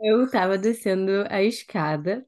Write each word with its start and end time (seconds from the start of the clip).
Eu 0.00 0.30
tava 0.30 0.56
descendo 0.58 1.24
a 1.30 1.42
escada, 1.42 2.26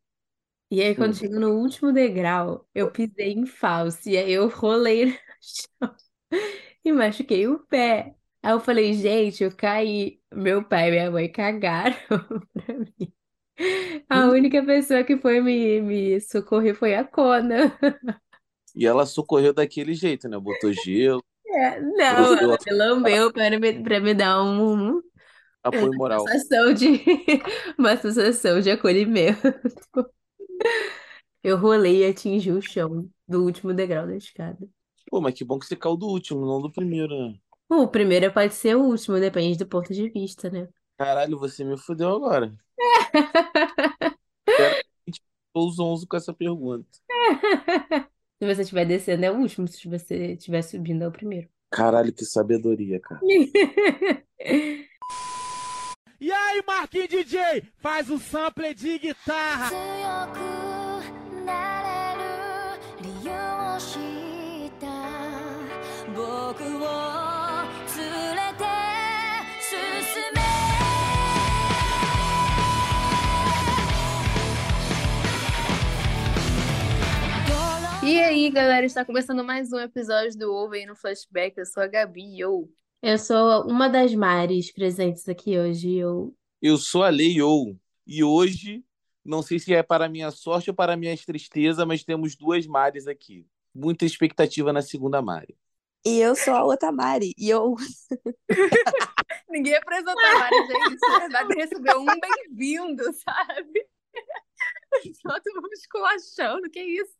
e 0.70 0.82
aí 0.82 0.96
quando 0.96 1.14
Hum. 1.14 1.16
chegou 1.16 1.40
no 1.40 1.50
último 1.60 1.92
degrau, 1.92 2.68
eu 2.74 2.90
pisei 2.92 3.32
em 3.32 3.46
falso, 3.46 4.08
e 4.08 4.16
aí 4.18 4.32
eu 4.32 4.48
rolei 4.48 5.06
no 5.06 5.14
chão 5.42 5.96
e 6.84 6.92
machuquei 6.92 7.46
o 7.48 7.58
pé. 7.66 8.14
Aí 8.42 8.52
eu 8.52 8.60
falei, 8.60 8.94
gente, 8.94 9.44
eu 9.44 9.54
caí. 9.56 10.20
Meu 10.32 10.64
pai 10.64 10.88
e 10.88 10.90
minha 10.92 11.10
mãe 11.10 11.30
cagaram 11.30 11.96
pra 12.54 12.74
mim. 12.78 13.14
A 14.08 14.26
única 14.28 14.64
pessoa 14.64 15.04
que 15.04 15.16
foi 15.18 15.40
me, 15.40 15.80
me 15.82 16.20
socorrer 16.20 16.74
foi 16.74 16.94
a 16.94 17.04
Kona. 17.04 17.78
E 18.74 18.84
ela 18.86 19.06
socorreu 19.06 19.52
daquele 19.52 19.94
jeito, 19.94 20.28
né? 20.28 20.38
Botou 20.38 20.72
gelo, 20.72 21.22
É, 21.46 21.80
não, 21.80 22.36
ela 22.38 22.56
me 22.64 22.72
lambeu 22.72 23.32
para 23.32 23.58
me, 23.58 23.82
para 23.82 24.00
me 24.00 24.14
dar 24.14 24.42
um, 24.42 25.00
apoio 25.62 25.92
moral. 25.96 26.26
sensação 26.26 26.72
de 26.72 27.02
uma 27.78 27.96
sensação 27.96 28.60
de 28.60 28.70
acolhimento. 28.70 29.40
Eu 31.42 31.56
rolei 31.56 32.04
e 32.04 32.10
atingi 32.10 32.52
o 32.52 32.60
chão 32.60 33.08
do 33.26 33.42
último 33.44 33.72
degrau 33.72 34.06
da 34.06 34.14
escada. 34.14 34.58
Pô, 35.10 35.20
mas 35.20 35.34
que 35.34 35.44
bom 35.44 35.58
que 35.58 35.66
você 35.66 35.74
caiu 35.74 35.96
do 35.96 36.06
último, 36.06 36.44
não 36.44 36.60
do 36.60 36.70
primeiro, 36.70 37.14
né? 37.16 37.34
O 37.68 37.88
primeiro 37.88 38.32
pode 38.32 38.52
ser 38.52 38.76
o 38.76 38.82
último, 38.82 39.18
depende 39.18 39.56
do 39.56 39.66
ponto 39.66 39.92
de 39.92 40.08
vista, 40.10 40.50
né? 40.50 40.68
Caralho, 40.98 41.38
você 41.38 41.64
me 41.64 41.78
fudeu 41.78 42.10
agora. 42.10 42.54
Tô 45.52 45.70
zonzo 45.70 46.06
com 46.06 46.16
essa 46.16 46.32
pergunta. 46.32 46.86
Se 48.38 48.54
você 48.54 48.62
estiver 48.62 48.84
descendo, 48.84 49.24
é 49.24 49.30
o 49.30 49.38
último. 49.38 49.66
Se 49.66 49.88
você 49.88 50.32
estiver 50.32 50.62
subindo, 50.62 51.04
é 51.04 51.08
o 51.08 51.12
primeiro. 51.12 51.48
Caralho, 51.70 52.12
que 52.12 52.24
sabedoria, 52.24 53.00
cara. 53.00 53.20
E 56.20 56.30
aí, 56.30 56.62
Marquinhos 56.66 57.08
DJ, 57.08 57.62
faz 57.78 58.10
um 58.10 58.18
sample 58.18 58.74
de 58.74 58.98
guitarra. 58.98 59.70
E 78.02 78.20
aí, 78.20 78.50
galera, 78.50 78.84
está 78.84 79.06
começando 79.06 79.42
mais 79.42 79.72
um 79.72 79.78
episódio 79.78 80.38
do 80.38 80.52
Over 80.52 80.86
no 80.86 80.94
Flashback. 80.94 81.56
Eu 81.56 81.64
sou 81.64 81.82
a 81.82 81.86
Gabi, 81.86 82.38
yo! 82.38 82.68
Eu. 83.02 83.18
Sou 83.18 83.66
uma 83.66 83.88
das 83.88 84.14
Maris 84.14 84.72
presentes 84.72 85.28
aqui 85.28 85.58
hoje. 85.58 85.96
Eu... 85.96 86.34
Eu 86.60 86.76
sou 86.76 87.02
a 87.02 87.08
Leio. 87.08 87.78
E 88.06 88.24
hoje, 88.24 88.84
não 89.24 89.42
sei 89.42 89.58
se 89.58 89.74
é 89.74 89.82
para 89.82 90.08
minha 90.08 90.30
sorte 90.30 90.70
ou 90.70 90.76
para 90.76 90.96
minha 90.96 91.16
tristeza, 91.16 91.86
mas 91.86 92.02
temos 92.04 92.34
duas 92.34 92.66
Mares 92.66 93.06
aqui. 93.06 93.46
Muita 93.74 94.04
expectativa 94.04 94.72
na 94.72 94.82
segunda 94.82 95.22
Mari. 95.22 95.56
E 96.04 96.18
eu 96.18 96.34
sou 96.34 96.54
a 96.54 96.64
outra 96.64 96.90
Mari. 96.90 97.34
E 97.38 97.48
eu. 97.50 97.76
Ninguém 99.48 99.74
apresentou 99.74 100.18
a 100.18 100.38
Mari, 100.38 100.56
gente. 100.66 101.00
Na 101.00 101.18
verdade, 101.20 101.54
recebeu 101.54 102.00
um 102.00 102.06
bem-vindo, 102.06 103.04
sabe? 103.12 103.86
Só 105.22 105.40
tu 105.40 105.52
vamos 105.54 105.78
esculachando, 105.78 106.68
que 106.70 106.80
isso? 106.80 107.14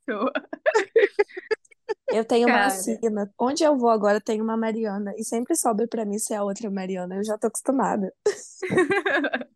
Eu 2.08 2.24
tenho 2.24 2.48
uma 2.48 2.58
Cara. 2.58 2.70
sina. 2.70 3.32
Onde 3.38 3.62
eu 3.62 3.76
vou 3.76 3.90
agora 3.90 4.20
tem 4.20 4.40
uma 4.40 4.56
Mariana. 4.56 5.12
E 5.16 5.24
sempre 5.24 5.56
sobra 5.56 5.86
pra 5.86 6.04
mim 6.04 6.18
ser 6.18 6.34
a 6.34 6.44
outra 6.44 6.70
Mariana. 6.70 7.16
Eu 7.16 7.24
já 7.24 7.38
tô 7.38 7.46
acostumada. 7.46 8.12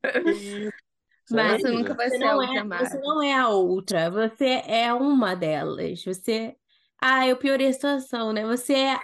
Mas 1.31 1.63
Você 1.63 1.71
nunca 1.71 1.95
vai 1.95 2.11
Você 2.11 2.19
ser 2.19 2.25
a 2.25 2.33
não 2.35 2.39
outra 2.39 2.59
é, 2.59 2.63
Mari. 2.65 2.87
você 2.87 2.99
não 2.99 3.23
é 3.23 3.33
a 3.33 3.49
outra, 3.49 4.11
você 4.11 4.63
é 4.67 4.93
uma 4.93 5.35
delas. 5.35 6.05
Você. 6.05 6.55
Ah, 7.01 7.27
eu 7.27 7.37
piorei 7.37 7.69
a 7.69 7.73
situação, 7.73 8.33
né? 8.33 8.45
Você 8.47 8.75
é 8.75 8.93
a. 8.95 9.01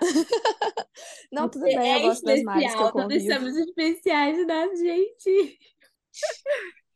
Não, 1.32 1.48
tudo 1.48 1.62
você 1.62 1.76
bem, 1.76 1.92
eu 1.92 1.98
é 1.98 2.00
gosto 2.02 2.24
das 2.24 2.42
Maris 2.42 2.74
que 2.74 2.82
eu 2.82 2.86
especial. 2.86 2.92
Todos 2.92 3.22
convivo. 3.22 3.34
somos 3.34 3.56
especiais 3.56 4.46
da 4.46 4.74
gente. 4.74 5.58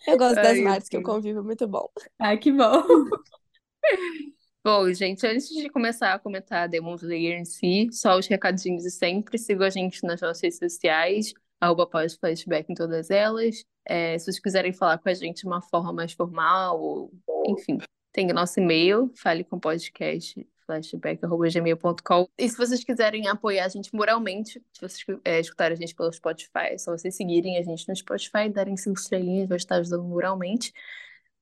Eu 0.07 0.19
gosto 0.19 0.35
das 0.37 0.47
Ai, 0.47 0.61
Maris 0.61 0.89
que 0.89 0.97
eu 0.97 1.03
convivo, 1.03 1.43
muito 1.43 1.67
bom. 1.67 1.89
Ah, 2.19 2.37
que 2.37 2.53
bom. 2.53 2.83
Bom, 4.67 4.91
gente, 4.95 5.27
antes 5.27 5.51
de 5.51 5.69
começar 5.69 6.15
a 6.15 6.19
comentar 6.19 6.67
Demon 6.67 6.95
Slayer 6.95 7.39
em 7.39 7.45
si, 7.45 7.91
só 7.93 8.17
os 8.19 8.27
recadinhos 8.27 8.83
de 8.83 8.91
sempre. 8.91 9.37
Sigam 9.37 9.67
a 9.67 9.69
gente 9.69 10.03
nas 10.03 10.23
nossas 10.23 10.41
redes 10.41 10.59
sociais, 10.59 11.35
arroba 11.61 11.87
pós-flashback 11.87 12.73
em 12.73 12.75
todas 12.75 13.11
elas. 13.11 13.63
É, 13.85 14.19
se 14.19 14.25
vocês 14.25 14.41
quiserem 14.41 14.73
falar 14.73 14.97
com 14.97 15.11
a 15.11 15.13
gente 15.13 15.43
de 15.43 15.47
uma 15.47 15.61
forma 15.61 15.93
mais 15.93 16.15
formal, 16.15 16.81
ou, 16.81 17.13
enfim, 17.47 17.77
tem 18.11 18.31
o 18.31 18.35
nosso 18.35 18.59
e-mail, 18.59 19.13
fale 19.15 19.45
com 19.45 19.61
podcast 19.61 20.49
flashback.gmail.com. 20.65 22.27
E 22.39 22.49
se 22.49 22.57
vocês 22.57 22.83
quiserem 22.83 23.29
apoiar 23.29 23.67
a 23.67 23.69
gente 23.69 23.95
moralmente, 23.95 24.63
se 24.73 24.81
vocês 24.81 25.05
é, 25.27 25.41
escutarem 25.41 25.77
a 25.77 25.79
gente 25.79 25.95
pelo 25.95 26.11
Spotify, 26.11 26.71
é 26.71 26.79
só 26.79 26.91
vocês 26.91 27.15
seguirem 27.15 27.59
a 27.59 27.63
gente 27.63 27.87
no 27.87 27.95
Spotify, 27.95 28.49
darem 28.49 28.79
cinco 28.79 28.99
estrelinhas, 28.99 29.47
vai 29.47 29.59
estar 29.59 29.77
ajudando 29.77 30.05
moralmente. 30.05 30.73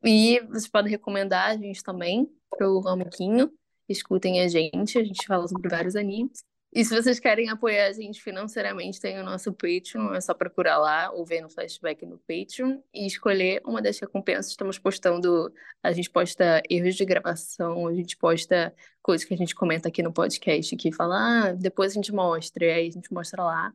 E 0.02 0.40
vocês 0.48 0.66
podem 0.66 0.90
recomendar 0.90 1.50
a 1.50 1.56
gente 1.56 1.84
também 1.84 2.28
pro 2.56 2.86
amiguinho. 2.88 3.50
Escutem 3.88 4.40
a 4.40 4.48
gente, 4.48 4.98
a 4.98 5.04
gente 5.04 5.26
fala 5.26 5.46
sobre 5.48 5.68
vários 5.68 5.96
animes. 5.96 6.44
E 6.74 6.82
se 6.86 6.94
vocês 6.94 7.20
querem 7.20 7.50
apoiar 7.50 7.88
a 7.88 7.92
gente 7.92 8.22
financeiramente, 8.22 8.98
tem 8.98 9.18
o 9.18 9.22
nosso 9.22 9.52
Patreon, 9.52 10.14
é 10.14 10.20
só 10.22 10.32
procurar 10.32 10.78
lá 10.78 11.10
ou 11.10 11.22
ver 11.22 11.42
no 11.42 11.50
flashback 11.50 12.06
no 12.06 12.16
Patreon 12.20 12.78
e 12.94 13.06
escolher 13.06 13.60
uma 13.66 13.82
das 13.82 13.98
recompensas. 13.98 14.52
Estamos 14.52 14.78
postando, 14.78 15.52
a 15.82 15.92
gente 15.92 16.08
posta 16.08 16.62
erros 16.70 16.94
de 16.94 17.04
gravação, 17.04 17.86
a 17.86 17.92
gente 17.92 18.16
posta 18.16 18.74
coisas 19.02 19.26
que 19.26 19.34
a 19.34 19.36
gente 19.36 19.54
comenta 19.54 19.88
aqui 19.88 20.02
no 20.02 20.14
podcast, 20.14 20.74
que 20.76 20.90
fala, 20.90 21.50
ah, 21.50 21.52
depois 21.52 21.92
a 21.92 21.94
gente 21.94 22.10
mostra, 22.10 22.64
e 22.64 22.70
aí 22.70 22.88
a 22.88 22.90
gente 22.90 23.12
mostra 23.12 23.44
lá. 23.44 23.70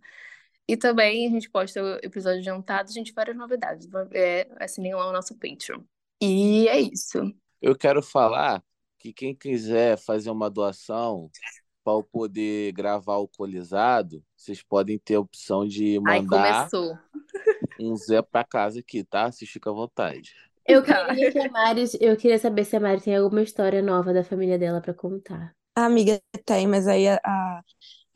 E 0.67 0.75
também 0.75 1.27
a 1.27 1.29
gente 1.29 1.51
posta 1.51 1.99
episódio 2.01 2.39
adiantado, 2.39 2.89
a 2.89 2.93
gente 2.93 3.13
várias 3.13 3.37
novidades. 3.37 3.87
É, 4.11 4.47
assinem 4.59 4.95
lá 4.95 5.07
o 5.07 5.13
nosso 5.13 5.35
Patreon. 5.35 5.83
E 6.19 6.67
é 6.67 6.79
isso. 6.79 7.31
Eu 7.61 7.75
quero 7.75 8.01
falar 8.01 8.63
que 8.99 9.13
quem 9.13 9.35
quiser 9.35 9.97
fazer 9.97 10.29
uma 10.29 10.49
doação 10.49 11.29
para 11.83 11.93
eu 11.93 12.03
poder 12.03 12.73
gravar 12.73 13.13
alcoolizado, 13.13 14.23
vocês 14.35 14.61
podem 14.61 14.99
ter 14.99 15.15
a 15.15 15.19
opção 15.19 15.65
de 15.67 15.99
Ai, 16.05 16.21
mandar 16.21 16.67
começou. 16.67 16.97
um 17.79 17.95
Zé 17.95 18.21
para 18.21 18.43
casa 18.43 18.79
aqui, 18.79 19.03
tá? 19.03 19.31
Vocês 19.31 19.49
ficam 19.49 19.73
à 19.73 19.75
vontade. 19.75 20.35
Eu 20.65 20.83
queria 20.83 21.31
que 21.31 21.39
a 21.39 21.49
Mari, 21.49 21.83
eu 22.01 22.17
queria 22.17 22.37
saber 22.37 22.65
se 22.65 22.75
a 22.75 22.79
Mari 22.79 23.01
tem 23.01 23.15
alguma 23.15 23.41
história 23.41 23.81
nova 23.81 24.13
da 24.13 24.23
família 24.23 24.59
dela 24.59 24.81
pra 24.81 24.93
contar. 24.93 25.55
A 25.75 25.85
amiga 25.85 26.19
tem, 26.45 26.67
mas 26.67 26.87
aí 26.87 27.07
a, 27.07 27.19
a- 27.23 27.61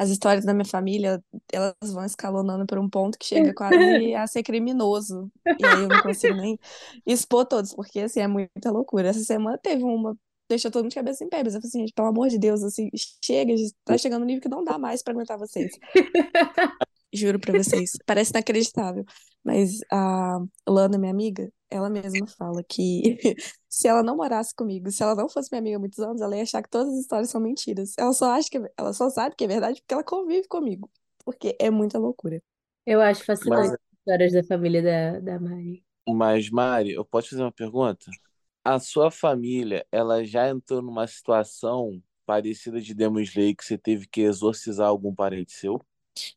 as 0.01 0.09
histórias 0.09 0.43
da 0.43 0.51
minha 0.51 0.65
família, 0.65 1.23
elas 1.53 1.75
vão 1.93 2.03
escalonando 2.03 2.65
por 2.65 2.79
um 2.79 2.89
ponto 2.89 3.19
que 3.19 3.25
chega 3.27 3.53
quase 3.53 3.75
a 4.15 4.25
ser 4.25 4.41
criminoso. 4.41 5.31
E 5.45 5.63
aí 5.63 5.83
eu 5.83 5.87
não 5.87 6.01
consigo 6.01 6.35
nem 6.35 6.57
expor 7.05 7.45
todos, 7.45 7.71
porque 7.75 7.99
assim, 7.99 8.19
é 8.19 8.27
muita 8.27 8.71
loucura. 8.71 9.09
Essa 9.09 9.19
semana 9.19 9.59
teve 9.59 9.83
uma, 9.83 10.17
deixou 10.49 10.71
todo 10.71 10.81
mundo 10.81 10.89
de 10.89 10.95
cabeça 10.95 11.23
em 11.23 11.29
pé, 11.29 11.43
mas 11.43 11.53
eu 11.53 11.61
falei 11.61 11.69
assim, 11.69 11.79
gente, 11.81 11.93
pelo 11.93 12.07
amor 12.07 12.29
de 12.29 12.39
Deus, 12.39 12.63
assim, 12.63 12.89
chega, 13.23 13.53
tá 13.85 13.95
chegando 13.95 14.21
no 14.21 14.25
nível 14.25 14.41
que 14.41 14.49
não 14.49 14.63
dá 14.63 14.75
mais 14.79 15.03
pra 15.03 15.13
aguentar 15.13 15.37
vocês. 15.37 15.71
Juro 17.13 17.39
pra 17.39 17.55
vocês, 17.55 17.91
parece 18.03 18.31
inacreditável. 18.31 19.05
Mas 19.43 19.81
a 19.91 20.39
Lana, 20.67 20.97
minha 20.97 21.11
amiga, 21.11 21.47
ela 21.71 21.89
mesma 21.89 22.27
fala 22.27 22.63
que 22.63 23.17
se 23.69 23.87
ela 23.87 24.03
não 24.03 24.17
morasse 24.17 24.53
comigo, 24.55 24.91
se 24.91 25.03
ela 25.03 25.15
não 25.15 25.29
fosse 25.29 25.49
minha 25.51 25.61
amiga 25.61 25.77
há 25.77 25.79
muitos 25.79 25.99
anos, 25.99 26.21
ela 26.21 26.35
ia 26.37 26.43
achar 26.43 26.61
que 26.63 26.69
todas 26.69 26.93
as 26.93 26.99
histórias 27.01 27.29
são 27.29 27.41
mentiras. 27.41 27.93
Ela 27.97 28.13
só 28.13 28.31
acha 28.31 28.49
que 28.49 28.57
é- 28.57 28.71
ela 28.77 28.93
só 28.93 29.09
sabe 29.09 29.35
que 29.35 29.45
é 29.45 29.47
verdade 29.47 29.81
porque 29.81 29.93
ela 29.93 30.03
convive 30.03 30.47
comigo. 30.47 30.91
Porque 31.25 31.55
é 31.59 31.69
muita 31.71 31.99
loucura. 31.99 32.41
Eu 32.85 33.01
acho 33.01 33.23
fascinante 33.25 33.67
Mas, 33.67 33.75
as 33.75 33.97
histórias 33.99 34.33
da 34.33 34.43
família 34.43 34.81
da, 34.83 35.19
da 35.19 35.39
Mari. 35.39 35.85
mas, 36.07 36.49
Mari, 36.49 36.91
eu 36.93 37.05
posso 37.05 37.29
fazer 37.29 37.41
uma 37.43 37.51
pergunta? 37.51 38.15
A 38.63 38.79
sua 38.79 39.09
família, 39.11 39.85
ela 39.91 40.23
já 40.23 40.49
entrou 40.49 40.81
numa 40.81 41.07
situação 41.07 42.01
parecida 42.25 42.79
de 42.81 42.93
Demon 42.93 43.19
Slayer 43.21 43.55
que 43.55 43.65
você 43.65 43.77
teve 43.77 44.07
que 44.07 44.21
exorcizar 44.21 44.87
algum 44.87 45.13
parente 45.15 45.51
seu? 45.53 45.81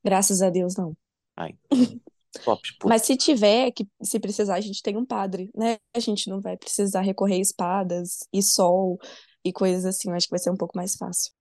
Graças 0.05 0.41
a 0.43 0.51
Deus, 0.51 0.77
não. 0.77 0.97
Ai, 1.37 1.57
top. 2.41 2.63
Mas 2.85 3.03
se 3.03 3.17
tiver, 3.17 3.71
que 3.71 3.87
se 4.03 4.19
precisar, 4.19 4.55
a 4.55 4.61
gente 4.61 4.83
tem 4.83 4.97
um 4.97 5.05
padre, 5.05 5.51
né? 5.55 5.79
A 5.95 6.01
gente 6.01 6.29
não 6.29 6.41
vai 6.41 6.57
precisar 6.57 7.01
recorrer 7.01 7.37
a 7.37 7.41
espadas 7.41 8.21
e 8.33 8.43
sol 8.43 8.99
e 9.45 9.53
coisas 9.53 9.85
assim. 9.85 10.11
Eu 10.11 10.17
acho 10.17 10.27
que 10.27 10.33
vai 10.33 10.39
ser 10.39 10.51
um 10.51 10.57
pouco 10.57 10.77
mais 10.77 10.97
fácil. 10.97 11.33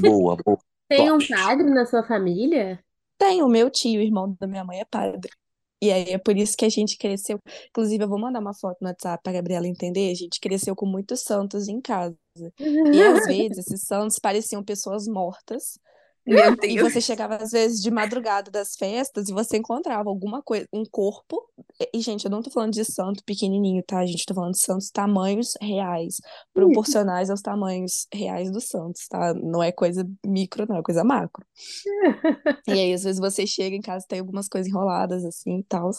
Boa, 0.00 0.36
boa, 0.44 0.58
Tem 0.88 1.10
um 1.10 1.18
top. 1.18 1.28
padre 1.28 1.70
na 1.70 1.86
sua 1.86 2.02
família? 2.02 2.82
Tem 3.18 3.42
o 3.42 3.48
meu 3.48 3.70
tio, 3.70 4.00
o 4.00 4.02
irmão 4.02 4.36
da 4.38 4.46
minha 4.46 4.64
mãe, 4.64 4.80
é 4.80 4.84
padre. 4.84 5.30
E 5.82 5.90
aí 5.90 6.10
é 6.10 6.18
por 6.18 6.36
isso 6.36 6.56
que 6.56 6.64
a 6.64 6.68
gente 6.68 6.96
cresceu. 6.96 7.40
Inclusive, 7.70 8.04
eu 8.04 8.08
vou 8.08 8.18
mandar 8.18 8.38
uma 8.38 8.54
foto 8.54 8.78
no 8.80 8.88
WhatsApp 8.88 9.20
pra 9.20 9.32
Gabriela 9.32 9.66
entender. 9.66 10.12
A 10.12 10.14
gente 10.14 10.38
cresceu 10.38 10.76
com 10.76 10.86
muitos 10.86 11.22
santos 11.22 11.66
em 11.66 11.80
casa. 11.80 12.16
E 12.38 13.02
às 13.02 13.26
vezes 13.26 13.58
esses 13.58 13.82
santos 13.82 14.18
pareciam 14.20 14.62
pessoas 14.62 15.08
mortas 15.08 15.78
Meu 16.26 16.56
E 16.68 16.76
Deus. 16.76 16.92
você 16.92 17.00
chegava, 17.00 17.36
às 17.36 17.50
vezes, 17.50 17.80
de 17.82 17.90
madrugada 17.90 18.50
das 18.50 18.74
festas 18.76 19.28
e 19.28 19.32
você 19.32 19.56
encontrava 19.58 20.08
alguma 20.08 20.42
coisa, 20.42 20.66
um 20.72 20.84
corpo. 20.84 21.42
E, 21.92 22.00
gente, 22.00 22.24
eu 22.24 22.30
não 22.30 22.42
tô 22.42 22.50
falando 22.50 22.72
de 22.72 22.84
santo 22.84 23.22
pequenininho, 23.24 23.82
tá, 23.86 24.04
gente? 24.06 24.24
Tô 24.26 24.34
falando 24.34 24.52
de 24.52 24.60
santos 24.60 24.90
tamanhos 24.90 25.54
reais, 25.60 26.16
proporcionais 26.54 27.30
aos 27.30 27.42
tamanhos 27.42 28.06
reais 28.12 28.50
dos 28.52 28.68
santos, 28.68 29.06
tá? 29.08 29.34
Não 29.34 29.62
é 29.62 29.72
coisa 29.72 30.08
micro, 30.24 30.66
não, 30.68 30.76
é 30.78 30.82
coisa 30.82 31.04
macro. 31.04 31.44
E 32.66 32.78
aí, 32.78 32.92
às 32.94 33.02
vezes, 33.04 33.20
você 33.20 33.46
chega 33.46 33.74
em 33.76 33.80
casa 33.80 34.04
e 34.04 34.08
tem 34.08 34.20
algumas 34.20 34.48
coisas 34.48 34.68
enroladas, 34.70 35.24
assim, 35.24 35.58
e 35.58 35.64
tal. 35.64 35.90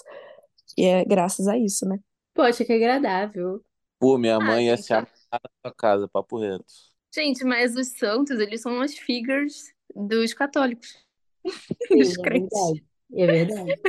E 0.77 0.85
é 0.85 1.05
graças 1.05 1.47
a 1.47 1.57
isso, 1.57 1.87
né? 1.87 1.99
Poxa, 2.35 2.63
que 2.65 2.73
agradável. 2.73 3.63
Pô, 3.99 4.17
minha 4.17 4.39
Ah, 4.39 4.41
mãe 4.41 4.67
ia 4.67 4.77
gente, 4.77 4.77
se 4.77 4.93
amarrar 4.93 5.41
na 5.43 5.49
sua 5.69 5.75
casa, 5.75 6.07
papo 6.07 6.39
reto. 6.39 6.65
Gente, 7.13 7.43
mas 7.45 7.75
os 7.75 7.89
santos, 7.97 8.39
eles 8.39 8.61
são 8.61 8.81
as 8.81 8.97
figures 8.97 9.71
dos 9.95 10.33
católicos, 10.33 10.97
Sim, 11.87 11.97
dos 11.97 12.17
é 12.17 12.21
crentes. 12.21 12.59
verdade. 12.59 12.85
É 13.15 13.27
verdade. 13.27 13.81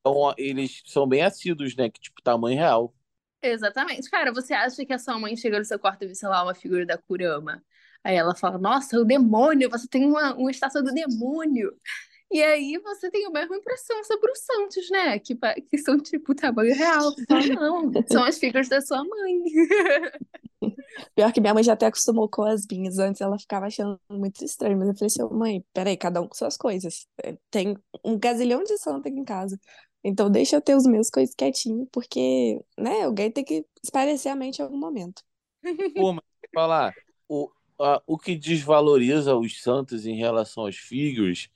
Então, 0.00 0.16
ó, 0.16 0.34
eles 0.38 0.82
são 0.86 1.06
bem 1.06 1.22
assíduos, 1.22 1.76
né? 1.76 1.90
Que 1.90 2.00
tipo, 2.00 2.22
tamanho 2.22 2.56
real. 2.56 2.94
Exatamente. 3.42 4.10
Cara, 4.10 4.32
você 4.32 4.52
acha 4.52 4.84
que 4.84 4.92
a 4.92 4.98
sua 4.98 5.18
mãe 5.18 5.36
chega 5.36 5.58
no 5.58 5.64
seu 5.64 5.78
quarto 5.78 6.04
e 6.04 6.08
vê, 6.08 6.14
sei 6.14 6.28
lá, 6.28 6.42
uma 6.42 6.54
figura 6.54 6.84
da 6.86 6.98
Kurama? 6.98 7.62
Aí 8.02 8.16
ela 8.16 8.34
fala, 8.34 8.58
nossa, 8.58 8.98
o 8.98 9.04
demônio, 9.04 9.68
você 9.70 9.86
tem 9.88 10.06
uma, 10.06 10.34
uma 10.34 10.50
estátua 10.50 10.82
do 10.82 10.92
demônio. 10.92 11.74
E 12.30 12.40
aí 12.42 12.78
você 12.78 13.10
tem 13.10 13.26
a 13.26 13.30
mesma 13.30 13.56
impressão 13.56 14.02
sobre 14.04 14.30
os 14.30 14.38
santos, 14.40 14.88
né? 14.90 15.18
Que, 15.18 15.36
que 15.68 15.78
são 15.78 15.98
tipo 15.98 16.34
tamanho 16.34 16.74
real. 16.74 17.12
Você 17.12 17.24
fala, 17.26 17.46
não, 17.46 17.92
são 18.06 18.24
as 18.24 18.38
figuras 18.38 18.68
da 18.68 18.80
sua 18.80 19.04
mãe. 19.04 19.42
Pior 21.14 21.32
que 21.32 21.40
minha 21.40 21.54
mãe 21.54 21.62
já 21.62 21.72
até 21.74 21.86
acostumou 21.86 22.28
com 22.28 22.42
as 22.44 22.66
minhas. 22.70 22.98
Antes 22.98 23.20
ela 23.20 23.38
ficava 23.38 23.66
achando 23.66 24.00
muito 24.10 24.44
estranho, 24.44 24.78
mas 24.78 24.88
eu 24.88 24.94
falei 24.94 25.06
assim, 25.08 25.22
"Ô, 25.22 25.30
mãe, 25.30 25.64
peraí, 25.72 25.96
cada 25.96 26.20
um 26.20 26.28
com 26.28 26.34
suas 26.34 26.56
coisas. 26.56 27.06
É, 27.24 27.36
Tem 27.50 27.76
um 28.04 28.18
gazilhão 28.18 28.62
de 28.64 28.76
santo 28.78 29.08
aqui 29.08 29.18
em 29.18 29.24
casa. 29.24 29.58
Então 30.02 30.30
deixa 30.30 30.56
eu 30.56 30.62
ter 30.62 30.74
os 30.76 30.86
meus 30.86 31.10
coisas 31.10 31.34
quietinho, 31.34 31.86
porque, 31.92 32.60
né, 32.78 33.02
alguém 33.04 33.30
tem 33.30 33.44
que 33.44 33.66
esparecer 33.82 34.32
a 34.32 34.36
mente 34.36 34.58
em 34.60 34.62
algum 34.64 34.78
momento. 34.78 35.22
Pô, 35.94 36.12
mas 36.12 36.22
falar, 36.54 36.96
o, 37.28 37.50
a- 37.80 38.02
o 38.06 38.18
que 38.18 38.34
desvaloriza 38.36 39.34
os 39.36 39.62
santos 39.62 40.06
em 40.06 40.16
relação 40.16 40.64
aos 40.66 40.76
figures 40.76 41.48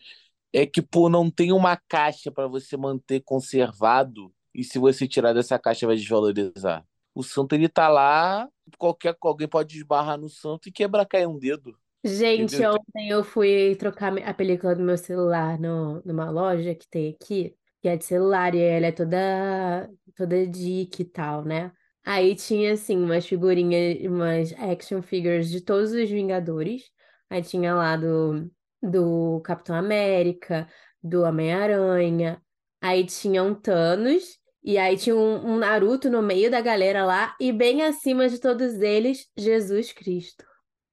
é 0.52 0.66
que, 0.66 0.82
pô, 0.82 1.08
não 1.08 1.30
tem 1.30 1.52
uma 1.52 1.76
caixa 1.88 2.30
para 2.30 2.46
você 2.48 2.76
manter 2.76 3.20
conservado 3.22 4.32
e 4.54 4.62
se 4.64 4.78
você 4.78 5.08
tirar 5.08 5.32
dessa 5.32 5.58
caixa 5.58 5.87
vai 5.87 5.96
desvalorizar. 5.96 6.87
O 7.14 7.22
santo, 7.22 7.54
ele 7.54 7.69
tá 7.69 7.88
lá, 7.88 8.48
qualquer, 8.78 9.16
alguém 9.20 9.49
pode 9.49 9.76
esbarrar 9.76 10.19
no 10.19 10.28
santo 10.28 10.69
e 10.69 10.72
quebrar, 10.72 11.06
cair 11.06 11.26
um 11.26 11.38
dedo. 11.38 11.76
Gente, 12.05 12.56
Entendeu? 12.56 12.75
ontem 12.75 13.08
eu 13.08 13.25
fui 13.25 13.75
trocar 13.76 14.16
a 14.19 14.34
película 14.34 14.75
do 14.75 14.82
meu 14.82 14.99
celular 14.99 15.58
no, 15.58 16.02
numa 16.05 16.31
loja 16.31 16.75
que 16.75 16.87
tem 16.87 17.16
aqui, 17.19 17.56
que 17.81 17.88
é 17.88 17.96
de 17.96 18.05
celular, 18.05 18.55
e 18.55 18.61
ela 18.61 18.87
é 18.87 18.93
toda, 18.93 19.90
toda 20.14 20.46
dica 20.46 21.00
e 21.00 21.05
tal, 21.06 21.43
né? 21.44 21.72
Aí 22.05 22.34
tinha, 22.34 22.75
assim, 22.75 22.99
umas 23.02 23.26
figurinhas, 23.26 23.99
umas 24.05 24.52
action 24.55 25.00
figures 25.00 25.49
de 25.49 25.62
todos 25.62 25.93
os 25.93 26.11
Vingadores. 26.11 26.90
Aí 27.31 27.43
tinha 27.43 27.75
lá 27.75 27.96
do, 27.96 28.50
do 28.82 29.40
Capitão 29.40 29.75
América, 29.75 30.69
do 31.02 31.22
Homem-Aranha. 31.22 32.43
Aí 32.82 33.06
tinha 33.06 33.43
um 33.43 33.55
Thanos, 33.55 34.38
e 34.64 34.78
aí 34.78 34.96
tinha 34.96 35.14
um, 35.14 35.55
um 35.55 35.58
Naruto 35.58 36.08
no 36.08 36.22
meio 36.22 36.50
da 36.50 36.61
galera 36.61 37.05
lá, 37.05 37.37
e 37.38 37.52
bem 37.52 37.82
acima 37.82 38.28
de 38.28 38.38
todos 38.40 38.81
eles, 38.81 39.28
Jesus 39.37 39.93
Cristo. 39.93 40.44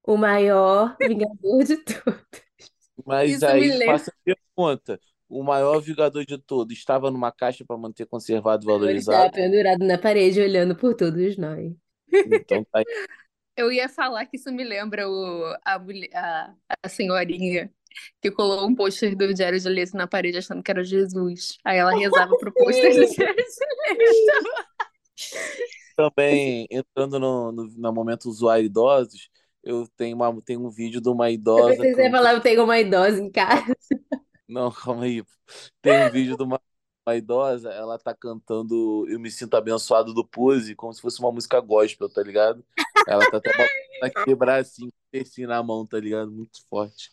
O 0.03 0.17
maior 0.17 0.97
vingador 0.99 1.63
de 1.63 1.77
todos. 1.77 2.21
Mas 3.05 3.31
Isso 3.31 3.45
aí 3.45 3.85
faça 3.85 4.11
a 4.11 4.13
pergunta: 4.23 4.99
o 5.29 5.43
maior 5.43 5.79
vingador 5.79 6.25
de 6.25 6.37
todos 6.37 6.77
estava 6.77 7.09
numa 7.09 7.31
caixa 7.31 7.63
para 7.65 7.77
manter 7.77 8.05
conservado 8.05 8.65
e 8.65 8.67
Ele 8.67 8.97
estava 8.97 9.29
valorizado? 9.29 9.31
pendurado 9.33 9.85
na 9.85 9.97
parede, 9.97 10.41
olhando 10.41 10.75
por 10.75 10.93
todos 10.93 11.37
nós. 11.37 11.71
Então 12.25 12.63
tá 12.65 12.79
aí. 12.79 12.85
Eu 13.55 13.71
ia 13.71 13.87
falar 13.87 14.25
que 14.25 14.37
isso 14.37 14.51
me 14.51 14.63
lembra 14.63 15.09
o, 15.09 15.55
a, 15.63 15.77
mulher- 15.77 16.09
a, 16.15 16.53
a 16.83 16.89
senhorinha 16.89 17.71
que 18.21 18.31
colou 18.31 18.67
um 18.67 18.75
pôster 18.75 19.15
do 19.15 19.33
Diário 19.33 19.59
de 19.59 19.69
Leto 19.69 19.95
na 19.95 20.07
parede 20.07 20.37
achando 20.37 20.63
que 20.63 20.71
era 20.71 20.83
Jesus. 20.83 21.57
Aí 21.63 21.77
ela 21.77 21.91
rezava 21.91 22.35
pro 22.37 22.53
pôster 22.53 22.93
do 22.95 23.05
Diário 23.05 23.35
de 23.35 23.99
Leto. 24.03 24.49
Também 25.95 26.67
entrando 26.71 27.19
no, 27.19 27.51
no, 27.51 27.67
no 27.67 27.93
momento 27.93 28.25
usuário 28.25 28.65
idosos, 28.65 29.29
eu 29.63 29.87
tenho, 29.95 30.15
uma, 30.15 30.41
tenho 30.41 30.65
um 30.65 30.69
vídeo 30.69 30.99
de 30.99 31.09
uma 31.09 31.29
idosa. 31.29 31.69
pensei 31.69 31.89
que 31.89 31.95
você 31.95 32.01
ia 32.03 32.09
com- 32.09 32.17
falar, 32.17 32.33
eu 32.33 32.41
tenho 32.41 32.63
uma 32.63 32.79
idosa 32.79 33.21
em 33.21 33.29
casa. 33.29 33.75
Não, 34.49 34.71
calma 34.71 35.03
aí. 35.03 35.23
Tem 35.81 36.05
um 36.05 36.09
vídeo 36.11 36.35
de 36.35 36.43
uma, 36.43 36.59
uma 37.05 37.15
idosa, 37.15 37.69
ela 37.71 37.97
tá 37.97 38.13
cantando 38.13 39.05
Eu 39.07 39.19
Me 39.19 39.29
Sinto 39.29 39.55
Abençoado 39.55 40.13
do 40.13 40.25
Pose, 40.27 40.75
como 40.75 40.91
se 40.93 41.01
fosse 41.01 41.19
uma 41.19 41.31
música 41.31 41.59
gospel, 41.61 42.09
tá 42.09 42.21
ligado? 42.21 42.65
Ela 43.07 43.29
tá 43.29 43.37
até 43.37 43.51
botando 43.51 43.69
aquele 44.01 44.35
bracinho 44.35 44.91
assim 45.13 45.45
na 45.45 45.61
mão, 45.61 45.85
tá 45.85 45.99
ligado? 45.99 46.31
Muito 46.31 46.65
forte. 46.69 47.11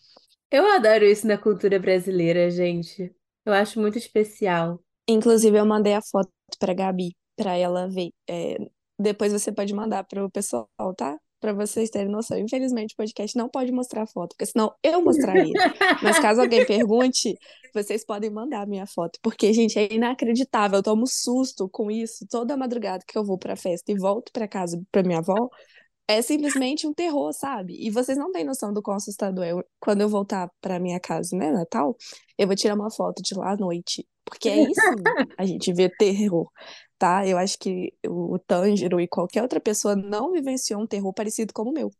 Eu 0.50 0.66
adoro 0.72 1.04
isso 1.04 1.26
na 1.26 1.36
cultura 1.36 1.78
brasileira, 1.78 2.50
gente. 2.50 3.14
Eu 3.44 3.52
acho 3.52 3.80
muito 3.80 3.98
especial. 3.98 4.80
Inclusive, 5.08 5.56
eu 5.58 5.64
mandei 5.66 5.94
a 5.94 6.02
foto 6.02 6.30
pra 6.58 6.74
Gabi, 6.74 7.14
pra 7.36 7.56
ela 7.56 7.88
ver. 7.88 8.10
É, 8.28 8.56
depois 8.98 9.32
você 9.32 9.52
pode 9.52 9.74
mandar 9.74 10.04
pro 10.04 10.30
pessoal, 10.30 10.68
tá? 10.96 11.18
Pra 11.40 11.52
vocês 11.52 11.88
terem 11.88 12.10
noção. 12.10 12.36
Infelizmente, 12.36 12.94
o 12.94 12.96
podcast 12.96 13.36
não 13.36 13.48
pode 13.48 13.70
mostrar 13.70 14.02
a 14.02 14.06
foto, 14.06 14.30
porque 14.30 14.46
senão 14.46 14.74
eu 14.82 15.02
mostraria. 15.02 15.54
Mas 16.02 16.18
caso 16.18 16.40
alguém 16.40 16.64
pergunte, 16.66 17.38
vocês 17.72 18.04
podem 18.04 18.28
mandar 18.28 18.62
a 18.62 18.66
minha 18.66 18.86
foto, 18.86 19.18
porque, 19.22 19.52
gente, 19.52 19.78
é 19.78 19.92
inacreditável. 19.92 20.78
Eu 20.78 20.82
tomo 20.82 21.06
susto 21.06 21.68
com 21.68 21.90
isso 21.90 22.26
toda 22.28 22.56
madrugada 22.56 23.04
que 23.06 23.16
eu 23.16 23.24
vou 23.24 23.38
pra 23.38 23.54
festa 23.54 23.92
e 23.92 23.96
volto 23.96 24.32
pra 24.32 24.48
casa 24.48 24.82
pra 24.90 25.02
minha 25.02 25.18
avó. 25.18 25.48
É 26.10 26.22
simplesmente 26.22 26.86
um 26.86 26.94
terror, 26.94 27.30
sabe? 27.34 27.76
E 27.78 27.90
vocês 27.90 28.16
não 28.16 28.32
têm 28.32 28.42
noção 28.42 28.72
do 28.72 28.80
quão 28.82 28.96
assustador 28.96 29.44
é. 29.44 29.52
Quando 29.78 30.00
eu 30.00 30.08
voltar 30.08 30.50
pra 30.58 30.80
minha 30.80 30.98
casa, 30.98 31.36
né, 31.36 31.52
Natal, 31.52 31.94
eu 32.38 32.46
vou 32.46 32.56
tirar 32.56 32.74
uma 32.74 32.90
foto 32.90 33.22
de 33.22 33.34
lá 33.34 33.52
à 33.52 33.56
noite. 33.56 34.06
Porque 34.24 34.48
aí 34.48 34.74
sim 34.74 35.12
a 35.38 35.44
gente 35.44 35.72
vê 35.72 35.88
terror, 35.88 36.50
tá? 36.98 37.26
Eu 37.26 37.38
acho 37.38 37.58
que 37.58 37.92
o 38.06 38.38
Tanjiro 38.38 39.00
e 39.00 39.08
qualquer 39.08 39.42
outra 39.42 39.60
pessoa 39.60 39.96
não 39.96 40.32
vivenciou 40.32 40.80
um 40.82 40.86
terror 40.86 41.12
parecido 41.12 41.52
como 41.52 41.70
o 41.70 41.74
meu. 41.74 41.90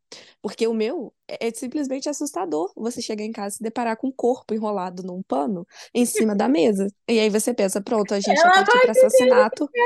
Porque 0.40 0.66
o 0.66 0.74
meu 0.74 1.12
é 1.28 1.48
é 1.48 1.54
simplesmente 1.54 2.08
assustador. 2.08 2.72
Você 2.76 3.02
chegar 3.02 3.24
em 3.24 3.32
casa 3.32 3.56
e 3.56 3.58
se 3.58 3.62
deparar 3.62 3.96
com 3.98 4.08
um 4.08 4.12
corpo 4.12 4.54
enrolado 4.54 5.02
num 5.02 5.22
pano 5.22 5.66
em 5.94 6.06
cima 6.06 6.34
da 6.34 6.48
mesa. 6.48 6.86
E 7.06 7.20
aí 7.20 7.28
você 7.28 7.52
pensa, 7.52 7.80
pronto, 7.80 8.14
a 8.14 8.20
gente 8.20 8.38
Ela 8.38 8.54
vai 8.54 8.64
partir 8.64 8.80
pra 8.80 8.92
assassinato. 8.92 9.68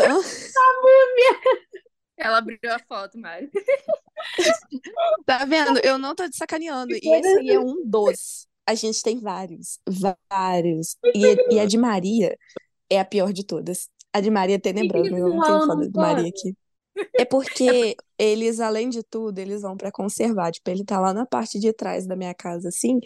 Hã? 0.00 0.20
Ela 2.18 2.38
abriu 2.38 2.58
a 2.64 2.78
foto, 2.80 3.18
Mari. 3.18 3.50
Tá 5.24 5.44
vendo? 5.44 5.78
Eu 5.84 5.98
não 5.98 6.14
tô 6.14 6.28
te 6.28 6.36
sacaneando. 6.36 6.92
E 6.92 7.14
esse 7.14 7.38
aí 7.38 7.50
é 7.50 7.60
um 7.60 7.82
dos. 7.84 8.46
A 8.66 8.74
gente 8.74 9.02
tem 9.02 9.20
vários, 9.20 9.78
vários. 10.28 10.96
E, 11.14 11.54
e 11.54 11.60
a 11.60 11.64
de 11.64 11.78
Maria 11.78 12.36
é 12.90 12.98
a 12.98 13.04
pior 13.04 13.32
de 13.32 13.44
todas. 13.44 13.88
A 14.12 14.20
de 14.20 14.30
Maria 14.30 14.56
é 14.56 14.58
tenebrosa, 14.58 15.16
eu 15.16 15.28
não 15.28 15.40
tenho 15.42 15.66
foto 15.66 15.88
de 15.88 15.96
Maria 15.96 16.28
aqui. 16.28 16.56
É 17.16 17.24
porque 17.24 17.96
eles, 18.18 18.60
além 18.60 18.88
de 18.88 19.02
tudo, 19.02 19.38
eles 19.38 19.62
vão 19.62 19.76
pra 19.76 19.92
conservar. 19.92 20.50
Tipo, 20.50 20.70
ele 20.70 20.84
tá 20.84 20.98
lá 20.98 21.14
na 21.14 21.24
parte 21.24 21.58
de 21.58 21.72
trás 21.72 22.06
da 22.06 22.16
minha 22.16 22.34
casa, 22.34 22.68
assim, 22.68 22.98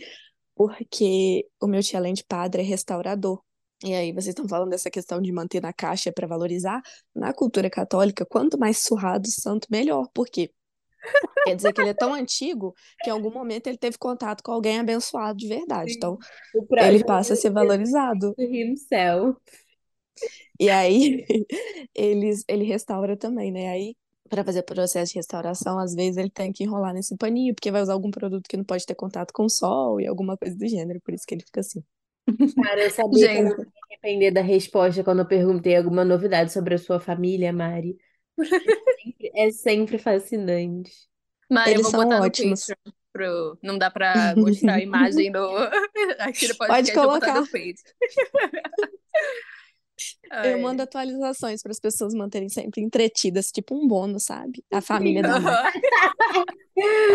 porque 0.55 1.47
o 1.61 1.67
meu 1.67 1.83
tio, 1.83 1.99
além 1.99 2.15
de 2.15 2.25
padre, 2.25 2.63
é 2.63 2.65
restaurador. 2.65 3.43
E 3.85 3.95
aí, 3.95 4.13
vocês 4.13 4.29
estão 4.29 4.47
falando 4.47 4.71
dessa 4.71 4.91
questão 4.91 5.21
de 5.21 5.33
manter 5.33 5.61
na 5.61 5.73
caixa 5.73 6.13
pra 6.13 6.27
valorizar. 6.27 6.81
Na 7.15 7.33
cultura 7.33 7.69
católica, 7.69 8.25
quanto 8.25 8.59
mais 8.59 8.79
surrado 8.79 9.27
o 9.27 9.31
santo, 9.31 9.67
melhor. 9.71 10.09
Por 10.15 10.27
quê? 10.29 10.51
Quer 11.45 11.57
dizer 11.57 11.73
que 11.73 11.81
ele 11.81 11.91
é 11.91 11.95
tão 11.95 12.15
antigo 12.15 12.75
que 13.03 13.11
em 13.11 13.13
algum 13.13 13.33
momento 13.33 13.67
ele 13.67 13.77
teve 13.77 13.99
contato 13.99 14.43
com 14.43 14.53
alguém 14.53 14.79
abençoado 14.79 15.37
de 15.37 15.49
verdade. 15.49 15.95
Então, 15.95 16.17
ele 16.79 17.05
passa 17.05 17.33
a 17.33 17.37
ser 17.37 17.51
valorizado. 17.51 18.35
himself. 18.39 19.37
E 20.61 20.71
aí, 20.71 21.25
eles, 21.93 22.45
ele 22.47 22.65
restaura 22.65 23.17
também, 23.17 23.51
né? 23.51 23.69
Aí, 23.69 23.97
para 24.29 24.45
fazer 24.45 24.63
processo 24.63 25.13
de 25.13 25.19
restauração, 25.19 25.79
às 25.79 25.95
vezes 25.95 26.17
ele 26.17 26.31
tem 26.31 26.53
que 26.53 26.63
enrolar 26.63 26.95
nesse 26.95 27.17
paninho, 27.17 27.55
porque 27.55 27.71
vai 27.71 27.83
usar 27.83 27.95
algum 27.95 28.11
produto 28.11 28.49
que 28.49 28.57
não 28.57 28.65
pode 28.65 28.87
ter 28.87 28.95
contato 28.95 29.33
com 29.33 29.45
o 29.45 29.51
sol 29.51 30.01
e 30.01 30.07
alguma 30.07 30.37
coisa 30.39 30.57
do 30.57 30.69
gênero, 30.69 31.01
por 31.01 31.13
isso 31.13 31.25
que 31.27 31.35
ele 31.35 31.43
fica 31.45 31.61
assim. 31.61 31.83
Cara, 32.63 32.85
eu 32.85 32.91
sabia 32.91 33.29
que 33.29 33.35
eu 33.39 33.49
Gente. 33.49 33.51
não 33.51 33.59
ia 33.59 33.65
me 33.65 33.73
arrepender 33.91 34.33
da 34.33 34.41
resposta 34.43 35.03
quando 35.05 35.21
eu 35.21 35.27
perguntei 35.27 35.77
alguma 35.77 36.05
novidade 36.05 36.53
sobre 36.53 36.75
a 36.75 36.79
sua 36.79 37.01
família, 37.01 37.53
Mari. 37.53 37.97
Porque 38.37 38.53
é 38.55 38.71
sempre, 39.03 39.31
é 39.35 39.51
sempre 39.51 39.99
fascinante. 39.99 40.93
Mari, 41.51 41.71
eu 41.71 41.75
Eles 41.75 41.83
vou 41.83 41.91
são 41.91 42.05
botar 42.05 42.19
no 42.19 42.25
ótimos. 42.27 42.61
Patreon. 42.67 42.95
Pro... 43.13 43.59
Não 43.63 43.77
dá 43.77 43.91
pra 43.91 44.35
mostrar 44.37 44.75
a 44.75 44.81
imagem 44.81 45.31
do... 45.31 45.39
aqui 46.19 46.49
no 46.49 46.57
podcast, 46.57 46.97
eu 46.97 47.03
vou 47.03 47.13
botar 47.13 47.35
colocar. 47.35 47.41
no. 47.41 47.47
Eu 50.43 50.55
Ai. 50.55 50.61
mando 50.61 50.83
atualizações 50.83 51.63
para 51.63 51.71
as 51.71 51.79
pessoas 51.79 52.15
manterem 52.15 52.49
sempre 52.49 52.81
entretidas, 52.81 53.53
tipo 53.53 53.75
um 53.77 53.87
bônus, 53.87 54.25
sabe? 54.25 54.65
A 54.73 54.81
família 54.81 55.23
da 55.23 55.39
Mari. 55.39 55.81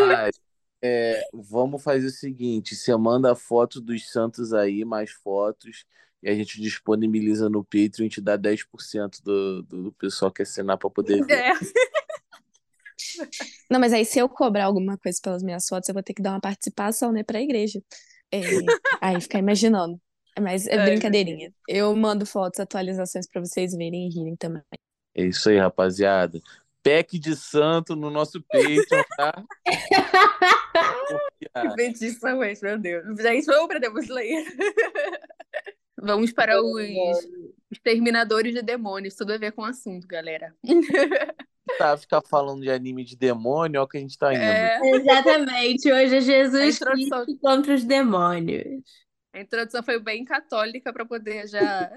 Mas 0.08 0.40
É, 0.82 1.22
vamos 1.34 1.84
fazer 1.84 2.06
o 2.08 2.12
seguinte: 2.12 2.76
você 2.76 2.96
manda 2.96 3.36
foto 3.36 3.82
dos 3.82 4.10
Santos 4.12 4.54
aí, 4.54 4.86
mais 4.86 5.12
fotos, 5.12 5.86
e 6.22 6.30
a 6.30 6.36
gente 6.36 6.62
disponibiliza 6.62 7.50
no 7.50 7.64
Patreon 7.64 8.06
e 8.06 8.10
te 8.10 8.22
dá 8.22 8.38
10% 8.38 9.22
do, 9.24 9.64
do, 9.64 9.84
do 9.84 9.92
pessoal 9.94 10.32
que 10.32 10.42
assinar 10.42 10.78
para 10.78 10.90
poder 10.90 11.26
ver. 11.26 11.34
É. 11.34 11.54
Não, 13.70 13.80
mas 13.80 13.94
aí 13.94 14.06
se 14.06 14.20
eu 14.20 14.28
cobrar 14.28 14.66
alguma 14.66 14.98
coisa 14.98 15.20
pelas 15.22 15.44
minhas 15.44 15.68
fotos, 15.68 15.90
eu 15.90 15.94
vou 15.94 16.04
ter 16.04 16.14
que 16.14 16.22
dar 16.22 16.32
uma 16.32 16.42
participação, 16.42 17.12
né, 17.12 17.24
pra 17.24 17.42
igreja. 17.42 17.82
É, 18.32 18.42
aí 19.02 19.22
ficar 19.22 19.40
imaginando. 19.40 20.00
Mas 20.40 20.68
é 20.68 20.76
meu 20.76 20.86
brincadeirinha. 20.86 21.52
Eu 21.68 21.96
mando 21.96 22.26
fotos, 22.26 22.60
atualizações 22.60 23.28
pra 23.28 23.42
vocês 23.42 23.74
verem 23.74 24.08
e 24.08 24.14
rirem 24.14 24.36
também. 24.36 24.62
É 25.16 25.26
isso 25.26 25.50
aí, 25.50 25.58
rapaziada. 25.58 26.40
Pack 26.88 27.20
de 27.20 27.36
santo 27.36 27.96
no 27.96 28.10
nosso 28.10 28.42
Patreon, 28.44 29.04
tá? 29.18 29.44
Ah, 31.54 31.74
Bendição, 31.76 32.44
esse, 32.44 32.64
meu 32.64 32.78
Deus. 32.78 33.04
Gente, 33.20 33.46
vamos 33.46 33.68
pra 33.68 33.80
Demon 33.80 34.00
Slayer. 34.00 34.46
Vamos 36.00 36.32
para 36.32 36.62
os 36.62 37.18
exterminadores 37.72 38.54
de 38.54 38.62
demônios. 38.62 39.16
Tudo 39.16 39.34
a 39.34 39.38
ver 39.38 39.52
com 39.52 39.64
o 39.64 39.66
assunto, 39.66 40.06
galera. 40.08 40.54
tá, 41.80 41.98
ficar 41.98 42.22
falando 42.30 42.62
de 42.62 42.70
anime 42.70 43.04
de 43.04 43.18
demônio, 43.18 43.80
olha 43.80 43.86
o 43.86 43.88
que 43.88 43.98
a 43.98 44.02
gente 44.02 44.16
tá 44.16 44.32
indo. 44.32 44.44
É, 44.44 44.80
Exatamente, 44.92 45.92
hoje 45.92 46.18
é 46.18 46.22
Jesus 46.22 46.76
introdução- 46.76 47.26
Cristo 47.26 47.42
contra 47.42 47.74
os 47.74 47.84
demônios. 47.84 48.84
a 49.34 49.40
introdução 49.42 49.82
foi 49.82 50.00
bem 50.00 50.24
católica 50.24 50.94
para 50.94 51.04
poder 51.06 51.48
já. 51.48 51.90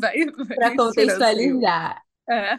vai, 0.00 0.24
vai 0.24 0.56
Para 0.56 0.76
contextualizar. 0.76 2.02
É. 2.28 2.58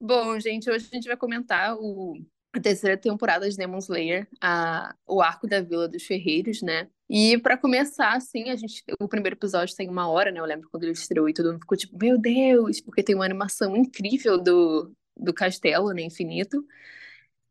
Bom, 0.00 0.38
gente, 0.38 0.70
hoje 0.70 0.88
a 0.90 0.94
gente 0.94 1.08
vai 1.08 1.16
comentar 1.16 1.76
o, 1.76 2.14
a 2.52 2.60
terceira 2.60 2.96
temporada 2.96 3.48
de 3.48 3.56
Demon 3.56 3.78
Slayer, 3.78 4.28
a, 4.40 4.94
o 5.06 5.20
arco 5.20 5.46
da 5.46 5.60
Vila 5.60 5.88
dos 5.88 6.04
Ferreiros, 6.04 6.62
né? 6.62 6.88
E 7.08 7.36
para 7.38 7.56
começar, 7.56 8.14
assim, 8.14 8.48
a 8.48 8.56
gente, 8.56 8.84
o 9.00 9.08
primeiro 9.08 9.36
episódio 9.36 9.74
tem 9.74 9.88
uma 9.88 10.08
hora, 10.08 10.30
né? 10.30 10.38
Eu 10.40 10.44
lembro 10.44 10.68
quando 10.70 10.84
ele 10.84 10.92
estreou 10.92 11.28
e 11.28 11.34
todo 11.34 11.46
mundo 11.52 11.60
ficou 11.60 11.76
tipo, 11.76 11.98
meu 11.98 12.16
Deus, 12.18 12.80
porque 12.80 13.02
tem 13.02 13.14
uma 13.14 13.24
animação 13.24 13.76
incrível 13.76 14.38
do, 14.38 14.92
do 15.16 15.34
castelo, 15.34 15.92
né? 15.92 16.02
Infinito. 16.02 16.64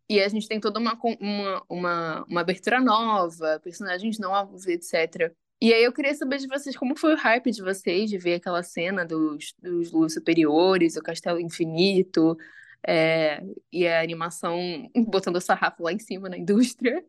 E 0.09 0.21
a 0.21 0.27
gente 0.29 0.47
tem 0.47 0.59
toda 0.59 0.79
uma, 0.79 0.97
uma, 1.19 1.63
uma, 1.69 2.25
uma 2.29 2.41
abertura 2.41 2.79
nova, 2.79 3.59
personagens 3.61 4.17
novos, 4.17 4.65
etc. 4.67 5.33
E 5.59 5.73
aí 5.73 5.83
eu 5.83 5.91
queria 5.91 6.13
saber 6.13 6.37
de 6.37 6.47
vocês 6.47 6.75
como 6.77 6.95
foi 6.97 7.13
o 7.13 7.17
hype 7.17 7.49
de 7.51 7.63
vocês 7.63 8.09
de 8.09 8.17
ver 8.17 8.35
aquela 8.35 8.61
cena 8.61 9.03
dos, 9.03 9.53
dos 9.59 9.91
luz 9.91 10.13
superiores, 10.13 10.95
o 10.95 11.01
castelo 11.01 11.39
infinito, 11.39 12.37
é, 12.85 13.41
e 13.71 13.87
a 13.87 14.01
animação 14.01 14.57
botando 15.07 15.37
o 15.37 15.41
sarrafo 15.41 15.83
lá 15.83 15.91
em 15.91 15.99
cima 15.99 16.29
na 16.29 16.37
indústria. 16.37 17.03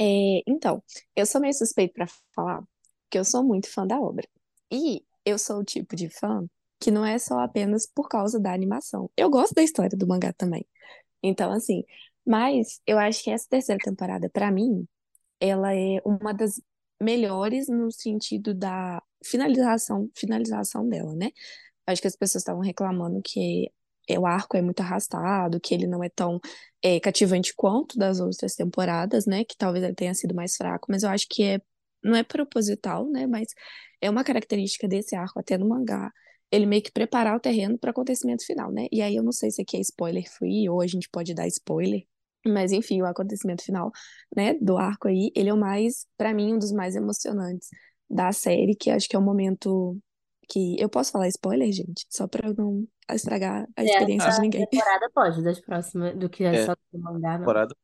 É, 0.00 0.42
então, 0.46 0.82
eu 1.16 1.26
sou 1.26 1.40
meio 1.40 1.54
suspeito 1.54 1.94
pra 1.94 2.06
falar, 2.34 2.62
porque 3.04 3.18
eu 3.18 3.24
sou 3.24 3.42
muito 3.42 3.70
fã 3.70 3.86
da 3.86 3.98
obra. 3.98 4.26
E 4.70 5.02
eu 5.24 5.38
sou 5.38 5.58
o 5.60 5.64
tipo 5.64 5.96
de 5.96 6.08
fã 6.08 6.46
que 6.80 6.90
não 6.90 7.04
é 7.04 7.18
só 7.18 7.40
apenas 7.40 7.86
por 7.86 8.08
causa 8.08 8.40
da 8.40 8.52
animação. 8.52 9.10
Eu 9.16 9.28
gosto 9.30 9.54
da 9.54 9.62
história 9.62 9.96
do 9.96 10.06
mangá 10.06 10.32
também. 10.32 10.66
Então, 11.22 11.52
assim, 11.52 11.84
mas 12.26 12.80
eu 12.86 12.98
acho 12.98 13.22
que 13.24 13.30
essa 13.30 13.46
terceira 13.48 13.78
temporada, 13.84 14.30
pra 14.30 14.50
mim, 14.50 14.86
ela 15.40 15.74
é 15.74 16.00
uma 16.04 16.32
das 16.32 16.60
melhores 17.00 17.68
no 17.68 17.90
sentido 17.90 18.54
da 18.54 19.02
finalização, 19.24 20.10
finalização 20.14 20.88
dela, 20.88 21.14
né? 21.14 21.30
Acho 21.86 22.02
que 22.02 22.08
as 22.08 22.16
pessoas 22.16 22.42
estavam 22.42 22.62
reclamando 22.62 23.20
que 23.22 23.70
o 24.18 24.26
arco 24.26 24.56
é 24.56 24.62
muito 24.62 24.80
arrastado, 24.80 25.60
que 25.60 25.74
ele 25.74 25.86
não 25.86 26.02
é 26.02 26.08
tão 26.08 26.40
é, 26.82 26.98
cativante 27.00 27.54
quanto 27.54 27.98
das 27.98 28.20
outras 28.20 28.54
temporadas, 28.54 29.26
né? 29.26 29.44
Que 29.44 29.56
talvez 29.56 29.84
ele 29.84 29.94
tenha 29.94 30.14
sido 30.14 30.34
mais 30.34 30.56
fraco, 30.56 30.86
mas 30.90 31.02
eu 31.02 31.10
acho 31.10 31.26
que 31.28 31.42
é, 31.44 31.60
não 32.02 32.16
é 32.16 32.22
proposital, 32.22 33.08
né? 33.10 33.26
Mas 33.26 33.48
é 34.00 34.10
uma 34.10 34.24
característica 34.24 34.88
desse 34.88 35.14
arco, 35.14 35.38
até 35.38 35.56
no 35.58 35.68
mangá, 35.68 36.10
ele 36.50 36.66
meio 36.66 36.82
que 36.82 36.90
preparar 36.90 37.36
o 37.36 37.40
terreno 37.40 37.78
para 37.78 37.88
o 37.88 37.90
acontecimento 37.92 38.44
final, 38.44 38.72
né? 38.72 38.86
E 38.90 39.02
aí 39.02 39.14
eu 39.16 39.22
não 39.22 39.32
sei 39.32 39.50
se 39.50 39.62
aqui 39.62 39.76
é 39.76 39.80
spoiler 39.80 40.28
free 40.30 40.68
ou 40.68 40.80
a 40.80 40.86
gente 40.86 41.08
pode 41.08 41.34
dar 41.34 41.46
spoiler, 41.46 42.04
mas 42.46 42.72
enfim, 42.72 43.02
o 43.02 43.06
acontecimento 43.06 43.62
final, 43.62 43.90
né, 44.34 44.54
do 44.54 44.76
arco 44.76 45.08
aí, 45.08 45.30
ele 45.34 45.48
é 45.50 45.54
o 45.54 45.56
mais, 45.56 46.06
para 46.16 46.32
mim, 46.34 46.54
um 46.54 46.58
dos 46.58 46.72
mais 46.72 46.96
emocionantes 46.96 47.68
da 48.08 48.32
série, 48.32 48.74
que 48.74 48.90
acho 48.90 49.08
que 49.08 49.16
é 49.16 49.18
o 49.18 49.22
momento 49.22 49.96
que 50.48 50.80
eu 50.80 50.88
posso 50.88 51.12
falar 51.12 51.28
spoiler, 51.28 51.70
gente, 51.70 52.04
só 52.10 52.26
para 52.26 52.48
eu 52.48 52.54
não 52.54 52.86
estragar 53.12 53.68
a 53.76 53.84
experiência 53.84 54.30
de 54.30 54.40
ninguém. 54.40 54.66
temporada 54.66 55.10
pode, 55.14 55.42
das 55.42 55.60
próximas, 55.60 56.16
do 56.18 56.28
que 56.28 56.44
é 56.44 56.54
É. 56.54 56.66
só 56.66 56.74
do 56.92 56.98
mangá, 56.98 57.32
não. 57.32 57.38
Temporada. 57.40 57.74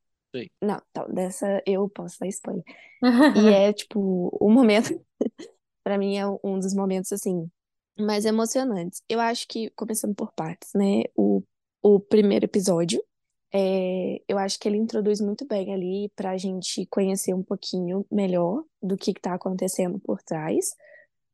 Não, 0.61 0.81
então, 0.91 1.09
dessa 1.15 1.63
eu 1.67 1.89
posso 1.89 2.19
dar 2.19 2.27
spoiler. 2.27 2.63
E 3.37 3.49
é, 3.53 3.73
tipo, 3.73 4.37
o 4.41 4.51
momento, 4.51 4.89
pra 5.85 5.97
mim, 5.99 6.17
é 6.17 6.27
um 6.27 6.59
dos 6.59 6.75
momentos, 6.75 7.13
assim, 7.13 7.49
mais 7.99 8.25
emocionantes. 8.25 9.03
Eu 9.09 9.21
acho 9.21 9.47
que, 9.49 9.71
começando 9.71 10.15
por 10.15 10.33
partes, 10.33 10.71
né? 10.75 11.05
O, 11.15 11.43
o 11.83 12.01
primeiro 12.01 12.45
episódio, 12.45 13.03
é, 13.53 14.21
eu 14.29 14.39
acho 14.39 14.59
que 14.59 14.69
ele 14.69 14.77
introduz 14.77 15.21
muito 15.21 15.47
bem 15.47 15.73
ali 15.73 16.11
pra 16.17 16.37
gente 16.37 16.87
conhecer 16.91 17.35
um 17.35 17.43
pouquinho 17.43 18.05
melhor 18.11 18.65
do 18.83 18.97
que 18.97 19.15
que 19.15 19.21
tá 19.21 19.35
acontecendo 19.35 19.99
por 20.01 20.23
trás, 20.23 20.67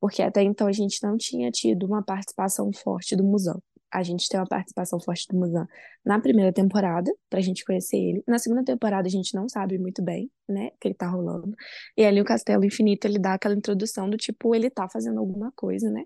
porque 0.00 0.22
até 0.22 0.42
então 0.42 0.66
a 0.66 0.72
gente 0.72 1.02
não 1.02 1.16
tinha 1.16 1.50
tido 1.50 1.86
uma 1.86 2.02
participação 2.02 2.72
forte 2.72 3.16
do 3.16 3.24
Muzan. 3.24 3.58
A 3.92 4.02
gente 4.02 4.28
tem 4.28 4.40
uma 4.40 4.46
participação 4.46 4.98
forte 4.98 5.26
do 5.28 5.36
Muzan 5.36 5.66
na 6.04 6.18
primeira 6.20 6.52
temporada, 6.52 7.12
pra 7.28 7.40
gente 7.40 7.64
conhecer 7.64 7.98
ele. 7.98 8.24
Na 8.26 8.38
segunda 8.38 8.64
temporada 8.64 9.06
a 9.06 9.10
gente 9.10 9.34
não 9.34 9.48
sabe 9.48 9.78
muito 9.78 10.02
bem, 10.02 10.30
né, 10.48 10.68
o 10.74 10.78
que 10.80 10.88
ele 10.88 10.94
tá 10.94 11.08
rolando. 11.08 11.54
E 11.96 12.04
ali 12.04 12.20
o 12.20 12.24
Castelo 12.24 12.64
Infinito, 12.64 13.06
ele 13.06 13.18
dá 13.18 13.34
aquela 13.34 13.54
introdução 13.54 14.08
do 14.08 14.16
tipo, 14.16 14.54
ele 14.54 14.70
tá 14.70 14.88
fazendo 14.88 15.18
alguma 15.20 15.52
coisa, 15.54 15.90
né? 15.90 16.04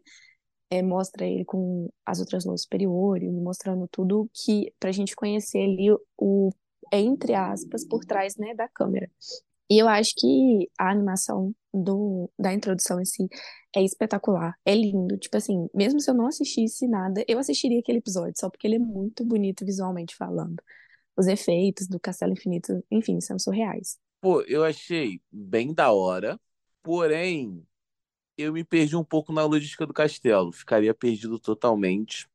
É, 0.70 0.82
mostra 0.82 1.24
ele 1.24 1.44
com 1.44 1.88
as 2.04 2.18
outras 2.18 2.44
luzes 2.44 2.62
superiores, 2.62 3.32
mostrando 3.32 3.86
tudo 3.88 4.28
que 4.34 4.72
pra 4.80 4.90
gente 4.90 5.14
conhecer 5.14 5.62
ali 5.62 5.92
o, 5.92 6.00
o 6.18 6.50
entre 6.92 7.34
aspas 7.34 7.86
por 7.86 8.04
trás, 8.04 8.36
né, 8.36 8.54
da 8.54 8.68
câmera. 8.68 9.10
E 9.68 9.78
eu 9.78 9.88
acho 9.88 10.12
que 10.16 10.70
a 10.78 10.90
animação 10.90 11.52
do, 11.74 12.30
da 12.38 12.54
introdução 12.54 13.00
em 13.00 13.04
si 13.04 13.28
é 13.74 13.82
espetacular, 13.82 14.54
é 14.64 14.74
lindo. 14.74 15.18
Tipo 15.18 15.36
assim, 15.36 15.68
mesmo 15.74 16.00
se 16.00 16.08
eu 16.08 16.14
não 16.14 16.26
assistisse 16.26 16.86
nada, 16.86 17.24
eu 17.26 17.38
assistiria 17.38 17.80
aquele 17.80 17.98
episódio, 17.98 18.34
só 18.36 18.48
porque 18.48 18.66
ele 18.66 18.76
é 18.76 18.80
muito 18.80 19.24
bonito 19.24 19.64
visualmente 19.64 20.14
falando. 20.14 20.62
Os 21.16 21.26
efeitos 21.26 21.88
do 21.88 21.98
Castelo 21.98 22.32
Infinito, 22.32 22.84
enfim, 22.90 23.20
são 23.20 23.38
surreais. 23.38 23.98
Pô, 24.20 24.40
eu 24.42 24.64
achei 24.64 25.20
bem 25.30 25.74
da 25.74 25.92
hora, 25.92 26.38
porém, 26.82 27.62
eu 28.38 28.52
me 28.52 28.64
perdi 28.64 28.96
um 28.96 29.04
pouco 29.04 29.32
na 29.32 29.44
logística 29.44 29.86
do 29.86 29.94
castelo. 29.94 30.52
Ficaria 30.52 30.94
perdido 30.94 31.38
totalmente. 31.38 32.28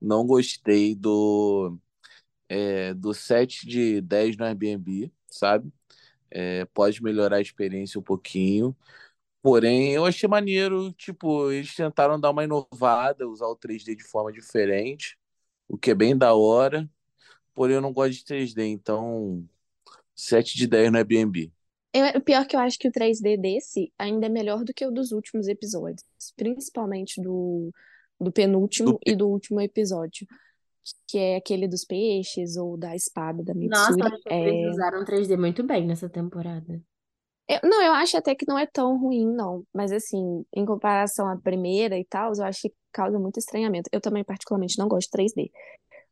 Não 0.00 0.26
gostei 0.26 0.94
do, 0.94 1.78
é, 2.48 2.94
do 2.94 3.14
7 3.14 3.66
de 3.66 4.00
10 4.00 4.36
no 4.36 4.44
Airbnb, 4.44 5.12
sabe? 5.28 5.72
É, 6.30 6.64
pode 6.66 7.02
melhorar 7.02 7.36
a 7.38 7.40
experiência 7.40 8.00
um 8.00 8.02
pouquinho. 8.02 8.76
Porém, 9.42 9.92
eu 9.92 10.04
achei 10.04 10.28
maneiro, 10.28 10.92
tipo, 10.94 11.50
eles 11.52 11.74
tentaram 11.74 12.20
dar 12.20 12.30
uma 12.30 12.44
inovada, 12.44 13.28
usar 13.28 13.46
o 13.46 13.56
3D 13.56 13.96
de 13.96 14.04
forma 14.04 14.32
diferente, 14.32 15.18
o 15.68 15.78
que 15.78 15.92
é 15.92 15.94
bem 15.94 16.16
da 16.16 16.34
hora. 16.34 16.90
Porém, 17.54 17.76
eu 17.76 17.82
não 17.82 17.92
gosto 17.92 18.12
de 18.12 18.24
3D, 18.24 18.66
então 18.66 19.48
7 20.16 20.56
de 20.56 20.66
10 20.66 20.92
no 20.92 20.98
Airbnb. 20.98 21.52
Eu, 21.98 22.20
o 22.20 22.22
pior 22.22 22.46
que 22.46 22.56
eu 22.56 22.60
acho 22.60 22.78
que 22.78 22.88
o 22.88 22.92
3D 22.92 23.36
desse 23.36 23.92
ainda 23.98 24.26
é 24.26 24.28
melhor 24.28 24.64
do 24.64 24.72
que 24.74 24.86
o 24.86 24.90
dos 24.90 25.12
últimos 25.12 25.48
episódios, 25.48 26.04
principalmente 26.36 27.20
do, 27.22 27.72
do 28.20 28.32
penúltimo 28.32 28.98
Do 28.98 29.00
e 29.06 29.14
do 29.16 29.28
último 29.28 29.60
episódio, 29.60 30.26
que 31.08 31.18
é 31.18 31.36
aquele 31.36 31.68
dos 31.68 31.84
peixes 31.84 32.56
ou 32.56 32.76
da 32.76 32.96
espada 32.96 33.42
da 33.44 33.54
Nossa, 33.62 33.96
Mitsuri. 33.96 34.22
que 34.36 34.48
eles 34.48 34.60
É, 34.60 34.74
usaram 34.74 35.04
3D 35.04 35.36
muito 35.36 35.62
bem 35.64 35.86
nessa 35.86 36.08
temporada. 36.08 36.82
eu- 37.48 37.60
não, 37.64 37.82
eu 37.82 37.92
acho 37.92 38.16
até 38.16 38.34
que 38.34 38.46
não 38.46 38.58
é 38.58 38.66
tão 38.66 38.98
ruim, 38.98 39.26
não. 39.26 39.64
Mas 39.72 39.92
assim, 39.92 40.44
em 40.54 40.64
comparação 40.64 41.28
à 41.28 41.36
primeira 41.36 41.98
e 41.98 42.04
tal, 42.04 42.32
eu 42.36 42.44
acho 42.44 42.62
que 42.62 42.74
causa 42.92 43.18
muito 43.18 43.38
estranhamento. 43.38 43.88
Eu 43.92 44.00
também, 44.00 44.24
particularmente, 44.24 44.78
não 44.78 44.88
gosto 44.88 45.06
de 45.08 45.10
3D. 45.12 45.50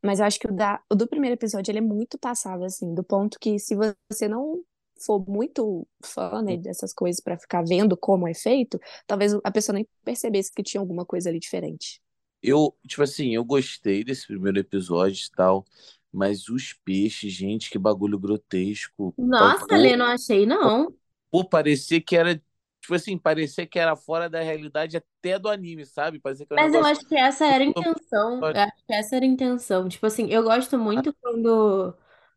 Mas 0.02 0.20
eu 0.20 0.26
acho 0.26 0.38
que 0.40 0.48
o, 0.48 0.52
da, 0.54 0.80
o 0.90 0.94
do 0.94 1.06
primeiro 1.08 1.34
episódio, 1.36 1.70
ele 1.72 1.78
é 1.78 1.82
muito 1.82 2.18
passável, 2.18 2.64
assim, 2.66 2.94
do 2.94 3.04
ponto 3.04 3.38
que 3.40 3.58
se 3.58 3.74
você 3.76 4.28
não 4.28 4.62
for 4.98 5.24
muito 5.28 5.86
fã, 6.04 6.42
né, 6.42 6.56
dessas 6.56 6.92
coisas 6.92 7.20
pra 7.20 7.38
ficar 7.38 7.62
vendo 7.64 7.96
como 7.96 8.26
é 8.28 8.34
feito, 8.34 8.78
talvez 9.06 9.34
a 9.44 9.50
pessoa 9.50 9.74
nem 9.74 9.86
percebesse 10.04 10.52
que 10.52 10.62
tinha 10.62 10.80
alguma 10.80 11.04
coisa 11.04 11.28
ali 11.30 11.38
diferente. 11.38 12.00
Eu, 12.42 12.76
tipo 12.86 13.02
assim, 13.02 13.34
eu 13.34 13.44
gostei 13.44 14.04
desse 14.04 14.26
primeiro 14.26 14.58
episódio 14.58 15.26
e 15.26 15.30
tal, 15.32 15.64
mas 16.12 16.48
os 16.48 16.72
peixes, 16.84 17.32
gente, 17.32 17.70
que 17.70 17.78
bagulho 17.78 18.18
grotesco. 18.18 19.14
Nossa, 19.16 19.76
Lê, 19.76 19.94
não 19.96 20.06
achei, 20.06 20.46
não. 20.46 20.94
pô, 21.30 21.44
parecia 21.44 22.00
que 22.00 22.16
era, 22.16 22.36
tipo 22.80 22.94
assim, 22.94 23.18
parecia 23.18 23.66
que 23.66 23.78
era 23.78 23.96
fora 23.96 24.28
da 24.28 24.40
realidade 24.42 24.96
até 24.96 25.38
do 25.38 25.48
anime, 25.48 25.84
sabe? 25.86 26.20
Parecia 26.20 26.46
que 26.46 26.52
era 26.52 26.60
um 26.60 26.62
Mas 26.62 26.74
eu 26.74 26.84
negócio. 26.84 26.84
acho 26.84 27.04
que 27.06 27.16
essa 27.16 27.44
era 27.46 27.62
a 27.64 27.66
intenção. 27.66 28.48
Eu 28.54 28.60
acho 28.62 28.76
que 28.86 28.92
essa 28.94 29.16
era 29.16 29.24
a 29.24 29.28
intenção. 29.28 29.88
Tipo 29.88 30.06
assim, 30.06 30.28
eu 30.30 30.42
gosto 30.42 30.78
muito 30.78 31.14
quando 31.20 31.94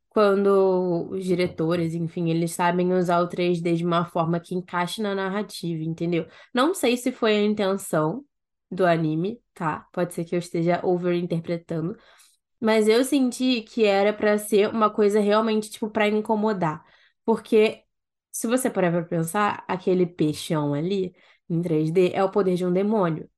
quando 0.10 1.10
os 1.12 1.24
diretores, 1.24 1.94
enfim, 1.94 2.30
eles 2.30 2.52
sabem 2.54 2.94
usar 2.94 3.20
o 3.22 3.28
3D 3.28 3.76
de 3.76 3.86
uma 3.86 4.06
forma 4.06 4.40
que 4.40 4.56
encaixe 4.56 5.02
na 5.02 5.14
narrativa, 5.16 5.84
entendeu? 5.84 6.28
Não 6.54 6.74
sei 6.74 6.98
se 6.98 7.12
foi 7.12 7.36
a 7.38 7.44
intenção 7.44 8.26
do 8.72 8.86
anime, 8.86 9.42
tá? 9.54 9.88
Pode 9.92 10.14
ser 10.14 10.26
que 10.26 10.36
eu 10.36 10.40
esteja 10.40 10.82
overinterpretando, 10.84 11.96
mas 12.60 12.88
eu 12.88 13.04
senti 13.06 13.62
que 13.62 13.86
era 13.86 14.14
pra 14.14 14.38
ser 14.38 14.70
uma 14.70 14.90
coisa 14.90 15.20
realmente, 15.20 15.70
tipo, 15.70 15.90
pra 15.90 16.08
incomodar. 16.08 16.84
Porque, 17.26 17.84
se 18.32 18.48
você 18.48 18.70
parar 18.70 18.92
pra 18.92 19.04
pensar, 19.04 19.64
aquele 19.68 20.06
peixão 20.06 20.74
ali, 20.74 21.14
em 21.50 21.62
3D, 21.62 22.12
é 22.14 22.24
o 22.24 22.32
poder 22.32 22.56
de 22.56 22.66
um 22.66 22.74
demônio. 22.74 23.30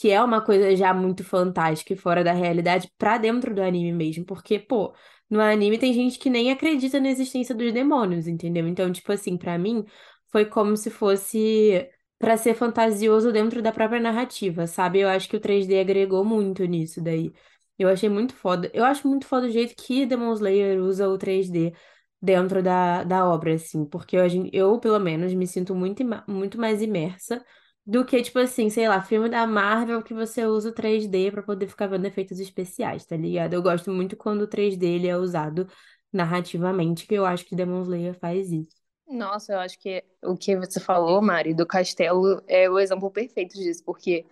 Que 0.00 0.10
é 0.10 0.22
uma 0.22 0.40
coisa 0.44 0.74
já 0.74 0.94
muito 0.94 1.22
fantástica 1.22 1.92
e 1.92 1.96
fora 1.96 2.24
da 2.24 2.32
realidade 2.32 2.90
pra 2.96 3.18
dentro 3.18 3.54
do 3.54 3.62
anime 3.62 3.92
mesmo. 3.92 4.24
Porque, 4.24 4.58
pô, 4.58 4.94
no 5.28 5.40
anime 5.40 5.78
tem 5.78 5.92
gente 5.92 6.18
que 6.18 6.30
nem 6.30 6.50
acredita 6.50 6.98
na 6.98 7.08
existência 7.10 7.54
dos 7.54 7.72
demônios, 7.72 8.26
entendeu? 8.26 8.66
Então, 8.66 8.90
tipo 8.92 9.12
assim, 9.12 9.36
pra 9.36 9.58
mim, 9.58 9.84
foi 10.30 10.46
como 10.46 10.76
se 10.76 10.90
fosse 10.90 11.88
pra 12.18 12.36
ser 12.36 12.54
fantasioso 12.54 13.32
dentro 13.32 13.60
da 13.62 13.72
própria 13.72 14.00
narrativa, 14.00 14.66
sabe? 14.66 15.00
Eu 15.00 15.08
acho 15.08 15.28
que 15.28 15.36
o 15.36 15.40
3D 15.40 15.78
agregou 15.80 16.24
muito 16.24 16.64
nisso 16.64 17.02
daí. 17.02 17.32
Eu 17.78 17.88
achei 17.88 18.08
muito 18.08 18.34
foda. 18.34 18.70
Eu 18.72 18.84
acho 18.84 19.06
muito 19.08 19.26
foda 19.26 19.46
o 19.46 19.50
jeito 19.50 19.74
que 19.76 20.06
Demon 20.06 20.32
Slayer 20.34 20.80
usa 20.82 21.08
o 21.08 21.18
3D 21.18 21.72
dentro 22.20 22.62
da, 22.62 23.02
da 23.04 23.26
obra, 23.28 23.54
assim, 23.54 23.84
porque 23.84 24.16
eu, 24.16 24.22
eu, 24.52 24.78
pelo 24.78 24.98
menos, 25.00 25.34
me 25.34 25.46
sinto 25.46 25.74
muito, 25.74 26.02
muito 26.28 26.58
mais 26.58 26.80
imersa 26.80 27.44
do 27.86 28.04
que, 28.04 28.22
tipo 28.22 28.38
assim, 28.38 28.70
sei 28.70 28.88
lá, 28.88 29.02
filme 29.02 29.28
da 29.28 29.46
Marvel 29.46 30.02
que 30.02 30.14
você 30.14 30.46
usa 30.46 30.70
o 30.70 30.72
3D 30.72 31.30
pra 31.32 31.42
poder 31.42 31.66
ficar 31.68 31.86
vendo 31.88 32.06
efeitos 32.06 32.38
especiais, 32.40 33.04
tá 33.04 33.16
ligado? 33.16 33.54
Eu 33.54 33.62
gosto 33.62 33.90
muito 33.90 34.16
quando 34.16 34.42
o 34.42 34.46
3D 34.46 34.86
ele 34.86 35.08
é 35.08 35.16
usado 35.16 35.66
narrativamente, 36.12 37.06
que 37.06 37.14
eu 37.14 37.24
acho 37.26 37.44
que 37.44 37.56
Demon 37.56 37.82
Slayer 37.82 38.14
faz 38.18 38.52
isso. 38.52 38.82
Nossa, 39.08 39.52
eu 39.52 39.58
acho 39.60 39.78
que 39.78 40.02
o 40.24 40.36
que 40.36 40.56
você 40.56 40.80
falou, 40.80 41.20
Mari, 41.20 41.54
do 41.54 41.66
castelo 41.66 42.42
é 42.48 42.68
o 42.70 42.78
exemplo 42.78 43.10
perfeito 43.10 43.54
disso, 43.54 43.82
porque, 43.84 44.24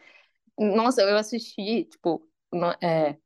nossa, 0.59 1.03
eu 1.03 1.17
assisti, 1.19 1.85
tipo, 1.87 2.27
no, 2.53 2.71
é, 2.83 3.19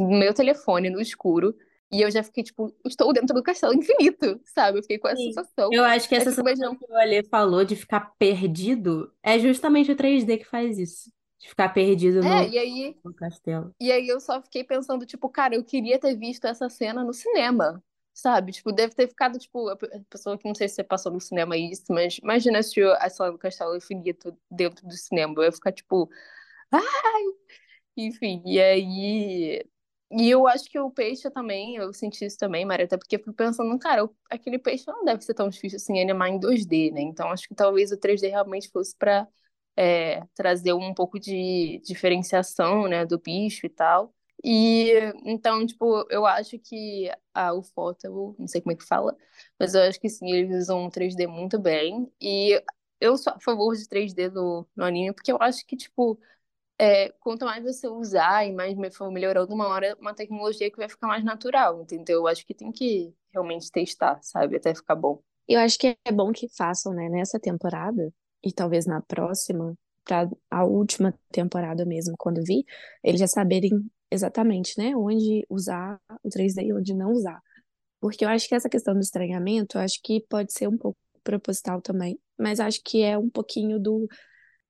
no 0.00 0.10
meu 0.18 0.34
telefone, 0.34 0.90
no 0.90 1.00
escuro, 1.00 1.56
e 1.98 2.02
eu 2.02 2.10
já 2.10 2.22
fiquei, 2.22 2.42
tipo, 2.44 2.74
estou 2.86 3.12
dentro 3.12 3.34
do 3.34 3.42
castelo 3.42 3.74
infinito, 3.74 4.40
sabe? 4.46 4.78
Eu 4.78 4.82
fiquei 4.82 4.98
com 4.98 5.08
essa 5.08 5.22
Sim. 5.22 5.30
sensação. 5.30 5.70
Eu 5.70 5.84
acho 5.84 6.08
que 6.08 6.14
Aí 6.18 6.26
essa 6.26 6.30
fico 6.30 6.42
sensação 6.42 6.48
imaginando, 6.48 6.78
que 6.78 6.84
o 6.90 6.96
Ale 6.96 7.24
falou 7.28 7.64
de 7.64 7.76
ficar 7.76 8.00
perdido 8.18 9.12
é 9.22 9.38
justamente 9.38 9.90
o 9.92 9.96
3D 9.96 10.38
que 10.38 10.44
faz 10.44 10.78
isso. 10.78 11.10
De 11.38 11.48
ficar 11.48 11.68
perdido 11.70 12.22
é, 12.22 12.26
no, 12.26 12.50
e 12.50 12.58
aí, 12.58 12.96
no 13.04 13.14
castelo. 13.14 13.74
e 13.80 13.92
aí 13.92 14.08
eu 14.08 14.20
só 14.20 14.42
fiquei 14.42 14.64
pensando, 14.64 15.06
tipo, 15.06 15.28
cara, 15.30 15.54
eu 15.56 15.64
queria 15.64 15.98
ter 16.00 16.16
visto 16.16 16.46
essa 16.46 16.68
cena 16.70 17.04
no 17.04 17.12
cinema, 17.14 17.82
sabe? 18.14 18.52
Tipo, 18.52 18.72
deve 18.72 18.94
ter 18.94 19.08
ficado, 19.08 19.38
tipo, 19.38 19.68
a 19.68 19.76
pe- 19.76 19.86
a 19.94 20.00
pessoa 20.10 20.38
que 20.38 20.48
não 20.48 20.54
sei 20.54 20.68
se 20.68 20.76
você 20.76 20.84
passou 20.84 21.12
no 21.12 21.20
cinema 21.20 21.56
isso, 21.56 21.84
mas 21.90 22.18
imagina 22.18 22.62
se 22.62 22.82
a 22.82 23.08
do 23.30 23.38
Castelo 23.38 23.76
Infinito 23.76 24.36
dentro 24.50 24.86
do 24.88 24.94
cinema. 24.96 25.34
Eu 25.38 25.44
ia 25.44 25.52
ficar, 25.52 25.72
tipo, 25.72 26.10
Enfim, 27.96 28.42
e 28.46 28.60
aí. 28.60 29.64
E 30.16 30.30
eu 30.30 30.46
acho 30.46 30.70
que 30.70 30.78
o 30.78 30.90
peixe 30.90 31.30
também, 31.30 31.76
eu 31.76 31.92
senti 31.92 32.24
isso 32.24 32.38
também, 32.38 32.64
Maria, 32.64 32.86
até 32.86 32.96
porque 32.96 33.16
eu 33.16 33.22
fui 33.24 33.32
pensando, 33.32 33.76
cara, 33.78 34.04
o- 34.04 34.16
aquele 34.30 34.58
peixe 34.58 34.86
não 34.86 35.04
deve 35.04 35.22
ser 35.22 35.34
tão 35.34 35.48
difícil 35.48 35.76
assim 35.76 36.00
animar 36.00 36.28
em 36.28 36.38
2D, 36.38 36.90
né? 36.92 37.00
Então 37.02 37.30
acho 37.30 37.48
que 37.48 37.54
talvez 37.54 37.90
o 37.92 37.96
3D 37.98 38.28
realmente 38.28 38.70
fosse 38.70 38.94
para 38.96 39.26
trazer 40.34 40.72
um 40.72 40.94
pouco 40.94 41.18
de 41.18 41.80
diferenciação, 41.84 42.88
né, 42.88 43.04
do 43.06 43.18
bicho 43.18 43.66
e 43.66 43.68
tal. 43.68 44.14
E 44.42 44.92
então, 45.24 45.64
tipo, 45.66 46.06
eu 46.10 46.26
acho 46.26 46.58
que 46.58 47.10
a 47.32 47.52
Ufotable, 47.54 48.34
não 48.38 48.46
sei 48.46 48.60
como 48.60 48.72
é 48.72 48.76
que 48.76 48.84
fala, 48.84 49.16
mas 49.58 49.74
eu 49.74 49.82
acho 49.82 49.98
que 50.00 50.08
sim, 50.08 50.30
eles 50.30 50.64
usam 50.64 50.86
o 50.86 50.90
3D 50.90 51.26
muito 51.26 51.58
bem. 51.58 52.10
E 52.20 52.62
eu 53.00 53.16
sou 53.16 53.32
a 53.32 53.40
favor 53.40 53.74
de 53.74 53.88
3D 53.88 54.28
no, 54.28 54.66
no 54.76 54.84
anime, 54.84 55.14
porque 55.14 55.32
eu 55.32 55.38
acho 55.40 55.64
que, 55.66 55.76
tipo, 55.76 56.18
é, 56.78 57.10
quanto 57.20 57.44
mais 57.44 57.62
você 57.62 57.88
usar 57.88 58.46
e 58.46 58.52
mais 58.52 58.74
for 58.96 59.10
melhorando 59.10 59.54
uma 59.54 59.68
hora, 59.68 59.96
uma 60.00 60.14
tecnologia 60.14 60.70
que 60.70 60.76
vai 60.76 60.88
ficar 60.88 61.06
mais 61.06 61.24
natural, 61.24 61.80
entendeu? 61.80 62.20
Eu 62.20 62.26
acho 62.26 62.44
que 62.46 62.54
tem 62.54 62.72
que 62.72 63.14
realmente 63.32 63.70
testar, 63.70 64.18
sabe? 64.22 64.56
Até 64.56 64.74
ficar 64.74 64.96
bom. 64.96 65.20
Eu 65.46 65.60
acho 65.60 65.78
que 65.78 65.96
é 66.04 66.12
bom 66.12 66.32
que 66.32 66.48
façam, 66.48 66.92
né, 66.92 67.08
nessa 67.08 67.38
temporada 67.38 68.12
e 68.42 68.52
talvez 68.52 68.86
na 68.86 69.00
próxima, 69.02 69.74
para 70.04 70.28
a 70.50 70.64
última 70.64 71.14
temporada 71.30 71.84
mesmo, 71.84 72.14
quando 72.18 72.42
vir, 72.42 72.64
eles 73.02 73.20
já 73.20 73.26
saberem 73.26 73.70
exatamente, 74.10 74.74
né, 74.78 74.96
onde 74.96 75.44
usar 75.48 76.00
o 76.22 76.28
3D 76.28 76.62
e 76.62 76.72
onde 76.72 76.94
não 76.94 77.12
usar. 77.12 77.40
Porque 78.00 78.24
eu 78.24 78.28
acho 78.28 78.48
que 78.48 78.54
essa 78.54 78.68
questão 78.68 78.94
do 78.94 79.00
estranhamento, 79.00 79.78
eu 79.78 79.82
acho 79.82 80.00
que 80.02 80.24
pode 80.28 80.52
ser 80.52 80.68
um 80.68 80.76
pouco 80.76 80.98
proposital 81.22 81.80
também, 81.80 82.18
mas 82.38 82.60
acho 82.60 82.80
que 82.84 83.02
é 83.02 83.16
um 83.16 83.30
pouquinho 83.30 83.78
do, 83.80 84.06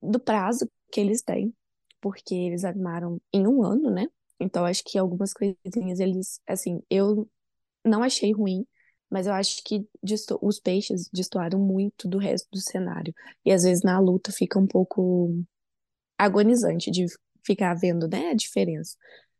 do 0.00 0.20
prazo 0.20 0.70
que 0.92 1.00
eles 1.00 1.22
têm, 1.22 1.52
porque 2.04 2.34
eles 2.34 2.64
animaram 2.66 3.18
em 3.32 3.46
um 3.46 3.64
ano, 3.64 3.90
né? 3.90 4.06
Então 4.38 4.66
acho 4.66 4.84
que 4.84 4.98
algumas 4.98 5.32
coisinhas 5.32 6.00
eles, 6.00 6.38
assim, 6.46 6.82
eu 6.90 7.26
não 7.82 8.02
achei 8.02 8.30
ruim, 8.30 8.66
mas 9.10 9.26
eu 9.26 9.32
acho 9.32 9.62
que 9.64 9.88
os 10.42 10.60
peixes 10.60 11.08
destoaram 11.10 11.58
muito 11.58 12.06
do 12.06 12.18
resto 12.18 12.46
do 12.52 12.60
cenário. 12.60 13.14
E 13.42 13.50
às 13.50 13.62
vezes 13.62 13.82
na 13.82 13.98
luta 13.98 14.30
fica 14.30 14.58
um 14.58 14.66
pouco 14.66 15.34
agonizante 16.18 16.90
de 16.90 17.06
ficar 17.42 17.72
vendo, 17.72 18.06
né, 18.06 18.32
a 18.32 18.34
diferença. 18.34 18.98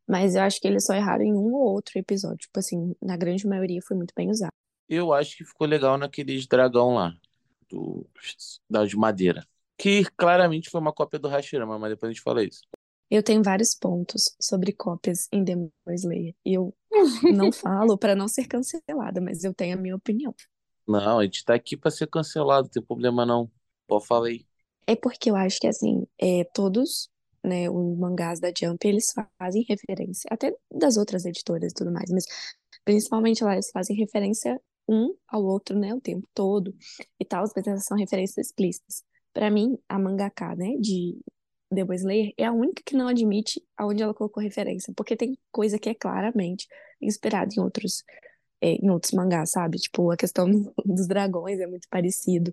Mas 0.09 0.35
eu 0.35 0.42
acho 0.42 0.59
que 0.59 0.66
eles 0.66 0.87
só 0.87 0.94
erraram 0.94 1.24
em 1.24 1.35
um 1.35 1.53
ou 1.53 1.74
outro 1.74 1.98
episódio. 1.98 2.38
Tipo 2.38 2.61
assim, 2.61 2.94
na 3.03 3.18
grande 3.18 3.46
maioria 3.46 3.83
foi 3.83 3.94
muito 3.94 4.14
bem 4.16 4.31
usado. 4.31 4.53
Eu 4.88 5.12
acho 5.12 5.37
que 5.37 5.44
ficou 5.44 5.66
legal 5.66 5.98
naqueles 5.98 6.46
dragão 6.46 6.94
lá, 6.94 7.14
do, 7.68 8.07
da 8.70 8.87
de 8.87 8.96
madeira. 8.96 9.46
Que 9.77 10.05
claramente 10.17 10.71
foi 10.71 10.81
uma 10.81 10.93
cópia 10.93 11.19
do 11.19 11.29
Hashirama, 11.29 11.79
mas 11.79 11.91
depois 11.91 12.11
a 12.11 12.13
gente 12.13 12.23
fala 12.23 12.45
isso. 12.45 12.63
Eu 13.11 13.23
tenho 13.23 13.43
vários 13.43 13.75
pontos 13.75 14.35
sobre 14.41 14.73
cópias 14.73 15.29
em 15.33 15.45
Demon 15.45 15.71
Slayer. 15.89 16.35
E 16.45 16.55
eu 16.55 16.75
não 17.35 17.53
falo 17.53 17.99
para 17.99 18.15
não 18.15 18.29
ser 18.29 18.47
cancelada, 18.47 19.21
mas 19.21 19.45
eu 19.45 19.53
tenho 19.53 19.77
a 19.77 19.81
minha 19.81 19.97
opinião. 19.97 20.35
Não, 20.87 21.19
a 21.19 21.25
gente 21.25 21.45
tá 21.45 21.55
aqui 21.55 21.77
pra 21.77 21.91
ser 21.91 22.07
cancelado, 22.09 22.65
não 22.65 22.71
tem 22.71 22.83
problema 22.83 23.25
não. 23.25 23.51
Pode 23.87 24.07
falar 24.07 24.29
aí. 24.29 24.47
É 24.87 24.95
porque 24.95 25.31
eu 25.31 25.37
acho 25.37 25.59
que, 25.59 25.67
assim, 25.67 26.07
é, 26.21 26.45
todos, 26.45 27.09
né, 27.43 27.71
os 27.71 27.99
mangás 27.99 28.39
da 28.39 28.53
Jump, 28.57 28.87
eles 28.87 29.13
fazem 29.39 29.65
referência, 29.69 30.29
até 30.31 30.55
das 30.71 30.97
outras 30.97 31.25
editoras 31.25 31.73
e 31.73 31.75
tudo 31.75 31.91
mais, 31.91 32.11
mas 32.11 32.25
principalmente 32.85 33.43
lá 33.43 33.55
eles 33.55 33.71
fazem 33.71 33.97
referência 33.97 34.61
um 34.87 35.15
ao 35.27 35.43
outro, 35.43 35.79
né, 35.79 35.95
o 35.95 36.01
tempo 36.01 36.29
todo 36.35 36.75
e 37.19 37.25
tal, 37.25 37.45
mas 37.57 37.67
essas 37.67 37.87
são 37.87 37.97
referências 37.97 38.47
explícitas. 38.49 39.03
Pra 39.35 39.51
mim, 39.51 39.79
a 39.88 39.99
mangaka, 39.99 40.57
né, 40.57 40.77
de 40.81 41.18
Demon 41.73 41.94
Slayer 41.94 42.35
é 42.38 42.47
a 42.47 42.53
única 42.53 42.83
que 42.87 42.97
não 42.97 43.09
admite 43.09 43.62
aonde 43.77 44.03
ela 44.03 44.14
colocou 44.14 44.42
referência, 44.42 44.94
porque 44.97 45.16
tem 45.16 45.38
coisa 45.53 45.79
que 45.79 45.90
é 45.90 45.94
claramente 45.94 46.68
inspirada 47.03 47.53
em 47.57 47.61
outros, 47.61 48.05
é, 48.61 48.73
em 48.75 48.90
outros 48.90 49.12
mangás, 49.12 49.51
sabe? 49.53 49.79
Tipo, 49.79 50.11
a 50.12 50.16
questão 50.16 50.47
dos 50.87 51.09
dragões 51.09 51.61
é 51.61 51.66
muito 51.66 51.88
parecido 51.90 52.53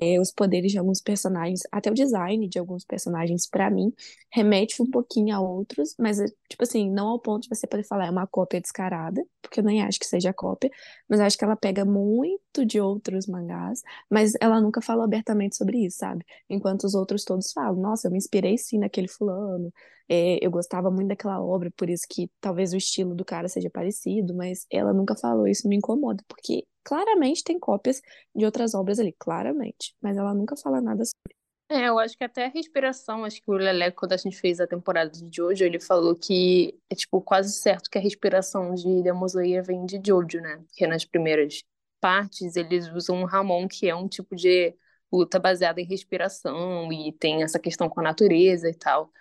é, 0.00 0.20
os 0.20 0.30
poderes 0.32 0.72
de 0.72 0.78
alguns 0.78 1.00
personagens, 1.00 1.60
até 1.72 1.90
o 1.90 1.94
design 1.94 2.48
de 2.48 2.58
alguns 2.58 2.84
personagens, 2.84 3.48
pra 3.48 3.70
mim, 3.70 3.92
remete 4.32 4.82
um 4.82 4.90
pouquinho 4.90 5.34
a 5.34 5.40
outros, 5.40 5.94
mas, 5.98 6.20
é, 6.20 6.26
tipo 6.48 6.62
assim, 6.62 6.90
não 6.90 7.08
ao 7.08 7.20
ponto 7.20 7.42
de 7.44 7.48
você 7.48 7.66
poder 7.66 7.84
falar 7.84 8.06
é 8.06 8.10
uma 8.10 8.26
cópia 8.26 8.60
descarada, 8.60 9.24
porque 9.42 9.60
eu 9.60 9.64
nem 9.64 9.82
acho 9.82 9.98
que 9.98 10.06
seja 10.06 10.32
cópia, 10.32 10.70
mas 11.08 11.20
acho 11.20 11.36
que 11.38 11.44
ela 11.44 11.56
pega 11.56 11.84
muito 11.84 12.64
de 12.66 12.80
outros 12.80 13.26
mangás, 13.26 13.82
mas 14.10 14.32
ela 14.40 14.60
nunca 14.60 14.80
falou 14.82 15.04
abertamente 15.04 15.56
sobre 15.56 15.84
isso, 15.86 15.98
sabe? 15.98 16.24
Enquanto 16.48 16.84
os 16.84 16.94
outros 16.94 17.24
todos 17.24 17.52
falam, 17.52 17.80
nossa, 17.80 18.08
eu 18.08 18.12
me 18.12 18.18
inspirei 18.18 18.58
sim 18.58 18.78
naquele 18.78 19.08
fulano, 19.08 19.72
é, 20.08 20.38
eu 20.44 20.50
gostava 20.50 20.90
muito 20.90 21.08
daquela 21.08 21.40
obra, 21.42 21.70
por 21.76 21.88
isso 21.90 22.06
que 22.08 22.30
talvez 22.40 22.72
o 22.72 22.76
estilo 22.76 23.14
do 23.14 23.24
cara 23.24 23.48
seja 23.48 23.68
parecido, 23.70 24.34
mas 24.34 24.66
ela 24.70 24.92
nunca 24.92 25.14
falou 25.16 25.46
isso, 25.46 25.68
me 25.68 25.76
incomoda, 25.76 26.22
porque 26.28 26.66
claramente 26.88 27.44
tem 27.44 27.58
cópias 27.58 28.00
de 28.34 28.46
outras 28.46 28.72
obras 28.72 28.98
ali, 28.98 29.14
claramente, 29.18 29.94
mas 30.00 30.16
ela 30.16 30.32
nunca 30.32 30.56
fala 30.56 30.80
nada 30.80 31.04
sobre. 31.04 31.36
É, 31.70 31.86
eu 31.86 31.98
acho 31.98 32.16
que 32.16 32.24
até 32.24 32.46
a 32.46 32.48
respiração, 32.48 33.26
acho 33.26 33.42
que 33.42 33.50
o 33.50 33.52
Lelé, 33.52 33.90
quando 33.90 34.14
a 34.14 34.16
gente 34.16 34.40
fez 34.40 34.58
a 34.58 34.66
temporada 34.66 35.10
de 35.10 35.28
Jojo, 35.30 35.62
ele 35.62 35.78
falou 35.78 36.16
que 36.16 36.80
é, 36.88 36.94
tipo, 36.94 37.20
quase 37.20 37.52
certo 37.52 37.90
que 37.90 37.98
a 37.98 38.00
respiração 38.00 38.74
de 38.74 38.88
Slayer 39.26 39.62
vem 39.62 39.84
de 39.84 40.00
Jojo, 40.02 40.40
né? 40.40 40.56
Porque 40.66 40.86
nas 40.86 41.04
primeiras 41.04 41.62
partes 42.00 42.56
eles 42.56 42.88
usam 42.88 43.22
o 43.22 43.26
Ramon, 43.26 43.68
que 43.68 43.86
é 43.86 43.94
um 43.94 44.08
tipo 44.08 44.34
de 44.34 44.74
luta 45.12 45.38
baseada 45.38 45.82
em 45.82 45.84
respiração 45.84 46.90
e 46.90 47.12
tem 47.12 47.42
essa 47.42 47.58
questão 47.58 47.86
com 47.86 48.00
a 48.00 48.02
natureza 48.02 48.70
e 48.70 48.74
tal. 48.74 49.12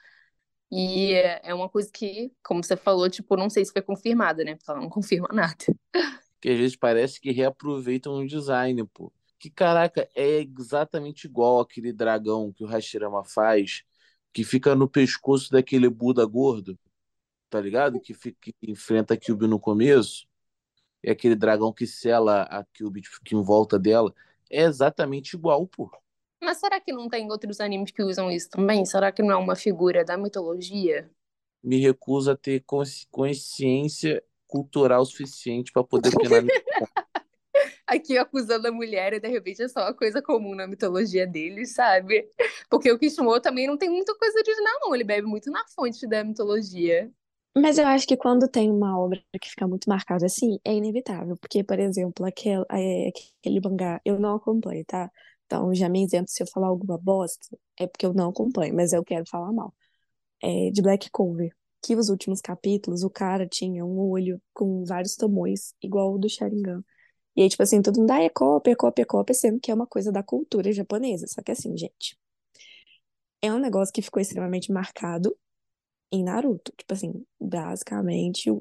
E 0.72 1.14
é 1.14 1.42
é 1.44 1.54
uma 1.54 1.68
coisa 1.70 1.90
que, 1.94 2.32
como 2.42 2.64
você 2.64 2.78
falou, 2.78 3.10
tipo, 3.10 3.36
não 3.36 3.50
sei 3.50 3.66
se 3.66 3.74
foi 3.74 3.82
confirmada, 3.82 4.46
né? 4.46 4.56
Porque 4.56 4.72
ela 4.72 4.80
não 4.80 4.90
confirma 4.90 5.28
nada. 5.34 5.66
Que 6.42 6.50
às 6.50 6.58
vezes 6.58 6.76
parece 6.76 7.20
que 7.20 7.32
reaproveitam 7.32 8.14
o 8.16 8.28
design, 8.28 8.86
pô. 8.88 9.12
Que 9.40 9.50
caraca, 9.50 10.10
é 10.16 10.42
exatamente 10.60 11.26
igual 11.28 11.60
aquele 11.60 11.94
dragão 11.94 12.52
que 12.54 12.64
o 12.64 12.68
Hashirama 12.68 13.24
faz, 13.24 13.84
que 14.34 14.44
fica 14.44 14.76
no 14.76 14.90
pescoço 14.90 15.52
daquele 15.52 15.90
Buda 15.90 16.26
gordo, 16.26 16.78
tá 17.50 17.62
ligado? 17.62 18.00
Que, 18.02 18.14
fica, 18.14 18.38
que 18.42 18.56
enfrenta 18.72 19.14
a 19.16 19.18
Kyuubi 19.18 19.48
no 19.48 19.60
começo. 19.60 20.28
e 21.04 21.10
aquele 21.10 21.36
dragão 21.36 21.74
que 21.74 21.88
sela 21.88 22.44
a 22.44 22.64
Cubit 22.78 23.10
que 23.24 23.36
em 23.36 23.42
volta 23.44 23.80
dela, 23.80 24.14
é 24.50 24.64
exatamente 24.64 25.36
igual, 25.36 25.68
pô. 25.68 25.90
Mas 26.42 26.58
será 26.58 26.80
que 26.82 26.92
não 26.92 27.08
tem 27.10 27.30
outros 27.30 27.60
animes 27.60 27.92
que 27.92 28.02
usam 28.04 28.32
isso 28.32 28.50
também? 28.50 28.84
Será 28.86 29.12
que 29.12 29.22
não 29.22 29.32
é 29.32 29.36
uma 29.38 29.56
figura 29.56 30.04
da 30.04 30.18
mitologia? 30.18 31.08
Me 31.64 31.78
recuso 31.80 32.32
a 32.32 32.36
ter 32.38 32.62
consci- 32.66 33.08
consciência 33.12 34.24
cultural 34.48 35.06
suficiente 35.06 35.72
para 35.72 35.84
poder 35.84 36.10
opinar 36.10 36.42
nisso. 36.42 36.62
Aqui 37.88 38.18
acusando 38.18 38.68
a 38.68 38.72
mulher 38.72 39.14
e 39.14 39.20
de 39.20 39.28
repente 39.30 39.64
é 39.64 39.68
só 39.68 39.82
uma 39.82 39.94
coisa 39.94 40.22
comum 40.22 40.54
na 40.54 40.68
mitologia 40.68 41.26
deles, 41.26 41.74
sabe? 41.74 42.30
Porque 42.70 42.92
o 42.92 43.00
Kishimoto 43.00 43.42
também 43.42 43.66
não 43.66 43.78
tem 43.78 43.90
muita 43.90 44.14
coisa 44.18 44.38
original, 44.38 44.80
não. 44.82 44.94
Ele 44.94 45.06
bebe 45.06 45.26
muito 45.26 45.50
na 45.50 45.66
fonte 45.70 46.06
da 46.06 46.24
mitologia. 46.24 47.10
Mas 47.56 47.78
eu 47.78 47.88
acho 47.88 48.06
que 48.06 48.18
quando 48.18 48.48
tem 48.48 48.70
uma 48.70 49.00
obra 49.00 49.24
que 49.42 49.50
fica 49.50 49.68
muito 49.68 49.90
marcada 49.90 50.26
assim, 50.26 50.60
é 50.66 50.74
inevitável. 50.74 51.38
Porque, 51.38 51.64
por 51.64 51.80
exemplo, 51.80 52.26
aquele, 52.26 52.64
é, 52.72 53.10
aquele 53.40 53.62
mangá, 53.64 54.02
eu 54.06 54.20
não 54.20 54.36
acompanho, 54.36 54.84
tá? 54.86 55.10
Então, 55.46 55.74
já 55.74 55.88
me 55.88 56.04
isento 56.04 56.30
se 56.30 56.44
eu 56.44 56.48
falar 56.48 56.68
alguma 56.68 56.98
bosta, 56.98 57.58
é 57.80 57.88
porque 57.88 58.06
eu 58.06 58.14
não 58.14 58.30
acompanho, 58.30 58.76
mas 58.76 58.92
eu 58.94 59.04
quero 59.04 59.26
falar 59.30 59.52
mal. 59.54 59.74
É, 60.44 60.70
de 60.72 60.82
Black 60.82 61.10
Clover, 61.12 61.52
que 61.82 61.96
os 61.96 62.10
últimos 62.10 62.42
capítulos, 62.42 63.04
o 63.04 63.10
cara 63.10 63.48
tinha 63.48 63.86
um 63.86 64.00
olho 64.00 64.42
com 64.54 64.84
vários 64.86 65.16
tomões, 65.16 65.74
igual 65.82 66.14
o 66.14 66.18
do 66.18 66.30
Sharingan. 66.30 66.84
E 67.36 67.44
aí, 67.44 67.50
tipo 67.50 67.64
assim, 67.64 67.82
todo 67.82 68.00
mundo, 68.00 68.12
ah, 68.12 68.22
é 68.22 68.30
cópia, 68.30 68.72
é 68.72 68.76
cópia, 68.76 69.04
é 69.04 69.06
cópia, 69.06 69.34
sendo 69.36 69.60
que 69.60 69.72
é 69.72 69.74
uma 69.74 69.88
coisa 69.88 70.12
da 70.12 70.24
cultura 70.24 70.72
japonesa. 70.74 71.28
Só 71.28 71.42
que 71.42 71.52
assim, 71.52 71.78
gente, 71.78 72.18
é 73.42 73.52
um 73.54 73.60
negócio 73.60 73.94
que 73.94 74.02
ficou 74.02 74.22
extremamente 74.22 74.72
marcado 74.72 75.36
em 76.12 76.24
Naruto. 76.24 76.74
Tipo 76.78 76.94
assim, 76.94 77.26
basicamente, 77.40 78.52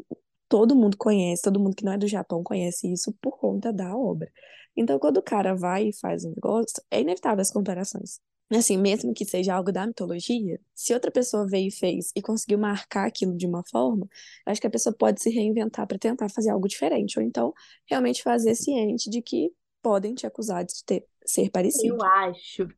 todo 0.49 0.77
mundo 0.77 0.97
conhece, 0.97 1.43
todo 1.43 1.61
mundo 1.61 1.77
que 1.77 1.85
não 1.85 1.93
é 1.93 1.99
do 1.99 2.09
Japão 2.09 2.43
conhece 2.43 2.93
isso 2.93 3.13
por 3.21 3.39
conta 3.39 3.73
da 3.73 3.97
obra. 3.97 4.31
Então, 4.77 4.99
quando 4.99 5.19
o 5.19 5.23
cara 5.23 5.55
vai 5.55 5.89
e 5.89 5.99
faz 5.99 6.25
um 6.25 6.31
negócio, 6.31 6.83
é 6.91 7.01
inevitável 7.01 7.43
as 7.43 7.51
comparações. 7.51 8.21
Assim, 8.51 8.77
mesmo 8.77 9.13
que 9.13 9.25
seja 9.25 9.55
algo 9.55 9.73
da 9.73 9.87
mitologia, 9.87 10.61
se 10.73 10.95
outra 10.95 11.11
pessoa 11.11 11.47
veio 11.47 11.67
e 11.69 11.71
fez 11.73 12.13
e 12.15 12.23
conseguiu 12.23 12.59
marcar 12.59 13.07
aquilo 13.07 13.37
de 13.37 13.45
uma 13.45 13.65
forma, 13.65 14.09
acho 14.45 14.61
que 14.61 14.67
a 14.69 14.71
pessoa 14.71 14.95
pode 14.97 15.21
se 15.21 15.31
reinventar 15.31 15.85
para 15.87 15.99
tentar 15.99 16.29
fazer 16.29 16.51
algo 16.51 16.69
diferente, 16.69 17.19
ou 17.19 17.25
então 17.25 17.53
realmente 17.87 18.23
fazer 18.23 18.55
ciente 18.55 19.11
de 19.11 19.21
que 19.21 19.53
podem 19.83 20.15
te 20.15 20.27
acusar 20.27 20.65
de 20.65 20.85
ter, 20.85 21.05
ser 21.25 21.51
parecido. 21.51 21.97
Eu 21.97 22.05
acho. 22.05 22.69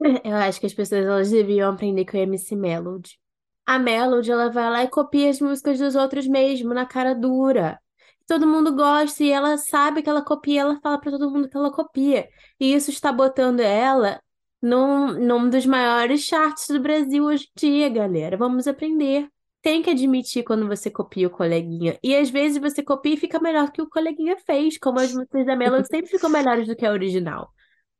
Eu 0.24 0.36
acho 0.36 0.60
que 0.60 0.66
as 0.66 0.74
pessoas 0.74 1.04
elas 1.04 1.30
deviam 1.30 1.72
aprender 1.72 2.04
com 2.04 2.16
a 2.16 2.20
MC 2.20 2.54
Melody. 2.54 3.18
A 3.64 3.78
Melody, 3.78 4.30
ela 4.30 4.50
vai 4.50 4.68
lá 4.70 4.84
e 4.84 4.88
copia 4.88 5.30
as 5.30 5.40
músicas 5.40 5.78
dos 5.78 5.94
outros 5.94 6.26
mesmo, 6.26 6.74
na 6.74 6.84
cara 6.84 7.14
dura. 7.14 7.80
Todo 8.26 8.46
mundo 8.46 8.74
gosta 8.74 9.22
e 9.22 9.30
ela 9.30 9.56
sabe 9.56 10.02
que 10.02 10.08
ela 10.08 10.22
copia, 10.22 10.62
ela 10.62 10.80
fala 10.82 11.00
pra 11.00 11.10
todo 11.10 11.30
mundo 11.30 11.48
que 11.48 11.56
ela 11.56 11.70
copia. 11.70 12.28
E 12.60 12.74
isso 12.74 12.90
está 12.90 13.10
botando 13.12 13.60
ela 13.60 14.20
num, 14.64 15.12
num 15.12 15.50
dos 15.50 15.66
maiores 15.66 16.22
charts 16.22 16.68
do 16.68 16.80
Brasil 16.80 17.22
hoje 17.22 17.46
em 17.54 17.60
dia, 17.60 17.88
galera. 17.90 18.34
Vamos 18.34 18.66
aprender. 18.66 19.28
Tem 19.60 19.82
que 19.82 19.90
admitir 19.90 20.42
quando 20.42 20.66
você 20.66 20.90
copia 20.90 21.26
o 21.26 21.30
coleguinha. 21.30 21.98
E 22.02 22.16
às 22.16 22.30
vezes 22.30 22.56
você 22.56 22.82
copia 22.82 23.12
e 23.12 23.18
fica 23.18 23.38
melhor 23.38 23.70
que 23.70 23.82
o 23.82 23.88
coleguinha 23.88 24.38
fez, 24.38 24.78
como 24.78 25.00
as 25.00 25.12
músicas 25.12 25.44
da 25.44 25.54
Melody 25.54 25.86
sempre 25.86 26.10
ficam 26.10 26.30
melhores 26.30 26.66
do 26.66 26.74
que 26.74 26.86
a 26.86 26.90
original. 26.90 27.50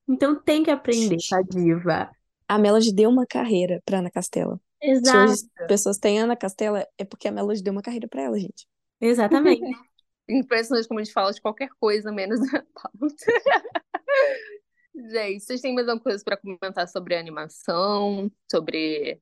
Então 0.09 0.35
tem 0.43 0.63
que 0.63 0.71
aprender, 0.71 1.19
tá, 1.29 1.43
diva? 1.43 2.11
A 2.49 2.59
Melody 2.59 2.95
deu 2.95 3.11
uma 3.11 3.27
carreira 3.27 3.83
pra 3.85 3.99
Ana 3.99 4.11
Castela. 4.11 4.59
Se 4.83 4.91
Exato. 4.91 5.19
hoje 5.19 5.33
as 5.33 5.67
pessoas 5.67 5.99
têm 5.99 6.19
Ana 6.19 6.35
Castela, 6.37 6.87
é 6.97 7.05
porque 7.05 7.29
a 7.29 7.33
Melody 7.33 7.63
deu 7.63 7.73
uma 7.73 7.83
carreira 7.83 8.09
pra 8.09 8.23
ela, 8.23 8.39
gente. 8.39 8.67
Exatamente. 9.03 9.61
Impressionante 10.27 10.89
como 10.89 11.01
a 11.01 11.03
gente 11.03 11.13
fala 11.13 11.31
de 11.31 11.43
qualquer 11.43 11.69
coisa, 11.79 12.11
menos 12.11 12.41
da 12.41 12.65
pauta. 12.73 13.15
Gente, 14.95 15.41
vocês 15.45 15.61
têm 15.61 15.75
mais 15.75 15.89
alguma 15.89 16.03
coisa 16.03 16.23
para 16.25 16.37
comentar 16.37 16.87
sobre 16.89 17.17
a 17.17 17.21
animação, 17.21 18.31
sobre 18.51 19.21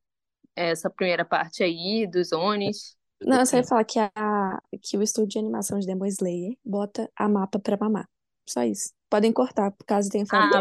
essa 0.54 0.90
primeira 0.90 1.24
parte 1.24 1.62
aí 1.62 2.06
dos 2.06 2.30
Onis? 2.32 2.96
Não, 3.20 3.40
eu 3.40 3.46
só 3.46 3.56
ia 3.56 3.64
falar 3.64 3.85
que, 3.85 3.98
a, 3.98 4.62
que 4.82 4.98
o 4.98 5.02
estúdio 5.02 5.30
de 5.30 5.38
animação 5.38 5.78
de 5.78 5.87
Demon 5.87 6.06
Slayer 6.06 6.56
bota 6.64 7.11
a 7.16 7.28
mapa 7.28 7.58
pra 7.58 7.76
mamar. 7.76 8.08
Só 8.46 8.62
isso. 8.64 8.92
Podem 9.08 9.32
cortar, 9.32 9.72
caso 9.87 10.11
tenha 10.11 10.26
falado 10.26 10.56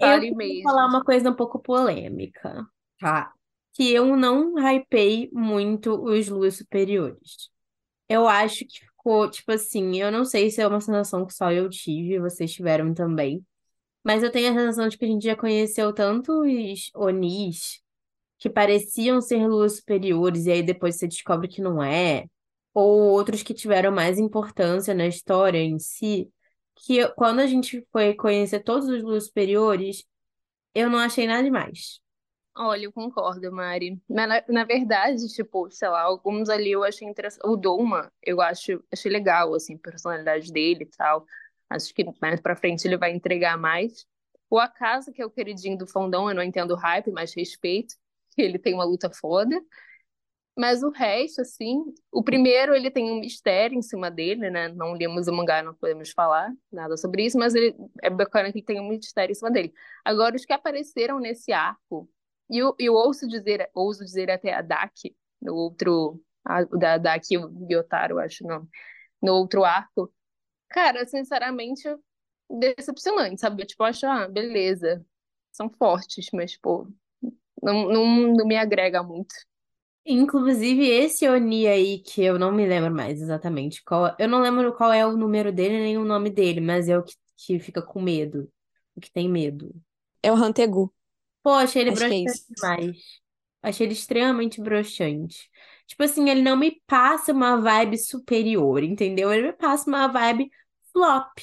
Ah. 0.00 0.22
Eu 0.22 0.34
mesmo. 0.36 0.62
falar 0.62 0.86
uma 0.86 1.04
coisa 1.04 1.30
um 1.30 1.34
pouco 1.34 1.58
polêmica, 1.58 2.64
tá? 3.00 3.32
Que 3.74 3.92
eu 3.92 4.16
não 4.16 4.54
hypei 4.58 5.28
muito 5.32 5.92
os 6.04 6.28
Luas 6.28 6.56
Superiores. 6.56 7.50
Eu 8.08 8.26
acho 8.28 8.64
que 8.64 8.87
ficou, 9.08 9.30
tipo 9.30 9.52
assim, 9.52 9.96
eu 10.00 10.10
não 10.12 10.24
sei 10.24 10.50
se 10.50 10.60
é 10.60 10.66
uma 10.66 10.80
sensação 10.80 11.24
que 11.26 11.34
só 11.34 11.50
eu 11.52 11.68
tive, 11.70 12.18
vocês 12.20 12.52
tiveram 12.52 12.92
também. 12.94 13.44
Mas 14.04 14.22
eu 14.22 14.30
tenho 14.32 14.50
a 14.52 14.54
sensação 14.54 14.88
de 14.88 14.98
que 14.98 15.04
a 15.04 15.08
gente 15.08 15.24
já 15.24 15.36
conheceu 15.36 15.92
tantos 15.94 16.90
Onis 16.94 17.80
que 18.38 18.50
pareciam 18.50 19.20
ser 19.20 19.46
luas 19.48 19.76
superiores, 19.78 20.46
e 20.46 20.52
aí 20.52 20.62
depois 20.62 20.96
você 20.96 21.08
descobre 21.08 21.48
que 21.48 21.62
não 21.62 21.82
é, 21.82 22.26
ou 22.74 23.00
outros 23.10 23.42
que 23.42 23.54
tiveram 23.54 23.92
mais 23.92 24.18
importância 24.18 24.94
na 24.94 25.06
história 25.06 25.58
em 25.58 25.78
si, 25.78 26.30
que 26.76 26.98
eu- 26.98 27.14
quando 27.14 27.40
a 27.40 27.46
gente 27.46 27.86
foi 27.92 28.14
conhecer 28.14 28.60
todos 28.62 28.88
os 28.88 29.02
luas 29.02 29.26
superiores, 29.26 30.04
eu 30.74 30.90
não 30.90 30.98
achei 30.98 31.26
nada 31.26 31.44
demais. 31.44 32.00
Olha, 32.60 32.84
eu 32.86 32.92
concordo, 32.92 33.52
Mari. 33.52 34.00
Mas 34.08 34.28
na, 34.28 34.42
na 34.48 34.64
verdade, 34.64 35.28
tipo, 35.32 35.70
sei 35.70 35.88
lá, 35.88 36.00
alguns 36.02 36.48
ali 36.48 36.72
eu 36.72 36.82
achei 36.82 37.06
interessante. 37.06 37.46
O 37.46 37.56
Doma, 37.56 38.12
eu 38.22 38.40
acho, 38.40 38.82
achei 38.92 39.10
legal, 39.12 39.54
assim, 39.54 39.76
a 39.76 39.78
personalidade 39.78 40.52
dele 40.52 40.82
e 40.82 40.86
tal. 40.86 41.24
Acho 41.70 41.94
que 41.94 42.04
mais 42.20 42.40
pra 42.40 42.56
frente 42.56 42.84
ele 42.86 42.96
vai 42.96 43.12
entregar 43.12 43.56
mais. 43.56 44.04
O 44.50 44.58
Akaza, 44.58 45.12
que 45.12 45.22
é 45.22 45.26
o 45.26 45.30
queridinho 45.30 45.78
do 45.78 45.86
fandom, 45.86 46.28
eu 46.30 46.34
não 46.34 46.42
entendo 46.42 46.74
hype, 46.74 47.10
mas 47.12 47.32
respeito. 47.34 47.94
Ele 48.36 48.58
tem 48.58 48.74
uma 48.74 48.84
luta 48.84 49.08
foda. 49.10 49.60
Mas 50.56 50.82
o 50.82 50.90
resto, 50.90 51.40
assim, 51.42 51.84
o 52.10 52.22
primeiro 52.22 52.74
ele 52.74 52.90
tem 52.90 53.10
um 53.12 53.20
mistério 53.20 53.78
em 53.78 53.82
cima 53.82 54.10
dele, 54.10 54.50
né? 54.50 54.68
Não 54.68 54.92
lemos 54.92 55.28
o 55.28 55.32
mangá, 55.32 55.62
não 55.62 55.72
podemos 55.74 56.10
falar 56.10 56.52
nada 56.72 56.96
sobre 56.96 57.24
isso, 57.24 57.38
mas 57.38 57.54
ele, 57.54 57.76
é 58.02 58.10
bacana 58.10 58.50
que 58.50 58.58
ele 58.58 58.64
tem 58.66 58.80
um 58.80 58.88
mistério 58.88 59.30
em 59.32 59.34
cima 59.36 59.50
dele. 59.52 59.72
Agora, 60.04 60.34
os 60.34 60.44
que 60.44 60.52
apareceram 60.52 61.20
nesse 61.20 61.52
arco, 61.52 62.10
e 62.50 62.58
eu, 62.58 62.74
eu 62.78 62.94
ouço 62.94 63.28
dizer, 63.28 63.70
ouso 63.74 64.04
dizer 64.04 64.30
até 64.30 64.54
a 64.54 64.62
Daki, 64.62 65.16
no 65.40 65.54
outro, 65.54 66.22
a, 66.44 66.62
o 66.62 66.78
da 66.78 66.98
Daki 66.98 67.34
e 67.34 67.38
o 67.38 67.48
Gyotaro, 67.68 68.18
acho, 68.18 68.44
não, 68.44 68.68
no 69.22 69.34
outro 69.34 69.64
arco, 69.64 70.12
cara, 70.68 71.06
sinceramente, 71.06 71.82
decepcionante, 72.50 73.40
sabe? 73.40 73.66
Tipo, 73.66 73.84
eu 73.84 73.86
acho, 73.88 74.06
ah, 74.06 74.28
beleza, 74.28 75.04
são 75.52 75.70
fortes, 75.70 76.28
mas, 76.32 76.56
pô, 76.56 76.88
não, 77.62 77.88
não, 77.88 78.06
não 78.34 78.46
me 78.46 78.56
agrega 78.56 79.02
muito. 79.02 79.34
Inclusive, 80.10 80.88
esse 80.88 81.28
Oni 81.28 81.66
aí, 81.66 81.98
que 81.98 82.22
eu 82.22 82.38
não 82.38 82.50
me 82.50 82.66
lembro 82.66 82.94
mais 82.94 83.20
exatamente 83.20 83.84
qual. 83.84 84.16
Eu 84.18 84.26
não 84.26 84.40
lembro 84.40 84.74
qual 84.74 84.90
é 84.90 85.06
o 85.06 85.16
número 85.16 85.52
dele 85.52 85.78
nem 85.78 85.98
o 85.98 86.04
nome 86.04 86.30
dele, 86.30 86.60
mas 86.62 86.88
é 86.88 86.96
o 86.96 87.02
que, 87.02 87.14
que 87.36 87.60
fica 87.60 87.82
com 87.82 88.00
medo. 88.00 88.50
O 88.96 89.00
que 89.00 89.12
tem 89.12 89.28
medo. 89.28 89.74
É 90.22 90.32
o 90.32 90.34
Hantegu. 90.34 90.92
Pô, 91.42 91.50
achei 91.52 91.82
ele 91.82 91.90
Acho 91.90 92.06
que 92.06 92.14
é 92.14 92.14
broxante 92.14 92.44
isso. 92.46 92.46
demais. 92.48 92.96
Achei 93.62 93.86
ele 93.86 93.94
extremamente 93.94 94.60
broxante. 94.62 95.50
Tipo 95.86 96.02
assim, 96.04 96.28
ele 96.30 96.42
não 96.42 96.56
me 96.56 96.80
passa 96.86 97.32
uma 97.32 97.56
vibe 97.60 97.98
superior, 97.98 98.82
entendeu? 98.84 99.32
Ele 99.32 99.48
me 99.48 99.52
passa 99.54 99.88
uma 99.88 100.08
vibe 100.08 100.50
flop. 100.92 101.38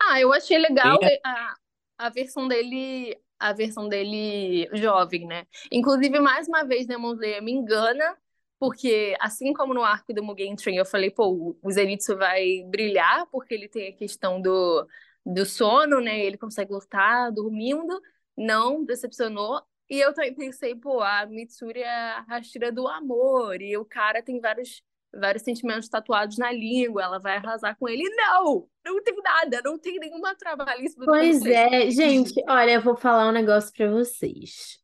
Ah, 0.00 0.20
eu 0.20 0.32
achei 0.32 0.58
legal 0.58 0.98
É. 1.02 1.20
a, 1.24 1.54
a 1.98 2.10
versão 2.10 2.46
dele, 2.48 3.16
a 3.38 3.52
versão 3.52 3.88
dele 3.88 4.68
jovem, 4.76 5.26
né? 5.26 5.46
Inclusive, 5.72 6.20
mais 6.20 6.46
uma 6.48 6.64
vez, 6.64 6.86
Demon 6.86 7.14
Slayer 7.14 7.42
me 7.42 7.52
engana, 7.52 8.16
porque 8.58 9.16
assim 9.20 9.52
como 9.52 9.72
no 9.74 9.82
arco 9.82 10.12
do 10.12 10.22
Mugen 10.22 10.54
Train, 10.56 10.76
eu 10.76 10.84
falei, 10.86 11.10
pô, 11.10 11.58
o 11.62 11.70
Zenitsu 11.70 12.16
vai 12.16 12.62
brilhar, 12.66 13.26
porque 13.30 13.54
ele 13.54 13.68
tem 13.68 13.88
a 13.88 13.96
questão 13.96 14.40
do, 14.40 14.86
do 15.24 15.44
sono, 15.46 16.00
né? 16.00 16.20
Ele 16.20 16.36
consegue 16.38 16.72
lutar 16.72 17.32
dormindo. 17.32 18.00
Não, 18.36 18.84
decepcionou. 18.84 19.62
E 19.88 19.98
eu 19.98 20.12
também 20.12 20.34
pensei, 20.34 20.74
pô, 20.74 21.00
a 21.00 21.24
Mitsuri 21.26 21.80
é 21.80 21.88
a 21.88 22.20
Hashira 22.22 22.72
do 22.72 22.88
amor, 22.88 23.62
e 23.62 23.76
o 23.76 23.84
cara 23.84 24.22
tem 24.22 24.40
vários 24.40 24.82
vários 25.18 25.42
sentimentos 25.42 25.88
tatuados 25.88 26.36
na 26.38 26.52
língua, 26.52 27.02
ela 27.02 27.18
vai 27.18 27.36
arrasar 27.36 27.76
com 27.78 27.88
ele. 27.88 28.02
Não, 28.14 28.68
não 28.84 29.02
tem 29.02 29.16
nada, 29.22 29.62
não 29.64 29.78
tem 29.78 29.98
nenhuma 29.98 30.34
trabalhista 30.34 31.00
do 31.00 31.06
Pois 31.06 31.44
é, 31.44 31.90
gente, 31.90 32.34
olha, 32.48 32.72
eu 32.72 32.82
vou 32.82 32.96
falar 32.96 33.28
um 33.28 33.32
negócio 33.32 33.72
pra 33.72 33.90
vocês. 33.90 34.78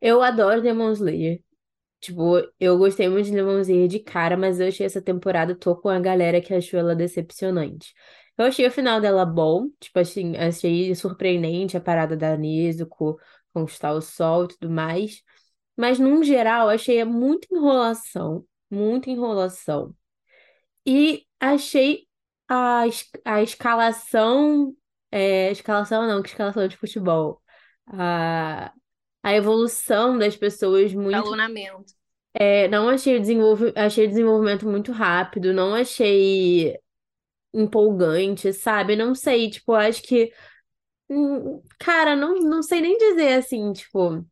Eu 0.00 0.22
adoro 0.22 0.62
Demon 0.62 0.92
Slayer. 0.92 1.40
Tipo, 2.00 2.42
eu 2.58 2.76
gostei 2.76 3.08
muito 3.08 3.26
de 3.26 3.32
Demon 3.32 3.60
Slayer 3.60 3.86
de 3.86 4.00
cara, 4.00 4.36
mas 4.36 4.58
eu 4.58 4.66
achei 4.66 4.84
essa 4.84 5.00
temporada, 5.00 5.54
tô 5.54 5.76
com 5.76 5.88
a 5.88 6.00
galera 6.00 6.40
que 6.40 6.52
achou 6.52 6.80
ela 6.80 6.96
decepcionante. 6.96 7.94
Eu 8.38 8.46
achei 8.46 8.66
o 8.66 8.70
final 8.70 9.00
dela 9.00 9.24
bom, 9.24 9.68
tipo 9.78 9.98
assim, 9.98 10.36
achei 10.36 10.94
surpreendente 10.94 11.76
a 11.76 11.80
parada 11.80 12.16
da 12.16 12.36
Nezuko 12.36 13.18
conquistar 13.52 13.92
o 13.92 14.00
sol 14.00 14.44
e 14.44 14.48
tudo 14.48 14.70
mais. 14.70 15.22
Mas, 15.76 15.98
num 15.98 16.22
geral, 16.22 16.68
achei 16.68 17.04
muita 17.04 17.46
enrolação, 17.50 18.44
muita 18.70 19.10
enrolação. 19.10 19.94
E 20.86 21.26
achei 21.40 22.06
a, 22.48 22.84
a 23.24 23.42
escalação. 23.42 24.74
É, 25.10 25.50
escalação 25.50 26.06
não, 26.06 26.22
que 26.22 26.28
escalação 26.30 26.66
de 26.66 26.76
futebol. 26.76 27.42
A, 27.86 28.72
a 29.22 29.34
evolução 29.34 30.18
das 30.18 30.36
pessoas 30.36 30.92
muito. 30.94 31.16
Escalonamento. 31.16 31.92
é, 32.34 32.68
não 32.68 32.88
achei 32.88 33.16
o 33.16 33.20
desenvolve, 33.20 33.72
achei 33.76 34.06
o 34.06 34.08
desenvolvimento 34.08 34.66
muito 34.68 34.92
rápido, 34.92 35.52
não 35.52 35.74
achei 35.74 36.78
empolgante, 37.54 38.52
sabe? 38.52 38.96
Não 38.96 39.14
sei, 39.14 39.50
tipo, 39.50 39.72
acho 39.74 40.02
que. 40.02 40.32
hum, 41.10 41.62
Cara, 41.78 42.16
não, 42.16 42.36
não 42.40 42.62
sei 42.62 42.80
nem 42.80 42.96
dizer 42.98 43.34
assim, 43.34 43.72
tipo. 43.72 44.24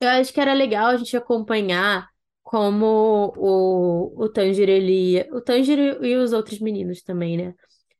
Eu 0.00 0.08
acho 0.10 0.32
que 0.32 0.40
era 0.40 0.52
legal 0.54 0.88
a 0.88 0.96
gente 0.96 1.16
acompanhar 1.16 2.08
como 2.42 3.32
o, 3.36 4.24
o 4.24 4.28
Tanjiro, 4.28 4.70
ele, 4.70 5.20
o 5.32 5.40
Tanjiro 5.40 6.04
e 6.04 6.16
os 6.16 6.32
outros 6.32 6.58
meninos 6.60 7.02
também, 7.02 7.36
né? 7.36 7.54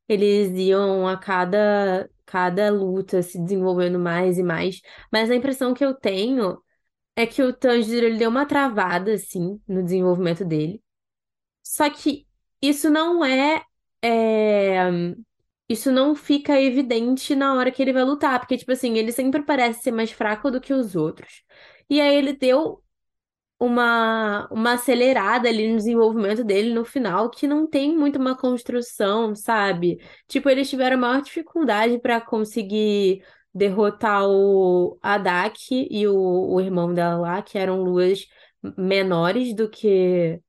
Eles 0.08 0.50
iam 0.58 1.08
a 1.08 1.16
cada, 1.18 2.10
cada 2.26 2.70
luta 2.70 3.22
se 3.22 3.40
desenvolvendo 3.42 3.98
mais 3.98 4.38
e 4.38 4.42
mais. 4.42 4.80
Mas 5.12 5.30
a 5.30 5.36
impressão 5.36 5.74
que 5.74 5.84
eu 5.84 5.94
tenho 5.94 6.58
é 7.16 7.26
que 7.26 7.42
o 7.42 7.52
Tanjiro 7.54 8.06
ele 8.06 8.18
deu 8.18 8.30
uma 8.30 8.46
travada, 8.46 9.14
assim, 9.14 9.60
no 9.68 9.82
desenvolvimento 9.84 10.44
dele. 10.44 10.82
Só 11.62 11.88
que 11.90 12.26
isso 12.60 12.90
não 12.90 13.24
é, 13.24 13.64
é, 14.02 14.80
Isso 15.68 15.92
não 15.92 16.14
fica 16.14 16.60
evidente 16.60 17.34
na 17.36 17.54
hora 17.54 17.70
que 17.72 17.82
ele 17.82 17.92
vai 17.92 18.04
lutar. 18.04 18.40
Porque, 18.40 18.58
tipo 18.58 18.72
assim, 18.72 18.98
ele 18.98 19.12
sempre 19.12 19.42
parece 19.44 19.82
ser 19.82 19.92
mais 19.92 20.12
fraco 20.12 20.50
do 20.50 20.60
que 20.60 20.74
os 20.74 20.96
outros. 20.96 21.44
E 21.90 22.00
aí 22.00 22.14
ele 22.16 22.34
deu 22.34 22.82
uma, 23.60 24.48
uma 24.50 24.74
acelerada 24.74 25.48
ali 25.48 25.68
no 25.70 25.76
desenvolvimento 25.78 26.44
dele 26.44 26.74
no 26.74 26.84
final, 26.84 27.30
que 27.30 27.46
não 27.46 27.66
tem 27.66 27.96
muito 27.96 28.18
uma 28.18 28.36
construção, 28.36 29.34
sabe? 29.36 29.98
Tipo, 30.28 30.50
eles 30.50 30.68
tiveram 30.70 30.98
maior 30.98 31.22
dificuldade 31.22 31.98
para 32.00 32.20
conseguir 32.20 33.24
derrotar 33.54 34.24
o 34.28 34.98
Adak 35.02 35.88
e 35.90 36.06
o, 36.08 36.16
o 36.16 36.60
irmão 36.60 36.92
dela 36.94 37.16
lá, 37.18 37.42
que 37.42 37.58
eram 37.58 37.82
luas 37.82 38.26
menores 38.76 39.54
do 39.54 39.68
que 39.70 40.40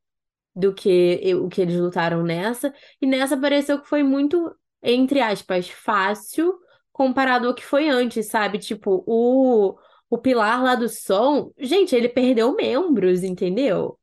do 0.55 0.73
que 0.73 1.33
o 1.35 1.49
que 1.49 1.61
eles 1.61 1.79
lutaram 1.79 2.23
nessa. 2.23 2.73
E 3.01 3.07
nessa 3.07 3.37
pareceu 3.37 3.81
que 3.81 3.87
foi 3.87 4.03
muito, 4.03 4.55
entre 4.81 5.19
aspas, 5.21 5.69
fácil 5.69 6.53
comparado 6.91 7.47
ao 7.47 7.55
que 7.55 7.65
foi 7.65 7.89
antes, 7.89 8.27
sabe? 8.27 8.59
Tipo, 8.59 9.03
o, 9.07 9.75
o 10.09 10.17
pilar 10.17 10.63
lá 10.63 10.75
do 10.75 10.87
som, 10.87 11.51
gente, 11.57 11.95
ele 11.95 12.07
perdeu 12.07 12.55
membros, 12.55 13.23
entendeu? 13.23 13.97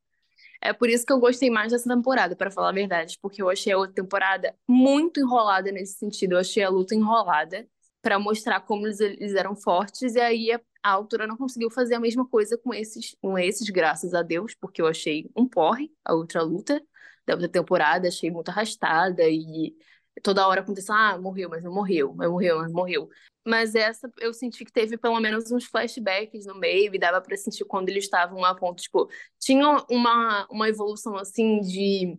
É 0.60 0.72
por 0.72 0.90
isso 0.90 1.06
que 1.06 1.12
eu 1.12 1.20
gostei 1.20 1.48
mais 1.48 1.72
dessa 1.72 1.88
temporada, 1.88 2.36
pra 2.36 2.50
falar 2.50 2.68
a 2.68 2.72
verdade, 2.72 3.16
porque 3.22 3.40
eu 3.40 3.48
achei 3.48 3.72
a 3.72 3.78
outra 3.78 3.94
temporada 3.94 4.54
muito 4.68 5.18
enrolada 5.20 5.72
nesse 5.72 5.94
sentido. 5.94 6.32
Eu 6.32 6.38
achei 6.38 6.62
a 6.62 6.68
luta 6.68 6.94
enrolada 6.94 7.66
pra 8.02 8.18
mostrar 8.18 8.60
como 8.60 8.86
eles, 8.86 9.00
eles 9.00 9.34
eram 9.34 9.54
fortes, 9.56 10.14
e 10.14 10.20
aí 10.20 10.52
a, 10.52 10.60
a 10.82 10.90
autora 10.90 11.26
não 11.26 11.36
conseguiu 11.36 11.70
fazer 11.70 11.94
a 11.94 12.00
mesma 12.00 12.26
coisa 12.26 12.56
com 12.58 12.72
esses, 12.72 13.16
com 13.20 13.38
esses, 13.38 13.68
graças 13.70 14.14
a 14.14 14.22
Deus, 14.22 14.54
porque 14.54 14.80
eu 14.80 14.86
achei 14.86 15.30
um 15.36 15.48
porre 15.48 15.92
a 16.04 16.14
outra 16.14 16.42
luta 16.42 16.82
da 17.26 17.34
outra 17.34 17.48
temporada, 17.48 18.08
achei 18.08 18.30
muito 18.30 18.48
arrastada 18.48 19.28
e 19.28 19.74
toda 20.22 20.46
hora 20.46 20.60
aconteceu, 20.60 20.94
ah, 20.94 21.18
morreu, 21.18 21.48
mas 21.48 21.62
não 21.62 21.72
morreu, 21.72 22.14
mas 22.14 22.28
morreu, 22.30 22.58
mas 22.58 22.72
morreu. 22.72 23.08
Mas 23.46 23.74
essa 23.74 24.10
eu 24.18 24.34
senti 24.34 24.64
que 24.64 24.72
teve 24.72 24.98
pelo 24.98 25.18
menos 25.20 25.50
uns 25.50 25.64
flashbacks 25.64 26.46
no 26.46 26.54
meio, 26.56 26.94
e 26.94 26.98
dava 26.98 27.20
pra 27.20 27.36
sentir 27.36 27.64
quando 27.64 27.88
eles 27.88 28.04
estavam 28.04 28.44
a 28.44 28.54
ponto, 28.54 28.82
tipo, 28.82 29.08
tinha 29.38 29.84
uma, 29.90 30.46
uma 30.50 30.68
evolução 30.68 31.16
assim 31.16 31.60
de, 31.60 32.18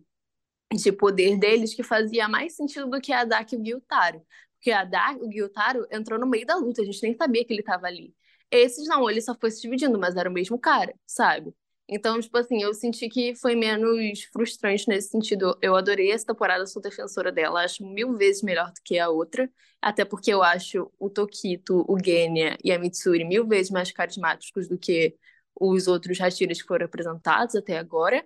de 0.72 0.92
poder 0.92 1.38
deles 1.38 1.74
que 1.74 1.82
fazia 1.82 2.28
mais 2.28 2.56
sentido 2.56 2.88
do 2.88 3.00
que 3.00 3.12
a 3.12 3.24
Dak 3.24 3.54
e 3.54 3.58
o 3.58 3.62
Gyutaro. 3.62 4.22
Porque 4.56 4.70
a 4.72 4.84
Dak, 4.84 5.20
o 5.20 5.30
Gyutaro 5.30 5.86
entrou 5.90 6.18
no 6.18 6.26
meio 6.26 6.46
da 6.46 6.56
luta, 6.56 6.82
a 6.82 6.84
gente 6.84 7.02
nem 7.02 7.14
sabia 7.16 7.44
que 7.44 7.52
ele 7.52 7.62
tava 7.62 7.86
ali. 7.86 8.14
Esses 8.52 8.86
não, 8.86 9.10
ele 9.10 9.20
só 9.22 9.34
foi 9.34 9.50
se 9.50 9.62
dividindo, 9.62 9.98
mas 9.98 10.16
era 10.16 10.30
o 10.30 10.32
mesmo 10.32 10.58
cara, 10.58 10.94
sabe? 11.06 11.54
Então, 11.88 12.20
tipo 12.20 12.36
assim, 12.38 12.62
eu 12.62 12.72
senti 12.74 13.08
que 13.08 13.34
foi 13.34 13.54
menos 13.56 14.24
frustrante 14.32 14.88
nesse 14.88 15.08
sentido. 15.10 15.58
Eu 15.60 15.76
adorei 15.76 16.12
essa 16.12 16.26
temporada, 16.26 16.66
sou 16.66 16.80
defensora 16.82 17.32
dela, 17.32 17.64
acho 17.64 17.84
mil 17.84 18.16
vezes 18.16 18.42
melhor 18.42 18.68
do 18.72 18.80
que 18.84 18.98
a 18.98 19.08
outra. 19.10 19.50
Até 19.80 20.04
porque 20.04 20.32
eu 20.32 20.42
acho 20.42 20.90
o 20.98 21.10
Tokito, 21.10 21.84
o 21.88 21.98
Genya 22.02 22.56
e 22.64 22.72
a 22.72 22.78
Mitsuri 22.78 23.24
mil 23.24 23.46
vezes 23.46 23.70
mais 23.70 23.90
carismáticos 23.92 24.68
do 24.68 24.78
que 24.78 25.16
os 25.60 25.88
outros 25.88 26.18
Hashiras 26.18 26.62
que 26.62 26.68
foram 26.68 26.86
apresentados 26.86 27.56
até 27.56 27.78
agora. 27.78 28.24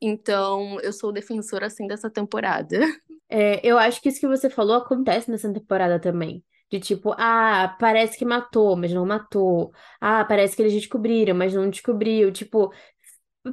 Então, 0.00 0.78
eu 0.80 0.92
sou 0.92 1.12
defensora, 1.12 1.66
assim, 1.66 1.86
dessa 1.86 2.10
temporada. 2.10 2.78
É, 3.28 3.66
eu 3.66 3.78
acho 3.78 4.00
que 4.02 4.08
isso 4.08 4.20
que 4.20 4.28
você 4.28 4.50
falou 4.50 4.76
acontece 4.76 5.30
nessa 5.30 5.52
temporada 5.52 5.98
também. 5.98 6.44
De 6.70 6.80
tipo, 6.80 7.14
ah, 7.18 7.76
parece 7.78 8.18
que 8.18 8.24
matou, 8.24 8.76
mas 8.76 8.92
não 8.92 9.06
matou. 9.06 9.72
Ah, 10.00 10.24
parece 10.24 10.56
que 10.56 10.62
eles 10.62 10.72
descobriram, 10.72 11.34
mas 11.34 11.54
não 11.54 11.70
descobriu. 11.70 12.32
Tipo, 12.32 12.72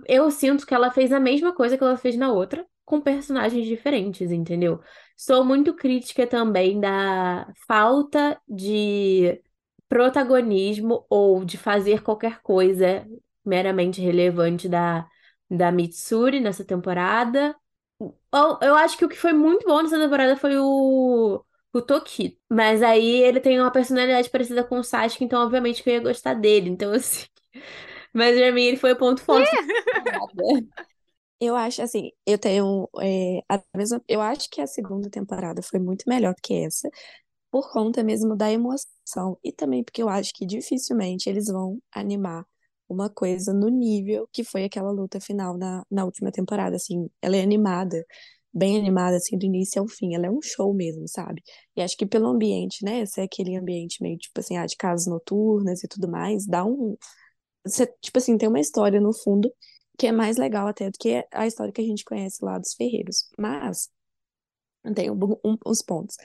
eu 0.07 0.31
sinto 0.31 0.65
que 0.65 0.73
ela 0.73 0.91
fez 0.91 1.11
a 1.11 1.19
mesma 1.19 1.53
coisa 1.53 1.77
que 1.77 1.83
ela 1.83 1.97
fez 1.97 2.15
na 2.15 2.31
outra, 2.31 2.65
com 2.85 3.01
personagens 3.01 3.65
diferentes, 3.67 4.31
entendeu? 4.31 4.81
Sou 5.17 5.43
muito 5.43 5.73
crítica 5.75 6.25
também 6.25 6.79
da 6.79 7.51
falta 7.67 8.39
de 8.47 9.41
protagonismo 9.89 11.05
ou 11.09 11.43
de 11.43 11.57
fazer 11.57 12.01
qualquer 12.01 12.41
coisa 12.41 13.05
meramente 13.43 14.01
relevante 14.01 14.69
da, 14.69 15.07
da 15.49 15.71
Mitsuri 15.71 16.39
nessa 16.39 16.63
temporada. 16.63 17.55
Eu, 18.61 18.75
acho 18.75 18.97
que 18.97 19.05
o 19.05 19.09
que 19.09 19.17
foi 19.17 19.33
muito 19.33 19.65
bom 19.67 19.81
nessa 19.81 19.99
temporada 19.99 20.37
foi 20.37 20.57
o, 20.57 21.43
o 21.73 21.81
Toki. 21.81 22.37
Mas 22.49 22.81
aí 22.83 23.23
ele 23.23 23.39
tem 23.39 23.59
uma 23.59 23.71
personalidade 23.71 24.29
parecida 24.29 24.63
com 24.63 24.79
o 24.79 24.83
Sasuke, 24.83 25.23
então 25.23 25.43
obviamente 25.43 25.83
que 25.83 25.89
eu 25.89 25.95
ia 25.95 25.99
gostar 26.01 26.33
dele. 26.33 26.69
Então, 26.69 26.91
assim. 26.93 27.25
Mas 28.13 28.37
pra 28.37 28.51
mim 28.51 28.63
ele 28.63 28.77
foi 28.77 28.93
o 28.93 28.97
ponto 28.97 29.21
forte 29.21 29.49
temporada. 29.49 30.43
Eu 31.39 31.55
acho 31.55 31.81
assim, 31.81 32.11
eu 32.23 32.37
tenho 32.37 32.87
é, 33.01 33.39
a 33.49 33.59
mesma, 33.75 33.99
eu 34.07 34.21
acho 34.21 34.47
que 34.49 34.61
a 34.61 34.67
segunda 34.67 35.09
temporada 35.09 35.61
foi 35.63 35.79
muito 35.79 36.03
melhor 36.07 36.35
que 36.41 36.53
essa, 36.53 36.87
por 37.51 37.71
conta 37.71 38.03
mesmo 38.03 38.35
da 38.35 38.51
emoção 38.51 39.37
e 39.43 39.51
também 39.51 39.83
porque 39.83 40.01
eu 40.03 40.09
acho 40.09 40.33
que 40.33 40.45
dificilmente 40.45 41.29
eles 41.29 41.47
vão 41.47 41.79
animar 41.91 42.45
uma 42.89 43.09
coisa 43.09 43.53
no 43.53 43.69
nível 43.69 44.27
que 44.33 44.43
foi 44.43 44.65
aquela 44.65 44.91
luta 44.91 45.19
final 45.19 45.57
na, 45.57 45.83
na 45.89 46.05
última 46.05 46.31
temporada, 46.31 46.75
assim, 46.75 47.09
ela 47.21 47.37
é 47.37 47.41
animada, 47.41 48.05
bem 48.53 48.77
animada 48.77 49.17
assim 49.17 49.37
do 49.37 49.45
início 49.45 49.81
ao 49.81 49.87
fim, 49.87 50.15
ela 50.15 50.27
é 50.27 50.31
um 50.31 50.41
show 50.41 50.73
mesmo, 50.73 51.07
sabe? 51.07 51.41
E 51.75 51.81
acho 51.81 51.97
que 51.97 52.05
pelo 52.05 52.27
ambiente, 52.27 52.83
né, 52.85 53.05
ser 53.05 53.21
aquele 53.21 53.55
ambiente 53.57 54.01
meio 54.03 54.17
tipo 54.17 54.39
assim, 54.39 54.57
ah, 54.57 54.65
de 54.65 54.75
casas 54.77 55.07
noturnas 55.07 55.83
e 55.83 55.87
tudo 55.87 56.09
mais, 56.09 56.45
dá 56.47 56.65
um 56.65 56.95
você, 57.65 57.87
tipo 58.01 58.17
assim, 58.19 58.37
tem 58.37 58.49
uma 58.49 58.59
história 58.59 58.99
no 59.01 59.13
fundo 59.13 59.51
que 59.97 60.07
é 60.07 60.11
mais 60.11 60.37
legal 60.37 60.67
até 60.67 60.89
do 60.89 60.97
que 60.99 61.25
a 61.31 61.47
história 61.47 61.73
que 61.73 61.81
a 61.81 61.85
gente 61.85 62.03
conhece 62.05 62.43
lá 62.43 62.57
dos 62.59 62.73
ferreiros. 62.75 63.29
Mas 63.37 63.89
tem 64.95 65.09
um, 65.11 65.15
um- 65.45 65.57
uns 65.65 65.81
pontos. 65.81 66.15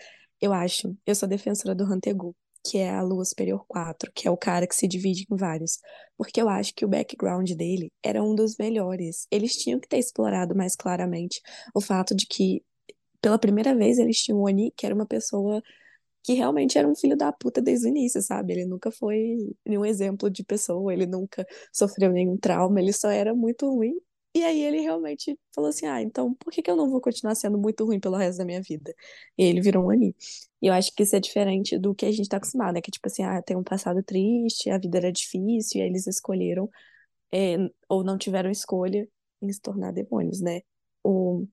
Eu 0.41 0.53
acho, 0.53 0.97
eu 1.07 1.15
sou 1.15 1.29
defensora 1.29 1.75
do 1.75 1.85
Hantegu, 1.85 2.35
que 2.71 2.79
é 2.79 2.91
a 2.91 3.03
Lua 3.03 3.25
Superior 3.25 3.65
4, 3.69 4.11
que 4.15 4.27
é 4.27 4.31
o 4.31 4.37
cara 4.37 4.67
que 4.67 4.75
se 4.75 4.89
divide 4.89 5.27
em 5.31 5.37
vários. 5.37 5.79
Porque 6.17 6.41
eu 6.41 6.49
acho 6.49 6.75
que 6.75 6.85
o 6.85 6.89
background 6.89 7.51
dele 7.53 7.93
era 8.03 8.23
um 8.23 8.35
dos 8.35 8.57
melhores. 8.59 9.27
Eles 9.31 9.57
tinham 9.57 9.79
que 9.79 9.89
ter 9.89 9.99
explorado 9.99 10.55
mais 10.57 10.75
claramente 10.75 11.41
o 11.75 11.81
fato 11.81 12.15
de 12.15 12.27
que, 12.27 12.63
pela 13.21 13.39
primeira 13.39 13.75
vez, 13.75 13.99
eles 13.99 14.19
tinham 14.23 14.41
o 14.41 14.47
Oni, 14.47 14.73
que 14.77 14.87
era 14.87 14.95
uma 14.95 15.07
pessoa 15.07 15.63
que 16.25 16.35
realmente 16.35 16.77
era 16.77 16.89
um 16.89 16.95
filho 16.97 17.17
da 17.17 17.33
puta 17.33 17.63
desde 17.63 17.87
o 17.87 17.91
início, 17.91 18.21
sabe? 18.21 18.53
Ele 18.53 18.67
nunca 18.67 18.91
foi 18.91 19.37
nenhum 19.65 19.85
exemplo 19.85 20.29
de 20.29 20.45
pessoa, 20.45 20.93
ele 20.93 21.07
nunca 21.07 21.47
sofreu 21.73 22.11
nenhum 22.13 22.37
trauma, 22.37 22.81
ele 22.81 22.93
só 22.93 23.09
era 23.11 23.35
muito 23.35 23.69
ruim. 23.71 23.95
E 24.37 24.45
aí 24.45 24.61
ele 24.61 24.81
realmente 24.83 25.39
falou 25.55 25.71
assim: 25.71 25.87
ah, 25.87 26.03
então 26.03 26.35
por 26.35 26.53
que 26.53 26.61
que 26.61 26.71
eu 26.71 26.77
não 26.77 26.91
vou 26.91 27.01
continuar 27.01 27.35
sendo 27.35 27.57
muito 27.57 27.87
ruim 27.87 27.99
pelo 27.99 28.19
resto 28.19 28.37
da 28.37 28.45
minha 28.45 28.61
vida? 28.61 28.95
E 29.39 29.43
ele 29.43 29.63
virou 29.63 29.85
um 29.85 29.87
Oni. 29.87 30.15
E 30.61 30.67
eu 30.67 30.75
acho 30.75 30.95
que 30.95 31.05
isso 31.05 31.17
é 31.17 31.21
diferente 31.21 31.79
do 31.79 31.95
que 31.95 32.05
a 32.05 32.13
gente 32.13 32.29
tá 32.29 32.37
acostumado, 32.37 32.75
né? 32.75 32.83
Que 32.83 32.91
tipo 32.91 33.09
assim, 33.09 33.23
ah, 33.23 33.41
tem 33.41 33.57
um 33.57 33.65
passado 33.65 34.03
triste, 34.03 34.69
a 34.69 34.77
vida 34.77 34.99
era 34.99 35.11
difícil, 35.11 35.81
e 35.81 35.83
aí 35.83 35.89
eles 35.89 36.07
escolheram, 36.07 36.69
é, 37.33 37.57
ou 37.89 38.05
não 38.05 38.19
tiveram 38.19 38.51
escolha 38.51 39.09
em 39.41 39.51
se 39.51 39.59
tornar 39.59 39.91
demônios, 39.91 40.43
né? 40.43 40.61
O 41.03 41.47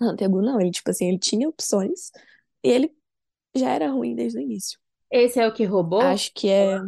Hantegu 0.00 0.40
não, 0.40 0.60
ele 0.60 0.70
tipo 0.70 0.90
assim, 0.90 1.08
ele 1.08 1.18
tinha 1.18 1.48
opções, 1.48 2.12
e 2.62 2.68
ele 2.68 2.96
já 3.56 3.70
era 3.70 3.90
ruim 3.90 4.14
desde 4.14 4.38
o 4.38 4.40
início. 4.40 4.78
Esse 5.10 5.40
é 5.40 5.48
o 5.48 5.52
que 5.52 5.64
roubou? 5.64 6.00
Acho 6.00 6.32
que 6.32 6.48
é? 6.48 6.78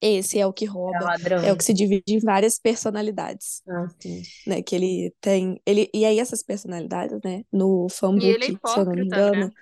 Esse 0.00 0.38
é 0.38 0.46
o 0.46 0.52
que 0.52 0.64
É 0.92 0.98
rouba, 0.98 1.04
ladrão. 1.04 1.42
é 1.42 1.52
o 1.52 1.56
que 1.56 1.64
se 1.64 1.74
divide 1.74 2.04
em 2.14 2.18
várias 2.20 2.58
personalidades, 2.58 3.62
Ah, 3.68 3.88
sim. 4.00 4.22
né? 4.46 4.62
Que 4.62 4.76
ele 4.76 5.14
tem, 5.20 5.60
ele 5.66 5.90
e 5.94 6.04
aí 6.06 6.18
essas 6.20 6.42
personalidades, 6.44 7.18
né? 7.24 7.44
No 7.52 7.88
E 8.14 8.28
ele 8.28 8.46
é 8.46 8.50
fanbook, 8.50 8.60
se 8.64 8.80
eu 8.80 8.84
não 8.86 8.96
me 8.96 9.06
engano, 9.06 9.46
né? 9.46 9.52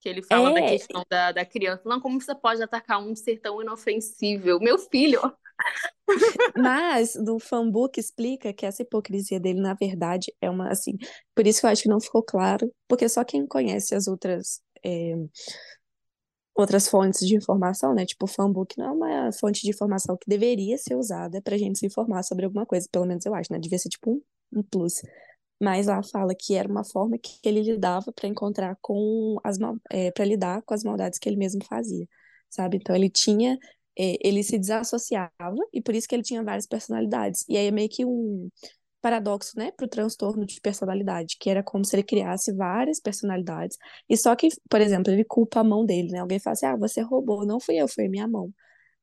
Que 0.00 0.08
ele 0.08 0.22
fala 0.22 0.52
da 0.52 0.62
é, 0.62 0.62
questão 0.62 1.04
da, 1.10 1.32
da 1.32 1.44
criança. 1.44 1.82
Não, 1.86 2.00
como 2.00 2.20
você 2.20 2.34
pode 2.34 2.62
atacar 2.62 3.00
um 3.00 3.14
ser 3.16 3.40
tão 3.40 3.60
inofensível? 3.62 4.60
Meu 4.60 4.78
filho! 4.78 5.20
Mas 6.56 7.14
no 7.14 7.38
fanbook 7.38 7.98
explica 7.98 8.52
que 8.52 8.66
essa 8.66 8.82
hipocrisia 8.82 9.38
dele, 9.40 9.60
na 9.60 9.74
verdade, 9.74 10.32
é 10.40 10.50
uma, 10.50 10.70
assim, 10.70 10.96
por 11.34 11.46
isso 11.46 11.60
que 11.60 11.66
eu 11.66 11.70
acho 11.70 11.82
que 11.82 11.88
não 11.88 12.00
ficou 12.00 12.22
claro, 12.22 12.72
porque 12.88 13.08
só 13.08 13.24
quem 13.24 13.46
conhece 13.46 13.94
as 13.94 14.06
outras, 14.08 14.60
é, 14.84 15.14
outras 16.58 16.88
fontes 16.88 17.26
de 17.26 17.36
informação, 17.36 17.94
né? 17.94 18.04
Tipo, 18.04 18.24
o 18.24 18.28
fanbook 18.28 18.76
não 18.78 19.06
é 19.06 19.22
uma 19.22 19.32
fonte 19.32 19.62
de 19.62 19.70
informação 19.70 20.16
que 20.16 20.28
deveria 20.28 20.76
ser 20.76 20.96
usada 20.96 21.40
pra 21.42 21.56
gente 21.56 21.78
se 21.78 21.86
informar 21.86 22.22
sobre 22.24 22.44
alguma 22.44 22.66
coisa, 22.66 22.88
pelo 22.90 23.06
menos 23.06 23.24
eu 23.24 23.34
acho, 23.34 23.52
né? 23.52 23.58
Devia 23.58 23.78
ser 23.78 23.88
tipo 23.88 24.10
um, 24.10 24.22
um 24.52 24.62
plus. 24.62 25.02
Mas 25.60 25.86
lá 25.86 26.02
fala 26.02 26.34
que 26.34 26.54
era 26.54 26.68
uma 26.68 26.84
forma 26.84 27.18
que 27.18 27.38
ele 27.44 27.62
lidava 27.62 28.12
para 28.12 28.28
encontrar 28.28 28.76
com 28.80 29.38
as 29.44 29.56
é, 29.90 30.10
para 30.10 30.24
lidar 30.24 30.62
com 30.62 30.74
as 30.74 30.84
maldades 30.84 31.18
que 31.18 31.28
ele 31.28 31.36
mesmo 31.36 31.64
fazia, 31.64 32.06
sabe? 32.50 32.76
Então 32.76 32.94
ele 32.94 33.10
tinha 33.10 33.58
é, 33.98 34.16
ele 34.26 34.42
se 34.44 34.58
desassociava 34.58 35.30
e 35.72 35.82
por 35.82 35.94
isso 35.94 36.08
que 36.08 36.14
ele 36.14 36.22
tinha 36.22 36.42
várias 36.44 36.66
personalidades. 36.66 37.44
E 37.48 37.56
aí 37.56 37.66
é 37.66 37.70
meio 37.70 37.88
que 37.88 38.04
um 38.04 38.48
paradoxo, 39.00 39.52
né, 39.56 39.70
para 39.72 39.86
o 39.86 39.88
transtorno 39.88 40.44
de 40.46 40.60
personalidade, 40.60 41.36
que 41.40 41.50
era 41.50 41.62
como 41.62 41.84
se 41.84 41.94
ele 41.96 42.02
criasse 42.02 42.52
várias 42.52 43.00
personalidades. 43.00 43.76
E 44.08 44.16
só 44.16 44.34
que, 44.36 44.48
por 44.70 44.80
exemplo, 44.80 45.12
ele 45.12 45.24
culpa 45.24 45.60
a 45.60 45.64
mão 45.64 45.84
dele, 45.86 46.10
né? 46.12 46.18
Alguém 46.20 46.38
fala 46.40 46.54
assim: 46.54 46.66
"Ah, 46.66 46.76
você 46.76 47.00
roubou, 47.02 47.46
não 47.46 47.60
fui 47.60 47.76
eu, 47.76 47.88
foi 47.88 48.08
minha 48.08 48.26
mão". 48.28 48.52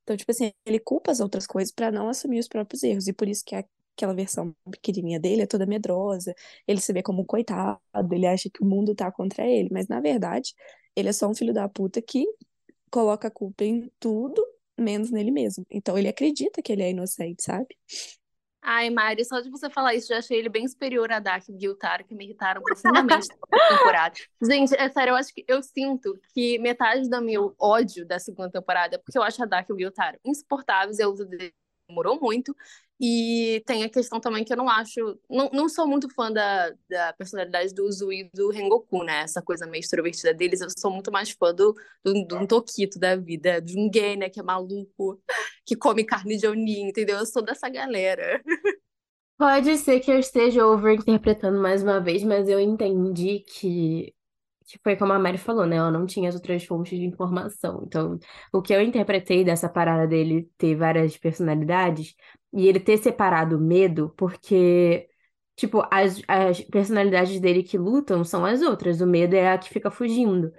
Então, 0.03 0.15
tipo 0.17 0.31
assim, 0.31 0.51
ele 0.65 0.79
culpa 0.79 1.11
as 1.11 1.19
outras 1.19 1.47
coisas 1.47 1.73
para 1.73 1.91
não 1.91 2.09
assumir 2.09 2.39
os 2.39 2.47
próprios 2.47 2.83
erros. 2.83 3.07
E 3.07 3.13
por 3.13 3.27
isso 3.27 3.43
que 3.45 3.55
aquela 3.55 4.13
versão 4.13 4.55
pequenininha 4.71 5.19
dele 5.19 5.41
é 5.43 5.47
toda 5.47 5.65
medrosa, 5.65 6.33
ele 6.67 6.81
se 6.81 6.93
vê 6.93 7.01
como 7.03 7.21
um 7.23 7.25
coitado, 7.25 7.79
ele 8.13 8.27
acha 8.27 8.49
que 8.53 8.63
o 8.63 8.65
mundo 8.67 8.93
tá 8.95 9.11
contra 9.11 9.45
ele, 9.47 9.69
mas 9.71 9.87
na 9.87 9.99
verdade, 10.01 10.53
ele 10.95 11.09
é 11.09 11.13
só 11.13 11.27
um 11.29 11.35
filho 11.35 11.53
da 11.53 11.67
puta 11.69 12.01
que 12.01 12.25
coloca 12.91 13.27
a 13.27 13.31
culpa 13.31 13.63
em 13.65 13.91
tudo 13.99 14.45
menos 14.79 15.11
nele 15.11 15.31
mesmo. 15.31 15.65
Então 15.71 15.97
ele 15.97 16.07
acredita 16.09 16.61
que 16.61 16.71
ele 16.73 16.83
é 16.83 16.91
inocente, 16.91 17.43
sabe? 17.43 17.67
Ai, 18.67 18.89
Mari, 18.89 19.23
só 19.23 19.41
de 19.41 19.49
você 19.51 19.69
falar 19.69 19.93
isso, 19.93 20.07
já 20.07 20.17
achei 20.17 20.39
ele 20.39 20.49
bem 20.49 20.67
superior 20.67 21.11
a 21.11 21.19
Dark 21.19 21.47
e 21.47 21.53
Guiltaro, 21.53 22.03
que 22.03 22.15
me 22.15 22.25
irritaram 22.25 22.63
profundamente 22.63 23.27
na 23.51 23.69
temporada. 23.69 24.15
Gente, 24.41 24.75
é 24.75 24.89
sério, 24.89 25.11
eu 25.11 25.15
acho 25.15 25.31
que 25.31 25.45
eu 25.47 25.61
sinto 25.61 26.19
que 26.33 26.57
metade 26.57 27.07
do 27.07 27.21
meu 27.21 27.55
ódio 27.59 28.03
da 28.07 28.17
segunda 28.17 28.49
temporada 28.49 28.95
é 28.95 28.97
porque 28.97 29.19
eu 29.19 29.21
acho 29.21 29.41
a 29.43 29.45
Dark 29.45 29.69
e 29.69 29.71
o 29.71 29.75
Guiltaro 29.75 30.17
insuportáveis, 30.25 30.97
eu 30.97 31.13
uso 31.13 31.27
demorou 31.87 32.19
muito. 32.19 32.55
E 32.99 33.61
tem 33.65 33.83
a 33.83 33.89
questão 33.89 34.21
também 34.21 34.43
que 34.43 34.53
eu 34.53 34.57
não 34.57 34.69
acho. 34.69 35.19
Não, 35.29 35.49
não 35.51 35.69
sou 35.69 35.85
muito 35.85 36.09
fã 36.13 36.31
da, 36.31 36.71
da 36.89 37.13
personalidade 37.13 37.73
do 37.73 37.85
Uzui 37.85 38.21
e 38.21 38.29
do 38.33 38.49
Rengoku, 38.49 39.03
né? 39.03 39.21
Essa 39.21 39.41
coisa 39.41 39.67
meio 39.67 39.81
extrovertida 39.81 40.33
deles. 40.33 40.61
Eu 40.61 40.69
sou 40.77 40.89
muito 40.89 41.11
mais 41.11 41.31
fã 41.31 41.53
do, 41.53 41.75
do, 42.03 42.25
do 42.25 42.47
Tokito 42.47 42.97
da 42.97 43.15
vida, 43.17 43.61
de 43.61 43.77
um 43.77 43.89
gay, 43.89 44.15
né? 44.15 44.29
Que 44.29 44.39
é 44.39 44.43
maluco, 44.43 45.21
que 45.65 45.75
come 45.75 46.05
carne 46.05 46.37
de 46.37 46.47
Oni, 46.47 46.81
entendeu? 46.81 47.17
Eu 47.17 47.25
sou 47.25 47.41
dessa 47.41 47.67
galera. 47.67 48.41
Pode 49.37 49.77
ser 49.77 49.99
que 49.99 50.09
eu 50.09 50.17
esteja 50.17 50.65
overinterpretando 50.65 51.59
mais 51.59 51.83
uma 51.83 51.99
vez, 51.99 52.23
mas 52.23 52.47
eu 52.47 52.57
entendi 52.57 53.41
que 53.41 54.14
que 54.65 54.79
foi 54.83 54.95
como 54.95 55.13
a 55.13 55.19
Mari 55.19 55.37
falou, 55.37 55.65
né? 55.65 55.75
Ela 55.77 55.91
não 55.91 56.05
tinha 56.05 56.29
as 56.29 56.35
outras 56.35 56.63
fontes 56.65 56.97
de 56.97 57.05
informação. 57.05 57.83
Então, 57.85 58.17
o 58.53 58.61
que 58.61 58.73
eu 58.73 58.81
interpretei 58.81 59.43
dessa 59.43 59.69
parada 59.69 60.07
dele 60.07 60.49
ter 60.57 60.75
várias 60.75 61.17
personalidades 61.17 62.15
e 62.53 62.67
ele 62.67 62.79
ter 62.79 62.97
separado 62.97 63.57
o 63.57 63.61
medo, 63.61 64.13
porque, 64.17 65.07
tipo, 65.55 65.83
as, 65.91 66.21
as 66.27 66.61
personalidades 66.61 67.39
dele 67.39 67.63
que 67.63 67.77
lutam 67.77 68.23
são 68.23 68.45
as 68.45 68.61
outras, 68.61 69.01
o 69.01 69.07
medo 69.07 69.35
é 69.35 69.51
a 69.51 69.57
que 69.57 69.69
fica 69.69 69.91
fugindo. 69.91 70.51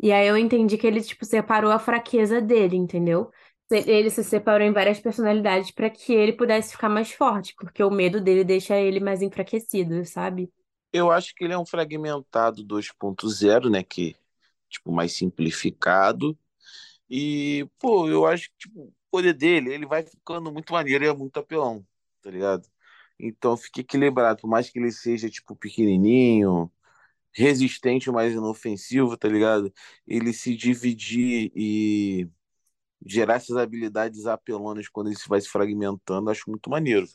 E 0.00 0.12
aí 0.12 0.26
eu 0.28 0.36
entendi 0.36 0.78
que 0.78 0.86
ele, 0.86 1.00
tipo, 1.02 1.24
separou 1.24 1.70
a 1.72 1.78
fraqueza 1.78 2.40
dele, 2.40 2.76
entendeu? 2.76 3.30
Ele 3.70 4.08
se 4.10 4.24
separou 4.24 4.66
em 4.66 4.72
várias 4.72 4.98
personalidades 5.00 5.70
para 5.70 5.90
que 5.90 6.12
ele 6.12 6.32
pudesse 6.32 6.72
ficar 6.72 6.88
mais 6.88 7.12
forte, 7.12 7.54
porque 7.56 7.82
o 7.84 7.90
medo 7.90 8.20
dele 8.20 8.42
deixa 8.44 8.76
ele 8.78 8.98
mais 9.00 9.20
enfraquecido, 9.22 10.04
sabe? 10.06 10.50
Eu 10.92 11.10
acho 11.10 11.34
que 11.34 11.44
ele 11.44 11.52
é 11.52 11.58
um 11.58 11.66
fragmentado 11.66 12.64
2.0, 12.64 13.70
né? 13.70 13.82
Que, 13.82 14.16
tipo, 14.68 14.92
mais 14.92 15.12
simplificado. 15.12 16.38
E, 17.10 17.68
pô, 17.78 18.08
eu 18.08 18.26
acho 18.26 18.50
que, 18.50 18.56
tipo, 18.58 18.82
o 18.84 18.94
poder 19.10 19.34
dele, 19.34 19.72
ele 19.74 19.86
vai 19.86 20.04
ficando 20.04 20.52
muito 20.52 20.72
maneiro 20.72 21.04
e 21.04 21.08
é 21.08 21.14
muito 21.14 21.38
apelão, 21.38 21.86
tá 22.22 22.30
ligado? 22.30 22.68
Então 23.18 23.56
fica 23.56 23.80
equilibrado, 23.80 24.40
por 24.42 24.48
mais 24.48 24.70
que 24.70 24.78
ele 24.78 24.92
seja, 24.92 25.30
tipo, 25.30 25.56
pequenininho, 25.56 26.70
resistente, 27.32 28.10
mas 28.10 28.32
inofensivo, 28.34 29.16
tá 29.16 29.28
ligado? 29.28 29.72
Ele 30.06 30.32
se 30.32 30.56
dividir 30.56 31.52
e 31.56 32.28
gerar 33.06 33.34
essas 33.36 33.56
habilidades 33.56 34.26
apelonas 34.26 34.88
quando 34.88 35.08
ele 35.08 35.16
vai 35.28 35.40
se 35.40 35.48
fragmentando, 35.48 36.30
acho 36.30 36.50
muito 36.50 36.70
maneiro. 36.70 37.08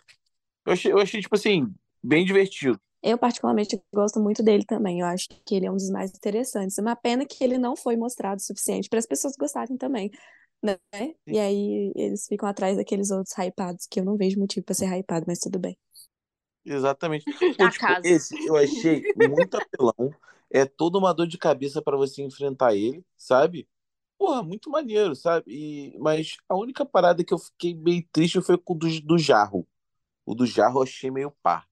Eu 0.66 0.74
achei, 0.74 0.92
eu 0.92 1.00
achei 1.00 1.22
tipo 1.22 1.36
assim, 1.36 1.74
bem 2.04 2.26
divertido. 2.26 2.80
Eu, 3.04 3.18
particularmente, 3.18 3.82
gosto 3.94 4.18
muito 4.22 4.42
dele 4.42 4.64
também. 4.66 5.02
Eu 5.02 5.06
acho 5.08 5.28
que 5.46 5.56
ele 5.56 5.66
é 5.66 5.72
um 5.72 5.76
dos 5.76 5.90
mais 5.90 6.10
interessantes. 6.12 6.78
É 6.78 6.82
uma 6.82 6.96
pena 6.96 7.26
que 7.26 7.44
ele 7.44 7.58
não 7.58 7.76
foi 7.76 7.98
mostrado 7.98 8.40
o 8.40 8.44
suficiente 8.44 8.88
para 8.88 8.98
as 8.98 9.06
pessoas 9.06 9.36
gostarem 9.38 9.76
também, 9.76 10.10
né? 10.64 10.78
E 11.28 11.38
aí 11.38 11.92
eles 11.96 12.26
ficam 12.28 12.48
atrás 12.48 12.78
daqueles 12.78 13.12
outros 13.12 13.38
hypados, 13.38 13.86
que 13.88 14.00
eu 14.00 14.06
não 14.06 14.16
vejo 14.16 14.40
motivo 14.40 14.66
para 14.66 14.74
ser 14.74 14.88
hypado, 14.88 15.26
mas 15.28 15.40
tudo 15.40 15.60
bem. 15.60 15.78
Exatamente. 16.64 17.26
Tipo, 17.74 17.86
esse 18.06 18.48
eu 18.48 18.56
achei 18.56 19.04
muito 19.18 19.58
apelão. 19.58 20.16
É 20.50 20.66
toda 20.66 20.98
uma 20.98 21.14
dor 21.14 21.28
de 21.28 21.38
cabeça 21.38 21.82
para 21.82 21.98
você 21.98 22.24
enfrentar 22.24 22.74
ele, 22.74 23.04
sabe? 23.18 23.68
Porra, 24.18 24.42
muito 24.44 24.70
maneiro, 24.70 25.14
sabe? 25.14 25.44
E, 25.52 25.98
mas 26.00 26.38
a 26.48 26.56
única 26.56 26.86
parada 26.86 27.24
que 27.24 27.34
eu 27.34 27.40
fiquei 27.40 27.76
meio 27.76 28.08
triste 28.14 28.42
foi 28.42 28.58
com 28.58 28.74
o 28.74 28.78
do, 28.78 29.02
do 29.02 29.18
Jarro. 29.18 29.68
O 30.26 30.34
do 30.34 30.46
Jarro 30.46 30.80
eu 30.80 30.84
achei 30.84 31.12
meio 31.12 31.32
pá. 31.44 31.66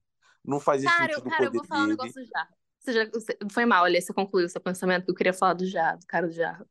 Não 0.43 0.59
fazia 0.59 0.89
cara, 0.89 1.13
sentido 1.13 1.29
cara, 1.29 1.45
eu 1.45 1.51
vou 1.51 1.65
falar 1.65 1.83
um 1.83 1.87
negócio 1.87 2.13
do 2.13 2.27
jarro. 2.27 2.55
Você 2.79 2.93
já, 2.93 3.05
você, 3.11 3.37
foi 3.51 3.65
mal, 3.65 3.83
olha, 3.83 4.01
você 4.01 4.11
concluiu 4.11 4.49
seu 4.49 4.59
pensamento 4.59 5.05
que 5.05 5.11
eu 5.11 5.15
queria 5.15 5.33
falar 5.33 5.53
do 5.53 5.65
jarro, 5.65 5.99
do 5.99 6.07
cara 6.07 6.27
do 6.27 6.33
jarro. 6.33 6.65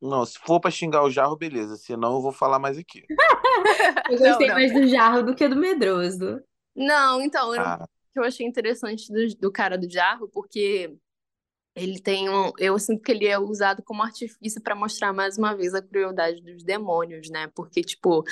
Não, 0.00 0.24
se 0.24 0.38
for 0.38 0.60
pra 0.60 0.70
xingar 0.70 1.02
o 1.02 1.10
jarro, 1.10 1.36
beleza. 1.36 1.76
Senão 1.76 2.16
eu 2.16 2.20
vou 2.20 2.32
falar 2.32 2.58
mais 2.58 2.78
aqui. 2.78 3.04
eu 4.10 4.18
gostei 4.18 4.48
não, 4.48 4.54
não. 4.54 4.54
mais 4.54 4.72
do 4.72 4.86
jarro 4.86 5.22
do 5.22 5.34
que 5.34 5.48
do 5.48 5.56
medroso. 5.56 6.40
Não, 6.76 7.20
então, 7.20 7.54
eu, 7.54 7.60
ah. 7.60 7.88
eu 8.14 8.22
achei 8.22 8.46
interessante 8.46 9.10
do, 9.12 9.36
do 9.36 9.50
cara 9.50 9.76
do 9.76 9.90
jarro, 9.90 10.28
porque 10.28 10.96
ele 11.74 12.00
tem 12.00 12.28
um. 12.28 12.52
Eu 12.58 12.78
sinto 12.78 13.02
que 13.02 13.10
ele 13.10 13.26
é 13.26 13.38
usado 13.38 13.82
como 13.82 14.02
artifício 14.02 14.62
para 14.62 14.74
mostrar 14.74 15.12
mais 15.12 15.38
uma 15.38 15.54
vez 15.54 15.74
a 15.74 15.82
crueldade 15.82 16.40
dos 16.42 16.62
demônios, 16.62 17.28
né? 17.30 17.50
Porque, 17.54 17.82
tipo, 17.82 18.22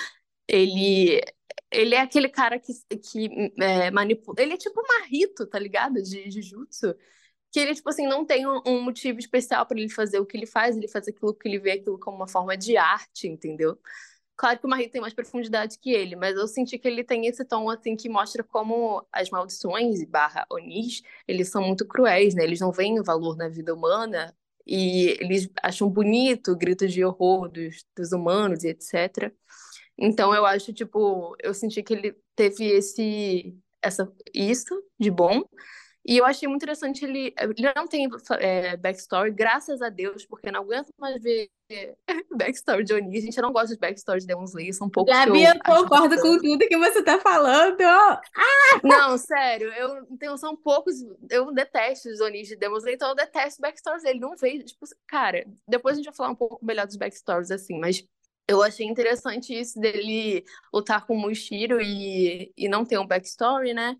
ele 0.48 1.20
ele 1.70 1.94
é 1.94 2.00
aquele 2.00 2.28
cara 2.28 2.58
que, 2.58 2.72
que 2.98 3.52
é, 3.60 3.90
manipula. 3.90 4.40
Ele 4.40 4.54
é 4.54 4.56
tipo 4.56 4.80
um 4.80 5.00
marrito, 5.00 5.46
tá 5.46 5.58
ligado? 5.58 6.02
De 6.02 6.30
Jujutsu. 6.30 6.94
Que 7.52 7.60
ele, 7.60 7.74
tipo 7.74 7.88
assim, 7.88 8.06
não 8.06 8.24
tem 8.24 8.46
um, 8.46 8.60
um 8.66 8.82
motivo 8.82 9.18
especial 9.18 9.66
para 9.66 9.78
ele 9.78 9.88
fazer 9.90 10.18
o 10.20 10.26
que 10.26 10.36
ele 10.36 10.46
faz, 10.46 10.76
ele 10.76 10.88
faz 10.88 11.08
aquilo 11.08 11.34
que 11.34 11.48
ele 11.48 11.58
vê 11.58 11.72
aquilo 11.72 11.98
como 11.98 12.16
uma 12.18 12.28
forma 12.28 12.56
de 12.56 12.76
arte, 12.76 13.28
entendeu? 13.28 13.78
Claro 14.36 14.58
que 14.58 14.66
o 14.66 14.68
Marrito 14.68 14.92
tem 14.92 15.00
mais 15.00 15.14
profundidade 15.14 15.78
que 15.78 15.90
ele, 15.90 16.14
mas 16.14 16.36
eu 16.36 16.46
senti 16.46 16.78
que 16.78 16.86
ele 16.86 17.02
tem 17.02 17.26
esse 17.26 17.44
tom, 17.44 17.70
assim, 17.70 17.96
que 17.96 18.08
mostra 18.08 18.44
como 18.44 19.06
as 19.10 19.30
maldições 19.30 20.04
barra 20.04 20.46
onis, 20.50 21.02
eles 21.26 21.48
são 21.50 21.62
muito 21.62 21.86
cruéis, 21.86 22.34
né? 22.34 22.44
Eles 22.44 22.60
não 22.60 22.70
veem 22.70 23.00
o 23.00 23.04
valor 23.04 23.36
na 23.36 23.48
vida 23.48 23.74
humana 23.74 24.34
e 24.66 25.16
eles 25.20 25.48
acham 25.62 25.88
bonito 25.88 26.54
gritos 26.56 26.92
de 26.92 27.04
horror 27.04 27.48
dos, 27.48 27.84
dos 27.96 28.12
humanos 28.12 28.62
e 28.64 28.68
etc. 28.68 29.32
Então 29.98 30.34
eu 30.34 30.44
acho, 30.44 30.72
tipo, 30.72 31.34
eu 31.42 31.54
senti 31.54 31.82
que 31.82 31.94
ele 31.94 32.16
teve 32.34 32.66
esse, 32.66 33.56
essa, 33.82 34.12
isso 34.34 34.74
de 34.98 35.10
bom. 35.10 35.42
E 36.08 36.18
eu 36.18 36.24
achei 36.24 36.46
muito 36.46 36.62
interessante 36.62 37.04
ele. 37.04 37.34
Ele 37.36 37.72
não 37.74 37.88
tem 37.88 38.08
é, 38.38 38.76
backstory, 38.76 39.32
graças 39.32 39.82
a 39.82 39.88
Deus, 39.88 40.24
porque 40.24 40.52
não 40.52 40.60
aguento 40.60 40.88
mais 40.96 41.20
ver 41.20 41.50
backstory 42.30 42.84
de 42.84 42.94
Oni. 42.94 43.18
A 43.18 43.20
gente 43.20 43.40
não 43.40 43.52
gosta 43.52 43.74
de 43.74 43.80
backstory 43.80 44.20
de 44.20 44.26
Demon 44.26 44.44
Slayer, 44.44 44.72
são 44.72 44.88
poucos. 44.88 45.12
Gabi, 45.12 45.42
eu, 45.42 45.52
eu 45.52 45.60
concordo 45.60 46.16
com 46.20 46.38
tudo 46.38 46.68
que 46.68 46.78
você 46.78 47.02
tá 47.02 47.18
falando. 47.18 47.82
Ah! 47.82 48.20
Não, 48.84 49.18
sério, 49.18 49.72
eu 49.72 50.06
tenho, 50.16 50.38
são 50.38 50.56
poucos. 50.56 50.94
Eu 51.28 51.52
detesto 51.52 52.08
os 52.08 52.20
Onis 52.20 52.46
de 52.46 52.54
Demon 52.54 52.76
Slayer, 52.76 52.94
então 52.94 53.08
eu 53.08 53.16
detesto 53.16 53.60
backstories 53.60 54.04
dele. 54.04 54.20
Não 54.20 54.36
vejo. 54.36 54.64
Tipo, 54.64 54.86
cara, 55.08 55.44
depois 55.68 55.94
a 55.94 55.96
gente 55.96 56.06
vai 56.06 56.14
falar 56.14 56.30
um 56.30 56.36
pouco 56.36 56.64
melhor 56.64 56.86
dos 56.86 56.96
backstories, 56.96 57.50
assim, 57.50 57.80
mas 57.80 58.06
eu 58.48 58.62
achei 58.62 58.86
interessante 58.86 59.52
isso 59.58 59.78
dele 59.80 60.44
lutar 60.72 61.06
com 61.06 61.14
o 61.14 61.20
Mushiro 61.20 61.80
e, 61.80 62.52
e 62.56 62.68
não 62.68 62.84
ter 62.84 62.98
um 62.98 63.06
backstory, 63.06 63.74
né? 63.74 63.96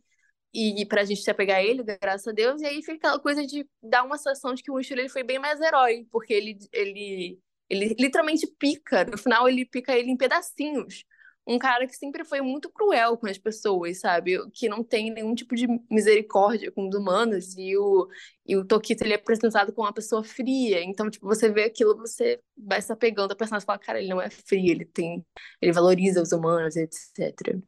E 0.55 0.87
pra 0.87 1.05
gente 1.05 1.23
pegar 1.35 1.63
ele, 1.63 1.83
graças 2.01 2.27
a 2.29 2.33
Deus, 2.33 2.63
e 2.63 2.67
aí 2.67 2.77
fica 2.83 2.95
aquela 2.95 3.21
coisa 3.21 3.47
de 3.47 3.69
dar 3.83 4.05
uma 4.05 4.17
sensação 4.17 4.55
de 4.55 4.63
que 4.63 4.71
o 4.71 4.75
Mushiro 4.75 5.01
ele 5.01 5.09
foi 5.11 5.23
bem 5.23 5.39
mais 5.39 5.61
herói, 5.61 6.07
porque 6.11 6.33
ele, 6.33 6.59
ele, 6.73 7.39
ele 7.69 7.95
literalmente 7.99 8.47
pica, 8.59 9.05
no 9.05 9.19
final 9.19 9.49
ele 9.49 9.67
pica 9.67 9.97
ele 9.97 10.11
em 10.11 10.17
pedacinhos. 10.17 11.05
Um 11.47 11.59
cara 11.59 11.87
que 11.87 11.95
sempre 11.95 12.25
foi 12.25 12.41
muito 12.41 12.69
cruel 12.71 13.17
com 13.17 13.29
as 13.29 13.39
pessoas, 13.39 14.01
sabe? 14.01 14.37
Que 14.51 14.69
não 14.69 14.83
tem 14.83 15.13
nenhum 15.13 15.35
tipo 15.35 15.55
de 15.55 15.69
misericórdia 15.89 16.73
com 16.73 16.89
os 16.89 16.95
humanos. 16.95 17.57
E 17.57 17.77
o, 17.77 18.09
e 18.45 18.57
o 18.57 18.65
Tokito, 18.65 19.05
ele 19.05 19.13
é 19.13 19.17
apresentado 19.17 19.73
como 19.73 19.87
uma 19.87 19.95
pessoa 19.95 20.25
fria. 20.25 20.83
Então, 20.83 21.09
tipo, 21.09 21.25
você 21.27 21.49
vê 21.49 21.65
aquilo, 21.65 21.97
você 21.97 22.41
vai 22.57 22.83
se 22.83 22.93
apegando 22.93 23.33
a 23.33 23.37
personagem 23.37 23.65
e 23.65 23.67
fala, 23.67 23.79
cara, 23.79 24.01
ele 24.01 24.09
não 24.09 24.21
é 24.21 24.29
frio, 24.29 24.73
ele 24.73 24.85
tem... 24.85 25.25
Ele 25.63 25.73
valoriza 25.73 26.21
os 26.21 26.33
humanos, 26.33 26.75
etc. 26.75 27.61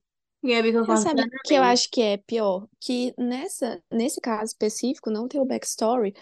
Gabi, 0.43 0.73
Mas 0.73 0.81
concordo 0.81 1.03
sabe 1.03 1.23
o 1.23 1.29
que 1.45 1.55
eu 1.55 1.63
acho 1.63 1.91
que 1.91 2.01
é 2.01 2.17
pior? 2.17 2.69
Que 2.81 3.13
nessa, 3.17 3.83
nesse 3.93 4.21
caso 4.21 4.47
específico, 4.47 5.11
não 5.11 5.29
ter 5.29 5.41
o 5.41 5.45
backstory 5.45 6.15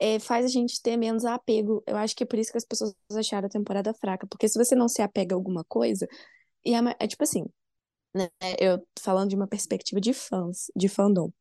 é, 0.00 0.18
faz 0.18 0.44
a 0.44 0.48
gente 0.48 0.82
ter 0.82 0.96
menos 0.96 1.24
apego. 1.24 1.82
Eu 1.86 1.96
acho 1.96 2.14
que 2.14 2.24
é 2.24 2.26
por 2.26 2.38
isso 2.38 2.50
que 2.50 2.58
as 2.58 2.64
pessoas 2.64 2.94
acharam 3.14 3.46
a 3.46 3.50
temporada 3.50 3.92
fraca. 3.94 4.26
Porque 4.26 4.48
se 4.48 4.58
você 4.58 4.74
não 4.74 4.88
se 4.88 5.00
apega 5.02 5.34
a 5.34 5.38
alguma 5.38 5.64
coisa, 5.64 6.06
e 6.64 6.74
é, 6.74 6.78
é 7.00 7.06
tipo 7.06 7.22
assim, 7.24 7.44
né? 8.14 8.28
Eu 8.60 8.86
falando 9.00 9.30
de 9.30 9.36
uma 9.36 9.48
perspectiva 9.48 10.00
de 10.00 10.12
fãs, 10.14 10.66
de 10.76 10.88
fandom. 10.88 11.32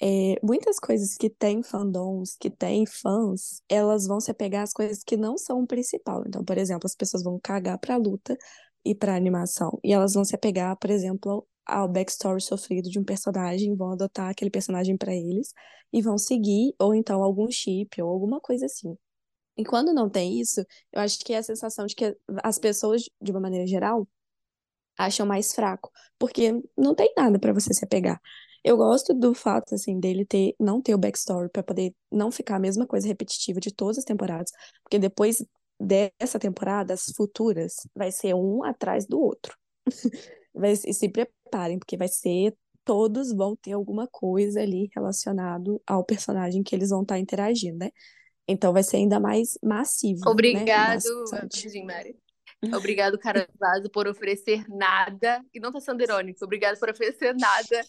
É, 0.00 0.34
muitas 0.42 0.80
coisas 0.80 1.16
que 1.16 1.30
têm 1.30 1.62
fandoms, 1.62 2.36
que 2.36 2.50
têm 2.50 2.84
fãs, 2.86 3.62
elas 3.68 4.06
vão 4.06 4.20
se 4.20 4.30
apegar 4.32 4.64
às 4.64 4.72
coisas 4.72 5.02
que 5.04 5.16
não 5.16 5.38
são 5.38 5.62
o 5.62 5.66
principal. 5.66 6.24
Então, 6.26 6.44
por 6.44 6.58
exemplo, 6.58 6.86
as 6.86 6.96
pessoas 6.96 7.22
vão 7.22 7.38
cagar 7.40 7.78
pra 7.78 7.96
luta 7.96 8.36
e 8.84 8.94
pra 8.94 9.14
animação. 9.16 9.78
E 9.84 9.92
elas 9.92 10.14
vão 10.14 10.24
se 10.24 10.34
apegar, 10.34 10.76
por 10.76 10.90
exemplo, 10.90 11.46
ao, 11.64 11.88
backstory 11.88 12.40
sofrido 12.42 12.90
de 12.90 12.98
um 12.98 13.04
personagem, 13.04 13.76
vão 13.76 13.92
adotar 13.92 14.30
aquele 14.30 14.50
personagem 14.50 14.96
pra 14.96 15.14
eles 15.14 15.52
e 15.92 16.02
vão 16.02 16.18
seguir, 16.18 16.74
ou 16.80 16.94
então 16.94 17.22
algum 17.22 17.50
chip, 17.50 18.02
ou 18.02 18.10
alguma 18.10 18.40
coisa 18.40 18.66
assim. 18.66 18.96
E 19.56 19.64
quando 19.64 19.92
não 19.92 20.08
tem 20.10 20.40
isso, 20.40 20.64
eu 20.92 21.00
acho 21.00 21.18
que 21.20 21.32
é 21.32 21.38
a 21.38 21.42
sensação 21.42 21.86
de 21.86 21.94
que 21.94 22.16
as 22.42 22.58
pessoas, 22.58 23.02
de 23.20 23.30
uma 23.30 23.40
maneira 23.40 23.66
geral, 23.66 24.08
acham 25.04 25.26
mais 25.26 25.52
fraco, 25.52 25.90
porque 26.18 26.52
não 26.76 26.94
tem 26.94 27.12
nada 27.16 27.38
pra 27.38 27.52
você 27.52 27.72
se 27.74 27.84
apegar. 27.84 28.20
Eu 28.64 28.76
gosto 28.76 29.12
do 29.12 29.34
fato, 29.34 29.74
assim, 29.74 29.98
dele 29.98 30.24
ter, 30.24 30.54
não 30.58 30.80
ter 30.80 30.94
o 30.94 30.98
backstory 30.98 31.48
pra 31.50 31.62
poder 31.62 31.92
não 32.10 32.30
ficar 32.30 32.56
a 32.56 32.60
mesma 32.60 32.86
coisa 32.86 33.08
repetitiva 33.08 33.58
de 33.60 33.74
todas 33.74 33.98
as 33.98 34.04
temporadas, 34.04 34.50
porque 34.82 34.98
depois 34.98 35.44
dessa 35.80 36.38
temporada, 36.38 36.94
as 36.94 37.04
futuras, 37.16 37.74
vai 37.94 38.12
ser 38.12 38.34
um 38.34 38.62
atrás 38.62 39.06
do 39.06 39.20
outro. 39.20 39.56
Vai, 40.54 40.72
e 40.72 40.92
se 40.92 41.08
preparem, 41.08 41.78
porque 41.78 41.96
vai 41.96 42.08
ser, 42.08 42.54
todos 42.84 43.32
vão 43.32 43.56
ter 43.56 43.72
alguma 43.72 44.06
coisa 44.06 44.60
ali 44.60 44.90
relacionado 44.94 45.80
ao 45.86 46.04
personagem 46.04 46.62
que 46.62 46.74
eles 46.74 46.90
vão 46.90 47.00
estar 47.00 47.18
interagindo, 47.18 47.78
né? 47.78 47.90
Então 48.46 48.70
vai 48.70 48.82
ser 48.82 48.98
ainda 48.98 49.18
mais 49.18 49.56
massivo, 49.62 50.26
né? 50.26 50.30
Obrigado. 50.30 51.00
Jean 51.54 51.86
Mari. 51.86 52.21
Obrigado, 52.74 53.18
cara 53.18 53.48
Vaso, 53.58 53.90
por 53.90 54.06
oferecer 54.06 54.64
nada. 54.68 55.44
E 55.52 55.58
não 55.58 55.72
tá 55.72 55.80
sendo 55.80 56.02
irônico. 56.02 56.44
Obrigado 56.44 56.78
por 56.78 56.90
oferecer 56.90 57.34
nada. 57.34 57.84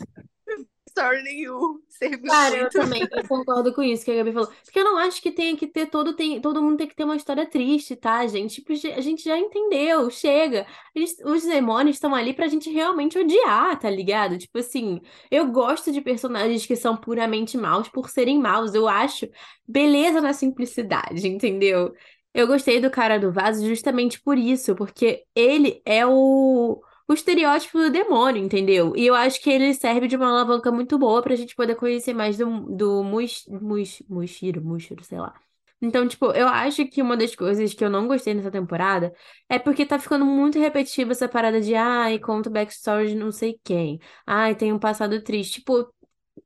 Story 0.88 1.24
nenhum. 1.24 1.80
Serviu 1.90 2.30
Cara, 2.30 2.56
eu 2.56 2.62
muito. 2.62 2.74
também 2.74 3.08
eu 3.12 3.28
concordo 3.28 3.74
com 3.74 3.82
isso 3.82 4.06
que 4.06 4.12
a 4.12 4.16
Gabi 4.16 4.32
falou. 4.32 4.52
Porque 4.64 4.80
eu 4.80 4.84
não 4.84 4.98
acho 4.98 5.20
que 5.22 5.32
tenha 5.32 5.58
que 5.58 5.66
ter 5.66 5.88
todo, 5.88 6.14
tem, 6.16 6.40
todo 6.40 6.62
mundo 6.62 6.78
tem 6.78 6.88
que 6.88 6.96
ter 6.96 7.04
uma 7.04 7.16
história 7.16 7.46
triste, 7.48 7.96
tá, 7.96 8.28
gente? 8.28 8.62
Tipo, 8.62 8.74
a 8.74 9.02
gente 9.02 9.24
já 9.24 9.38
entendeu, 9.38 10.08
chega. 10.12 10.68
Eles- 10.94 11.18
os 11.26 11.44
demônios 11.44 11.96
estão 11.96 12.14
ali 12.14 12.32
pra 12.34 12.48
gente 12.48 12.70
realmente 12.70 13.18
odiar, 13.18 13.80
tá 13.80 13.90
ligado? 13.90 14.38
Tipo 14.38 14.60
assim, 14.60 15.02
eu 15.32 15.48
gosto 15.48 15.92
de 15.92 16.00
personagens 16.02 16.66
que 16.66 16.76
são 16.76 16.96
puramente 16.96 17.58
maus 17.58 17.90
por 17.90 18.10
serem 18.10 18.40
maus. 18.40 18.76
Eu 18.76 18.88
acho 18.88 19.28
beleza 19.68 20.22
na 20.22 20.34
simplicidade, 20.34 21.28
entendeu? 21.28 21.92
Eu 22.34 22.48
gostei 22.48 22.80
do 22.82 22.90
cara 22.90 23.20
do 23.20 23.32
vaso 23.32 23.66
justamente 23.68 24.20
por 24.22 24.38
isso, 24.38 24.76
porque 24.76 25.26
ele 25.36 25.82
é 25.86 26.06
o 26.06 26.82
o 27.06 27.14
estereótipo 27.14 27.78
do 27.80 27.90
demônio, 27.92 28.42
entendeu? 28.44 28.94
E 28.96 29.06
eu 29.06 29.14
acho 29.14 29.42
que 29.42 29.50
ele 29.50 29.74
serve 29.74 30.08
de 30.08 30.16
uma 30.16 30.30
alavanca 30.30 30.72
muito 30.72 30.98
boa 30.98 31.22
pra 31.22 31.36
gente 31.36 31.54
poder 31.56 31.76
conhecer 31.76 32.14
mais 32.14 32.38
do, 32.38 32.46
do 32.62 33.04
Mush, 33.04 33.46
Mush, 33.50 34.02
Mushiro, 34.10 34.64
Mushiro, 34.64 35.04
sei 35.04 35.20
lá. 35.20 35.34
Então, 35.82 36.08
tipo, 36.08 36.32
eu 36.32 36.48
acho 36.48 36.88
que 36.88 37.02
uma 37.02 37.18
das 37.18 37.36
coisas 37.36 37.74
que 37.74 37.84
eu 37.84 37.90
não 37.90 38.08
gostei 38.08 38.34
nessa 38.34 38.50
temporada 38.50 39.14
é 39.50 39.60
porque 39.60 39.86
tá 39.86 40.00
ficando 40.00 40.26
muito 40.26 40.58
repetitiva 40.58 41.12
essa 41.12 41.28
parada 41.28 41.60
de, 41.60 41.76
ai, 41.76 42.18
conta 42.20 42.50
backstory 42.50 43.10
de 43.10 43.16
não 43.16 43.32
sei 43.34 43.60
quem. 43.64 44.00
Ai, 44.26 44.56
tem 44.56 44.72
um 44.72 44.80
passado 44.80 45.22
triste. 45.22 45.56
Tipo, 45.60 45.94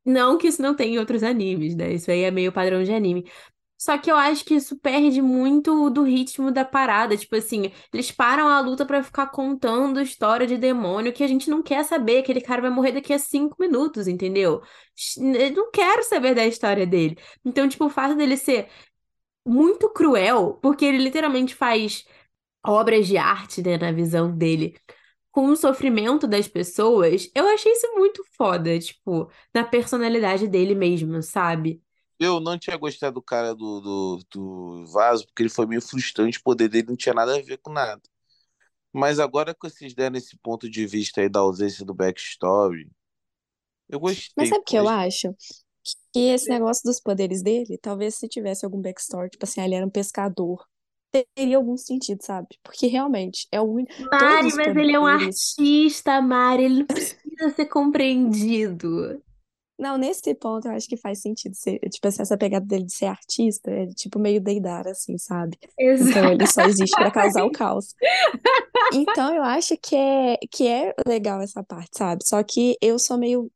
não 0.06 0.38
que 0.38 0.48
isso 0.48 0.62
não 0.62 0.76
tem 0.76 0.96
em 0.96 1.00
outros 1.00 1.24
animes, 1.24 1.76
né? 1.76 1.94
Isso 1.94 2.10
aí 2.12 2.24
é 2.24 2.32
meio 2.32 2.52
padrão 2.52 2.84
de 2.84 2.94
anime. 2.94 3.26
Só 3.78 3.98
que 3.98 4.12
eu 4.12 4.16
acho 4.18 4.44
que 4.44 4.56
isso 4.56 4.78
perde 4.80 5.22
muito 5.22 5.90
do 5.92 6.04
ritmo 6.04 6.52
da 6.52 6.66
parada. 6.66 7.16
Tipo 7.16 7.36
assim, 7.36 7.72
eles 7.94 8.12
param 8.12 8.48
a 8.48 8.60
luta 8.60 8.86
pra 8.86 9.04
ficar 9.04 9.28
contando 9.28 10.02
história 10.02 10.48
de 10.48 10.58
demônio 10.58 11.14
que 11.14 11.24
a 11.24 11.28
gente 11.28 11.50
não 11.50 11.62
quer 11.62 11.84
saber. 11.86 12.20
Aquele 12.20 12.42
cara 12.42 12.62
vai 12.62 12.72
morrer 12.72 12.92
daqui 12.94 13.14
a 13.14 13.20
cinco 13.20 13.56
minutos, 13.60 14.08
entendeu? 14.08 14.62
Eu 15.18 15.52
não 15.56 15.72
quero 15.72 16.04
saber 16.04 16.34
da 16.34 16.46
história 16.46 16.88
dele. 16.88 17.18
Então, 17.46 17.68
tipo, 17.70 17.86
o 17.86 17.90
fato 17.90 18.16
dele 18.16 18.36
ser 18.36 18.68
muito 19.46 19.90
cruel, 19.90 20.60
porque 20.62 20.86
ele 20.86 20.98
literalmente 20.98 21.56
faz 21.56 22.06
obras 22.66 23.08
de 23.08 23.18
arte, 23.18 23.62
né, 23.64 23.78
na 23.78 23.92
visão 23.92 24.36
dele, 24.36 24.78
com 25.32 25.48
o 25.50 25.56
sofrimento 25.58 26.28
das 26.28 26.48
pessoas, 26.48 27.30
eu 27.36 27.48
achei 27.48 27.72
isso 27.72 27.94
muito 27.96 28.24
foda, 28.38 28.78
tipo, 28.80 29.32
na 29.54 29.64
personalidade 29.64 30.48
dele 30.48 30.76
mesmo, 30.76 31.22
sabe? 31.24 31.82
Eu 32.20 32.40
não 32.40 32.58
tinha 32.58 32.78
gostado 32.78 33.16
do 33.16 33.22
cara 33.22 33.54
do, 33.56 33.82
do, 33.82 34.20
do 34.32 34.86
Vaso, 34.92 35.26
porque 35.28 35.44
ele 35.44 35.50
foi 35.50 35.66
meio 35.68 35.82
frustrante, 35.82 36.40
o 36.40 36.44
poder 36.44 36.68
dele 36.70 36.88
não 36.90 36.96
tinha 36.98 37.14
nada 37.14 37.36
a 37.38 37.42
ver 37.42 37.58
com 37.60 37.72
nada. 37.72 38.02
Mas 38.94 39.20
agora 39.20 39.54
que 39.56 39.70
vocês 39.70 39.94
deram 39.96 40.18
esse 40.18 40.38
ponto 40.38 40.70
de 40.70 40.88
vista 40.88 41.22
aí 41.22 41.30
da 41.30 41.40
ausência 41.42 41.86
do 41.86 41.94
backstory, 41.94 42.90
eu 43.90 44.00
Mas 44.36 44.50
gostei. 44.50 44.50
sabe 44.50 44.62
o 44.62 44.66
que 44.66 44.78
eu 44.78 44.88
Mas 44.88 44.90
acho? 44.90 45.36
Que 46.14 46.30
esse 46.34 46.50
negócio 46.50 46.84
dos 46.86 47.00
poderes 47.00 47.44
dele, 47.44 47.78
talvez 47.82 48.16
se 48.16 48.28
tivesse 48.28 48.66
algum 48.66 48.82
backstory, 48.82 49.30
tipo 49.32 49.46
assim, 49.46 49.62
ah, 49.62 49.66
ele 49.66 49.76
era 49.76 49.86
um 49.86 49.90
pescador, 49.90 50.66
teria 51.36 51.58
algum 51.58 51.78
sentido, 51.78 52.24
sabe? 52.24 52.60
Porque 52.64 52.88
realmente 52.88 53.48
é 53.52 53.62
o 53.62 53.66
único. 53.66 53.94
Mari, 54.12 54.54
mas 54.54 54.76
ele 54.76 54.94
é 54.94 55.00
um 55.00 55.06
poderes. 55.06 55.58
artista, 55.58 56.22
Mari, 56.22 56.64
ele 56.66 56.80
não 56.80 56.86
precisa 56.88 57.50
ser 57.56 57.66
compreendido. 57.68 59.22
Não, 59.78 59.98
nesse 59.98 60.34
ponto 60.34 60.68
eu 60.68 60.72
acho 60.72 60.88
que 60.88 60.98
faz 60.98 61.22
sentido 61.22 61.54
ser, 61.56 61.80
tipo 61.90 62.08
assim, 62.08 62.22
essa 62.22 62.38
pegada 62.38 62.66
dele 62.66 62.86
de 62.86 62.94
ser 62.94 63.06
artista, 63.06 63.70
é 63.70 63.86
tipo 63.88 64.18
meio 64.18 64.42
Deidara, 64.42 64.92
assim, 64.92 65.18
sabe? 65.18 65.58
Então 65.80 66.32
ele 66.32 66.48
só 66.48 66.64
existe 66.64 66.96
pra 66.96 67.12
causar 67.12 67.46
o 67.46 67.52
caos. 67.54 67.94
Então 68.94 69.34
eu 69.36 69.44
acho 69.44 69.78
que 69.78 69.96
é, 69.96 70.38
que 70.50 70.68
é 70.68 70.94
legal 71.06 71.42
essa 71.42 71.64
parte, 71.64 71.92
sabe? 71.96 72.26
Só 72.26 72.42
que 72.44 72.76
eu 72.82 72.98
sou 72.98 73.18
meio. 73.18 73.52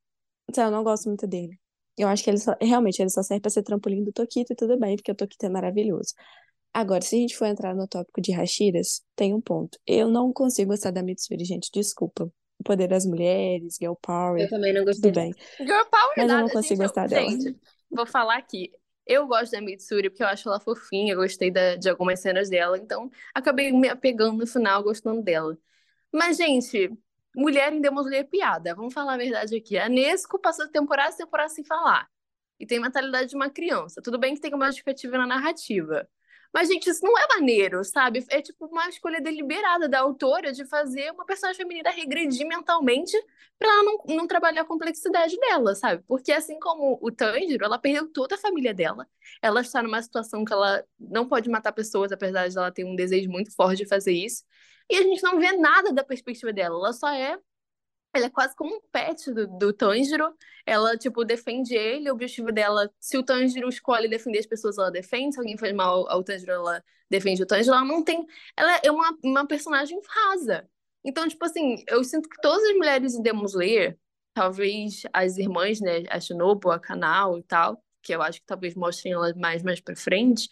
sei 0.53 0.63
Eu 0.63 0.71
não 0.71 0.83
gosto 0.83 1.07
muito 1.07 1.25
dele. 1.25 1.59
Eu 1.97 2.07
acho 2.07 2.23
que 2.23 2.29
ele 2.29 2.37
só, 2.37 2.55
realmente 2.61 3.01
ele 3.01 3.09
só 3.09 3.23
serve 3.23 3.41
pra 3.41 3.51
ser 3.51 3.63
trampolim 3.63 4.03
do 4.03 4.11
Tokito 4.11 4.53
e 4.53 4.55
tudo 4.55 4.77
bem, 4.79 4.95
porque 4.95 5.11
o 5.11 5.15
Tokito 5.15 5.45
é 5.45 5.49
maravilhoso. 5.49 6.13
Agora, 6.73 7.01
se 7.01 7.15
a 7.15 7.19
gente 7.19 7.35
for 7.35 7.45
entrar 7.45 7.75
no 7.75 7.85
tópico 7.87 8.21
de 8.21 8.31
Hashiras, 8.31 9.01
tem 9.15 9.33
um 9.33 9.41
ponto. 9.41 9.77
Eu 9.85 10.07
não 10.07 10.31
consigo 10.31 10.71
gostar 10.71 10.91
da 10.91 11.03
Mitsuri, 11.03 11.43
gente, 11.43 11.69
desculpa. 11.73 12.31
O 12.61 12.63
poder 12.63 12.87
das 12.87 13.05
mulheres, 13.05 13.75
girl 13.79 13.93
Eu 13.93 13.95
power, 13.95 14.49
também 14.49 14.71
não 14.73 14.85
tudo 14.85 14.85
gostei 14.85 15.11
bem. 15.11 15.33
Girl 15.59 15.85
Power 15.89 16.13
Mas 16.15 16.31
eu 16.31 16.39
não 16.39 16.47
nada, 16.47 16.53
consigo 16.53 16.81
gente. 16.81 16.81
eu- 16.81 16.87
gostar 16.87 17.07
dela. 17.07 17.29
Gente, 17.31 17.59
vou 17.89 18.05
falar 18.05 18.37
aqui. 18.37 18.71
Eu 19.05 19.27
gosto 19.27 19.51
da 19.51 19.61
Mitsuri 19.61 20.09
porque 20.09 20.23
eu 20.23 20.27
acho 20.27 20.47
ela 20.47 20.59
fofinha, 20.59 21.13
eu 21.13 21.17
gostei 21.17 21.49
da- 21.51 21.75
de 21.75 21.89
algumas 21.89 22.19
cenas 22.19 22.49
dela, 22.49 22.77
então 22.77 23.09
acabei 23.33 23.71
me 23.71 23.89
apegando 23.89 24.37
no 24.37 24.47
final, 24.47 24.83
gostando 24.83 25.21
dela. 25.23 25.57
Mas, 26.13 26.37
gente, 26.37 26.91
mulher 27.35 27.73
em 27.73 27.81
Demon 27.81 28.01
Slayer 28.01 28.21
é 28.25 28.27
piada. 28.27 28.75
Vamos 28.75 28.93
falar 28.93 29.15
a 29.15 29.17
verdade 29.17 29.55
aqui. 29.55 29.77
A 29.77 29.89
Nesco 29.89 30.39
passou 30.39 30.67
temporada 30.69 31.13
e 31.13 31.17
temporada 31.17 31.49
sem 31.49 31.63
falar. 31.65 32.07
E 32.59 32.65
tem 32.65 32.77
a 32.77 32.81
mentalidade 32.81 33.29
de 33.31 33.35
uma 33.35 33.49
criança. 33.49 34.01
Tudo 34.03 34.19
bem 34.19 34.35
que 34.35 34.41
tem 34.41 34.53
uma 34.53 34.67
justificativa 34.67 35.17
na 35.17 35.25
narrativa. 35.27 36.07
Mas, 36.53 36.67
gente, 36.67 36.89
isso 36.89 37.03
não 37.03 37.17
é 37.17 37.27
maneiro, 37.35 37.83
sabe? 37.83 38.25
É 38.29 38.41
tipo 38.41 38.65
uma 38.65 38.89
escolha 38.89 39.21
deliberada 39.21 39.87
da 39.87 39.99
autora 40.01 40.51
de 40.51 40.65
fazer 40.65 41.11
uma 41.11 41.25
personagem 41.25 41.61
feminina 41.61 41.89
regredir 41.91 42.45
mentalmente 42.45 43.17
pra 43.57 43.69
ela 43.69 43.83
não, 43.83 44.15
não 44.15 44.27
trabalhar 44.27 44.61
a 44.61 44.65
complexidade 44.65 45.37
dela, 45.37 45.75
sabe? 45.75 46.03
Porque 46.07 46.31
assim 46.31 46.59
como 46.59 46.99
o 47.01 47.11
Tanjiro, 47.11 47.63
ela 47.63 47.79
perdeu 47.79 48.11
toda 48.11 48.35
a 48.35 48.37
família 48.37 48.73
dela. 48.73 49.07
Ela 49.41 49.61
está 49.61 49.81
numa 49.81 50.01
situação 50.01 50.43
que 50.43 50.51
ela 50.51 50.83
não 50.99 51.27
pode 51.27 51.49
matar 51.49 51.71
pessoas, 51.71 52.11
apesar 52.11 52.47
de 52.49 52.57
ela 52.57 52.71
ter 52.71 52.83
um 52.83 52.95
desejo 52.95 53.29
muito 53.29 53.53
forte 53.55 53.77
de 53.83 53.87
fazer 53.87 54.13
isso. 54.13 54.43
E 54.89 54.95
a 54.97 55.03
gente 55.03 55.23
não 55.23 55.39
vê 55.39 55.53
nada 55.53 55.93
da 55.93 56.03
perspectiva 56.03 56.51
dela. 56.51 56.75
Ela 56.75 56.93
só 56.93 57.09
é. 57.13 57.37
Ela 58.13 58.25
é 58.25 58.29
quase 58.29 58.55
como 58.55 58.75
um 58.75 58.81
pet 58.91 59.31
do, 59.31 59.47
do 59.47 59.73
Tanjiro. 59.73 60.35
Ela, 60.65 60.97
tipo, 60.97 61.23
defende 61.23 61.75
ele. 61.75 62.09
O 62.09 62.13
objetivo 62.13 62.51
dela, 62.51 62.91
se 62.99 63.17
o 63.17 63.23
Tanjiro 63.23 63.69
escolhe 63.69 64.07
defender 64.09 64.39
as 64.39 64.45
pessoas, 64.45 64.77
ela 64.77 64.91
defende. 64.91 65.35
Se 65.35 65.39
alguém 65.39 65.57
faz 65.57 65.73
mal 65.73 66.09
ao 66.09 66.23
Tanjiro, 66.23 66.51
ela 66.51 66.83
defende 67.09 67.41
o 67.43 67.45
Tanjiro. 67.45 67.75
Ela 67.75 67.85
não 67.85 68.03
tem. 68.03 68.25
Ela 68.57 68.79
é 68.83 68.91
uma, 68.91 69.17
uma 69.23 69.47
personagem 69.47 69.99
rasa. 70.07 70.67
Então, 71.03 71.27
tipo 71.27 71.43
assim, 71.45 71.83
eu 71.87 72.03
sinto 72.03 72.29
que 72.29 72.39
todas 72.41 72.63
as 72.63 72.75
mulheres 72.75 73.15
em 73.15 73.21
Demon 73.21 73.45
Slayer, 73.45 73.97
talvez 74.33 75.03
as 75.13 75.37
irmãs, 75.37 75.79
né, 75.81 76.03
a 76.09 76.19
Shinobu, 76.19 76.69
a 76.71 76.79
Kanao 76.79 77.39
e 77.39 77.43
tal, 77.43 77.83
que 78.01 78.13
eu 78.13 78.21
acho 78.21 78.39
que 78.39 78.45
talvez 78.45 78.75
mostrem 78.75 79.13
elas 79.13 79.35
mais 79.35 79.63
mais 79.63 79.79
pra 79.81 79.95
frente, 79.95 80.47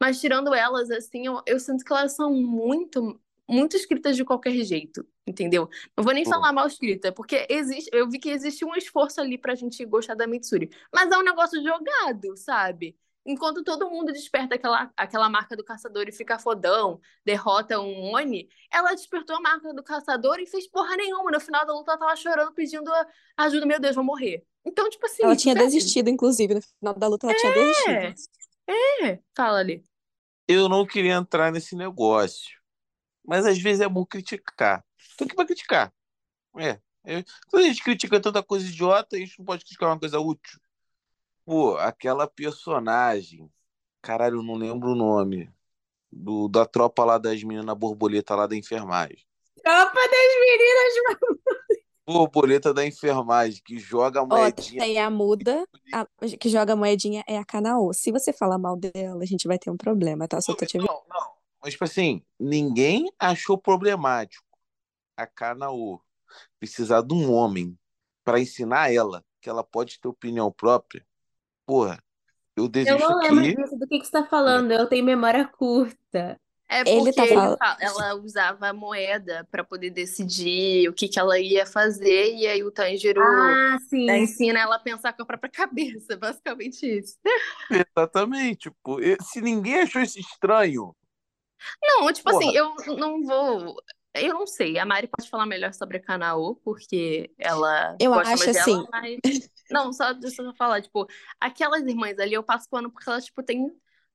mas 0.00 0.20
tirando 0.20 0.52
elas, 0.54 0.90
assim, 0.90 1.26
eu, 1.26 1.42
eu 1.46 1.58
sinto 1.58 1.84
que 1.84 1.92
elas 1.92 2.14
são 2.14 2.32
muito 2.32 3.20
muito 3.48 3.76
escritas 3.76 4.16
de 4.16 4.24
qualquer 4.24 4.52
jeito, 4.64 5.06
entendeu? 5.26 5.68
Não 5.96 6.02
vou 6.02 6.14
nem 6.14 6.24
Pô. 6.24 6.30
falar 6.30 6.52
mal 6.52 6.66
escrita, 6.66 7.12
porque 7.12 7.46
existe, 7.48 7.90
eu 7.92 8.08
vi 8.08 8.18
que 8.18 8.30
existe 8.30 8.64
um 8.64 8.74
esforço 8.74 9.20
ali 9.20 9.36
pra 9.36 9.54
gente 9.54 9.84
gostar 9.84 10.14
da 10.14 10.26
Mitsuri, 10.26 10.70
mas 10.92 11.10
é 11.10 11.18
um 11.18 11.22
negócio 11.22 11.62
jogado, 11.62 12.36
sabe? 12.36 12.96
Enquanto 13.26 13.64
todo 13.64 13.90
mundo 13.90 14.12
desperta 14.12 14.54
aquela, 14.54 14.92
aquela 14.94 15.28
marca 15.30 15.56
do 15.56 15.64
caçador 15.64 16.06
e 16.08 16.12
fica 16.12 16.38
fodão, 16.38 17.00
derrota 17.24 17.80
um 17.80 18.12
Oni, 18.14 18.48
ela 18.70 18.92
despertou 18.92 19.36
a 19.36 19.40
marca 19.40 19.72
do 19.72 19.82
caçador 19.82 20.38
e 20.38 20.46
fez 20.46 20.68
porra 20.68 20.94
nenhuma. 20.94 21.30
No 21.30 21.40
final 21.40 21.64
da 21.64 21.72
luta, 21.72 21.92
ela 21.92 22.00
tava 22.00 22.16
chorando, 22.16 22.52
pedindo 22.52 22.90
ajuda. 23.34 23.64
Meu 23.64 23.80
Deus, 23.80 23.94
vou 23.94 24.04
morrer. 24.04 24.44
Então, 24.62 24.90
tipo 24.90 25.06
assim. 25.06 25.22
Ela 25.22 25.36
tinha 25.36 25.54
velho, 25.54 25.66
desistido, 25.66 26.10
inclusive, 26.10 26.54
no 26.54 26.60
final 26.60 26.94
da 26.94 27.08
luta 27.08 27.26
ela 27.26 27.34
tinha 27.34 27.52
desistido. 27.54 28.14
É, 29.02 29.18
fala 29.34 29.58
ali. 29.58 29.82
Eu 30.46 30.68
não 30.68 30.86
queria 30.86 31.14
entrar 31.14 31.50
nesse 31.50 31.74
negócio. 31.74 32.63
Mas 33.26 33.46
às 33.46 33.58
vezes 33.58 33.80
é 33.80 33.88
bom 33.88 34.04
criticar. 34.04 34.84
Tô 35.16 35.24
aqui 35.24 35.34
pra 35.34 35.46
criticar. 35.46 35.92
É. 36.56 36.78
é. 37.04 37.24
Quando 37.48 37.64
a 37.64 37.66
gente 37.68 37.82
critica 37.82 38.20
tanta 38.20 38.42
coisa 38.42 38.66
idiota, 38.66 39.16
a 39.16 39.18
gente 39.18 39.38
não 39.38 39.46
pode 39.46 39.64
criticar 39.64 39.88
uma 39.90 39.98
coisa 39.98 40.20
útil. 40.20 40.60
Pô, 41.44 41.76
aquela 41.76 42.26
personagem. 42.26 43.50
Caralho, 44.02 44.38
eu 44.38 44.42
não 44.42 44.54
lembro 44.54 44.90
o 44.90 44.94
nome. 44.94 45.50
Do, 46.12 46.48
da 46.48 46.64
tropa 46.64 47.04
lá 47.04 47.18
das 47.18 47.42
meninas 47.42 47.76
borboleta 47.76 48.34
lá 48.34 48.46
da 48.46 48.54
enfermagem. 48.54 49.18
Tropa 49.62 49.94
das 49.94 50.34
meninas. 50.40 51.18
Borboleta 52.06 52.72
da 52.74 52.86
enfermagem, 52.86 53.62
que 53.64 53.78
joga 53.78 54.20
a 54.20 54.26
moedinha. 54.26 54.82
tem 54.82 54.98
a 55.00 55.08
muda, 55.08 55.66
a- 55.92 56.06
que 56.38 56.50
joga 56.50 56.74
a 56.74 56.76
moedinha 56.76 57.24
é 57.26 57.38
a 57.38 57.44
Kanaô. 57.44 57.92
Se 57.94 58.12
você 58.12 58.32
falar 58.32 58.58
mal 58.58 58.76
dela, 58.76 59.22
a 59.22 59.26
gente 59.26 59.48
vai 59.48 59.58
ter 59.58 59.70
um 59.70 59.76
problema, 59.76 60.28
tá? 60.28 60.40
Só 60.40 60.54
tô 60.54 60.66
te. 60.66 60.76
Não, 60.76 61.02
não. 61.08 61.33
Mas, 61.64 61.72
tipo 61.72 61.84
assim, 61.84 62.22
ninguém 62.38 63.10
achou 63.18 63.56
problemático 63.56 64.44
a 65.16 65.26
Kanaô 65.26 65.98
precisar 66.60 67.00
de 67.00 67.14
um 67.14 67.32
homem 67.32 67.74
pra 68.22 68.38
ensinar 68.38 68.92
ela 68.92 69.24
que 69.40 69.48
ela 69.48 69.64
pode 69.64 69.98
ter 69.98 70.06
opinião 70.06 70.52
própria. 70.52 71.06
Porra, 71.64 72.02
eu 72.54 72.64
Eu 72.64 72.70
desisto 72.70 73.08
não 73.12 73.18
lembro 73.18 73.42
disso. 73.62 73.78
Do 73.78 73.86
que 73.88 73.98
que 73.98 74.04
você 74.04 74.12
tá 74.12 74.26
falando? 74.26 74.70
Eu 74.72 74.86
tenho 74.86 75.04
memória 75.06 75.46
curta. 75.48 76.38
É 76.68 76.80
Ele 76.80 77.04
porque 77.04 77.12
tá 77.12 77.22
ele 77.24 77.34
fal- 77.34 77.56
fa- 77.58 77.76
ela 77.80 78.14
usava 78.16 78.68
a 78.68 78.72
moeda 78.74 79.46
pra 79.50 79.64
poder 79.64 79.90
decidir 79.90 80.88
o 80.88 80.92
que 80.92 81.08
que 81.08 81.18
ela 81.18 81.38
ia 81.38 81.64
fazer, 81.64 82.34
e 82.34 82.46
aí 82.46 82.62
o 82.62 82.70
Tanjiro 82.70 83.20
Ah, 83.22 83.78
sim. 83.88 84.10
ensina 84.10 84.60
ela 84.60 84.76
a 84.76 84.80
pensar 84.80 85.12
com 85.14 85.22
a 85.22 85.26
própria 85.26 85.50
cabeça, 85.50 86.16
basicamente 86.20 86.84
isso. 86.86 87.16
Exatamente. 87.70 88.70
Tipo, 88.70 88.98
se 89.22 89.40
ninguém 89.40 89.80
achou 89.82 90.02
isso 90.02 90.18
estranho, 90.18 90.94
Não, 91.82 92.12
tipo 92.12 92.30
Porra. 92.30 92.38
assim, 92.38 92.56
eu 92.56 92.74
não 92.96 93.22
vou. 93.22 93.76
Eu 94.14 94.32
não 94.34 94.46
sei, 94.46 94.78
a 94.78 94.86
Mari 94.86 95.08
pode 95.08 95.28
falar 95.28 95.44
melhor 95.46 95.72
sobre 95.74 95.96
a 95.96 96.00
Kanaô, 96.02 96.54
porque 96.56 97.32
ela 97.36 97.96
Eu 97.98 98.12
gosta 98.12 98.34
acho 98.34 98.44
mais 98.44 98.52
dela, 98.52 98.62
assim. 98.62 98.86
mas. 98.90 99.18
Não, 99.70 99.92
só 99.92 100.12
deixa 100.12 100.42
eu 100.42 100.54
falar, 100.54 100.82
tipo, 100.82 101.06
aquelas 101.40 101.82
irmãs 101.84 102.18
ali 102.18 102.34
eu 102.34 102.42
passo 102.42 102.68
pano 102.68 102.90
porque 102.92 103.08
elas, 103.08 103.24
tipo, 103.24 103.42
têm 103.42 103.66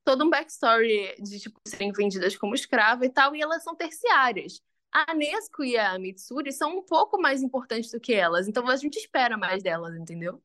todo 0.03 0.23
um 0.23 0.29
backstory 0.29 1.15
de, 1.21 1.39
tipo, 1.39 1.59
serem 1.67 1.91
vendidas 1.91 2.37
como 2.37 2.55
escrava 2.55 3.05
e 3.05 3.09
tal, 3.09 3.35
e 3.35 3.41
elas 3.41 3.63
são 3.63 3.75
terciárias. 3.75 4.61
A 4.91 5.13
Nesco 5.13 5.63
e 5.63 5.77
a 5.77 5.97
Mitsuri 5.99 6.51
são 6.51 6.77
um 6.77 6.81
pouco 6.83 7.19
mais 7.21 7.43
importantes 7.43 7.91
do 7.91 7.99
que 7.99 8.13
elas, 8.13 8.47
então 8.47 8.67
a 8.67 8.75
gente 8.75 8.97
espera 8.97 9.37
mais 9.37 9.61
delas, 9.61 9.95
entendeu? 9.95 10.41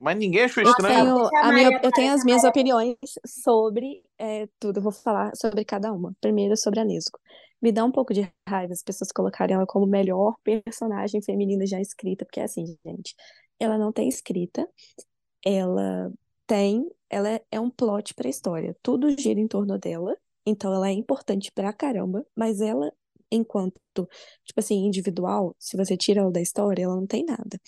Mas 0.00 0.16
ninguém 0.16 0.42
achou 0.44 0.62
Eu 0.62 0.70
estranho. 0.70 1.28
tenho, 1.30 1.30
a 1.42 1.48
a 1.48 1.52
minha, 1.52 1.80
eu 1.82 1.92
tenho 1.92 2.12
as 2.12 2.24
minhas 2.24 2.44
opiniões 2.44 2.96
sobre 3.26 4.02
é, 4.18 4.48
tudo. 4.58 4.78
Eu 4.78 4.82
vou 4.82 4.92
falar 4.92 5.34
sobre 5.36 5.64
cada 5.64 5.92
uma. 5.92 6.14
Primeiro, 6.20 6.56
sobre 6.56 6.80
a 6.80 6.84
Nezuko. 6.84 7.18
Me 7.62 7.72
dá 7.72 7.84
um 7.84 7.92
pouco 7.92 8.12
de 8.12 8.30
raiva 8.48 8.72
as 8.72 8.82
pessoas 8.82 9.10
colocarem 9.12 9.54
ela 9.56 9.66
como 9.66 9.86
melhor 9.86 10.34
personagem 10.44 11.22
feminina 11.22 11.66
já 11.66 11.80
escrita, 11.80 12.24
porque 12.24 12.40
assim, 12.40 12.66
gente, 12.84 13.14
ela 13.58 13.78
não 13.78 13.92
tem 13.92 14.08
escrita, 14.08 14.68
ela 15.44 16.12
tem, 16.46 16.88
ela 17.10 17.30
é, 17.30 17.42
é 17.52 17.60
um 17.60 17.70
plot 17.70 18.14
pra 18.14 18.28
história. 18.28 18.76
Tudo 18.82 19.10
gira 19.18 19.40
em 19.40 19.48
torno 19.48 19.78
dela, 19.78 20.16
então 20.46 20.72
ela 20.74 20.88
é 20.88 20.92
importante 20.92 21.50
pra 21.52 21.72
caramba, 21.72 22.26
mas 22.36 22.60
ela, 22.60 22.92
enquanto, 23.30 23.80
tipo 24.44 24.60
assim, 24.60 24.84
individual, 24.86 25.54
se 25.58 25.76
você 25.76 25.96
tira 25.96 26.20
ela 26.20 26.30
da 26.32 26.40
história, 26.40 26.84
ela 26.84 26.96
não 26.96 27.06
tem 27.06 27.24
nada. 27.24 27.58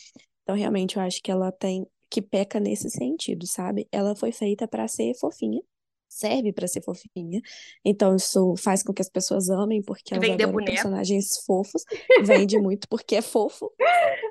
Então, 0.43 0.57
realmente, 0.57 0.97
eu 0.97 1.03
acho 1.03 1.23
que 1.23 1.31
ela 1.31 1.51
tem 1.53 1.87
que 2.11 2.23
peca 2.23 2.61
nesse 2.61 2.91
sentido, 2.91 3.47
sabe? 3.47 3.89
Ela 3.91 4.15
foi 4.15 4.33
feita 4.33 4.67
pra 4.67 4.89
ser 4.89 5.15
fofinha, 5.15 5.63
serve 6.09 6.53
pra 6.53 6.67
ser 6.69 6.83
fofinha. 6.83 7.41
Então, 7.85 8.17
isso 8.17 8.55
faz 8.57 8.83
com 8.83 8.93
que 8.93 9.03
as 9.03 9.09
pessoas 9.09 9.51
amem, 9.51 9.83
porque 9.83 10.15
elas 10.15 10.27
Vender 10.27 10.45
adoram 10.45 10.65
personagens 10.65 11.39
fofos. 11.45 11.85
Vende 12.23 12.59
muito 12.59 12.89
porque 12.89 13.17
é 13.17 13.23
fofo, 13.23 13.71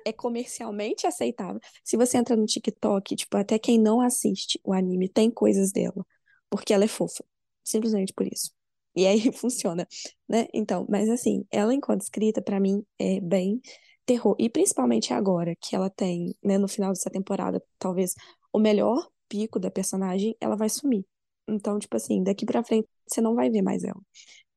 é 0.06 0.12
comercialmente 0.14 1.06
aceitável. 1.06 1.60
Se 1.84 1.98
você 1.98 2.18
entra 2.18 2.36
no 2.36 2.46
TikTok, 2.46 3.16
tipo, 3.16 3.38
até 3.38 3.60
quem 3.60 3.80
não 3.80 4.02
assiste 4.02 4.60
o 4.64 4.74
anime 4.74 5.10
tem 5.10 5.30
coisas 5.30 5.72
dela, 5.72 6.06
porque 6.50 6.74
ela 6.74 6.86
é 6.86 6.88
fofa. 6.88 7.24
Simplesmente 7.64 8.14
por 8.14 8.28
isso. 8.28 8.52
E 8.96 9.06
aí 9.06 9.20
funciona, 9.34 9.88
né? 10.28 10.48
Então, 10.54 10.86
mas 10.90 11.10
assim, 11.10 11.46
ela 11.52 11.74
enquanto 11.74 12.02
escrita, 12.02 12.42
pra 12.42 12.60
mim, 12.60 12.86
é 12.98 13.20
bem 13.20 13.62
terror. 14.06 14.36
E 14.39 14.49
principalmente 14.49 15.14
agora, 15.14 15.56
que 15.62 15.76
ela 15.76 15.89
tem, 15.89 16.36
né, 16.43 16.58
no 16.58 16.68
final 16.68 16.91
dessa 16.91 17.10
temporada, 17.10 17.62
talvez 17.80 18.14
o 18.53 18.60
melhor 18.60 19.08
pico 19.28 19.60
da 19.60 19.72
personagem, 19.72 20.36
ela 20.39 20.56
vai 20.56 20.70
sumir. 20.70 21.06
Então, 21.47 21.78
tipo 21.80 21.95
assim, 21.95 22.24
daqui 22.24 22.45
pra 22.45 22.64
frente 22.64 22.88
você 23.08 23.22
não 23.22 23.36
vai 23.36 23.49
ver 23.49 23.62
mais 23.62 23.84
ela. 23.84 24.01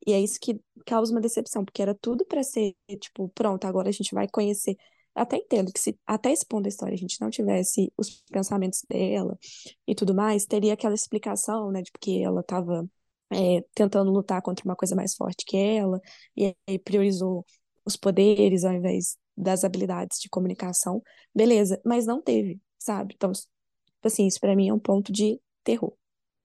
E 0.07 0.13
é 0.13 0.21
isso 0.21 0.39
que 0.41 0.61
causa 0.87 1.13
uma 1.13 1.21
decepção, 1.21 1.65
porque 1.65 1.83
era 1.83 1.95
tudo 1.95 2.25
pra 2.25 2.43
ser, 2.43 2.75
tipo, 3.01 3.29
pronto, 3.35 3.65
agora 3.67 3.89
a 3.89 3.93
gente 3.93 4.15
vai 4.15 4.29
conhecer. 4.29 4.77
Até 5.15 5.37
entendo 5.37 5.73
que 5.73 5.81
se 5.81 5.99
até 6.07 6.33
esse 6.33 6.47
ponto 6.47 6.63
da 6.63 6.69
história 6.69 6.95
a 6.95 6.99
gente 6.99 7.21
não 7.21 7.29
tivesse 7.31 7.93
os 7.97 8.23
pensamentos 8.31 8.83
dela 8.89 9.37
e 9.87 9.95
tudo 9.95 10.15
mais, 10.15 10.47
teria 10.47 10.75
aquela 10.75 10.95
explicação, 10.95 11.71
né, 11.73 11.83
de 11.83 11.91
porque 11.91 12.23
ela 12.25 12.43
tava 12.43 12.89
é, 13.33 13.63
tentando 13.75 14.11
lutar 14.13 14.41
contra 14.43 14.65
uma 14.65 14.77
coisa 14.77 14.95
mais 14.95 15.15
forte 15.15 15.45
que 15.47 15.57
ela, 15.57 16.01
e 16.37 16.55
aí 16.69 16.79
priorizou 16.79 17.45
os 17.85 17.97
poderes 17.97 18.65
ao 18.65 18.73
invés 18.73 19.17
das 19.39 19.65
habilidades 19.65 20.19
de 20.21 20.29
comunicação. 20.29 21.03
Beleza, 21.35 21.81
mas 21.85 22.07
não 22.07 22.21
teve, 22.21 22.61
sabe? 22.79 23.15
Então, 23.17 23.33
assim, 24.03 24.27
isso 24.27 24.41
pra 24.41 24.57
mim 24.57 24.69
é 24.69 24.75
um 24.75 24.79
ponto 24.79 25.13
de 25.13 25.41
terror. 25.63 25.95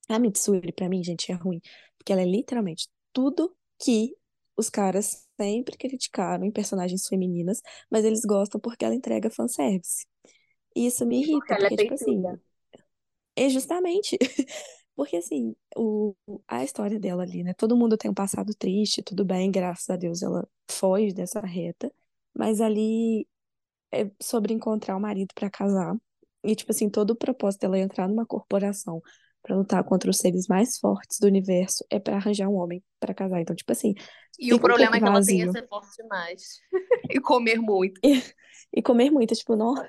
A 0.10 0.20
Mitsuri, 0.20 0.72
pra 0.72 0.89
mim, 0.89 1.04
gente, 1.04 1.32
é 1.32 1.36
ruim, 1.36 1.60
porque 1.98 2.12
ela 2.12 2.22
é 2.22 2.26
literalmente 2.26 2.89
tudo 3.12 3.56
que 3.82 4.16
os 4.56 4.70
caras 4.70 5.28
sempre 5.39 5.78
criticaram 5.78 6.46
em 6.46 6.52
personagens 6.52 7.08
femininas, 7.08 7.62
mas 7.89 8.06
eles 8.06 8.22
gostam 8.22 8.60
porque 8.60 8.86
ela 8.86 8.94
entrega 8.96 9.30
fanservice. 9.30 10.06
E 10.76 10.88
isso 10.88 11.06
me 11.06 11.22
irrita, 11.22 11.56
ela 11.56 11.66
é 11.66 11.70
porque, 11.70 11.84
tipo 11.84 11.94
assim, 11.94 12.22
é 13.36 13.50
justamente 13.50 14.18
porque 14.96 15.18
assim, 15.18 15.56
o, 15.76 16.14
a 16.48 16.64
história 16.64 17.00
dela 17.00 17.24
ali, 17.24 17.44
né? 17.44 17.54
Todo 17.54 17.78
mundo 17.78 17.98
tem 17.98 18.12
um 18.12 18.14
passado 18.14 18.54
triste, 18.54 19.02
tudo 19.02 19.26
bem, 19.26 19.52
graças 19.52 19.89
a 19.89 19.96
Deus 19.96 20.22
ela 20.22 20.48
foge 20.70 21.14
dessa 21.14 21.39
reta, 21.39 21.91
mas 22.36 22.62
ali 22.62 23.28
é 23.92 24.10
sobre 24.22 24.54
encontrar 24.54 24.96
o 24.98 25.00
marido 25.00 25.34
pra 25.36 25.50
casar. 25.50 25.96
E, 26.44 26.56
tipo 26.56 26.72
assim, 26.72 26.90
todo 26.90 27.12
o 27.12 27.16
propósito 27.16 27.62
dela 27.62 27.80
entrar 27.80 28.08
numa 28.08 28.26
corporação 28.26 29.02
pra 29.42 29.56
lutar 29.56 29.84
contra 29.84 30.10
os 30.10 30.18
seres 30.18 30.48
mais 30.48 30.78
fortes 30.78 31.20
do 31.20 31.28
universo 31.28 31.86
é 31.90 32.00
pra 32.00 32.16
arranjar 32.18 32.50
um 32.50 32.56
homem 32.56 32.84
pra 33.00 33.14
casar. 33.14 33.42
Então, 33.42 33.56
tipo 33.56 33.72
assim, 33.72 33.94
E 34.40 34.54
o 34.54 34.60
fica 34.60 34.68
um 34.68 34.68
problema 34.68 34.98
é 34.98 35.02
que 35.02 35.08
ela 35.08 35.22
tem 35.24 35.40
vazio. 35.40 35.44
a 35.44 35.48
ser 35.48 35.68
forte 35.68 36.02
demais. 36.02 36.60
E 37.10 37.20
comer 37.20 37.60
muito. 37.60 38.02
E 38.74 38.82
comer 38.82 39.12
muito, 39.12 39.36
tipo, 39.36 39.56
nossa, 39.56 39.88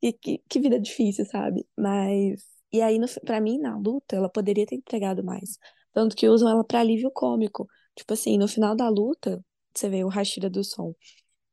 que, 0.00 0.12
que, 0.14 0.38
que 0.48 0.60
vida 0.60 0.80
difícil, 0.80 1.24
sabe? 1.26 1.66
Mas. 1.76 2.42
E 2.72 2.80
aí, 2.80 2.98
pra 3.24 3.40
mim, 3.40 3.58
na 3.58 3.76
luta, 3.76 4.16
ela 4.16 4.28
poderia 4.30 4.66
ter 4.66 4.76
entregado 4.76 5.22
mais. 5.22 5.58
Tanto 5.92 6.16
que 6.16 6.28
usam 6.28 6.48
ela 6.50 6.64
pra 6.64 6.80
alívio 6.80 7.10
cômico. 7.12 7.68
Tipo 7.94 8.14
assim, 8.14 8.38
no 8.38 8.48
final 8.48 8.74
da 8.74 8.88
luta, 8.88 9.44
você 9.74 9.88
vê 9.90 10.02
o 10.04 10.08
Hashira 10.08 10.48
do 10.48 10.64
som. 10.64 10.94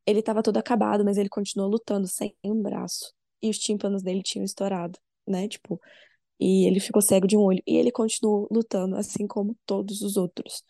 Ele 0.10 0.22
tava 0.24 0.44
todo 0.44 0.58
acabado, 0.58 1.06
mas 1.06 1.18
ele 1.18 1.30
continuou 1.30 1.70
lutando 1.70 2.08
sem 2.08 2.36
um 2.44 2.62
braço. 2.62 3.14
E 3.42 3.50
os 3.50 3.58
tímpanos 3.60 4.04
dele 4.04 4.22
tinham 4.24 4.46
estourado, 4.46 5.00
né? 5.28 5.48
Tipo, 5.48 5.80
e 6.40 6.68
ele 6.68 6.80
ficou 6.80 7.02
cego 7.02 7.28
de 7.28 7.38
um 7.38 7.42
olho. 7.42 7.64
E 7.68 7.78
ele 7.78 7.92
continuou 7.92 8.48
lutando, 8.52 8.96
assim 8.98 9.28
como 9.28 9.58
todos 9.66 10.02
os 10.02 10.18
outros. 10.18 10.64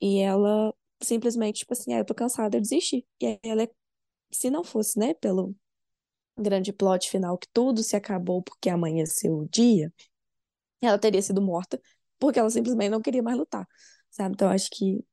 E 0.00 0.20
ela 0.20 0.74
simplesmente, 1.02 1.60
tipo 1.60 1.72
assim, 1.74 1.94
ah, 1.94 1.98
eu 2.00 2.04
tô 2.04 2.14
cansada, 2.14 2.56
eu 2.56 2.60
desisti. 2.62 3.06
E 3.20 3.26
aí 3.26 3.40
ela, 3.44 3.62
é- 3.64 3.70
se 4.32 4.50
não 4.50 4.64
fosse, 4.64 4.98
né, 4.98 5.14
pelo 5.14 5.54
grande 6.38 6.72
plot 6.72 7.10
final 7.10 7.38
que 7.38 7.48
tudo 7.52 7.82
se 7.82 7.96
acabou 7.96 8.42
porque 8.42 8.70
amanheceu 8.70 9.38
o 9.38 9.48
dia, 9.48 9.92
ela 10.80 10.98
teria 10.98 11.22
sido 11.22 11.40
morta 11.42 11.80
porque 12.18 12.38
ela 12.38 12.50
simplesmente 12.50 12.90
não 12.90 13.02
queria 13.02 13.22
mais 13.22 13.36
lutar, 13.36 13.66
sabe? 14.10 14.34
Então 14.34 14.48
acho 14.50 14.68
que 14.70 15.04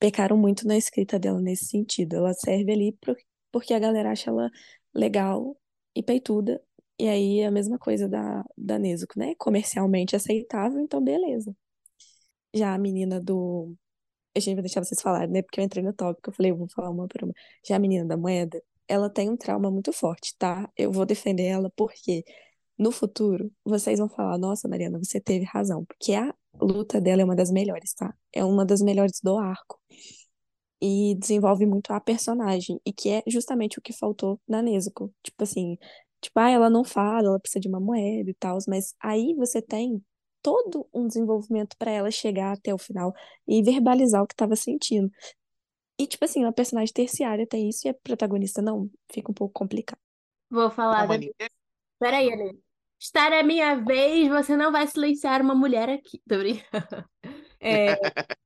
pecaram 0.00 0.38
muito 0.38 0.66
na 0.68 0.78
escrita 0.78 1.20
dela 1.20 1.40
nesse 1.42 1.66
sentido. 1.66 2.16
Ela 2.16 2.34
serve 2.34 2.72
ali 2.72 2.92
pro- 3.00 3.16
porque 3.52 3.74
a 3.74 3.80
galera 3.80 4.12
acha 4.12 4.30
ela 4.30 4.50
legal 4.94 5.58
e 5.96 6.02
peituda. 6.04 6.62
E 7.00 7.08
aí 7.08 7.40
é 7.40 7.46
a 7.48 7.52
mesma 7.52 7.78
coisa 7.78 8.08
da, 8.08 8.44
da 8.58 8.78
Nezuko, 8.80 9.18
né? 9.18 9.34
Comercialmente 9.38 10.16
aceitável, 10.16 10.80
então 10.80 11.02
beleza. 11.04 11.54
Já 12.54 12.74
a 12.74 12.78
menina 12.78 13.20
do 13.20 13.74
Eu 14.34 14.42
tinha 14.42 14.56
que 14.56 14.62
deixar 14.62 14.84
vocês 14.84 15.02
falarem, 15.02 15.30
né? 15.30 15.42
Porque 15.42 15.60
eu 15.60 15.64
entrei 15.64 15.84
no 15.84 15.92
tópico, 15.94 16.30
eu 16.30 16.34
falei, 16.34 16.52
eu 16.52 16.56
vou 16.58 16.68
falar 16.70 16.90
uma 16.90 17.08
por 17.08 17.24
uma. 17.24 17.34
Já 17.66 17.76
a 17.76 17.80
menina 17.80 18.06
da 18.06 18.16
moeda, 18.16 18.62
ela 18.88 19.10
tem 19.10 19.30
um 19.30 19.36
trauma 19.36 19.70
muito 19.70 19.92
forte, 19.92 20.36
tá? 20.38 20.70
Eu 20.76 20.92
vou 20.92 21.06
defender 21.06 21.44
ela 21.46 21.70
porque 21.76 22.24
no 22.80 22.90
futuro 22.90 23.52
vocês 23.62 23.98
vão 23.98 24.08
falar, 24.08 24.38
nossa, 24.38 24.66
Mariana, 24.66 24.98
você 24.98 25.20
teve 25.20 25.44
razão, 25.44 25.84
porque 25.84 26.14
a 26.14 26.34
luta 26.58 26.98
dela 26.98 27.20
é 27.20 27.24
uma 27.24 27.36
das 27.36 27.50
melhores, 27.50 27.92
tá? 27.92 28.14
É 28.32 28.42
uma 28.42 28.64
das 28.64 28.80
melhores 28.80 29.20
do 29.22 29.36
arco. 29.36 29.78
E 30.80 31.14
desenvolve 31.16 31.66
muito 31.66 31.92
a 31.92 32.00
personagem, 32.00 32.80
e 32.86 32.90
que 32.90 33.10
é 33.10 33.22
justamente 33.26 33.78
o 33.78 33.82
que 33.82 33.92
faltou 33.92 34.40
na 34.48 34.62
Nezuko. 34.62 35.12
Tipo 35.22 35.42
assim, 35.42 35.76
tipo, 36.22 36.40
ah, 36.40 36.48
ela 36.48 36.70
não 36.70 36.82
fala, 36.82 37.28
ela 37.28 37.38
precisa 37.38 37.60
de 37.60 37.68
uma 37.68 37.78
moeda 37.78 38.30
e 38.30 38.34
tal, 38.34 38.56
mas 38.66 38.94
aí 38.98 39.34
você 39.34 39.60
tem 39.60 40.02
todo 40.42 40.88
um 40.94 41.06
desenvolvimento 41.06 41.76
para 41.76 41.90
ela 41.90 42.10
chegar 42.10 42.52
até 42.52 42.72
o 42.72 42.78
final 42.78 43.12
e 43.46 43.62
verbalizar 43.62 44.22
o 44.22 44.26
que 44.26 44.32
estava 44.32 44.56
sentindo. 44.56 45.10
E, 45.98 46.06
tipo 46.06 46.24
assim, 46.24 46.42
uma 46.42 46.52
personagem 46.52 46.94
terciária 46.94 47.46
tem 47.46 47.68
isso 47.68 47.86
e 47.86 47.90
a 47.90 47.94
protagonista 47.94 48.62
não. 48.62 48.88
Fica 49.12 49.30
um 49.30 49.34
pouco 49.34 49.52
complicado. 49.52 50.00
Vou 50.50 50.70
falar. 50.70 51.04
Uma 51.04 51.18
Da... 51.18 51.50
Peraí, 51.98 52.32
Ana. 52.32 52.69
Está 53.00 53.30
na 53.30 53.42
minha 53.42 53.76
vez, 53.76 54.28
você 54.28 54.56
não 54.56 54.70
vai 54.72 54.86
silenciar 54.86 55.40
uma 55.42 55.54
mulher 55.54 55.88
aqui. 55.88 56.20
Tô 56.28 56.38
brincando. 56.38 57.04
É, 57.60 58.00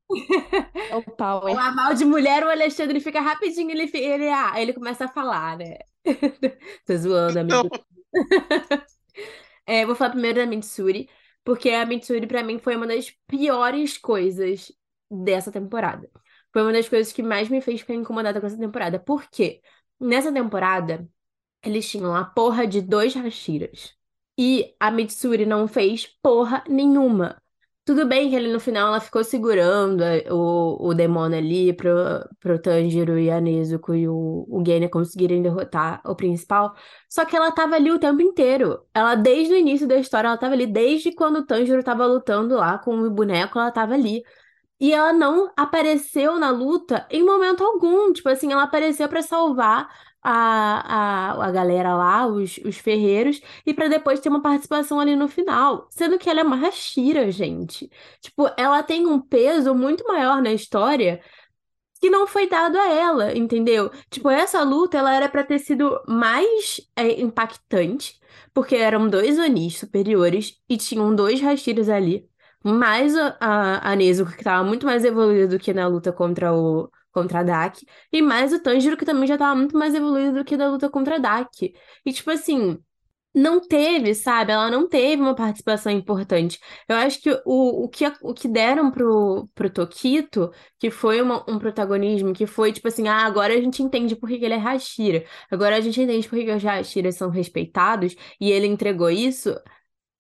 É 0.89 0.97
o 0.97 1.03
o 1.47 1.57
Power. 1.57 1.59
aval 1.59 1.95
de 1.95 2.05
mulher, 2.05 2.45
o 2.45 2.51
Alexandre 2.51 3.01
fica 3.01 3.21
rapidinho, 3.21 3.71
ele, 3.71 3.91
ele, 3.95 4.29
ah, 4.29 4.55
ele 4.61 4.73
começa 4.73 5.05
a 5.07 5.09
falar, 5.09 5.57
né? 5.59 5.79
Tô 6.87 6.97
zoando, 6.97 7.39
amigo. 7.39 7.71
É, 9.67 9.87
vou 9.87 9.95
falar 9.95 10.11
primeiro 10.11 10.39
da 10.41 10.47
Mitsuri, 10.47 11.09
porque 11.45 11.71
a 11.71 11.87
Mitsuri, 11.87 12.27
pra 12.27 12.43
mim, 12.43 12.59
foi 12.59 12.77
uma 12.77 12.87
das 12.87 13.11
piores 13.27 13.97
coisas 13.99 14.73
dessa 15.11 15.51
temporada. 15.53 16.11
Foi 16.53 16.63
uma 16.63 16.73
das 16.73 16.89
coisas 16.89 17.13
que 17.13 17.23
mais 17.23 17.49
me 17.49 17.61
fez 17.61 17.81
ficar 17.81 17.95
incomodada 17.95 18.41
com 18.41 18.47
essa 18.47 18.59
temporada. 18.59 18.99
Por 18.99 19.29
quê? 19.31 19.61
Nessa 20.01 20.33
temporada, 20.33 21.09
eles 21.63 21.89
tinham 21.91 22.15
a 22.17 22.25
porra 22.25 22.67
de 22.67 22.83
dois 22.83 23.15
Hashiras. 23.15 23.97
E 24.39 24.75
a 24.81 24.91
Mitsuri 24.91 25.47
não 25.47 25.69
fez 25.69 26.07
porra 26.23 26.65
nenhuma. 26.69 27.37
Tudo 27.85 28.07
bem 28.07 28.31
que 28.31 28.37
ali 28.37 28.51
no 28.51 28.59
final 28.59 28.89
ela 28.89 29.01
ficou 29.01 29.23
segurando 29.23 30.03
o, 30.31 30.89
o 30.89 30.95
demônio 30.95 31.37
ali 31.37 31.71
pro, 31.75 31.93
pro 32.41 32.59
Tanjiro 32.59 33.19
e 33.19 33.31
a 33.31 33.39
Nezuko 33.43 33.95
e 33.95 34.09
o, 34.09 34.47
o 34.49 34.63
Genya 34.67 34.89
conseguirem 34.89 35.43
derrotar 35.43 36.01
o 36.03 36.17
principal. 36.17 36.75
Só 37.11 37.27
que 37.27 37.37
ela 37.37 37.53
tava 37.53 37.77
ali 37.77 37.91
o 37.91 37.99
tempo 37.99 38.23
inteiro. 38.23 38.83
Ela, 38.95 39.15
desde 39.15 39.53
o 39.53 39.57
início 39.57 39.87
da 39.87 39.97
história, 39.99 40.29
ela 40.29 40.39
tava 40.39 40.55
ali. 40.55 40.67
Desde 40.67 41.13
quando 41.13 41.37
o 41.41 41.47
Tanjiro 41.47 41.83
tava 41.85 42.07
lutando 42.07 42.57
lá 42.57 42.79
com 42.79 42.97
o 43.03 43.11
boneco, 43.11 43.59
ela 43.59 43.71
tava 43.71 43.93
ali. 43.93 44.23
E 44.81 44.93
ela 44.93 45.13
não 45.13 45.53
apareceu 45.57 46.39
na 46.39 46.51
luta 46.51 47.07
em 47.11 47.23
momento 47.23 47.63
algum. 47.63 48.13
Tipo 48.15 48.31
assim, 48.31 48.51
ela 48.51 48.63
apareceu 48.63 49.09
pra 49.09 49.21
salvar 49.23 49.89
a, 50.25 51.33
a, 51.35 51.47
a 51.47 51.51
galera 51.53 51.95
lá, 51.95 52.27
os, 52.27 52.59
os 52.65 52.79
ferreiros, 52.79 53.41
e 53.67 53.75
pra 53.75 53.89
depois 53.89 54.21
ter 54.21 54.31
uma 54.31 54.43
participação 54.43 54.99
ali 54.99 55.15
no 55.15 55.29
final. 55.29 55.87
Sendo 55.91 56.19
que 56.19 56.29
ela 56.31 56.41
é 56.41 56.43
uma 56.45 56.57
Hashira, 56.57 57.31
gente. 57.31 57.91
Tipo, 58.21 58.51
ela 58.57 58.83
tem 58.83 59.07
um 59.07 59.21
peso 59.21 59.75
muito 59.75 60.05
maior 60.09 60.43
na 60.43 60.53
história 60.53 61.21
que 62.01 62.11
não 62.11 62.27
foi 62.27 62.49
dado 62.49 62.77
a 62.79 62.91
ela, 62.93 63.37
entendeu? 63.37 63.91
Tipo, 64.11 64.29
essa 64.31 64.63
luta, 64.63 64.99
ela 64.99 65.15
era 65.15 65.29
pra 65.29 65.45
ter 65.45 65.59
sido 65.59 66.03
mais 66.07 66.81
é, 66.97 67.21
impactante, 67.21 68.19
porque 68.53 68.77
eram 68.77 69.09
dois 69.09 69.39
Onis 69.39 69.79
superiores 69.79 70.61
e 70.69 70.77
tinham 70.77 71.15
dois 71.15 71.41
Hashiras 71.41 71.89
ali, 71.89 72.29
mais 72.63 73.15
a, 73.17 73.93
a, 73.93 73.97
Nezuko, 73.97 74.33
que 74.33 74.45
tava 74.45 74.65
muito 74.65 74.87
mais 74.87 75.05
evoluída 75.05 75.49
do 75.49 75.59
que 75.59 75.73
na 75.73 75.87
luta 75.87 76.13
contra 76.13 76.53
o 76.55 76.91
contra 77.15 77.41
a 77.41 77.45
Daki, 77.45 77.87
e 78.13 78.21
mais 78.23 78.53
o 78.53 78.61
Tanjiro, 78.63 78.97
que 78.99 79.07
também 79.07 79.27
já 79.29 79.39
tava 79.39 79.57
muito 79.57 79.79
mais 79.79 79.95
evoluído 79.95 80.35
do 80.41 80.45
que 80.45 80.57
na 80.57 80.69
luta 80.71 80.91
contra 80.91 81.17
a 81.17 81.19
Daki. 81.19 81.75
E, 82.05 82.13
tipo 82.13 82.31
assim, 82.31 82.79
não 83.37 83.61
teve, 83.61 84.15
sabe? 84.15 84.53
Ela 84.53 84.71
não 84.71 84.89
teve 84.89 85.21
uma 85.23 85.35
participação 85.35 85.91
importante. 85.93 86.59
Eu 86.89 86.97
acho 86.97 87.21
que 87.21 87.31
o, 87.45 87.85
o, 87.85 87.89
que, 87.89 88.05
o 88.23 88.33
que 88.35 88.47
deram 88.49 88.91
pro, 88.93 89.49
pro 89.55 89.69
Tokito, 89.71 90.51
que 90.79 90.91
foi 90.91 91.21
uma- 91.21 91.45
um 91.51 91.59
protagonismo, 91.59 92.33
que 92.33 92.47
foi 92.47 92.73
tipo 92.73 92.87
assim, 92.89 93.09
ah, 93.09 93.25
agora 93.27 93.55
a 93.55 93.61
gente 93.61 93.83
entende 93.83 94.15
por 94.17 94.29
que 94.29 94.39
que 94.39 94.45
ele 94.45 94.55
é 94.55 94.57
Hashira. 94.59 95.25
Agora 95.51 95.77
a 95.77 95.81
gente 95.81 96.01
entende 96.01 96.29
por 96.29 96.39
que 96.39 96.45
que 96.45 96.53
os 96.55 96.63
Hashiras 96.63 97.17
são 97.17 97.29
respeitados, 97.31 98.15
e 98.41 98.51
ele 98.53 98.67
entregou 98.69 99.11
isso. 99.11 99.51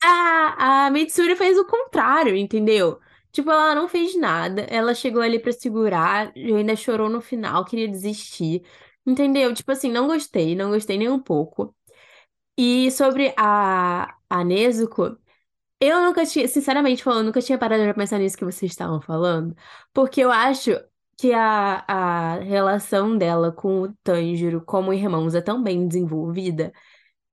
A, 0.02 0.86
a 0.86 0.90
Mitsuri 0.90 1.34
fez 1.36 1.58
o 1.58 1.64
contrário, 1.66 2.36
entendeu? 2.36 2.98
Tipo, 3.34 3.50
ela 3.52 3.74
não 3.76 3.88
fez 3.88 4.16
nada, 4.18 4.62
ela 4.70 4.94
chegou 4.94 5.22
ali 5.22 5.40
pra 5.40 5.52
segurar, 5.52 6.32
ainda 6.36 6.76
chorou 6.76 7.10
no 7.10 7.20
final, 7.20 7.64
queria 7.66 7.88
desistir. 7.88 8.64
Entendeu? 9.06 9.54
Tipo 9.54 9.72
assim, 9.72 9.92
não 9.92 10.06
gostei, 10.08 10.56
não 10.56 10.70
gostei 10.70 10.98
nem 10.98 11.10
um 11.10 11.20
pouco. 11.20 11.76
E 12.58 12.90
sobre 12.92 13.34
a, 13.36 14.16
a 14.30 14.44
Nezuko, 14.44 15.18
eu 15.80 16.02
nunca 16.02 16.26
tinha, 16.26 16.48
sinceramente 16.48 17.02
falando, 17.04 17.26
nunca 17.26 17.42
tinha 17.42 17.58
parado 17.58 17.82
pra 17.84 17.94
pensar 17.94 18.18
nisso 18.18 18.36
que 18.38 18.44
vocês 18.44 18.72
estavam 18.72 19.00
falando, 19.02 19.56
porque 19.92 20.20
eu 20.22 20.30
acho 20.32 20.72
que 21.18 21.32
a, 21.32 21.84
a 21.88 22.34
relação 22.40 23.16
dela 23.18 23.52
com 23.52 23.82
o 23.82 23.94
Tanjiro 24.04 24.62
como 24.64 24.92
irmãos 24.92 25.34
é 25.34 25.40
tão 25.42 25.62
bem 25.62 25.86
desenvolvida 25.88 26.72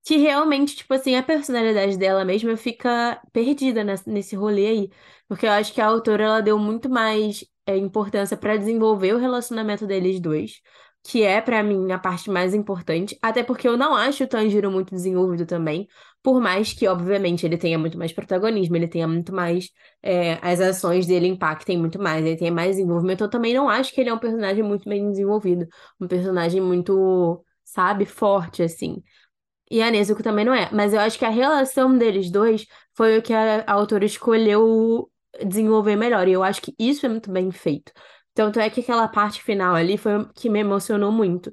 que 0.04 0.16
realmente, 0.16 0.76
tipo 0.76 0.92
assim, 0.94 1.14
a 1.16 1.22
personalidade 1.22 1.96
dela 1.96 2.24
mesma 2.24 2.56
fica 2.56 3.20
perdida 3.32 3.84
nesse, 3.84 4.08
nesse 4.10 4.36
rolê 4.36 4.66
aí. 4.66 4.90
Porque 5.28 5.46
eu 5.46 5.50
acho 5.52 5.72
que 5.72 5.80
a 5.80 5.86
autora, 5.86 6.24
ela 6.24 6.40
deu 6.42 6.58
muito 6.58 6.88
mais 6.90 7.44
é, 7.66 7.76
importância 7.76 8.36
pra 8.36 8.56
desenvolver 8.56 9.14
o 9.14 9.18
relacionamento 9.18 9.86
deles 9.86 10.20
dois, 10.20 10.60
que 11.04 11.22
é, 11.22 11.40
pra 11.40 11.62
mim, 11.62 11.90
a 11.92 11.98
parte 11.98 12.30
mais 12.30 12.54
importante. 12.54 13.18
Até 13.22 13.42
porque 13.42 13.66
eu 13.66 13.76
não 13.76 13.94
acho 13.94 14.24
o 14.24 14.26
Tanjiro 14.26 14.70
muito 14.70 14.90
desenvolvido 14.94 15.46
também. 15.46 15.88
Por 16.22 16.40
mais 16.40 16.72
que, 16.72 16.86
obviamente, 16.86 17.44
ele 17.44 17.56
tenha 17.58 17.78
muito 17.78 17.98
mais 17.98 18.12
protagonismo, 18.12 18.76
ele 18.76 18.86
tenha 18.88 19.08
muito 19.08 19.32
mais. 19.34 19.68
é, 20.02 20.34
as 20.42 20.60
ações 20.60 21.06
dele 21.06 21.26
impactem 21.26 21.78
muito 21.78 21.98
mais, 22.00 22.24
ele 22.24 22.36
tenha 22.36 22.52
mais 22.52 22.76
desenvolvimento. 22.76 23.22
Eu 23.24 23.30
também 23.30 23.54
não 23.54 23.68
acho 23.68 23.92
que 23.92 24.00
ele 24.00 24.10
é 24.10 24.14
um 24.14 24.18
personagem 24.18 24.62
muito 24.62 24.88
bem 24.88 25.10
desenvolvido. 25.10 25.66
Um 26.00 26.06
personagem 26.06 26.60
muito, 26.60 27.44
sabe, 27.64 28.04
forte, 28.06 28.62
assim. 28.62 29.02
E 29.72 29.82
a 29.82 29.90
Nezuko 29.90 30.22
também 30.22 30.44
não 30.44 30.52
é. 30.54 30.68
Mas 30.70 30.92
eu 30.92 31.00
acho 31.00 31.18
que 31.18 31.24
a 31.24 31.30
relação 31.30 31.96
deles 31.96 32.30
dois 32.30 32.66
foi 32.94 33.18
o 33.18 33.22
que 33.22 33.32
a, 33.32 33.62
a 33.62 33.72
autora 33.72 34.04
escolheu 34.04 35.10
desenvolver 35.46 35.96
melhor. 35.96 36.28
E 36.28 36.32
eu 36.32 36.42
acho 36.42 36.60
que 36.60 36.74
isso 36.78 37.06
é 37.06 37.08
muito 37.08 37.30
bem 37.32 37.50
feito. 37.50 37.90
Tanto 38.34 38.60
é 38.60 38.68
que 38.68 38.80
aquela 38.80 39.08
parte 39.08 39.42
final 39.42 39.74
ali 39.74 39.96
foi 39.96 40.26
que 40.34 40.50
me 40.50 40.60
emocionou 40.60 41.10
muito. 41.10 41.52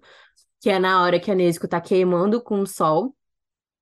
Que 0.61 0.69
é 0.69 0.79
na 0.79 1.01
hora 1.03 1.19
que 1.19 1.31
a 1.31 1.35
Nezuko 1.35 1.67
tá 1.67 1.81
queimando 1.81 2.41
com 2.43 2.59
o 2.59 2.67
sol. 2.67 3.15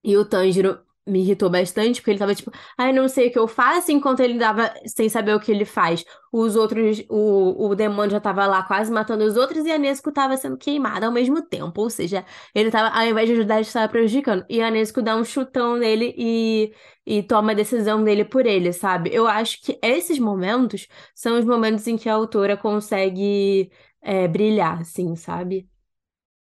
E 0.03 0.17
o 0.17 0.25
Tanjiro 0.25 0.85
me 1.07 1.19
irritou 1.21 1.49
bastante, 1.49 2.01
porque 2.01 2.11
ele 2.11 2.19
tava 2.19 2.35
tipo, 2.35 2.51
ai, 2.77 2.91
não 2.93 3.07
sei 3.07 3.27
o 3.29 3.31
que 3.31 3.39
eu 3.39 3.47
faço, 3.47 3.91
enquanto 3.91 4.19
ele 4.19 4.37
tava 4.37 4.73
sem 4.85 5.09
saber 5.09 5.33
o 5.35 5.39
que 5.39 5.51
ele 5.51 5.65
faz. 5.65 6.03
Os 6.31 6.55
outros, 6.55 7.03
o, 7.09 7.67
o 7.69 7.75
demônio 7.75 8.11
já 8.11 8.19
tava 8.19 8.45
lá 8.45 8.61
quase 8.63 8.91
matando 8.91 9.23
os 9.23 9.37
outros 9.37 9.65
e 9.65 9.71
a 9.71 9.77
Nezuko 9.77 10.11
tava 10.11 10.35
sendo 10.37 10.57
queimada 10.57 11.05
ao 11.05 11.11
mesmo 11.11 11.41
tempo. 11.41 11.81
Ou 11.81 11.89
seja, 11.89 12.25
ele 12.53 12.69
tava, 12.69 12.95
ao 12.95 13.05
invés 13.05 13.27
de 13.27 13.33
ajudar, 13.35 13.55
ele 13.55 13.61
estava 13.63 13.87
prejudicando. 13.87 14.45
E 14.49 14.61
a 14.61 14.69
Nezuko 14.69 15.01
dá 15.01 15.15
um 15.15 15.23
chutão 15.23 15.77
nele 15.77 16.13
e, 16.17 16.73
e 17.05 17.23
toma 17.23 17.51
a 17.51 17.55
decisão 17.55 18.03
dele 18.03 18.25
por 18.25 18.45
ele, 18.45 18.73
sabe? 18.73 19.09
Eu 19.13 19.27
acho 19.27 19.61
que 19.61 19.79
esses 19.81 20.19
momentos 20.19 20.87
são 21.15 21.39
os 21.39 21.45
momentos 21.45 21.87
em 21.87 21.97
que 21.97 22.09
a 22.09 22.13
autora 22.13 22.57
consegue 22.57 23.71
é, 24.01 24.27
brilhar, 24.27 24.81
assim, 24.81 25.15
sabe? 25.15 25.67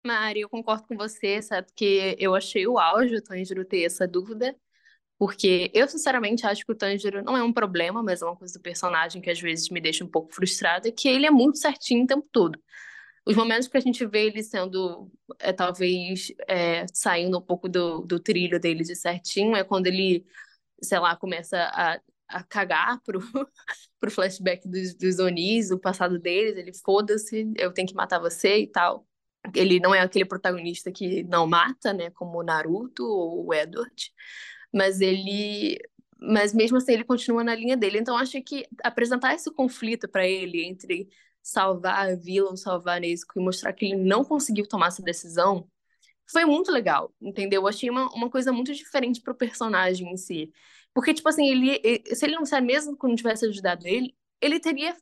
Mari, 0.05 0.41
eu 0.41 0.49
concordo 0.49 0.87
com 0.87 0.95
você, 0.97 1.41
sabe? 1.41 1.67
Que 1.75 2.15
eu 2.19 2.33
achei 2.35 2.65
o 2.67 2.79
auge 2.79 3.15
o 3.15 3.21
Tanjiro 3.21 3.63
ter 3.63 3.83
essa 3.83 4.07
dúvida, 4.07 4.55
porque 5.17 5.71
eu 5.73 5.87
sinceramente 5.87 6.45
acho 6.47 6.65
que 6.65 6.71
o 6.71 6.75
Tanjiro 6.75 7.23
não 7.23 7.37
é 7.37 7.43
um 7.43 7.53
problema, 7.53 8.03
mas 8.03 8.21
é 8.21 8.25
uma 8.25 8.35
coisa 8.37 8.53
do 8.55 8.61
personagem 8.61 9.21
que 9.21 9.29
às 9.29 9.39
vezes 9.41 9.69
me 9.69 9.81
deixa 9.81 10.03
um 10.05 10.07
pouco 10.09 10.33
frustrada, 10.33 10.91
que 10.91 11.07
ele 11.09 11.25
é 11.27 11.31
muito 11.31 11.57
certinho 11.59 12.05
o 12.05 12.07
tempo 12.07 12.27
todo. 12.31 12.59
Os 13.25 13.35
momentos 13.35 13.67
que 13.67 13.77
a 13.77 13.81
gente 13.81 14.05
vê 14.07 14.27
ele 14.27 14.43
sendo, 14.43 15.11
é, 15.39 15.53
talvez, 15.53 16.29
é, 16.47 16.85
saindo 16.93 17.37
um 17.39 17.41
pouco 17.41 17.69
do, 17.69 18.01
do 18.01 18.19
trilho 18.19 18.59
dele 18.59 18.83
de 18.83 18.95
certinho, 18.95 19.55
é 19.55 19.63
quando 19.63 19.87
ele, 19.87 20.25
sei 20.83 20.99
lá, 20.99 21.15
começa 21.17 21.57
a, 21.73 21.99
a 22.29 22.43
cagar 22.43 23.01
pro, 23.03 23.19
pro 23.99 24.11
flashback 24.11 24.67
dos, 24.69 24.95
dos 24.95 25.19
Onis, 25.19 25.71
o 25.71 25.79
passado 25.79 26.19
deles, 26.19 26.57
ele 26.57 26.73
foda-se, 26.73 27.51
eu 27.57 27.73
tenho 27.73 27.87
que 27.87 27.95
matar 27.95 28.19
você 28.19 28.59
e 28.59 28.67
tal. 28.67 29.07
Ele 29.55 29.79
não 29.79 29.93
é 29.93 29.99
aquele 29.99 30.25
protagonista 30.25 30.91
que 30.91 31.23
não 31.23 31.47
mata, 31.47 31.93
né, 31.93 32.09
como 32.11 32.39
o 32.39 32.43
Naruto 32.43 33.03
ou 33.03 33.47
o 33.47 33.53
Edward, 33.53 34.11
mas 34.73 35.01
ele, 35.01 35.79
mas 36.19 36.53
mesmo 36.53 36.77
assim 36.77 36.93
ele 36.93 37.03
continua 37.03 37.43
na 37.43 37.55
linha 37.55 37.75
dele. 37.75 37.99
Então 37.99 38.17
acho 38.17 38.41
que 38.43 38.65
apresentar 38.83 39.33
esse 39.33 39.51
conflito 39.51 40.07
para 40.07 40.27
ele 40.27 40.63
entre 40.65 41.09
salvar 41.41 42.09
a 42.11 42.15
vila 42.15 42.51
ou 42.51 42.57
salvar 42.57 43.01
Nezuko 43.01 43.39
e 43.39 43.43
mostrar 43.43 43.73
que 43.73 43.85
ele 43.85 43.95
não 43.97 44.23
conseguiu 44.23 44.67
tomar 44.67 44.87
essa 44.87 45.01
decisão 45.01 45.67
foi 46.31 46.45
muito 46.45 46.71
legal, 46.71 47.13
entendeu? 47.21 47.61
Eu 47.61 47.67
achei 47.67 47.89
uma, 47.89 48.07
uma 48.13 48.29
coisa 48.29 48.51
muito 48.53 48.73
diferente 48.73 49.21
pro 49.21 49.35
personagem 49.35 50.11
em 50.11 50.17
si. 50.17 50.51
Porque, 50.93 51.13
tipo 51.13 51.27
assim, 51.29 51.47
ele, 51.47 51.81
se 52.15 52.25
ele 52.25 52.35
não 52.35 52.45
sabe 52.45 52.67
mesmo 52.67 52.97
que 52.97 53.07
não 53.07 53.15
tivesse 53.15 53.45
ajudado 53.45 53.85
ele, 53.87 54.15
ele 54.41 54.59
teria 54.59 54.95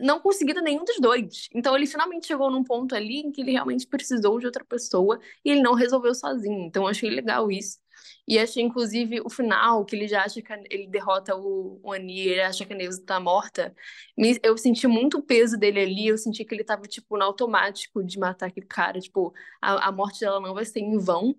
não 0.00 0.20
conseguido 0.20 0.60
nenhum 0.62 0.84
dos 0.84 1.00
dois. 1.00 1.48
Então 1.54 1.76
ele 1.76 1.86
finalmente 1.86 2.26
chegou 2.26 2.50
num 2.50 2.64
ponto 2.64 2.94
ali 2.94 3.20
em 3.20 3.32
que 3.32 3.40
ele 3.40 3.52
realmente 3.52 3.86
precisou 3.86 4.38
de 4.38 4.46
outra 4.46 4.64
pessoa 4.64 5.20
e 5.44 5.50
ele 5.50 5.62
não 5.62 5.74
resolveu 5.74 6.14
sozinho. 6.14 6.66
Então 6.66 6.86
achei 6.86 7.10
legal 7.10 7.50
isso. 7.50 7.78
E 8.26 8.38
achei, 8.38 8.62
inclusive, 8.62 9.20
o 9.24 9.30
final, 9.30 9.84
que 9.84 9.96
ele 9.96 10.06
já 10.06 10.22
acha 10.24 10.40
que 10.42 10.52
ele 10.70 10.86
derrota 10.86 11.34
o, 11.34 11.80
o 11.82 11.92
Ani, 11.92 12.20
ele 12.20 12.40
acha 12.42 12.64
que 12.64 12.72
a 12.72 12.76
Neuza 12.76 13.02
tá 13.04 13.18
morta. 13.18 13.74
Eu 14.42 14.56
senti 14.58 14.86
muito 14.86 15.18
o 15.18 15.22
peso 15.22 15.56
dele 15.56 15.80
ali, 15.80 16.06
eu 16.08 16.18
senti 16.18 16.44
que 16.44 16.54
ele 16.54 16.64
tava, 16.64 16.82
tipo, 16.82 17.16
no 17.16 17.24
automático 17.24 18.04
de 18.04 18.18
matar 18.18 18.46
aquele 18.46 18.66
cara. 18.66 19.00
Tipo, 19.00 19.32
a, 19.60 19.88
a 19.88 19.92
morte 19.92 20.20
dela 20.20 20.40
não 20.40 20.54
vai 20.54 20.64
ser 20.64 20.80
em 20.80 20.98
vão. 20.98 21.34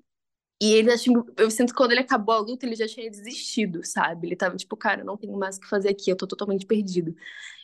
E 0.61 0.73
ele, 0.73 0.89
eu 1.37 1.49
sinto 1.49 1.69
que 1.71 1.77
quando 1.77 1.91
ele 1.91 2.01
acabou 2.01 2.35
a 2.35 2.39
luta, 2.39 2.65
ele 2.65 2.75
já 2.75 2.87
tinha 2.87 3.09
desistido, 3.09 3.81
sabe? 3.85 4.27
Ele 4.27 4.35
tava 4.35 4.57
tipo, 4.57 4.75
cara, 4.75 5.03
não 5.05 5.15
tenho 5.17 5.37
mais 5.37 5.57
o 5.57 5.61
que 5.61 5.67
fazer 5.69 5.89
aqui, 5.89 6.11
eu 6.11 6.17
tô 6.17 6.27
totalmente 6.27 6.65
perdido. 6.65 7.15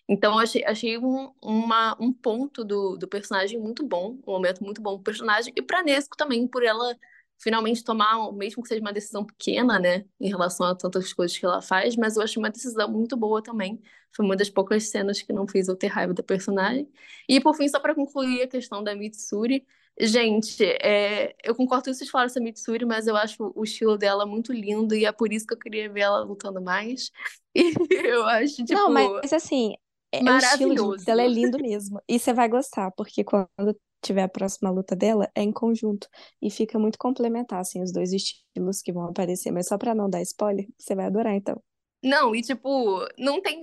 Então, 0.07 0.37
achei, 0.37 0.63
achei 0.65 0.97
um, 0.97 1.31
uma, 1.41 1.97
um 1.99 2.13
ponto 2.13 2.63
do, 2.63 2.95
do 2.95 3.07
personagem 3.07 3.59
muito 3.59 3.85
bom, 3.85 4.19
um 4.25 4.31
momento 4.33 4.63
muito 4.63 4.81
bom 4.81 4.95
pro 4.95 5.03
personagem, 5.03 5.53
e 5.55 5.61
pra 5.61 5.83
Nesco 5.83 6.15
também, 6.15 6.47
por 6.47 6.63
ela 6.63 6.95
finalmente 7.37 7.83
tomar, 7.83 8.31
mesmo 8.33 8.61
que 8.63 8.69
seja 8.69 8.81
uma 8.81 8.93
decisão 8.93 9.25
pequena, 9.25 9.79
né, 9.79 10.05
em 10.19 10.29
relação 10.29 10.67
a 10.67 10.75
tantas 10.75 11.11
coisas 11.13 11.37
que 11.37 11.45
ela 11.45 11.61
faz, 11.61 11.95
mas 11.95 12.15
eu 12.15 12.23
achei 12.23 12.41
uma 12.41 12.49
decisão 12.49 12.89
muito 12.89 13.17
boa 13.17 13.41
também. 13.41 13.81
Foi 14.15 14.25
uma 14.25 14.35
das 14.35 14.49
poucas 14.49 14.89
cenas 14.89 15.21
que 15.21 15.33
não 15.33 15.47
fez 15.47 15.67
eu 15.67 15.75
ter 15.75 15.87
raiva 15.87 16.13
da 16.13 16.23
personagem. 16.23 16.89
E, 17.27 17.41
por 17.41 17.53
fim, 17.55 17.67
só 17.67 17.79
pra 17.79 17.93
concluir 17.93 18.43
a 18.43 18.47
questão 18.47 18.81
da 18.81 18.95
Mitsuri. 18.95 19.65
Gente, 19.99 20.63
é, 20.63 21.35
eu 21.43 21.53
concordo 21.53 21.85
com 21.85 21.93
vocês 21.93 22.09
falaram 22.09 22.29
sobre 22.29 22.43
a 22.43 22.51
Mitsuri, 22.51 22.85
mas 22.85 23.07
eu 23.07 23.15
acho 23.15 23.51
o 23.55 23.63
estilo 23.63 23.97
dela 23.97 24.25
muito 24.25 24.53
lindo 24.53 24.95
e 24.95 25.05
é 25.05 25.11
por 25.11 25.31
isso 25.33 25.45
que 25.45 25.53
eu 25.53 25.59
queria 25.59 25.89
ver 25.89 26.01
ela 26.01 26.23
lutando 26.23 26.61
mais. 26.61 27.11
E 27.57 27.73
eu 27.89 28.25
acho, 28.25 28.65
tipo, 28.65 28.73
Não, 28.73 28.89
mas 28.89 29.31
assim, 29.31 29.75
é, 30.19 30.31
o 30.31 30.37
estilo 30.37 30.75
de 30.75 30.81
luta 30.81 31.01
maravilhoso. 31.01 31.05
dela 31.05 31.21
é 31.23 31.27
lindo 31.27 31.59
mesmo. 31.59 32.01
E 32.07 32.19
você 32.19 32.33
vai 32.33 32.49
gostar, 32.49 32.91
porque 32.91 33.23
quando 33.23 33.75
tiver 34.01 34.23
a 34.23 34.29
próxima 34.29 34.69
luta 34.69 34.95
dela, 34.95 35.29
é 35.35 35.41
em 35.41 35.51
conjunto. 35.51 36.07
E 36.41 36.51
fica 36.51 36.77
muito 36.77 36.97
complementar, 36.97 37.59
assim, 37.59 37.81
os 37.81 37.91
dois 37.91 38.13
estilos 38.13 38.81
que 38.81 38.93
vão 38.93 39.05
aparecer. 39.05 39.51
Mas 39.51 39.67
só 39.67 39.77
pra 39.77 39.95
não 39.95 40.09
dar 40.09 40.21
spoiler, 40.21 40.67
você 40.77 40.95
vai 40.95 41.05
adorar, 41.05 41.33
então. 41.35 41.61
Não, 42.03 42.35
e 42.35 42.41
tipo, 42.41 43.05
não 43.17 43.41
tem. 43.41 43.61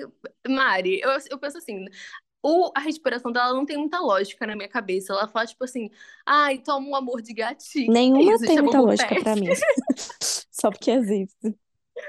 Mari, 0.49 1.01
eu, 1.01 1.11
eu 1.31 1.39
penso 1.39 1.59
assim. 1.59 1.85
O, 2.45 2.73
a 2.75 2.81
respiração 2.81 3.31
dela 3.31 3.55
não 3.55 3.65
tem 3.65 3.77
muita 3.77 4.01
lógica 4.01 4.45
na 4.45 4.57
minha 4.57 4.69
cabeça. 4.69 5.13
Ela 5.13 5.29
fala, 5.29 5.47
tipo 5.47 5.63
assim, 5.63 5.89
ai, 6.27 6.59
toma 6.59 6.89
um 6.89 6.97
amor 6.97 7.23
de 7.23 7.33
gatinho. 7.33 7.89
É 7.89 7.95
Nenhuma 7.95 8.37
tem 8.41 8.61
muita 8.61 8.81
lógica 8.81 9.15
pé. 9.15 9.21
pra 9.21 9.37
mim. 9.37 9.47
Só 10.51 10.71
porque 10.71 10.91
existe. 10.91 11.57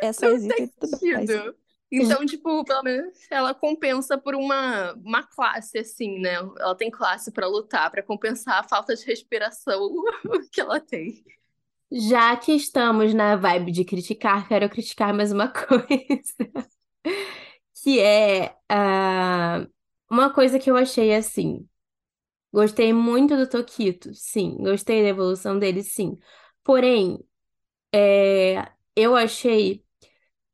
Essa 0.01 0.27
Não 0.27 0.35
existe 0.35 0.55
tem 0.55 0.67
tudo 0.67 0.99
bem. 0.99 1.13
Mas 1.13 1.29
sentido. 1.29 1.55
Então, 1.95 2.25
tipo, 2.25 2.65
pelo 2.65 2.81
menos 2.81 3.13
ela 3.29 3.53
compensa 3.53 4.17
por 4.17 4.33
uma, 4.33 4.93
uma 4.93 5.21
classe, 5.21 5.77
assim, 5.77 6.17
né? 6.19 6.33
Ela 6.59 6.73
tem 6.73 6.89
classe 6.89 7.31
pra 7.31 7.47
lutar, 7.47 7.91
pra 7.91 8.01
compensar 8.01 8.59
a 8.59 8.67
falta 8.67 8.95
de 8.95 9.05
respiração 9.05 9.91
que 10.51 10.59
ela 10.59 10.79
tem. 10.79 11.23
Já 11.91 12.35
que 12.35 12.51
estamos 12.51 13.13
na 13.13 13.35
vibe 13.35 13.71
de 13.71 13.85
criticar, 13.85 14.47
quero 14.47 14.67
criticar 14.67 15.13
mais 15.13 15.31
uma 15.31 15.47
coisa. 15.53 16.67
Que 17.83 17.99
é 17.99 18.55
ah, 18.67 19.67
uma 20.09 20.33
coisa 20.33 20.57
que 20.57 20.71
eu 20.71 20.75
achei 20.75 21.13
assim. 21.13 21.67
Gostei 22.51 22.91
muito 22.91 23.37
do 23.37 23.47
Tokito, 23.47 24.13
sim. 24.15 24.57
Gostei 24.57 25.03
da 25.03 25.09
evolução 25.09 25.59
dele, 25.59 25.83
sim. 25.83 26.17
Porém, 26.63 27.19
é, 27.93 28.71
eu 28.95 29.15
achei 29.15 29.83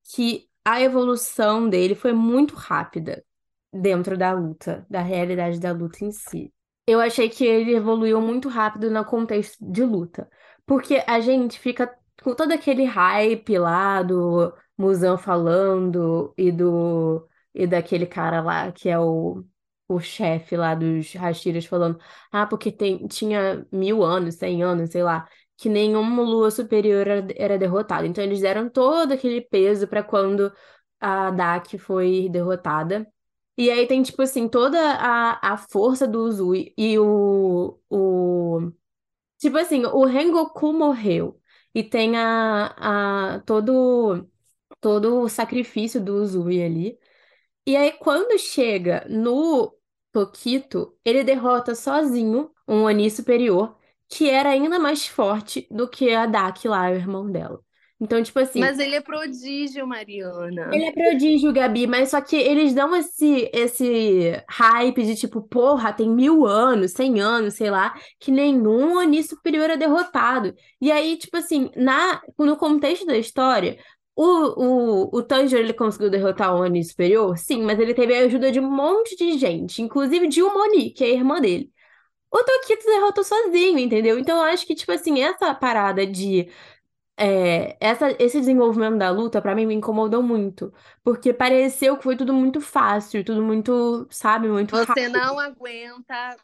que 0.03 0.48
a 0.63 0.81
evolução 0.81 1.69
dele 1.69 1.95
foi 1.95 2.13
muito 2.13 2.55
rápida 2.55 3.23
dentro 3.71 4.17
da 4.17 4.31
luta, 4.31 4.85
da 4.89 5.01
realidade 5.01 5.59
da 5.59 5.71
luta 5.71 6.03
em 6.03 6.11
si. 6.11 6.53
Eu 6.87 6.99
achei 6.99 7.29
que 7.29 7.45
ele 7.45 7.75
evoluiu 7.75 8.19
muito 8.19 8.49
rápido 8.49 8.89
no 8.89 9.05
contexto 9.05 9.57
de 9.61 9.83
luta. 9.83 10.29
Porque 10.65 11.03
a 11.07 11.19
gente 11.19 11.59
fica 11.59 11.93
com 12.23 12.35
todo 12.35 12.51
aquele 12.51 12.83
hype 12.83 13.57
lá 13.57 14.01
do 14.03 14.53
Muzan 14.77 15.17
falando 15.17 16.33
e 16.37 16.51
do 16.51 17.27
e 17.53 17.65
daquele 17.67 18.05
cara 18.05 18.41
lá 18.41 18.71
que 18.71 18.89
é 18.89 18.99
o, 18.99 19.43
o 19.87 19.99
chefe 19.99 20.55
lá 20.55 20.75
dos 20.75 21.13
Hashiras 21.15 21.65
falando, 21.65 21.99
ah, 22.31 22.45
porque 22.45 22.71
tem, 22.71 23.07
tinha 23.07 23.65
mil 23.71 24.03
anos, 24.03 24.35
cem 24.35 24.61
anos, 24.63 24.91
sei 24.91 25.03
lá, 25.03 25.27
que 25.59 25.69
nenhuma 25.69 26.23
lua 26.23 26.51
superior 26.51 27.05
era, 27.35 27.57
derrotada. 27.57 28.07
Então 28.07 28.23
eles 28.23 28.41
deram 28.41 28.69
todo 28.69 29.11
aquele 29.13 29.41
peso 29.41 29.87
pra 29.87 30.03
quando 30.03 30.53
a 30.99 31.31
Dak 31.31 31.77
foi 31.77 32.29
derrotada. 32.29 33.07
E 33.57 33.69
aí 33.69 33.87
tem, 33.87 34.01
tipo 34.03 34.21
assim, 34.21 34.47
toda 34.47 34.79
a, 34.79 35.53
a 35.53 35.57
força 35.57 36.07
do 36.07 36.23
Uzui 36.23 36.73
e 36.77 36.97
o, 36.99 37.77
o... 37.89 38.71
Tipo 39.39 39.57
assim, 39.57 39.85
o 39.85 40.05
Rengoku 40.05 40.73
morreu. 40.73 41.41
E 41.75 41.83
tem 41.83 42.17
a, 42.17 43.35
a, 43.37 43.41
todo, 43.41 44.27
todo 44.81 45.21
o 45.21 45.29
sacrifício 45.29 46.01
do 46.03 46.15
Uzui 46.15 46.63
ali. 46.63 46.99
E 47.65 47.75
aí, 47.77 47.93
quando 47.93 48.37
chega 48.39 49.05
no 49.09 49.73
Tokito, 50.11 50.97
ele 51.05 51.23
derrota 51.23 51.75
sozinho 51.75 52.51
um 52.67 52.83
Oni 52.83 53.09
superior, 53.11 53.78
que 54.09 54.29
era 54.29 54.49
ainda 54.49 54.79
mais 54.79 55.07
forte 55.07 55.67
do 55.71 55.87
que 55.87 56.13
a 56.13 56.25
Dak 56.25 56.67
lá, 56.67 56.89
o 56.89 56.95
irmão 56.95 57.31
dela. 57.31 57.59
Então, 58.01 58.21
tipo 58.23 58.39
assim, 58.39 58.59
Mas 58.59 58.79
ele 58.79 58.95
é 58.95 59.01
prodígio, 59.01 59.85
Mariana. 59.85 60.69
ele 60.71 60.85
é 60.85 60.91
prodígio, 60.91 61.51
Gabi, 61.51 61.85
mas 61.85 62.09
só 62.11 62.21
que 62.21 62.35
eles 62.35 62.73
dão 62.73 62.95
esse, 62.95 63.49
esse 63.53 64.41
hype 64.49 65.03
de 65.03 65.15
tipo, 65.15 65.41
porra, 65.41 65.91
tem 65.91 66.09
mil 66.09 66.45
anos, 66.45 66.91
cem 66.93 67.19
anos, 67.19 67.55
sei 67.55 67.69
lá, 67.69 67.93
que 68.19 68.31
nenhum 68.31 68.97
Oni 68.97 69.21
superior 69.23 69.69
é 69.69 69.75
derrotado. 69.77 70.53
E 70.79 70.91
aí, 70.91 71.17
tipo 71.17 71.35
assim, 71.37 71.69
na, 71.75 72.21
no 72.37 72.55
contexto 72.55 73.05
da 73.05 73.17
história, 73.17 73.77
o, 74.15 75.07
o, 75.13 75.17
o 75.17 75.23
Tanjiro 75.23 75.61
ele 75.61 75.73
conseguiu 75.73 76.09
derrotar 76.09 76.55
o 76.55 76.61
Oni 76.61 76.83
superior? 76.83 77.37
Sim, 77.37 77.63
mas 77.63 77.79
ele 77.79 77.93
teve 77.93 78.15
a 78.15 78.21
ajuda 78.25 78.51
de 78.51 78.59
um 78.59 78.69
monte 78.69 79.15
de 79.17 79.37
gente, 79.37 79.81
inclusive 79.81 80.27
de 80.27 80.41
uma 80.41 80.63
Oni, 80.63 80.91
que 80.91 81.03
é 81.03 81.07
a 81.07 81.11
irmã 81.11 81.41
dele. 81.41 81.69
O 82.31 82.43
Tokito 82.43 82.85
derrotou 82.85 83.23
sozinho, 83.23 83.79
entendeu? 83.79 84.19
Então 84.19 84.37
eu 84.37 84.43
acho 84.43 84.65
que, 84.65 84.75
tipo 84.75 84.91
assim, 84.91 85.21
essa 85.21 85.53
parada 85.53 86.05
de 86.05 86.49
é, 87.17 87.75
essa, 87.81 88.11
esse 88.17 88.39
desenvolvimento 88.39 88.97
da 88.97 89.09
luta, 89.09 89.41
pra 89.41 89.53
mim, 89.53 89.65
me 89.65 89.73
incomodou 89.75 90.23
muito. 90.23 90.73
Porque 91.03 91.33
pareceu 91.33 91.97
que 91.97 92.03
foi 92.03 92.15
tudo 92.15 92.33
muito 92.33 92.61
fácil, 92.61 93.25
tudo 93.25 93.43
muito, 93.43 94.07
sabe, 94.09 94.47
muito 94.47 94.73
Você 94.75 94.85
rápido. 94.85 95.11
não 95.11 95.37
aguenta. 95.37 96.37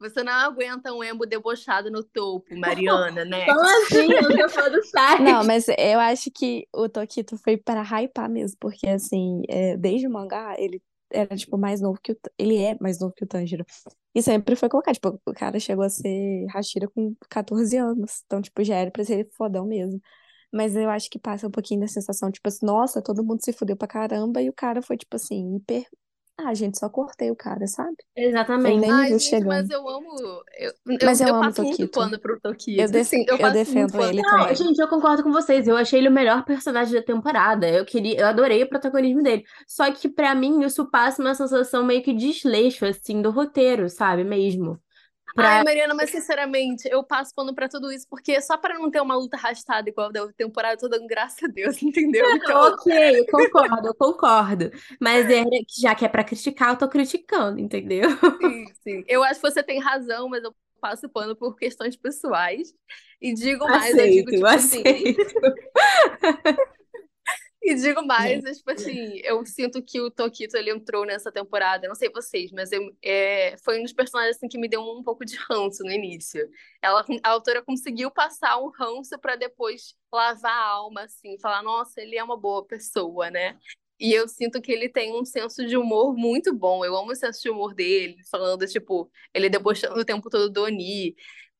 Você 0.00 0.24
não 0.24 0.32
aguenta 0.32 0.92
um 0.92 1.04
emo 1.04 1.26
debochado 1.26 1.90
no 1.90 2.02
topo, 2.02 2.46
Mariana, 2.58 3.24
né? 3.24 3.46
Como 3.46 3.60
assim? 3.60 4.10
Eu 4.12 4.36
tô 4.36 4.48
falando 4.48 4.82
sério. 4.84 5.24
Não, 5.24 5.44
mas 5.44 5.66
eu 5.68 6.00
acho 6.00 6.30
que 6.30 6.66
o 6.72 6.88
Tokito 6.88 7.36
foi 7.38 7.56
para 7.56 7.82
hypar 7.82 8.28
mesmo, 8.28 8.56
porque 8.58 8.88
assim, 8.88 9.42
é, 9.48 9.76
desde 9.76 10.08
o 10.08 10.10
mangá, 10.10 10.56
ele 10.58 10.82
era 11.14 11.36
tipo 11.36 11.56
mais 11.58 11.80
novo 11.80 11.98
que 12.02 12.12
o, 12.12 12.16
ele 12.38 12.58
é 12.62 12.76
mais 12.80 12.98
novo 13.00 13.14
que 13.14 13.24
o 13.24 13.26
Tanjiro. 13.26 13.64
E 14.14 14.22
sempre 14.22 14.56
foi 14.56 14.68
colocado, 14.68 14.94
tipo, 14.94 15.20
o 15.26 15.32
cara 15.34 15.58
chegou 15.60 15.84
a 15.84 15.88
ser 15.90 16.46
Hashira 16.54 16.88
com 16.88 17.14
14 17.30 17.76
anos, 17.76 18.22
então 18.26 18.40
tipo, 18.42 18.62
já 18.64 18.76
era 18.76 18.90
pra 18.90 19.04
ser 19.04 19.28
fodão 19.36 19.66
mesmo. 19.66 20.00
Mas 20.52 20.76
eu 20.76 20.88
acho 20.90 21.10
que 21.10 21.18
passa 21.18 21.48
um 21.48 21.50
pouquinho 21.50 21.80
da 21.80 21.88
sensação, 21.88 22.30
tipo 22.30 22.46
assim, 22.48 22.64
nossa, 22.66 23.02
todo 23.02 23.24
mundo 23.24 23.44
se 23.44 23.52
fudeu 23.52 23.76
pra 23.76 23.88
caramba, 23.88 24.42
e 24.42 24.48
o 24.48 24.52
cara 24.52 24.82
foi 24.82 24.96
tipo 24.96 25.16
assim, 25.16 25.56
hiper 25.56 25.86
Ah, 26.36 26.52
gente, 26.54 26.78
só 26.78 26.88
cortei 26.88 27.30
o 27.30 27.36
cara, 27.36 27.66
sabe? 27.66 27.96
Ele 28.16 28.28
Exatamente. 28.28 28.78
nem 28.78 28.90
Ai, 28.90 29.06
viu 29.06 29.18
gente, 29.18 29.44
mas 29.44 29.68
chegando. 29.68 29.70
eu 29.70 29.88
amo. 29.88 30.16
Eu, 30.58 30.72
eu, 30.98 30.98
Mas 31.02 31.20
eu 31.20 31.30
eu 31.30 31.34
amo 31.34 31.52
passo 31.52 31.62
muito 31.64 31.88
Tokito. 31.88 31.88
pano 31.88 32.18
pro 32.20 32.40
Tokito. 32.40 32.76
Eu, 32.76 32.88
def- 32.90 33.14
Assim, 33.14 33.24
eu 33.26 33.38
eu 33.38 33.50
muito 33.50 33.52
defendo 33.52 34.00
ele 34.02 34.22
Não, 34.22 34.24
também. 34.24 34.54
gente, 34.54 34.78
eu 34.80 34.88
concordo 34.88 35.22
com 35.22 35.32
vocês. 35.32 35.68
Eu 35.68 35.76
achei 35.76 36.00
ele 36.00 36.08
o 36.08 36.12
melhor 36.12 36.44
personagem 36.44 36.94
da 36.94 37.02
temporada. 37.04 37.68
Eu 37.68 37.84
queria, 37.84 38.20
eu 38.20 38.26
adorei 38.26 38.62
o 38.64 38.68
protagonismo 38.68 39.22
dele. 39.22 39.44
Só 39.68 39.92
que 39.92 40.08
pra 40.08 40.34
mim 40.34 40.62
isso 40.64 40.90
passa 40.90 41.22
uma 41.22 41.34
sensação 41.34 41.84
meio 41.84 42.02
que 42.02 42.12
de 42.12 42.32
desleixo 42.32 42.84
assim 42.86 43.22
do 43.22 43.30
roteiro, 43.30 43.88
sabe, 43.88 44.24
mesmo. 44.24 44.80
Pra 45.34 45.48
Ai, 45.48 45.64
Mariana, 45.64 45.94
mas 45.94 46.10
sinceramente, 46.10 46.88
eu 46.88 47.02
passo 47.02 47.34
pano 47.34 47.54
pra 47.54 47.68
tudo 47.68 47.90
isso, 47.90 48.06
porque 48.08 48.40
só 48.40 48.56
pra 48.56 48.78
não 48.78 48.90
ter 48.90 49.00
uma 49.00 49.16
luta 49.16 49.36
arrastada 49.36 49.88
igual 49.88 50.12
da 50.12 50.30
temporada 50.32 50.76
toda, 50.76 50.98
graças 51.06 51.42
a 51.42 51.48
Deus, 51.48 51.82
entendeu? 51.82 52.24
Então, 52.36 52.62
Ok, 52.62 53.18
eu 53.18 53.26
concordo, 53.26 53.88
eu 53.88 53.94
concordo. 53.94 54.70
Mas 55.00 55.28
é, 55.30 55.42
já 55.76 55.94
que 55.94 56.04
é 56.04 56.08
pra 56.08 56.24
criticar, 56.24 56.70
eu 56.70 56.78
tô 56.78 56.88
criticando, 56.88 57.58
entendeu? 57.58 58.08
sim, 58.40 58.64
sim. 58.82 59.04
Eu 59.08 59.24
acho 59.24 59.40
que 59.40 59.50
você 59.50 59.62
tem 59.62 59.80
razão, 59.80 60.28
mas 60.28 60.44
eu 60.44 60.54
passo 60.80 61.08
pano 61.08 61.34
por 61.34 61.56
questões 61.56 61.96
pessoais. 61.96 62.72
E 63.20 63.34
digo 63.34 63.68
mais, 63.68 63.98
eu 63.98 64.08
digo, 64.08 64.28
Aceito, 64.28 64.30
tipo 64.30 64.46
assim. 64.46 64.82
E 67.66 67.74
digo 67.74 68.04
mais, 68.04 68.44
é, 68.44 68.52
tipo 68.52 68.70
assim, 68.70 69.20
eu 69.24 69.44
sinto 69.46 69.82
que 69.82 69.98
o 69.98 70.10
Tokito 70.10 70.54
ele 70.54 70.70
entrou 70.70 71.06
nessa 71.06 71.32
temporada, 71.32 71.88
não 71.88 71.94
sei 71.94 72.10
vocês, 72.10 72.52
mas 72.52 72.70
eu, 72.70 72.94
é, 73.02 73.56
foi 73.64 73.80
um 73.80 73.82
dos 73.82 73.92
personagens 73.94 74.36
assim, 74.36 74.48
que 74.48 74.58
me 74.58 74.68
deu 74.68 74.82
um 74.82 75.02
pouco 75.02 75.24
de 75.24 75.34
ranço 75.50 75.82
no 75.82 75.90
início. 75.90 76.46
Ela, 76.82 77.02
a 77.22 77.30
autora 77.30 77.62
conseguiu 77.62 78.10
passar 78.10 78.58
um 78.58 78.68
ranço 78.68 79.18
pra 79.18 79.34
depois 79.34 79.94
lavar 80.12 80.52
a 80.52 80.66
alma, 80.66 81.04
assim, 81.04 81.38
falar, 81.40 81.62
nossa, 81.62 82.02
ele 82.02 82.18
é 82.18 82.22
uma 82.22 82.36
boa 82.36 82.66
pessoa, 82.66 83.30
né? 83.30 83.58
E 83.98 84.12
eu 84.12 84.28
sinto 84.28 84.60
que 84.60 84.70
ele 84.72 84.88
tem 84.88 85.18
um 85.18 85.24
senso 85.24 85.64
de 85.64 85.76
humor 85.76 86.14
muito 86.14 86.52
bom. 86.52 86.84
Eu 86.84 86.96
amo 86.96 87.12
o 87.12 87.16
senso 87.16 87.40
de 87.40 87.48
humor 87.48 87.74
dele, 87.74 88.16
falando, 88.30 88.66
tipo, 88.66 89.10
ele 89.32 89.48
debochando 89.48 89.98
o 89.98 90.04
tempo 90.04 90.28
todo 90.28 90.50
do 90.50 90.64
Oni. 90.64 91.14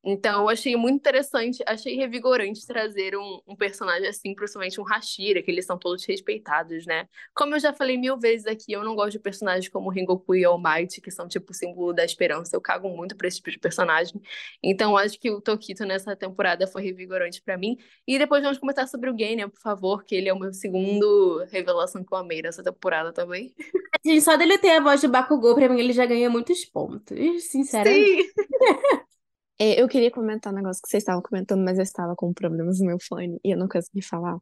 Então, 0.07 0.42
eu 0.42 0.48
achei 0.50 0.76
muito 0.76 0.96
interessante, 0.96 1.62
achei 1.66 1.96
revigorante 1.96 2.66
trazer 2.66 3.16
um, 3.16 3.40
um, 3.46 3.57
personagem 3.57 4.07
assim, 4.07 4.34
principalmente 4.34 4.78
um 4.78 4.84
Hashira, 4.84 5.42
que 5.42 5.50
eles 5.50 5.64
são 5.64 5.78
todos 5.78 6.05
respeitados, 6.05 6.84
né? 6.84 7.09
Como 7.34 7.55
eu 7.55 7.59
já 7.59 7.72
falei 7.72 7.96
mil 7.96 8.18
vezes 8.18 8.46
aqui, 8.46 8.72
eu 8.72 8.84
não 8.84 8.94
gosto 8.94 9.12
de 9.12 9.18
personagens 9.18 9.66
como 9.68 9.88
Rengoku 9.88 10.34
e 10.34 10.44
All 10.44 10.61
Might, 10.62 11.00
que 11.00 11.11
são 11.11 11.26
tipo 11.26 11.52
o 11.52 11.55
símbolo 11.55 11.94
da 11.94 12.05
esperança. 12.05 12.55
Eu 12.55 12.61
cago 12.61 12.88
muito 12.90 13.16
pra 13.16 13.26
esse 13.26 13.38
tipo 13.38 13.50
de 13.50 13.59
personagem. 13.59 14.20
Então, 14.62 14.94
acho 14.94 15.18
que 15.18 15.30
o 15.30 15.40
Tokito 15.40 15.86
nessa 15.86 16.14
temporada 16.14 16.66
foi 16.66 16.82
revigorante 16.82 17.40
para 17.40 17.57
mim. 17.57 17.78
E 18.07 18.18
depois 18.18 18.42
vamos 18.42 18.59
comentar 18.59 18.86
sobre 18.86 19.09
o 19.11 19.18
Genya, 19.18 19.48
por 19.48 19.61
favor, 19.61 20.05
que 20.05 20.14
ele 20.14 20.28
é 20.28 20.34
o 20.34 20.38
meu 20.38 20.52
segundo 20.52 21.44
revelação 21.50 22.05
que 22.05 22.12
eu 22.12 22.18
amei 22.18 22.42
nessa 22.42 22.62
temporada 22.62 23.11
também. 23.11 23.55
Gente, 24.05 24.20
só 24.20 24.36
dele 24.36 24.59
ter 24.59 24.72
a 24.72 24.80
voz 24.80 25.00
de 25.00 25.09
Bakugou, 25.09 25.55
pra 25.55 25.66
mim 25.66 25.80
ele 25.80 25.94
já 25.94 26.05
ganha 26.05 26.28
muitos 26.28 26.62
pontos, 26.66 27.44
sinceramente. 27.44 28.22
Sim! 28.22 29.05
É, 29.59 29.80
eu 29.80 29.88
queria 29.88 30.11
comentar 30.11 30.52
um 30.52 30.57
negócio 30.57 30.82
que 30.82 30.88
vocês 30.88 31.02
estavam 31.02 31.22
comentando, 31.22 31.64
mas 31.64 31.78
eu 31.78 31.82
estava 31.84 32.14
com 32.16 32.32
problemas 32.32 32.80
no 32.80 32.86
meu 32.86 32.98
fone 33.00 33.38
e 33.44 33.52
eu 33.52 33.59
não 33.59 33.68
consegui 33.68 34.02
falar. 34.02 34.38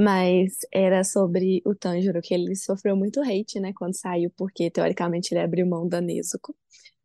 Mas 0.00 0.58
era 0.72 1.04
sobre 1.04 1.62
o 1.66 1.74
Tanjiro, 1.74 2.20
que 2.22 2.34
ele 2.34 2.54
sofreu 2.56 2.96
muito 2.96 3.20
hate, 3.20 3.60
né, 3.60 3.72
quando 3.74 3.96
saiu, 3.98 4.30
porque 4.36 4.70
teoricamente 4.70 5.34
ele 5.34 5.40
abriu 5.40 5.66
mão 5.66 5.88
da 5.88 6.00
Nezuko. 6.00 6.54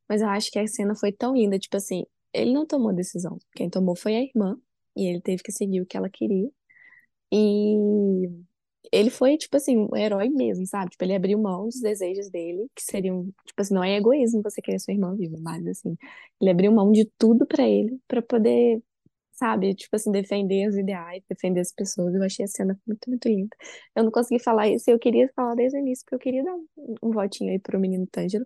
Mas 0.07 0.21
eu 0.21 0.29
acho 0.29 0.51
que 0.51 0.59
a 0.59 0.67
cena 0.67 0.95
foi 0.95 1.11
tão 1.11 1.34
linda, 1.36 1.57
tipo 1.59 1.77
assim, 1.77 2.05
ele 2.34 2.53
não 2.53 2.67
tomou 2.67 2.93
decisão. 2.93 3.39
Quem 3.55 3.69
tomou 3.69 3.95
foi 3.95 4.15
a 4.15 4.21
irmã, 4.23 4.57
e 4.95 5.07
ele 5.09 5.21
teve 5.21 5.43
que 5.43 5.51
seguir 5.51 5.81
o 5.81 5.86
que 5.88 5.97
ela 5.97 6.09
queria. 6.09 6.49
E 7.31 7.75
ele 8.91 9.09
foi, 9.09 9.38
tipo 9.38 9.55
assim, 9.57 9.77
um 9.77 9.95
herói 9.95 10.29
mesmo, 10.29 10.65
sabe? 10.67 10.91
Tipo, 10.91 11.03
ele 11.03 11.15
abriu 11.15 11.39
mão 11.39 11.65
dos 11.65 11.79
desejos 11.79 12.29
dele, 12.29 12.67
que 12.75 12.84
seriam, 12.84 13.25
tipo 13.45 13.61
assim, 13.61 13.73
não 13.73 13.84
é 13.84 13.95
egoísmo 13.97 14.41
você 14.41 14.61
querer 14.61 14.79
sua 14.79 14.93
irmã 14.93 15.15
viva, 15.15 15.38
mas 15.41 15.65
assim, 15.67 15.97
ele 16.41 16.51
abriu 16.51 16.71
mão 16.71 16.91
de 16.91 17.05
tudo 17.17 17.45
pra 17.47 17.67
ele, 17.67 17.99
pra 18.07 18.21
poder, 18.21 18.81
sabe, 19.31 19.73
tipo 19.75 19.95
assim, 19.95 20.11
defender 20.11 20.67
os 20.69 20.77
ideais, 20.77 21.23
defender 21.29 21.61
as 21.61 21.71
pessoas. 21.71 22.13
Eu 22.15 22.23
achei 22.23 22.45
a 22.45 22.47
cena 22.47 22.79
muito, 22.88 23.09
muito 23.09 23.27
linda. 23.29 23.55
Eu 23.95 24.03
não 24.03 24.11
consegui 24.11 24.41
falar 24.43 24.67
isso, 24.69 24.89
eu 24.89 24.99
queria 24.99 25.29
falar 25.36 25.55
desde 25.55 25.77
o 25.77 25.81
início, 25.81 26.05
porque 26.05 26.15
eu 26.15 26.19
queria 26.19 26.43
dar 26.43 26.53
um, 26.55 26.67
um 27.03 27.11
votinho 27.11 27.51
aí 27.51 27.59
pro 27.59 27.79
menino 27.79 28.07
Tângelo. 28.07 28.45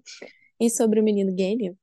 E 0.60 0.70
sobre 0.70 1.00
o 1.00 1.04
menino 1.04 1.36
Gênio, 1.38 1.78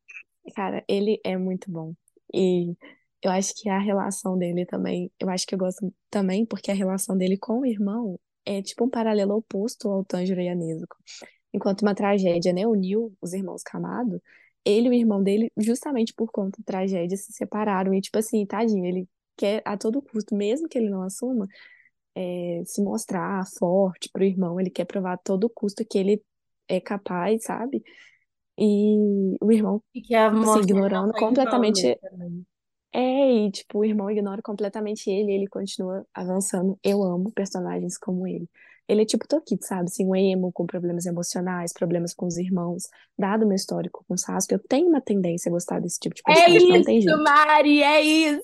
cara, 0.55 0.85
ele 0.89 1.21
é 1.25 1.37
muito 1.37 1.71
bom. 1.71 1.95
E 2.35 2.75
eu 3.23 3.31
acho 3.31 3.55
que 3.57 3.69
a 3.69 3.79
relação 3.79 4.39
dele 4.39 4.67
também, 4.67 5.11
eu 5.21 5.29
acho 5.31 5.47
que 5.47 5.55
eu 5.55 5.59
gosto 5.59 5.93
também, 6.11 6.47
porque 6.47 6.71
a 6.71 6.75
relação 6.75 7.17
dele 7.17 7.37
com 7.39 7.61
o 7.61 7.67
irmão 7.67 8.19
é 8.45 8.63
tipo 8.63 8.85
um 8.85 8.91
paralelo 8.91 9.37
oposto 9.37 9.89
ao 9.89 10.05
Tanjiro 10.05 10.41
e 10.41 10.49
a 10.49 10.55
Nezuko. 10.55 10.97
Enquanto 11.53 11.83
uma 11.83 11.95
tragédia, 11.95 12.53
né, 12.53 12.67
uniu 12.67 13.13
os 13.21 13.33
irmãos 13.33 13.63
Kamado, 13.63 14.21
ele 14.65 14.89
e 14.89 14.91
o 14.91 14.95
irmão 14.95 15.23
dele, 15.23 15.53
justamente 15.57 16.13
por 16.15 16.31
conta 16.31 16.59
da 16.59 16.65
tragédia, 16.65 17.17
se 17.17 17.33
separaram. 17.33 17.95
E, 17.95 18.01
tipo 18.01 18.19
assim, 18.19 18.45
tadinho, 18.47 18.85
ele 18.85 19.09
quer 19.37 19.63
a 19.65 19.77
todo 19.77 20.03
custo, 20.03 20.35
mesmo 20.35 20.69
que 20.69 20.79
ele 20.79 20.89
não 20.89 21.03
assuma, 21.03 21.47
é, 22.15 22.63
se 22.65 22.83
mostrar 22.83 23.45
forte 23.59 24.09
pro 24.13 24.25
irmão, 24.25 24.61
ele 24.61 24.71
quer 24.71 24.85
provar 24.85 25.15
a 25.15 25.19
todo 25.19 25.51
custo 25.51 25.85
que 25.85 25.99
ele 25.99 26.23
é 26.69 26.81
capaz, 26.81 27.45
sabe? 27.45 27.83
E 28.59 29.37
o 29.41 29.51
irmão, 29.53 29.83
E 29.95 30.01
que 30.01 30.15
a 30.15 30.29
assim, 30.29 30.61
ignorando 30.61 31.13
né, 31.13 31.19
completamente 31.19 31.99
também. 32.01 32.47
É, 32.95 33.47
e 33.47 33.51
tipo, 33.51 33.81
o 33.81 33.85
irmão 33.85 34.11
ignora 34.11 34.41
completamente 34.41 35.11
ele, 35.11 35.33
e 35.33 35.35
ele 35.35 35.49
continua 35.49 36.07
avançando. 36.15 36.79
Eu 36.83 37.03
amo 37.03 37.33
personagens 37.33 37.99
como 37.99 38.27
ele. 38.27 38.49
Ele 38.87 39.03
é 39.03 39.05
tipo 39.07 39.27
Tokito, 39.27 39.65
sabe? 39.65 39.85
Assim, 39.85 40.07
um 40.07 40.15
emo 40.15 40.53
com 40.53 40.67
problemas 40.67 41.07
emocionais, 41.07 41.73
problemas 41.73 42.13
com 42.15 42.27
os 42.27 42.37
irmãos. 42.37 42.85
Dado 43.19 43.45
o 43.45 43.49
meu 43.49 43.57
histórico 43.57 44.05
com 44.07 44.15
o 44.15 44.19
Sasuke, 44.19 44.55
eu 44.55 44.59
tenho 44.59 44.89
uma 44.89 45.01
tendência 45.01 45.49
a 45.49 45.53
gostar 45.53 45.81
desse 45.81 45.99
tipo 45.99 46.15
de 46.15 46.23
É 46.29 46.35
personagem, 46.35 46.69
não 46.69 46.83
tem 46.85 46.99
isso, 46.99 47.09
jeito. 47.09 47.23
Mari, 47.23 47.83
é 47.83 48.03
isso! 48.03 48.43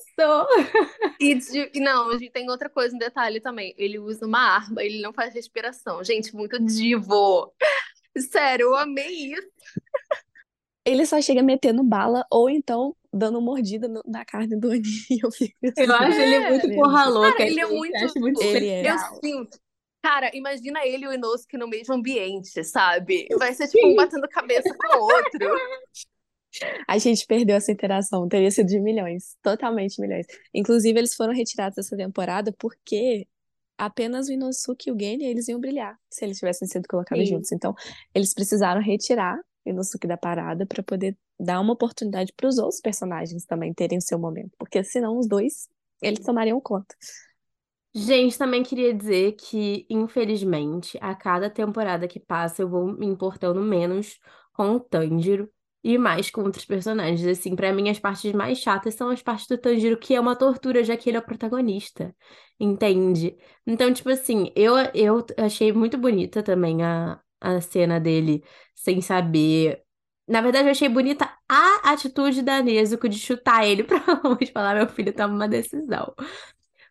E 1.21 1.39
e 1.75 1.81
não, 1.81 2.09
a 2.11 2.13
gente 2.17 2.33
tem 2.33 2.49
outra 2.49 2.71
coisa, 2.71 2.95
um 2.95 2.99
detalhe 2.99 3.41
também. 3.41 3.75
Ele 3.77 3.99
usa 3.99 4.27
uma 4.27 4.41
arma, 4.41 4.83
ele 4.83 5.03
não 5.03 5.13
faz 5.13 5.35
respiração. 5.35 6.03
Gente, 6.03 6.35
muito 6.35 6.59
divo. 6.65 7.53
Sério, 8.19 8.69
eu 8.69 8.77
amei 8.77 9.33
isso. 9.33 9.49
Ele 10.85 11.05
só 11.07 11.21
chega 11.21 11.43
metendo 11.43 11.83
bala, 11.85 12.25
ou 12.31 12.49
então 12.49 12.97
dando 13.13 13.41
mordida 13.41 13.87
no- 13.89 14.03
na 14.07 14.25
carne 14.25 14.57
do 14.59 14.69
Oni. 14.71 14.81
Eu 15.23 15.31
fico 15.31 15.55
Eu 15.63 15.71
assim, 15.95 16.05
acho 16.05 16.21
ele 16.21 16.49
muito 16.49 16.69
meu 16.69 16.77
porra 16.79 17.09
louca, 17.09 17.33
Cara, 17.33 17.47
ele 17.51 17.61
é 17.61 17.67
gente. 17.67 17.77
muito. 17.77 18.21
Muito 18.21 18.43
Ele 18.43 18.67
é. 18.69 18.91
Eu 18.91 18.99
sinto. 19.23 19.59
Cara, 20.03 20.31
imagina 20.35 20.81
ele 20.87 21.05
e 21.05 21.09
o 21.09 21.13
Inosuke 21.13 21.59
no 21.59 21.69
mesmo 21.69 21.93
ambiente, 21.95 22.65
sabe? 22.65 23.27
Vai 23.39 23.53
ser 23.53 23.69
tipo 23.69 23.87
um 23.87 23.95
batendo 23.95 24.27
cabeça 24.29 24.75
com 24.75 24.97
o 24.97 25.03
outro. 25.03 25.57
A 26.89 26.99
gente 26.99 27.27
perdeu 27.27 27.55
essa 27.57 27.71
interação, 27.71 28.27
teria 28.27 28.51
sido 28.51 28.67
de 28.67 28.81
milhões, 28.81 29.37
totalmente 29.43 30.01
milhões. 30.01 30.27
Inclusive, 30.55 30.99
eles 30.99 31.15
foram 31.15 31.33
retirados 31.35 31.77
dessa 31.77 31.97
temporada 31.97 32.53
porque 32.59 33.27
apenas 33.79 34.29
o 34.29 34.33
Inosuke 34.33 34.89
e 34.89 34.93
o 34.93 34.99
Genya 34.99 35.29
eles 35.29 35.47
iam 35.49 35.61
brilhar 35.61 35.97
se 36.11 36.25
eles 36.25 36.39
tivessem 36.39 36.67
sido 36.67 36.87
colocados 36.89 37.29
Sim. 37.29 37.35
juntos. 37.35 37.53
Então, 37.53 37.75
eles 38.15 38.35
precisaram 38.35 38.81
retirar 38.81 39.39
o 39.65 39.71
Inosuke 39.71 40.07
da 40.07 40.17
parada 40.17 40.67
para 40.67 40.83
poder 40.83 41.17
dar 41.39 41.61
uma 41.61 41.73
oportunidade 41.73 42.33
para 42.37 42.49
os 42.49 42.59
outros 42.59 42.81
personagens 42.81 43.45
também 43.45 43.73
terem 43.73 43.99
o 43.99 44.03
seu 44.03 44.19
momento, 44.19 44.53
porque 44.59 44.83
senão 44.85 45.19
os 45.19 45.27
dois 45.27 45.69
eles 46.03 46.25
tomariam 46.25 46.61
conta. 46.61 46.95
Gente, 47.93 48.39
também 48.39 48.63
queria 48.63 48.95
dizer 48.95 49.33
que, 49.33 49.85
infelizmente, 49.91 50.97
a 51.01 51.15
cada 51.15 51.51
temporada 51.51 52.07
que 52.07 52.21
passa, 52.21 52.63
eu 52.63 52.69
vou 52.69 52.87
me 52.87 53.07
importando 53.07 53.61
menos 53.61 54.19
com 54.53 54.77
o 54.77 54.81
Tanjiro 54.81 55.51
e 55.83 55.99
mais 55.99 56.31
com 56.31 56.43
outros 56.43 56.65
personagens. 56.65 57.27
Assim, 57.27 57.57
pra 57.57 57.73
mim, 57.73 57.89
as 57.89 57.99
partes 57.99 58.33
mais 58.33 58.59
chatas 58.59 58.95
são 58.95 59.11
as 59.11 59.23
partes 59.23 59.49
do 59.49 59.59
Tanjiro, 59.59 59.99
que 59.99 60.15
é 60.15 60.21
uma 60.21 60.37
tortura, 60.37 60.85
já 60.85 60.97
que 60.97 61.11
ele 61.11 61.17
é 61.17 61.21
o 61.21 61.25
protagonista. 61.25 62.15
Entende? 62.61 63.37
Então, 63.67 63.93
tipo 63.93 64.11
assim, 64.11 64.53
eu, 64.55 64.75
eu 64.95 65.27
achei 65.39 65.73
muito 65.73 65.99
bonita 65.99 66.43
também 66.45 66.85
a, 66.85 67.21
a 67.41 67.61
cena 67.61 68.01
dele 68.01 68.45
sem 68.75 69.01
saber. 69.01 69.83
Na 70.29 70.41
verdade, 70.41 70.67
eu 70.69 70.71
achei 70.73 70.89
bonita 70.89 71.29
a 71.49 71.93
atitude 71.93 72.43
da 72.43 72.63
Nezuko 72.63 73.09
de 73.09 73.19
chutar 73.19 73.67
ele 73.67 73.83
pra 73.85 73.99
longe, 74.25 74.53
falar: 74.53 74.75
meu 74.77 74.89
filho, 74.89 75.13
toma 75.13 75.35
uma 75.35 75.49
decisão. 75.49 76.15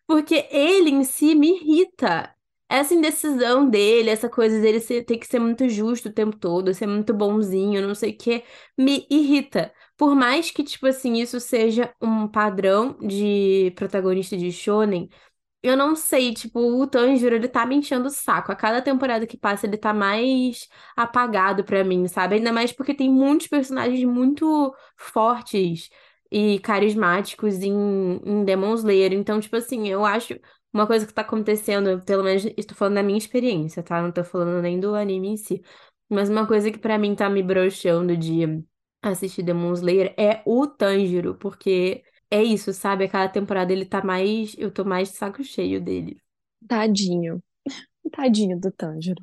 Porque 0.06 0.46
ele 0.50 0.90
em 0.90 1.04
si 1.04 1.34
me 1.34 1.48
irrita. 1.50 2.34
Essa 2.68 2.94
indecisão 2.94 3.68
dele, 3.68 4.10
essa 4.10 4.28
coisa 4.28 4.60
dele 4.60 4.78
ser- 4.80 5.04
ter 5.04 5.18
que 5.18 5.26
ser 5.26 5.40
muito 5.40 5.68
justo 5.68 6.08
o 6.08 6.12
tempo 6.12 6.36
todo, 6.38 6.72
ser 6.72 6.86
muito 6.86 7.12
bonzinho, 7.12 7.82
não 7.86 7.96
sei 7.96 8.12
o 8.12 8.16
quê, 8.16 8.44
me 8.78 9.06
irrita. 9.10 9.72
Por 9.96 10.14
mais 10.14 10.50
que, 10.52 10.62
tipo 10.62 10.86
assim, 10.86 11.14
isso 11.14 11.40
seja 11.40 11.92
um 12.00 12.28
padrão 12.28 12.96
de 13.00 13.72
protagonista 13.76 14.36
de 14.36 14.52
shonen, 14.52 15.08
eu 15.62 15.76
não 15.76 15.94
sei, 15.94 16.32
tipo, 16.34 16.58
o 16.60 16.86
Tanjiro, 16.86 17.34
ele 17.36 17.48
tá 17.48 17.66
me 17.66 17.76
enchendo 17.76 18.06
o 18.08 18.10
saco. 18.10 18.50
A 18.52 18.56
cada 18.56 18.80
temporada 18.80 19.26
que 19.26 19.36
passa, 19.36 19.66
ele 19.66 19.76
tá 19.76 19.92
mais 19.92 20.68
apagado 20.96 21.64
pra 21.64 21.84
mim, 21.84 22.08
sabe? 22.08 22.36
Ainda 22.36 22.52
mais 22.52 22.72
porque 22.72 22.94
tem 22.94 23.10
muitos 23.12 23.46
personagens 23.46 24.02
muito 24.04 24.74
fortes 24.96 25.90
e 26.30 26.58
carismáticos 26.60 27.56
em, 27.62 27.72
em 28.24 28.44
Demon 28.44 28.74
Slayer. 28.74 29.12
Então, 29.12 29.38
tipo 29.40 29.56
assim, 29.56 29.88
eu 29.88 30.04
acho 30.04 30.38
uma 30.72 30.86
coisa 30.86 31.06
que 31.06 31.12
tá 31.12 31.22
acontecendo, 31.22 32.00
pelo 32.04 32.24
menos 32.24 32.44
estou 32.56 32.76
falando 32.76 32.94
da 32.94 33.02
minha 33.02 33.18
experiência, 33.18 33.82
tá? 33.82 34.00
Não 34.00 34.12
tô 34.12 34.24
falando 34.24 34.62
nem 34.62 34.78
do 34.80 34.94
anime 34.94 35.28
em 35.28 35.36
si. 35.36 35.62
Mas 36.08 36.28
uma 36.30 36.46
coisa 36.46 36.70
que 36.70 36.78
pra 36.78 36.98
mim 36.98 37.14
tá 37.14 37.28
me 37.28 37.42
broxando 37.42 38.16
de 38.16 38.62
assistir 39.02 39.42
Demon 39.42 39.72
Slayer 39.74 40.14
é 40.18 40.42
o 40.46 40.66
Tanjiro, 40.66 41.34
porque 41.36 42.02
é 42.30 42.42
isso, 42.42 42.72
sabe? 42.72 43.04
A 43.04 43.08
cada 43.08 43.28
temporada 43.32 43.72
ele 43.72 43.84
tá 43.86 44.02
mais. 44.04 44.54
Eu 44.58 44.70
tô 44.72 44.84
mais 44.84 45.10
de 45.10 45.16
saco 45.18 45.42
cheio 45.44 45.80
dele. 45.82 46.20
Tadinho. 46.68 47.42
Tadinho 48.12 48.58
do 48.60 48.70
Tanjiro. 48.72 49.22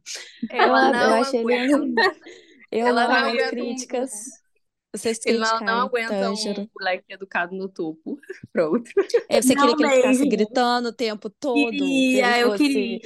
Eu, 0.50 0.58
Ela 0.62 0.90
eu 0.90 0.94
não 0.94 1.14
achei 1.14 1.42
ele. 1.42 1.94
Eu 2.72 2.88
Ela 2.88 3.08
não 3.08 3.08
não 3.08 3.32
um- 3.34 3.48
críticas. 3.50 4.12
Vocês 4.94 5.20
Ele 5.26 5.38
não, 5.40 5.60
não 5.62 5.82
aguenta 5.82 6.32
um 6.32 6.70
moleque 6.80 7.14
educado 7.14 7.56
no 7.56 7.70
topo. 7.70 8.20
Pronto. 8.52 8.90
É, 9.30 9.42
você 9.42 9.56
queria 9.56 9.72
Não 9.72 9.78
que 9.78 9.84
ele 9.84 9.92
ficasse 9.92 10.26
mesmo. 10.26 10.30
gritando 10.30 10.90
o 10.90 10.94
tempo 10.94 11.30
todo, 11.30 11.84
que 11.84 12.12
Queria, 12.12 12.40
eu 12.40 12.52
fosse. 12.52 12.58
queria. 12.58 13.00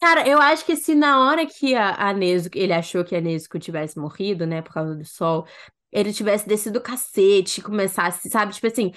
Cara, 0.00 0.28
eu 0.28 0.38
acho 0.40 0.66
que 0.66 0.76
se 0.76 0.94
na 0.94 1.20
hora 1.28 1.46
que 1.46 1.74
a, 1.74 1.94
a 2.10 2.12
Nezuko, 2.12 2.58
ele 2.58 2.72
achou 2.74 3.04
que 3.04 3.16
a 3.16 3.20
Nezuko 3.20 3.58
tivesse 3.58 3.98
morrido, 3.98 4.46
né, 4.46 4.60
por 4.62 4.72
causa 4.74 4.94
do 4.94 5.04
sol, 5.04 5.46
ele 5.94 6.12
tivesse 6.12 6.48
descido 6.48 6.78
o 6.80 6.82
cacete, 6.82 7.62
começasse, 7.62 8.28
sabe, 8.30 8.52
tipo 8.54 8.66
assim, 8.66 8.92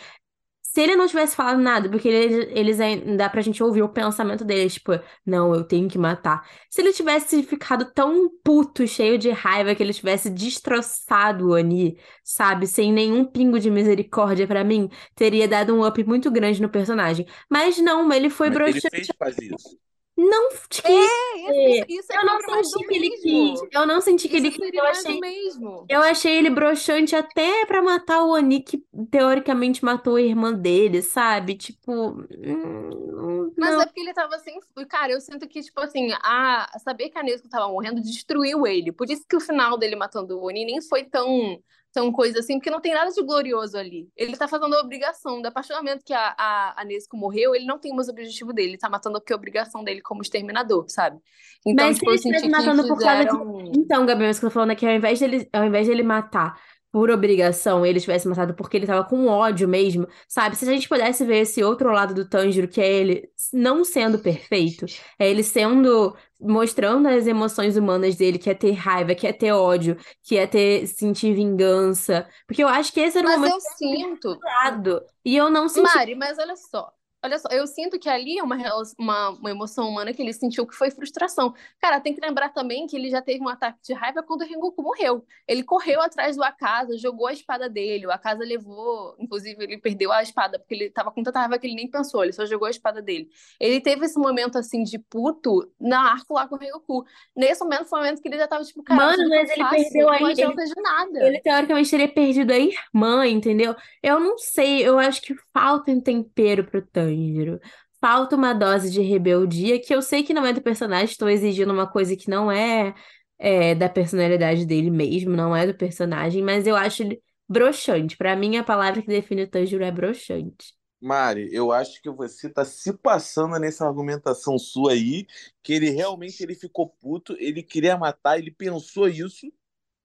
se 0.61 0.81
ele 0.81 0.95
não 0.95 1.07
tivesse 1.07 1.35
falado 1.35 1.59
nada, 1.59 1.89
porque 1.89 2.07
eles, 2.07 2.47
eles 2.51 2.79
ainda 2.79 3.17
dá 3.17 3.29
pra 3.29 3.41
gente 3.41 3.63
ouvir 3.63 3.81
o 3.81 3.89
pensamento 3.89 4.45
deles, 4.45 4.75
tipo, 4.75 4.91
não, 5.25 5.55
eu 5.55 5.63
tenho 5.63 5.89
que 5.89 5.97
matar. 5.97 6.47
Se 6.69 6.81
ele 6.81 6.93
tivesse 6.93 7.41
ficado 7.43 7.91
tão 7.93 8.29
puto, 8.43 8.85
cheio 8.87 9.17
de 9.17 9.31
raiva, 9.31 9.73
que 9.73 9.81
ele 9.81 9.93
tivesse 9.93 10.29
destroçado 10.29 11.47
o 11.47 11.53
Oni, 11.53 11.97
sabe, 12.23 12.67
sem 12.67 12.93
nenhum 12.93 13.25
pingo 13.25 13.59
de 13.59 13.71
misericórdia 13.71 14.45
pra 14.45 14.63
mim, 14.63 14.89
teria 15.15 15.47
dado 15.47 15.73
um 15.75 15.85
up 15.87 16.03
muito 16.03 16.29
grande 16.29 16.61
no 16.61 16.69
personagem. 16.69 17.25
Mas 17.49 17.79
não, 17.79 18.11
ele 18.13 18.29
foi 18.29 18.49
Mas 18.49 18.55
ele 18.65 18.81
broxante. 18.81 18.89
fez 18.89 19.07
fazer 19.17 19.45
isso. 19.53 19.77
Não 20.17 20.49
quis. 20.67 20.83
É, 20.83 21.77
isso, 21.77 21.85
isso 21.89 22.13
é 22.13 22.17
Eu 22.17 22.25
não 22.25 22.41
senti 22.63 22.87
que 22.87 22.95
ele 22.95 23.09
quis. 23.11 23.61
Eu 23.71 23.85
não 23.85 24.01
senti 24.01 24.29
que 24.29 24.35
ele 24.37 24.51
quis. 24.51 24.73
Eu 24.73 24.85
achei, 24.85 25.19
mesmo. 25.19 25.85
eu 25.87 26.01
achei 26.01 26.37
ele 26.37 26.49
broxante 26.49 27.15
até 27.15 27.67
pra 27.67 27.83
matar 27.83 28.23
o 28.23 28.31
Oni, 28.31 28.61
que 28.61 28.83
teoricamente 29.11 29.85
matou 29.85 30.15
a 30.15 30.21
irmã 30.21 30.51
dele, 30.51 31.03
sabe? 31.03 31.53
Tipo, 31.55 32.19
hum, 32.31 33.53
Mas 33.55 33.75
não. 33.75 33.81
é 33.81 33.85
porque 33.85 34.01
ele 34.01 34.13
tava 34.13 34.39
sem. 34.39 34.59
Cara, 34.89 35.13
eu 35.13 35.21
sinto 35.21 35.47
que, 35.47 35.61
tipo 35.61 35.79
assim, 35.81 36.11
a... 36.23 36.67
saber 36.83 37.09
que 37.09 37.19
a 37.19 37.23
Nezuko 37.23 37.47
tava 37.47 37.67
morrendo 37.67 38.01
destruiu 38.01 38.65
ele. 38.65 38.91
Por 38.91 39.07
isso 39.11 39.23
que 39.29 39.35
o 39.35 39.41
final 39.41 39.77
dele 39.77 39.95
matando 39.95 40.39
o 40.39 40.45
Oni 40.47 40.65
nem 40.65 40.81
foi 40.81 41.03
tão, 41.03 41.61
tão 41.97 42.11
coisa 42.11 42.37
assim, 42.37 42.59
porque 42.59 42.69
não 42.69 42.79
tem 42.79 42.93
nada 42.93 43.09
de 43.09 43.23
glorioso 43.23 43.75
ali. 43.75 44.07
Ele 44.15 44.37
tá 44.37 44.47
fazendo 44.47 44.75
a 44.75 44.81
obrigação. 44.81 45.41
Do 45.41 45.51
momento 45.77 46.05
que 46.05 46.13
a, 46.13 46.35
a, 46.37 46.81
a 46.81 46.85
Nezuko 46.85 47.17
morreu, 47.17 47.55
ele 47.55 47.65
não 47.65 47.79
tem 47.79 47.91
mais 47.91 48.07
o 48.07 48.11
objetivo 48.11 48.53
dele. 48.53 48.69
Ele 48.69 48.77
tá 48.77 48.87
matando 48.87 49.19
porque 49.19 49.33
é 49.33 49.35
a 49.35 49.37
obrigação 49.37 49.83
dele 49.83 49.99
como 50.01 50.21
exterminador, 50.21 50.85
sabe? 50.89 51.17
Então, 51.65 51.87
Mas 51.87 51.95
se 51.95 52.01
tipo, 52.01 52.11
ele 52.11 52.17
estivesse 52.17 52.43
que 52.43 52.51
matando 52.51 52.87
por 52.87 52.99
causa 52.99 53.25
de. 53.25 53.31
fizeram. 53.31 53.71
Então, 53.75 54.05
Gabriel, 54.05 54.29
isso 54.29 54.39
que 54.39 54.45
eu 54.45 54.49
tô 54.51 54.53
falando 54.53 54.71
é 54.73 54.75
que 54.75 54.85
ao 54.85 54.93
invés 54.93 55.19
dele, 55.19 55.49
ao 55.51 55.65
invés 55.65 55.87
dele 55.87 56.03
matar 56.03 56.61
por 56.91 57.09
obrigação, 57.11 57.85
ele 57.85 57.99
tivesse 57.99 58.27
matado 58.27 58.53
porque 58.55 58.77
ele 58.77 58.87
tava 58.87 59.03
com 59.07 59.27
ódio 59.27 59.67
mesmo, 59.67 60.07
sabe? 60.27 60.55
Se 60.55 60.67
a 60.67 60.71
gente 60.73 60.87
pudesse 60.89 61.25
ver 61.25 61.39
esse 61.41 61.63
outro 61.63 61.91
lado 61.91 62.13
do 62.13 62.27
Tanjiro, 62.27 62.67
que 62.67 62.81
é 62.81 62.91
ele 62.91 63.29
não 63.53 63.83
sendo 63.83 64.19
perfeito, 64.19 64.85
é 65.19 65.29
ele 65.29 65.43
sendo. 65.43 66.15
mostrando 66.39 67.07
as 67.07 67.27
emoções 67.27 67.77
humanas 67.77 68.15
dele, 68.15 68.37
que 68.39 68.49
é 68.49 68.53
ter 68.53 68.71
raiva, 68.73 69.15
que 69.15 69.27
é 69.27 69.33
ter 69.33 69.51
ódio, 69.51 69.97
que 70.23 70.37
é 70.37 70.47
ter 70.47 70.87
sentir 70.87 71.33
vingança. 71.33 72.27
Porque 72.47 72.63
eu 72.63 72.67
acho 72.67 72.91
que 72.93 72.99
esse 72.99 73.17
era 73.17 73.27
o 73.27 73.31
Mas 73.31 73.39
momento 73.39 73.55
eu 73.55 73.59
sinto. 73.61 74.39
lado. 74.43 75.01
E 75.25 75.35
eu 75.35 75.49
não 75.49 75.67
senti. 75.69 75.83
Mari, 75.83 76.15
mas 76.15 76.37
olha 76.39 76.55
só. 76.55 76.91
Olha 77.23 77.39
só, 77.39 77.49
eu 77.51 77.65
sinto 77.65 77.99
que 77.99 78.07
ali 78.07 78.37
é 78.37 78.43
uma, 78.43 78.55
uma, 78.97 79.29
uma 79.31 79.49
emoção 79.49 79.89
humana 79.89 80.13
que 80.13 80.21
ele 80.21 80.31
sentiu 80.31 80.67
que 80.67 80.75
foi 80.75 80.91
frustração. 80.91 81.53
Cara, 81.81 81.99
tem 81.99 82.13
que 82.13 82.21
lembrar 82.21 82.49
também 82.49 82.85
que 82.85 82.95
ele 82.95 83.09
já 83.09 83.21
teve 83.21 83.41
um 83.43 83.49
ataque 83.49 83.79
de 83.83 83.91
raiva 83.91 84.21
quando 84.21 84.41
o 84.41 84.45
Rengoku 84.47 84.83
morreu. 84.83 85.25
Ele 85.47 85.63
correu 85.63 85.99
atrás 85.99 86.35
do 86.37 86.43
Akaza, 86.43 86.95
jogou 86.97 87.25
a 87.27 87.33
espada 87.33 87.67
dele. 87.67 88.05
O 88.05 88.11
Akaza 88.11 88.43
levou, 88.45 89.15
inclusive, 89.19 89.61
ele 89.63 89.77
perdeu 89.79 90.11
a 90.11 90.21
espada, 90.21 90.59
porque 90.59 90.75
ele 90.75 90.89
tava 90.91 91.11
com 91.11 91.23
tanta 91.23 91.39
raiva 91.39 91.57
que 91.57 91.65
ele 91.65 91.75
nem 91.75 91.89
pensou, 91.89 92.23
ele 92.23 92.33
só 92.33 92.45
jogou 92.45 92.67
a 92.67 92.71
espada 92.71 93.01
dele. 93.01 93.27
Ele 93.59 93.81
teve 93.81 94.05
esse 94.05 94.19
momento 94.19 94.57
assim 94.57 94.83
de 94.83 94.99
puto 94.99 95.69
na 95.79 96.11
arco 96.11 96.35
lá 96.35 96.47
com 96.47 96.55
o 96.55 96.57
Rengoku. 96.59 97.03
Nesse 97.35 97.63
momento 97.63 97.85
foi 97.85 97.99
o 97.99 98.03
momento 98.03 98.21
que 98.21 98.27
ele 98.27 98.37
já 98.37 98.47
tava 98.47 98.63
tipo, 98.63 98.83
cara, 98.83 99.03
Mano, 99.03 99.27
mas 99.29 99.49
ele 99.49 99.63
perdeu 99.69 100.05
não 100.05 100.13
aí, 100.13 100.21
ele- 100.21 100.31
adianta 100.33 100.63
de 100.63 100.81
nada. 100.81 101.23
Ele 101.27 101.39
teoricamente 101.39 101.89
teria 101.89 102.07
perdido 102.07 102.51
a 102.51 102.57
irmã, 102.57 103.27
entendeu? 103.27 103.75
Eu 104.03 104.19
não 104.19 104.37
sei, 104.37 104.87
eu 104.87 104.99
acho 104.99 105.21
que 105.21 105.35
falta 105.51 105.91
um 105.91 105.99
tempero 105.99 106.63
pro 106.63 106.81
Tanjiro. 107.07 107.59
Falta 107.99 108.35
uma 108.35 108.53
dose 108.53 108.91
de 108.91 109.01
rebeldia, 109.01 109.81
que 109.81 109.93
eu 109.93 110.01
sei 110.01 110.23
que 110.23 110.33
não 110.33 110.45
é 110.45 110.53
do 110.53 110.61
personagem, 110.61 111.05
estou 111.05 111.29
exigindo 111.29 111.73
uma 111.73 111.87
coisa 111.89 112.15
que 112.15 112.29
não 112.29 112.51
é, 112.51 112.93
é, 113.39 113.73
da 113.73 113.89
personalidade 113.89 114.65
dele 114.65 114.91
mesmo, 114.91 115.31
não 115.35 115.55
é 115.55 115.65
do 115.65 115.73
personagem, 115.75 116.43
mas 116.43 116.67
eu 116.67 116.75
acho 116.75 117.03
ele 117.03 117.21
broxante. 117.49 118.15
Pra 118.15 118.35
mim, 118.35 118.57
a 118.57 118.63
palavra 118.63 119.01
que 119.01 119.07
define 119.07 119.43
o 119.43 119.49
Tanjiro 119.49 119.83
é 119.83 119.91
broxante. 119.91 120.75
Mari, 120.99 121.49
eu 121.51 121.71
acho 121.71 122.01
que 122.01 122.09
você 122.09 122.49
tá 122.49 122.65
se 122.65 122.91
passando 122.91 123.57
nessa 123.59 123.85
argumentação 123.85 124.57
sua 124.57 124.93
aí, 124.93 125.27
que 125.61 125.73
ele 125.73 125.91
realmente 125.91 126.41
ele 126.41 126.55
ficou 126.55 126.89
puto, 126.89 127.35
ele 127.39 127.61
queria 127.61 127.95
matar, 127.97 128.39
ele 128.39 128.51
pensou 128.51 129.07
isso, 129.07 129.51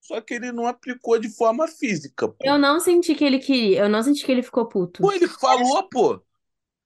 só 0.03 0.20
que 0.20 0.34
ele 0.34 0.53
não 0.53 0.66
aplicou 0.66 1.18
de 1.18 1.30
forma 1.30 1.66
física, 1.66 2.28
pô. 2.28 2.44
Eu 2.44 2.59
não 2.59 2.78
senti 2.78 3.14
que 3.14 3.24
ele 3.24 3.38
queria, 3.38 3.80
eu 3.80 3.88
não 3.88 4.03
senti 4.03 4.24
que 4.24 4.32
ele 4.32 4.42
ficou 4.42 4.66
puto. 4.66 5.03
Pô, 5.03 5.12
ele 5.12 5.28
falou, 5.28 5.88
pô. 5.88 6.20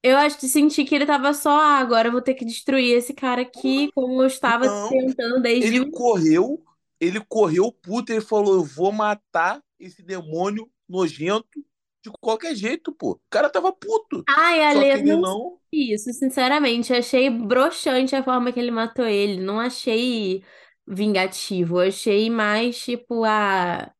Eu 0.03 0.17
acho 0.17 0.37
que 0.37 0.47
senti 0.47 0.85
que 0.85 0.95
ele 0.95 1.05
tava 1.05 1.33
só, 1.33 1.49
ah, 1.49 1.77
agora 1.79 2.07
eu 2.07 2.11
vou 2.11 2.21
ter 2.21 2.33
que 2.33 2.45
destruir 2.45 2.95
esse 2.95 3.13
cara 3.13 3.41
aqui, 3.41 3.91
como 3.93 4.21
eu 4.21 4.27
estava 4.27 4.65
Não. 4.65 4.89
tentando 4.89 5.41
desde 5.41 5.67
Ele 5.67 5.91
correu, 5.91 6.63
ele 6.99 7.19
correu 7.19 7.71
puto, 7.71 8.11
ele 8.11 8.21
falou: 8.21 8.55
Eu 8.55 8.63
vou 8.63 8.91
matar 8.91 9.61
esse 9.79 10.01
demônio 10.01 10.69
nojento 10.87 11.63
de 12.03 12.11
qualquer 12.21 12.55
jeito, 12.55 12.91
pô. 12.93 13.11
O 13.11 13.21
cara 13.29 13.49
tava 13.49 13.71
puto. 13.73 14.23
Ai, 14.29 14.59
Só 14.71 14.79
que 14.79 14.91
Ale, 14.91 14.99
ele 14.99 15.15
não. 15.17 15.59
Isso, 15.71 16.13
sinceramente, 16.13 16.93
achei 16.93 17.29
broxante 17.29 18.15
a 18.15 18.23
forma 18.23 18.51
que 18.51 18.59
ele 18.59 18.71
matou 18.71 19.05
ele. 19.05 19.41
Não 19.41 19.59
achei 19.59 20.43
vingativo. 20.87 21.79
Achei 21.79 22.29
mais 22.29 22.79
tipo, 22.79 23.23
ah, 23.25 23.91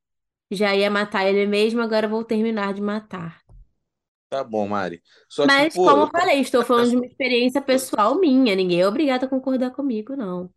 já 0.52 0.76
ia 0.76 0.90
matar 0.90 1.28
ele 1.28 1.46
mesmo, 1.46 1.82
agora 1.82 2.08
vou 2.08 2.24
terminar 2.24 2.74
de 2.74 2.82
matar. 2.82 3.42
Tá 4.30 4.44
bom, 4.44 4.68
Mari. 4.68 5.02
Só 5.30 5.44
que, 5.44 5.48
Mas, 5.48 5.74
como 5.74 5.90
eu 5.90 5.98
eu- 6.02 6.10
falei, 6.12 6.40
estou 6.42 6.64
falando 6.66 6.90
de 6.90 6.96
uma 6.98 7.06
experiência 7.06 7.62
pessoal 7.62 8.20
minha. 8.20 8.56
Ninguém 8.56 8.82
é 8.82 8.88
obrigado 8.88 9.24
a 9.24 9.28
concordar 9.30 9.72
comigo, 9.72 10.16
não. 10.18 10.50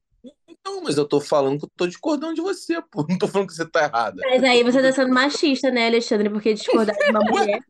não, 0.65 0.83
mas 0.83 0.99
eu 0.99 1.07
tô 1.07 1.21
falando 1.21 1.59
que 1.61 1.65
eu 1.67 1.71
tô 1.77 1.87
discordando 1.87 2.35
de 2.35 2.41
você, 2.43 2.83
pô. 2.91 3.07
Não 3.09 3.17
tô 3.19 3.29
falando 3.29 3.49
que 3.49 3.55
você 3.55 3.69
tá 3.69 3.85
errada. 3.85 4.21
Mas 4.29 4.43
aí 4.45 4.63
você 4.65 4.83
tá 4.83 4.93
sendo 4.93 5.13
machista, 5.15 5.71
né, 5.71 5.87
Alexandre? 5.87 6.29
Porque 6.31 6.53
discordar 6.55 6.97
de 6.97 7.11
uma 7.11 7.21
mulher. 7.31 7.61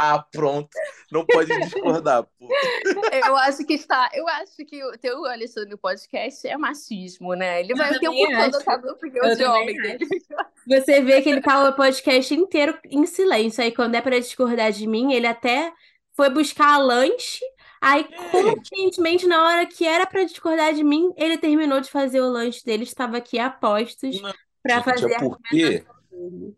Ah, 0.00 0.24
pronto. 0.30 0.70
Não 1.10 1.26
pode 1.26 1.48
discordar, 1.58 2.22
pô. 2.22 2.48
Eu 3.26 3.36
acho 3.36 3.66
que 3.66 3.74
está. 3.74 4.08
Eu 4.14 4.28
acho 4.28 4.56
que 4.64 4.84
o 4.84 4.96
teu 4.96 5.26
Alexandre 5.26 5.70
no 5.70 5.78
podcast 5.78 6.46
é 6.46 6.56
machismo, 6.56 7.34
né? 7.34 7.58
Ele 7.60 7.74
vai 7.74 7.98
tempo 7.98 8.14
também 8.14 8.50
todo 8.50 8.64
dando 8.64 8.92
opinião 8.92 9.26
Eu 9.26 9.36
de 9.36 9.44
homem 9.44 9.76
dele. 9.76 10.06
Você 10.68 11.02
vê 11.02 11.20
que 11.20 11.28
ele 11.28 11.40
tá 11.40 11.68
o 11.68 11.72
podcast 11.72 12.32
inteiro 12.32 12.78
em 12.84 13.04
silêncio. 13.06 13.60
Aí, 13.60 13.72
quando 13.72 13.96
é 13.96 14.00
pra 14.00 14.20
discordar 14.20 14.70
de 14.70 14.86
mim, 14.86 15.12
ele 15.12 15.26
até 15.26 15.72
foi 16.14 16.30
buscar 16.30 16.78
lanche. 16.78 17.44
Aí, 17.80 18.06
conscientemente, 18.30 19.26
na 19.26 19.42
hora 19.48 19.66
que 19.66 19.84
era 19.84 20.06
pra 20.06 20.22
discordar 20.22 20.74
de 20.74 20.84
mim, 20.84 21.12
ele 21.16 21.36
terminou 21.38 21.80
de 21.80 21.90
fazer 21.90 22.20
o 22.20 22.30
lanche 22.30 22.64
dele. 22.64 22.84
Estava 22.84 23.16
aqui 23.16 23.36
a 23.36 23.50
postos 23.50 24.20
Não, 24.20 24.32
pra 24.62 24.76
Gente, 24.76 24.84
fazer 24.84 25.12
é 25.12 25.16
a 25.16 25.20
porque 25.20 25.50
dele. 25.50 26.56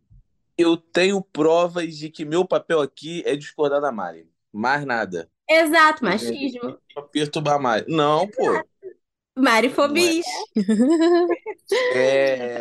Eu 0.60 0.76
tenho 0.76 1.22
provas 1.22 1.96
de 1.96 2.10
que 2.10 2.24
meu 2.24 2.46
papel 2.46 2.80
aqui 2.80 3.22
é 3.26 3.36
discordar 3.36 3.80
da 3.80 3.92
Mari. 3.92 4.28
Mais 4.52 4.84
nada. 4.84 5.30
Exato, 5.48 6.04
machismo. 6.04 6.78
Pra 6.94 7.02
perturbar 7.02 7.54
a 7.54 7.58
Mari. 7.58 7.84
Não, 7.88 8.28
pô. 8.28 8.62
Marifobia. 9.40 10.22
É. 11.94 12.60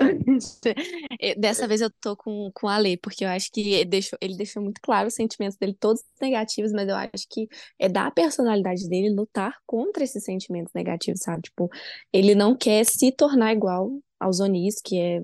Eh, 1.19 1.35
Dessa 1.37 1.67
vez 1.67 1.81
eu 1.81 1.89
tô 1.89 2.15
com, 2.15 2.51
com 2.53 2.67
a 2.67 2.77
Lê, 2.77 2.97
porque 2.97 3.25
eu 3.25 3.29
acho 3.29 3.51
que 3.51 3.61
ele 3.61 3.85
deixou, 3.85 4.17
ele 4.21 4.37
deixou 4.37 4.61
muito 4.61 4.79
claro 4.81 5.07
os 5.07 5.13
sentimentos 5.13 5.57
dele, 5.57 5.75
todos 5.79 6.03
negativos, 6.21 6.71
mas 6.71 6.87
eu 6.87 6.95
acho 6.95 7.27
que 7.29 7.47
é 7.77 7.89
da 7.89 8.09
personalidade 8.11 8.87
dele 8.87 9.13
lutar 9.13 9.57
contra 9.65 10.03
esses 10.03 10.23
sentimentos 10.23 10.71
negativos, 10.73 11.21
sabe? 11.21 11.41
Tipo, 11.43 11.69
ele 12.13 12.35
não 12.35 12.55
quer 12.55 12.85
se 12.85 13.11
tornar 13.11 13.53
igual 13.53 13.91
aos 14.19 14.39
Onis, 14.39 14.81
que 14.81 14.97
é 14.97 15.21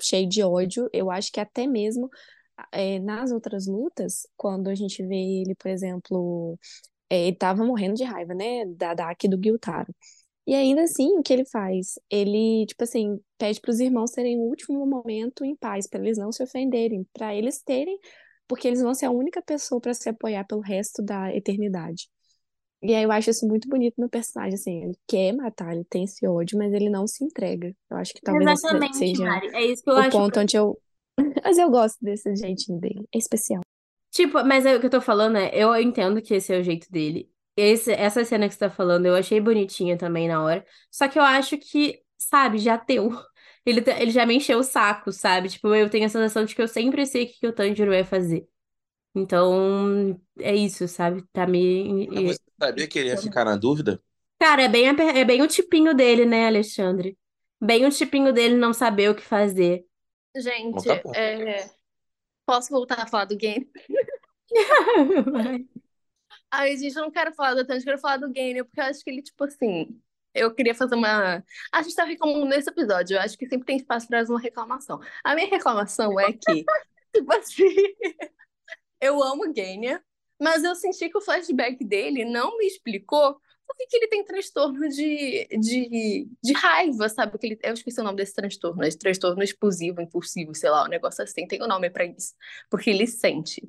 cheio 0.00 0.28
de 0.28 0.42
ódio. 0.42 0.88
Eu 0.92 1.10
acho 1.10 1.30
que 1.32 1.40
até 1.40 1.66
mesmo 1.66 2.08
eh, 2.72 2.98
nas 3.00 3.32
outras 3.32 3.66
lutas, 3.66 4.26
quando 4.36 4.68
a 4.68 4.74
gente 4.74 5.04
vê 5.06 5.16
ele, 5.16 5.54
por 5.56 5.68
exemplo, 5.70 6.58
eh, 7.10 7.28
ele 7.28 7.36
tava 7.36 7.64
morrendo 7.64 7.94
de 7.96 8.04
raiva, 8.04 8.34
né? 8.34 8.66
Da 8.66 8.94
Daki 8.94 9.28
do 9.28 9.38
Gyutaro. 9.40 9.94
E 10.46 10.54
ainda 10.54 10.82
assim, 10.84 11.08
o 11.18 11.22
que 11.22 11.32
ele 11.32 11.44
faz? 11.46 11.98
Ele, 12.10 12.66
tipo 12.66 12.84
assim, 12.84 13.20
pede 13.38 13.60
para 13.60 13.70
os 13.72 13.80
irmãos 13.80 14.12
terem 14.12 14.38
o 14.38 14.42
último 14.42 14.86
momento 14.86 15.44
em 15.44 15.56
paz, 15.56 15.86
para 15.88 16.00
eles 16.00 16.18
não 16.18 16.32
se 16.32 16.42
ofenderem, 16.42 17.06
para 17.12 17.34
eles 17.34 17.62
terem, 17.62 17.98
porque 18.48 18.68
eles 18.68 18.80
vão 18.82 18.94
ser 18.94 19.06
a 19.06 19.10
única 19.10 19.42
pessoa 19.42 19.80
para 19.80 19.94
se 19.94 20.08
apoiar 20.08 20.44
pelo 20.46 20.60
resto 20.60 21.02
da 21.02 21.34
eternidade. 21.34 22.08
E 22.82 22.94
aí 22.94 23.02
eu 23.04 23.10
acho 23.12 23.30
isso 23.30 23.46
muito 23.48 23.68
bonito 23.68 23.94
no 24.00 24.08
personagem, 24.08 24.54
assim, 24.54 24.84
ele 24.84 24.98
quer 25.06 25.32
matar, 25.32 25.72
ele 25.74 25.84
tem 25.84 26.04
esse 26.04 26.26
ódio, 26.26 26.58
mas 26.58 26.72
ele 26.72 26.88
não 26.90 27.06
se 27.06 27.24
entrega. 27.24 27.74
Eu 27.90 27.96
acho 27.96 28.14
que 28.14 28.20
talvez 28.22 28.50
esse 28.50 28.62
Exatamente, 28.62 28.92
seja 28.92 29.26
Mari. 29.26 29.50
É 29.54 29.64
isso 29.64 29.82
que 29.82 29.90
eu 29.90 29.96
o 29.96 30.00
acho. 30.00 30.10
ponto 30.10 30.40
onde 30.40 30.56
eu. 30.56 30.80
Mas 31.44 31.56
eu 31.58 31.70
gosto 31.70 31.96
desse 32.04 32.34
jeitinho 32.36 32.78
dele, 32.78 33.08
é 33.14 33.18
especial. 33.18 33.62
Tipo, 34.10 34.42
mas 34.44 34.64
é 34.64 34.74
o 34.76 34.80
que 34.80 34.86
eu 34.86 34.90
tô 34.90 35.00
falando 35.00 35.36
é, 35.36 35.50
eu 35.54 35.74
entendo 35.76 36.22
que 36.22 36.34
esse 36.34 36.52
é 36.54 36.58
o 36.58 36.62
jeito 36.62 36.90
dele. 36.90 37.30
Esse, 37.56 37.92
essa 37.92 38.24
cena 38.24 38.48
que 38.48 38.54
você 38.54 38.60
tá 38.60 38.70
falando, 38.70 39.06
eu 39.06 39.14
achei 39.14 39.40
bonitinha 39.40 39.96
também 39.96 40.28
na 40.28 40.42
hora. 40.42 40.64
Só 40.90 41.08
que 41.08 41.18
eu 41.18 41.22
acho 41.22 41.58
que, 41.58 42.02
sabe, 42.18 42.58
já 42.58 42.76
deu. 42.76 43.10
Ele, 43.66 43.82
tá- 43.82 44.00
ele 44.00 44.12
já 44.12 44.24
me 44.24 44.36
encheu 44.36 44.60
o 44.60 44.62
saco, 44.62 45.10
sabe? 45.10 45.48
Tipo, 45.48 45.74
eu 45.74 45.90
tenho 45.90 46.06
a 46.06 46.08
sensação 46.08 46.44
de 46.44 46.54
que 46.54 46.62
eu 46.62 46.68
sempre 46.68 47.04
sei 47.04 47.24
o 47.24 47.26
que, 47.26 47.40
que 47.40 47.46
o 47.48 47.52
Tanjiro 47.52 47.90
vai 47.90 48.04
fazer. 48.04 48.46
Então, 49.16 50.20
é 50.38 50.54
isso, 50.54 50.86
sabe? 50.86 51.24
Tá 51.32 51.46
me. 51.46 52.06
Você 52.06 52.38
sabia 52.60 52.86
que 52.86 52.98
ele 52.98 53.08
ia 53.08 53.16
ficar 53.16 53.46
na 53.46 53.56
dúvida? 53.56 53.98
Cara, 54.38 54.64
é 54.64 54.68
bem, 54.68 54.86
é 54.86 55.24
bem 55.24 55.40
o 55.40 55.48
tipinho 55.48 55.94
dele, 55.94 56.26
né, 56.26 56.46
Alexandre? 56.46 57.16
Bem 57.58 57.86
o 57.86 57.90
tipinho 57.90 58.30
dele 58.30 58.56
não 58.56 58.74
saber 58.74 59.08
o 59.08 59.14
que 59.14 59.22
fazer. 59.22 59.86
Gente, 60.36 60.84
tá 60.84 61.00
bom. 61.02 61.14
é, 61.14 61.70
posso 62.44 62.68
voltar 62.68 63.00
a 63.00 63.06
falar 63.06 63.24
do 63.24 63.36
game? 63.36 63.66
Ai, 66.50 66.76
gente, 66.76 66.94
eu 66.94 67.02
não 67.02 67.10
quero 67.10 67.32
falar 67.32 67.54
do 67.54 67.66
Tanjiro, 67.66 67.88
eu 67.88 67.94
quero 67.94 67.98
falar 67.98 68.18
do 68.18 68.30
Gainer, 68.30 68.66
porque 68.66 68.80
eu 68.80 68.84
acho 68.84 69.02
que 69.02 69.08
ele, 69.08 69.22
tipo 69.22 69.42
assim, 69.44 69.98
eu 70.34 70.54
queria 70.54 70.74
fazer 70.74 70.94
uma. 70.94 71.42
A 71.72 71.82
gente 71.82 71.94
tá 71.94 72.04
reclamando 72.04 72.44
nesse 72.44 72.68
episódio, 72.68 73.16
eu 73.16 73.20
acho 73.22 73.38
que 73.38 73.48
sempre 73.48 73.64
tem 73.64 73.78
espaço 73.78 74.06
para 74.06 74.22
uma 74.24 74.38
reclamação. 74.38 75.00
A 75.24 75.34
minha 75.34 75.48
reclamação 75.48 76.20
é 76.20 76.34
que, 76.34 76.64
tipo 77.16 77.32
assim, 77.32 77.74
eu 79.00 79.22
amo 79.22 79.52
Gainer, 79.52 80.02
mas 80.40 80.64
eu 80.64 80.74
senti 80.74 81.08
que 81.08 81.18
o 81.18 81.20
flashback 81.20 81.84
dele 81.84 82.24
não 82.24 82.58
me 82.58 82.66
explicou 82.66 83.40
por 83.66 83.76
que, 83.76 83.86
que 83.86 83.96
ele 83.96 84.06
tem 84.06 84.24
transtorno 84.24 84.88
de, 84.88 85.48
de, 85.58 86.28
de 86.42 86.52
raiva, 86.52 87.08
sabe? 87.08 87.36
Que 87.36 87.46
ele, 87.46 87.58
eu 87.62 87.74
esqueci 87.74 88.00
o 88.00 88.04
nome 88.04 88.16
desse 88.16 88.32
transtorno, 88.32 88.84
é 88.84 88.88
transtorno 88.90 89.42
explosivo, 89.42 90.00
impulsivo, 90.00 90.54
sei 90.54 90.70
lá, 90.70 90.84
um 90.84 90.88
negócio 90.88 91.22
assim, 91.24 91.46
tem 91.46 91.60
o 91.60 91.64
um 91.64 91.68
nome 91.68 91.90
para 91.90 92.04
isso. 92.04 92.32
Porque 92.70 92.90
ele 92.90 93.06
sente. 93.06 93.68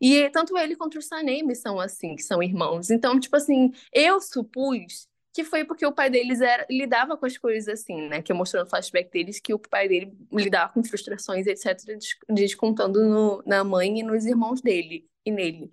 E 0.00 0.28
tanto 0.30 0.56
ele 0.58 0.76
quanto 0.76 0.98
o 0.98 1.02
Sanemi 1.02 1.56
são 1.56 1.80
assim, 1.80 2.14
que 2.14 2.22
são 2.22 2.42
irmãos. 2.42 2.90
Então, 2.90 3.18
tipo 3.18 3.36
assim, 3.36 3.72
eu 3.92 4.20
supus 4.20 5.08
que 5.38 5.44
foi 5.44 5.64
porque 5.64 5.86
o 5.86 5.92
pai 5.92 6.10
deles 6.10 6.40
era, 6.40 6.66
lidava 6.68 7.16
com 7.16 7.24
as 7.24 7.38
coisas 7.38 7.68
assim, 7.68 8.08
né? 8.08 8.20
Que 8.20 8.32
eu 8.32 8.36
mostrei 8.36 8.60
no 8.60 8.68
flashback 8.68 9.08
deles 9.08 9.38
que 9.38 9.54
o 9.54 9.58
pai 9.60 9.86
dele 9.86 10.12
lidava 10.32 10.72
com 10.72 10.82
frustrações, 10.82 11.46
etc., 11.46 11.78
descontando 12.28 13.04
no, 13.04 13.40
na 13.46 13.62
mãe 13.62 14.00
e 14.00 14.02
nos 14.02 14.26
irmãos 14.26 14.60
dele 14.60 15.08
e 15.24 15.30
nele. 15.30 15.70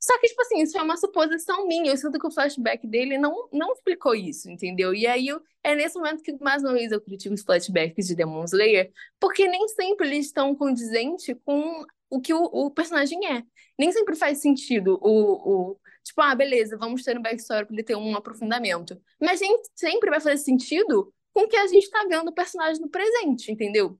Só 0.00 0.18
que, 0.18 0.26
tipo 0.26 0.42
assim, 0.42 0.62
isso 0.62 0.76
é 0.76 0.82
uma 0.82 0.96
suposição 0.96 1.64
minha. 1.68 1.92
Eu 1.92 1.96
sinto 1.96 2.18
que 2.18 2.26
o 2.26 2.30
flashback 2.30 2.88
dele 2.88 3.16
não, 3.16 3.48
não 3.52 3.72
explicou 3.72 4.16
isso, 4.16 4.50
entendeu? 4.50 4.92
E 4.92 5.06
aí 5.06 5.28
eu, 5.28 5.40
é 5.62 5.76
nesse 5.76 5.96
momento 5.96 6.20
que, 6.20 6.36
mais 6.42 6.64
uma 6.64 6.72
vez, 6.72 6.90
eu 6.90 7.00
critico 7.00 7.36
os 7.36 7.42
flashbacks 7.42 8.08
de 8.08 8.16
Demon 8.16 8.42
Slayer, 8.46 8.90
porque 9.20 9.46
nem 9.46 9.68
sempre 9.68 10.08
eles 10.08 10.26
estão 10.26 10.56
condizentes 10.56 11.36
com 11.44 11.84
o 12.10 12.20
que 12.20 12.34
o, 12.34 12.42
o 12.42 12.68
personagem 12.68 13.24
é. 13.32 13.44
Nem 13.78 13.92
sempre 13.92 14.16
faz 14.16 14.38
sentido 14.38 14.98
o, 15.00 15.70
o 15.70 15.76
Tipo, 16.04 16.20
ah, 16.20 16.34
beleza, 16.34 16.76
vamos 16.76 17.02
ter 17.02 17.18
um 17.18 17.22
backstory 17.22 17.66
para 17.66 17.74
ele 17.74 17.82
ter 17.82 17.96
um 17.96 18.14
aprofundamento. 18.14 19.00
Mas 19.20 19.40
nem 19.40 19.58
sempre 19.74 20.10
vai 20.10 20.20
fazer 20.20 20.36
sentido 20.38 21.12
com 21.32 21.42
o 21.42 21.48
que 21.48 21.56
a 21.56 21.66
gente 21.66 21.84
está 21.84 22.04
vendo 22.08 22.28
o 22.28 22.34
personagem 22.34 22.80
no 22.80 22.90
presente, 22.90 23.50
entendeu? 23.50 23.98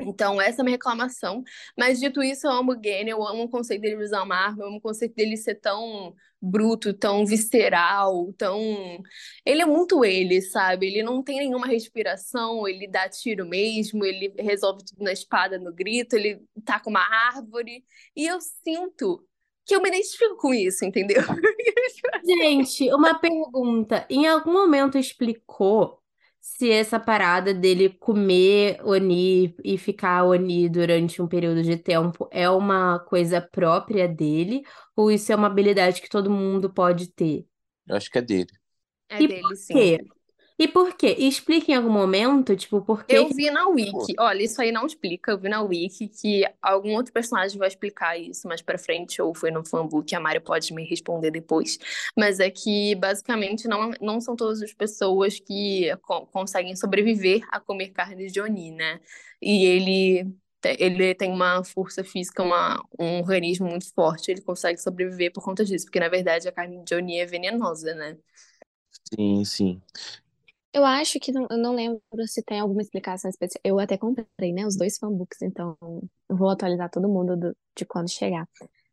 Então, 0.00 0.40
essa 0.40 0.60
é 0.60 0.62
a 0.62 0.64
minha 0.64 0.74
reclamação. 0.76 1.42
Mas, 1.78 2.00
dito 2.00 2.22
isso, 2.22 2.46
eu 2.46 2.50
amo 2.52 2.72
o 2.72 2.80
Gane, 2.80 3.10
eu 3.10 3.26
amo 3.26 3.44
o 3.44 3.48
conceito 3.48 3.82
dele 3.82 4.02
usar 4.02 4.22
uma 4.22 4.54
eu 4.58 4.66
amo 4.66 4.78
o 4.78 4.80
conceito 4.80 5.14
dele 5.14 5.36
ser 5.36 5.56
tão 5.56 6.14
bruto, 6.40 6.92
tão 6.92 7.24
visceral, 7.24 8.32
tão. 8.34 8.58
Ele 9.46 9.62
é 9.62 9.66
muito 9.66 10.04
ele, 10.04 10.40
sabe? 10.42 10.86
Ele 10.88 11.02
não 11.02 11.22
tem 11.22 11.38
nenhuma 11.38 11.66
respiração, 11.66 12.66
ele 12.68 12.88
dá 12.88 13.08
tiro 13.08 13.46
mesmo, 13.46 14.04
ele 14.04 14.34
resolve 14.38 14.84
tudo 14.84 15.02
na 15.04 15.12
espada, 15.12 15.58
no 15.58 15.72
grito, 15.72 16.16
ele 16.16 16.42
tá 16.64 16.80
com 16.80 16.90
uma 16.90 17.06
árvore. 17.28 17.84
E 18.16 18.26
eu 18.26 18.40
sinto 18.40 19.26
que 19.66 19.74
eu 19.74 19.82
me 19.82 19.88
identifico 19.88 20.36
com 20.36 20.52
isso, 20.52 20.84
entendeu? 20.84 21.22
Gente, 22.24 22.92
uma 22.92 23.14
pergunta. 23.18 24.06
Em 24.08 24.26
algum 24.26 24.52
momento 24.52 24.98
explicou 24.98 25.98
se 26.40 26.70
essa 26.70 27.00
parada 27.00 27.54
dele 27.54 27.90
comer 27.90 28.78
Oni 28.84 29.54
e 29.64 29.78
ficar 29.78 30.24
Oni 30.24 30.68
durante 30.68 31.20
um 31.20 31.26
período 31.28 31.62
de 31.62 31.76
tempo 31.76 32.28
é 32.30 32.48
uma 32.48 32.98
coisa 33.00 33.40
própria 33.40 34.06
dele 34.08 34.62
ou 34.96 35.10
isso 35.10 35.32
é 35.32 35.36
uma 35.36 35.46
habilidade 35.48 36.00
que 36.00 36.08
todo 36.08 36.30
mundo 36.30 36.72
pode 36.72 37.08
ter? 37.12 37.46
Eu 37.86 37.96
acho 37.96 38.10
que 38.10 38.18
é 38.18 38.22
dele. 38.22 38.50
É 39.08 39.22
E 39.22 39.28
dele, 39.28 39.42
por 39.42 39.56
sim. 39.56 39.74
Quê? 40.58 40.64
E 40.64 40.68
por 40.68 40.94
quê? 40.96 41.14
E 41.18 41.28
explica 41.28 41.72
em 41.72 41.74
algum 41.76 41.90
momento, 41.90 42.56
tipo, 42.56 42.80
por 42.82 43.04
que 43.06 43.16
Eu 43.16 43.28
vi 43.28 43.50
na 43.50 43.68
Wiki, 43.68 44.14
olha, 44.18 44.42
isso 44.42 44.62
aí 44.62 44.72
não 44.72 44.86
explica, 44.86 45.30
eu 45.30 45.38
vi 45.38 45.46
na 45.50 45.60
Wiki 45.60 46.08
que 46.08 46.42
algum 46.62 46.94
outro 46.94 47.12
personagem 47.12 47.58
vai 47.58 47.68
explicar 47.68 48.18
isso 48.18 48.48
mais 48.48 48.62
pra 48.62 48.78
frente, 48.78 49.20
ou 49.20 49.34
foi 49.34 49.50
no 49.50 49.62
fanbook, 49.62 50.14
a 50.14 50.20
Mari 50.20 50.40
pode 50.40 50.72
me 50.72 50.84
responder 50.88 51.30
depois, 51.30 51.78
mas 52.16 52.40
é 52.40 52.50
que 52.50 52.94
basicamente 52.94 53.68
não, 53.68 53.90
não 54.00 54.20
são 54.22 54.34
todas 54.34 54.62
as 54.62 54.72
pessoas 54.72 55.38
que 55.38 55.94
co- 56.02 56.26
conseguem 56.28 56.74
sobreviver 56.76 57.46
a 57.52 57.60
comer 57.60 57.90
carne 57.90 58.26
de 58.30 58.40
Oni, 58.40 58.70
né? 58.70 58.98
E 59.40 59.66
ele, 59.66 60.34
ele 60.78 61.14
tem 61.14 61.30
uma 61.30 61.62
força 61.62 62.02
física, 62.02 62.42
uma, 62.42 62.82
um 62.98 63.18
organismo 63.20 63.68
muito 63.68 63.92
forte, 63.92 64.30
ele 64.30 64.40
consegue 64.40 64.80
sobreviver 64.80 65.30
por 65.30 65.44
conta 65.44 65.62
disso, 65.62 65.84
porque 65.84 66.00
na 66.00 66.08
verdade 66.08 66.48
a 66.48 66.52
carne 66.52 66.82
de 66.82 66.94
Oni 66.94 67.18
é 67.20 67.26
venenosa, 67.26 67.94
né? 67.94 68.16
Sim, 69.14 69.44
sim. 69.44 69.82
Eu 70.74 70.84
acho 70.84 71.20
que 71.20 71.32
não, 71.32 71.46
eu 71.50 71.58
não 71.58 71.74
lembro 71.74 72.02
se 72.26 72.42
tem 72.42 72.58
alguma 72.60 72.82
explicação 72.82 73.30
especial. 73.30 73.60
Eu 73.64 73.78
até 73.78 73.96
comprei, 73.96 74.52
né, 74.52 74.66
os 74.66 74.76
dois 74.76 74.98
fanbooks, 74.98 75.40
então 75.42 75.76
eu 76.28 76.36
vou 76.36 76.50
atualizar 76.50 76.90
todo 76.90 77.08
mundo 77.08 77.36
do- 77.36 77.56
de 77.76 77.84
quando 77.86 78.10
chegar. 78.10 78.48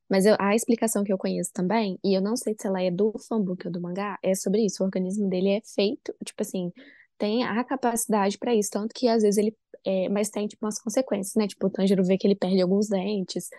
Mas 0.10 0.26
eu- 0.26 0.36
a 0.40 0.56
explicação 0.56 1.04
que 1.04 1.14
eu 1.14 1.18
conheço 1.20 1.52
também, 1.54 2.00
e 2.04 2.16
eu 2.18 2.22
não 2.22 2.36
sei 2.38 2.56
se 2.60 2.68
ela 2.68 2.82
é 2.84 2.92
do 2.92 3.14
fanbook 3.28 3.68
ou 3.68 3.74
do 3.74 3.82
mangá, 3.82 4.20
é 4.24 4.36
sobre 4.36 4.66
isso. 4.66 4.84
O 4.84 4.86
organismo 4.88 5.30
dele 5.30 5.50
é 5.52 5.62
feito, 5.76 6.14
tipo 6.26 6.42
assim, 6.44 6.72
tem 7.18 7.44
a 7.46 7.64
capacidade 7.64 8.38
pra 8.40 8.56
isso, 8.56 8.72
tanto 8.72 8.94
que 8.96 9.08
às 9.08 9.24
vezes 9.24 9.38
ele. 9.40 9.56
É, 9.86 10.10
mas 10.10 10.30
tem, 10.32 10.48
tipo, 10.48 10.66
umas 10.66 10.80
consequências, 10.82 11.36
né? 11.36 11.48
Tipo, 11.48 11.68
o 11.68 11.70
Tanjiro 11.72 12.04
vê 12.04 12.18
que 12.18 12.28
ele 12.28 12.36
perde 12.36 12.62
alguns 12.62 12.88
dentes, 12.90 13.50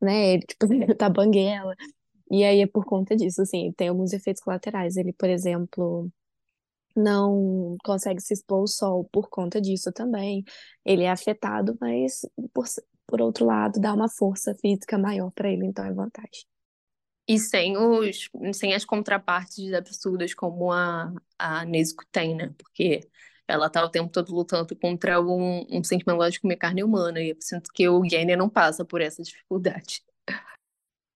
né? 0.00 0.34
Ele, 0.34 0.42
tipo, 0.46 0.66
ele 0.72 0.94
tá 0.96 1.08
banguela. 1.10 1.74
E 2.30 2.44
aí 2.44 2.60
é 2.60 2.66
por 2.66 2.84
conta 2.86 3.16
disso, 3.16 3.42
assim, 3.42 3.72
tem 3.76 3.88
alguns 3.88 4.12
efeitos 4.12 4.42
colaterais. 4.42 4.96
Ele, 4.96 5.12
por 5.12 5.28
exemplo 5.30 6.10
não 6.98 7.76
consegue 7.84 8.20
se 8.20 8.34
expor 8.34 8.60
ao 8.60 8.66
sol 8.66 9.08
por 9.12 9.28
conta 9.28 9.60
disso 9.60 9.92
também. 9.92 10.44
Ele 10.84 11.04
é 11.04 11.10
afetado, 11.10 11.76
mas 11.80 12.20
por, 12.52 12.64
por 13.06 13.22
outro 13.22 13.46
lado, 13.46 13.80
dá 13.80 13.94
uma 13.94 14.08
força 14.08 14.54
física 14.60 14.98
maior 14.98 15.30
para 15.30 15.50
ele, 15.50 15.66
então 15.66 15.84
é 15.84 15.92
vantagem. 15.92 16.44
E 17.26 17.38
sem 17.38 17.76
os, 17.76 18.30
sem 18.54 18.74
as 18.74 18.84
contrapartes 18.84 19.72
absurdas 19.74 20.32
como 20.32 20.72
a, 20.72 21.12
a 21.38 21.64
Nezuko 21.66 22.04
tem, 22.10 22.34
né? 22.34 22.54
Porque 22.56 23.00
ela 23.46 23.70
tá 23.70 23.84
o 23.84 23.88
tempo 23.90 24.10
todo 24.10 24.34
lutando 24.34 24.74
contra 24.76 25.20
um, 25.20 25.66
um 25.70 25.84
sentimento 25.84 26.30
de 26.30 26.40
comer 26.40 26.56
carne 26.56 26.82
humana. 26.82 27.20
E 27.20 27.30
eu 27.30 27.36
sinto 27.40 27.70
que 27.72 27.88
o 27.88 28.02
Genya 28.08 28.36
não 28.36 28.48
passa 28.48 28.84
por 28.84 29.00
essa 29.00 29.22
dificuldade. 29.22 30.02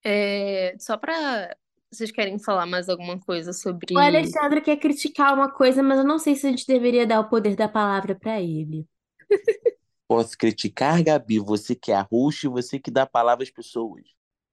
É, 0.04 0.74
só 0.80 0.96
pra... 0.96 1.56
Vocês 1.92 2.10
querem 2.10 2.38
falar 2.38 2.64
mais 2.64 2.88
alguma 2.88 3.20
coisa 3.20 3.52
sobre... 3.52 3.94
o 3.94 3.98
Alexandre 3.98 4.62
quer 4.62 4.78
criticar 4.78 5.34
uma 5.34 5.52
coisa, 5.52 5.82
mas 5.82 5.98
eu 5.98 6.04
não 6.04 6.18
sei 6.18 6.34
se 6.34 6.46
a 6.46 6.50
gente 6.50 6.66
deveria 6.66 7.06
dar 7.06 7.20
o 7.20 7.28
poder 7.28 7.54
da 7.54 7.68
palavra 7.68 8.14
pra 8.14 8.40
ele. 8.40 8.88
Posso 10.08 10.36
criticar, 10.38 11.02
Gabi? 11.02 11.38
Você 11.38 11.74
que 11.74 11.92
é 11.92 11.96
a 11.96 12.08
host, 12.10 12.48
você 12.48 12.78
que 12.78 12.90
dá 12.90 13.02
a 13.02 13.06
palavra 13.06 13.42
às 13.44 13.50
pessoas. 13.50 14.04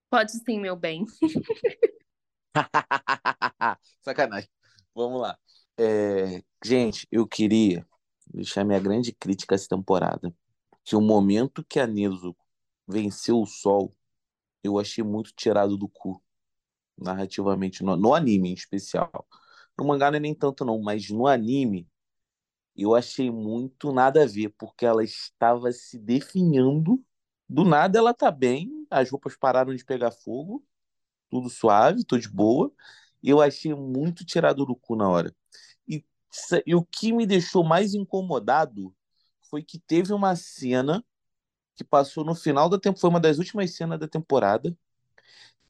Pode 0.10 0.34
sim, 0.34 0.60
meu 0.60 0.76
bem. 0.76 1.06
Sacanagem. 4.02 4.50
Vamos 4.94 5.22
lá. 5.22 5.40
É, 5.78 6.44
gente, 6.62 7.08
eu 7.10 7.26
queria 7.26 7.88
deixar 8.28 8.66
minha 8.66 8.80
grande 8.82 9.14
crítica 9.14 9.56
essa 9.56 9.70
temporada. 9.70 10.34
Que 10.84 10.94
o 10.94 11.02
momento 11.02 11.64
que 11.64 11.80
a 11.80 11.88
Nezuko 11.88 12.46
venceu 12.86 13.40
o 13.40 13.46
sol, 13.46 13.96
eu 14.62 14.78
achei 14.78 15.06
muito 15.06 15.32
tirado 15.34 15.78
do 15.78 15.88
cu, 15.88 16.22
narrativamente, 17.02 17.84
no, 17.84 17.96
no 17.96 18.14
anime 18.14 18.50
em 18.50 18.54
especial. 18.54 19.12
No 19.78 19.86
mangá 19.88 20.12
não 20.12 20.18
é 20.18 20.20
nem 20.20 20.36
tanto 20.36 20.66
não, 20.66 20.82
mas 20.82 21.10
no 21.10 21.28
anime 21.28 21.88
eu 22.76 22.96
achei 22.96 23.30
muito 23.32 23.92
nada 23.92 24.24
a 24.24 24.26
ver, 24.26 24.54
porque 24.58 24.86
ela 24.86 25.04
estava 25.04 25.72
se 25.72 26.00
definhando. 26.00 27.04
Do 27.48 27.66
nada 27.66 28.00
ela 28.00 28.14
tá 28.14 28.32
bem, 28.32 28.70
as 28.90 29.10
roupas 29.10 29.36
pararam 29.36 29.76
de 29.76 29.84
pegar 29.84 30.12
fogo, 30.12 30.64
tudo 31.30 31.50
suave, 31.50 32.06
tô 32.06 32.18
de 32.18 32.30
boa. 32.30 32.72
Eu 33.24 33.42
achei 33.42 33.74
muito 33.74 34.26
tirado 34.26 34.66
do 34.66 34.76
cu 34.76 34.96
na 34.96 35.10
hora. 35.10 35.36
E, 35.88 36.06
e 36.66 36.76
o 36.76 36.86
que 36.86 37.12
me 37.14 37.26
deixou 37.26 37.64
mais 37.64 37.94
incomodado 37.94 38.96
foi 39.50 39.64
que 39.64 39.80
teve 39.80 40.14
uma 40.14 40.36
cena 40.36 41.04
que 41.76 41.84
passou 41.84 42.26
no 42.26 42.36
final 42.36 42.70
da 42.70 42.78
temporada, 42.78 43.02
foi 43.02 43.10
uma 43.10 43.20
das 43.20 43.38
últimas 43.40 43.76
cenas 43.76 44.00
da 44.00 44.08
temporada, 44.08 44.78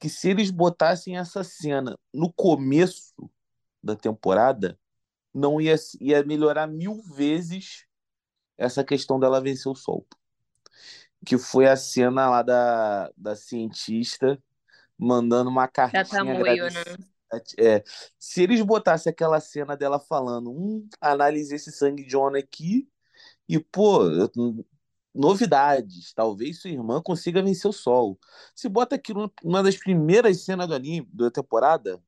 que 0.00 0.08
se 0.08 0.30
eles 0.30 0.50
botassem 0.50 1.18
essa 1.18 1.44
cena 1.44 1.96
no 2.12 2.32
começo 2.32 3.14
da 3.82 3.94
temporada, 3.94 4.78
não 5.32 5.60
ia, 5.60 5.76
ia 6.00 6.24
melhorar 6.24 6.66
mil 6.66 7.02
vezes 7.02 7.86
essa 8.56 8.82
questão 8.82 9.20
dela 9.20 9.40
vencer 9.40 9.70
o 9.70 9.74
sol. 9.76 10.06
Que 11.24 11.36
foi 11.36 11.68
a 11.68 11.76
cena 11.76 12.30
lá 12.30 12.42
da, 12.42 13.12
da 13.16 13.36
cientista 13.36 14.42
mandando 14.98 15.50
uma 15.50 15.66
Da 15.66 15.72
cartinha 15.72 16.24
Tamoio, 16.24 16.64
né? 16.70 16.82
É, 17.58 17.84
se 18.18 18.42
eles 18.42 18.60
botassem 18.60 19.10
aquela 19.10 19.38
cena 19.38 19.76
dela 19.76 20.00
falando, 20.00 20.50
hum, 20.50 20.88
analisei 21.00 21.56
esse 21.56 21.70
sangue 21.70 22.04
de 22.04 22.16
Ona 22.16 22.38
aqui 22.38 22.88
e, 23.48 23.60
pô, 23.60 24.02
eu- 24.10 24.30
novidades, 25.14 26.12
talvez 26.14 26.60
sua 26.60 26.70
irmã 26.70 27.02
consiga 27.02 27.42
vencer 27.42 27.68
o 27.68 27.72
sol. 27.72 28.18
Se 28.54 28.68
bota 28.68 28.94
aquilo 28.96 29.32
numa 29.42 29.62
das 29.62 29.76
primeiras 29.76 30.44
cenas 30.44 30.68
do 30.68 30.74
anime, 30.74 31.08
da 31.12 31.30
temporada, 31.30 32.02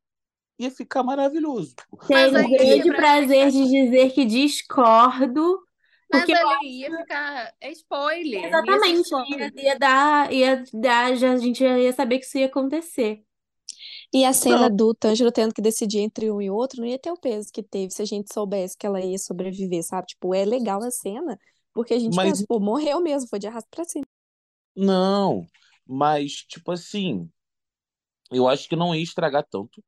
ia 0.59 0.71
ficar 0.71 1.03
maravilhoso. 1.03 1.75
Tenho 2.07 2.37
aí, 2.37 2.57
grande 2.57 2.89
pra 2.89 2.97
prazer 2.97 3.51
de 3.51 3.65
dizer 3.69 4.13
que 4.13 4.25
discordo, 4.25 5.59
Mas 6.11 6.21
porque 6.21 6.33
ali 6.35 6.81
ia 6.81 6.91
ficar... 6.97 7.55
É 7.61 7.71
spoiler. 7.73 8.41
ia 8.43 8.49
exatamente 8.49 9.01
spoiler. 9.03 9.53
ia, 9.57 9.63
ia 9.65 9.79
dar, 9.79 10.33
ia 10.33 10.65
dar, 10.73 11.17
já, 11.17 11.33
a 11.33 11.37
gente 11.37 11.61
já 11.61 11.79
ia 11.79 11.93
saber 11.93 12.19
que 12.19 12.27
isso 12.27 12.39
ia 12.39 12.47
acontecer. 12.47 13.25
E 14.13 14.25
a 14.27 14.33
cena 14.33 14.69
Não. 14.69 14.77
do 14.77 14.95
Tanjiro 14.95 15.33
tendo 15.33 15.55
que 15.55 15.63
decidir 15.63 16.01
entre 16.01 16.31
um 16.31 16.41
e 16.41 16.51
outro 16.51 16.83
não 16.83 16.87
ia 16.87 16.99
ter 16.99 17.11
o 17.11 17.17
peso 17.17 17.51
que 17.51 17.63
teve 17.63 17.93
se 17.93 18.03
a 18.03 18.05
gente 18.05 18.33
soubesse 18.33 18.77
que 18.77 18.87
ela 18.87 19.01
ia 19.01 19.19
sobreviver, 19.19 19.83
sabe? 19.83 20.09
Tipo, 20.09 20.35
é 20.35 20.45
legal 20.45 20.83
a 20.83 20.91
cena, 20.91 21.39
porque 21.73 21.95
a 21.95 21.99
gente 21.99 22.15
Mas- 22.15 22.29
pensa, 22.31 22.45
pô, 22.49 22.59
morreu 22.61 23.01
mesmo, 23.01 23.29
foi 23.29 23.39
de 23.39 23.47
arrasto 23.47 23.69
pra 23.71 23.85
cima. 23.85 24.05
Não, 24.77 25.47
mas, 25.87 26.33
tipo 26.49 26.71
assim, 26.73 27.29
eu 28.31 28.49
acho 28.49 28.69
que 28.69 28.77
não 28.77 28.95
ia 28.95 29.03
estragar 29.03 29.47
tanto. 29.49 29.83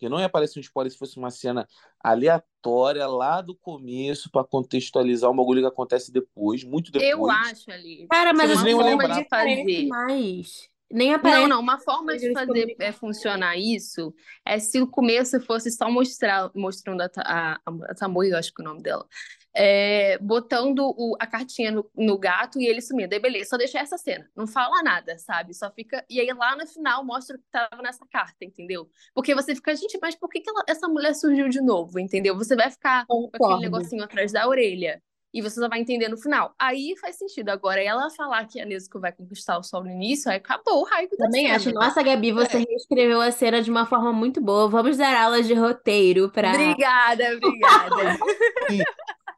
que 0.00 0.08
não 0.08 0.20
ia 0.20 0.26
aparecer 0.26 0.60
um 0.60 0.62
spoiler 0.62 0.92
se 0.92 0.96
fosse 0.96 1.16
uma 1.18 1.28
cena 1.28 1.66
aleatória 2.00 3.04
lá 3.08 3.40
do 3.40 3.56
começo 3.56 4.30
para 4.30 4.44
contextualizar 4.46 5.28
um 5.28 5.34
bagulho 5.34 5.60
que 5.60 5.66
acontece 5.66 6.12
depois, 6.12 6.62
muito 6.62 6.92
depois. 6.92 7.10
Eu 7.10 7.28
acho 7.28 7.68
ali. 7.68 8.06
Cara, 8.08 8.32
mas 8.32 8.48
Vocês 8.48 8.62
nem 8.62 8.74
iam 8.74 8.80
não 8.80 8.86
lembrar. 8.90 9.18
aparece 9.18 9.28
fazer. 9.64 9.86
mais. 9.88 10.68
Nem 10.90 11.10
Não, 11.10 11.16
aparece. 11.16 11.48
não, 11.48 11.60
uma 11.60 11.78
forma 11.78 12.16
de 12.16 12.32
fazer 12.32 12.74
é, 12.80 12.92
funcionar 12.92 13.56
isso 13.58 14.14
é 14.44 14.58
se 14.58 14.80
o 14.80 14.86
começo 14.86 15.38
fosse 15.40 15.70
só 15.70 15.90
mostrar, 15.90 16.50
mostrando 16.54 17.02
a, 17.02 17.10
a, 17.18 17.58
a 17.90 17.94
Tamoio, 17.94 18.36
acho 18.36 18.52
que 18.54 18.62
é 18.62 18.64
o 18.64 18.68
nome 18.68 18.82
dela, 18.82 19.06
é, 19.54 20.16
botando 20.18 20.78
o- 20.96 21.14
a 21.20 21.26
cartinha 21.26 21.70
no, 21.70 21.90
no 21.94 22.16
gato 22.18 22.58
e 22.60 22.66
ele 22.66 22.80
sumindo. 22.80 23.12
Aí 23.12 23.20
beleza, 23.20 23.50
só 23.50 23.56
deixa 23.58 23.78
essa 23.80 23.98
cena. 23.98 24.30
Não 24.36 24.46
fala 24.46 24.82
nada, 24.82 25.18
sabe? 25.18 25.52
Só 25.52 25.70
fica. 25.70 26.04
E 26.08 26.20
aí 26.20 26.28
lá 26.32 26.56
no 26.56 26.66
final 26.66 27.04
mostra 27.04 27.36
o 27.36 27.38
que 27.38 27.44
tava 27.50 27.82
nessa 27.82 28.06
carta, 28.10 28.36
entendeu? 28.44 28.88
Porque 29.14 29.34
você 29.34 29.54
fica, 29.54 29.74
gente, 29.76 29.98
mas 30.00 30.14
por 30.14 30.28
que, 30.30 30.40
que 30.40 30.48
ela- 30.48 30.64
essa 30.68 30.88
mulher 30.88 31.14
surgiu 31.14 31.48
de 31.48 31.60
novo, 31.60 31.98
entendeu? 31.98 32.34
Você 32.36 32.56
vai 32.56 32.70
ficar 32.70 33.04
com 33.06 33.24
aquele 33.26 33.38
Concordo. 33.38 33.60
negocinho 33.60 34.04
atrás 34.04 34.32
da 34.32 34.48
orelha. 34.48 35.02
E 35.32 35.42
você 35.42 35.60
só 35.60 35.68
vai 35.68 35.80
entender 35.80 36.08
no 36.08 36.16
final. 36.16 36.54
Aí 36.58 36.96
faz 37.00 37.16
sentido. 37.16 37.50
Agora, 37.50 37.82
ela 37.82 38.08
falar 38.10 38.46
que 38.46 38.58
a 38.60 38.64
Nezuko 38.64 38.98
vai 38.98 39.12
conquistar 39.12 39.58
o 39.58 39.62
sol 39.62 39.84
no 39.84 39.90
início, 39.90 40.30
aí 40.30 40.38
acabou 40.38 40.80
o 40.80 40.84
raio 40.84 41.08
da 41.10 41.16
Também 41.16 41.44
cena, 41.46 41.56
acho. 41.56 41.72
Nossa, 41.72 42.02
Gabi, 42.02 42.32
você 42.32 42.58
reescreveu 42.58 43.20
a 43.20 43.30
cena 43.30 43.60
de 43.62 43.70
uma 43.70 43.84
forma 43.84 44.12
muito 44.12 44.40
boa. 44.40 44.68
Vamos 44.68 44.96
dar 44.96 45.14
aulas 45.14 45.46
de 45.46 45.52
roteiro 45.54 46.30
para. 46.30 46.50
Obrigada, 46.52 47.24
obrigada. 47.36 48.18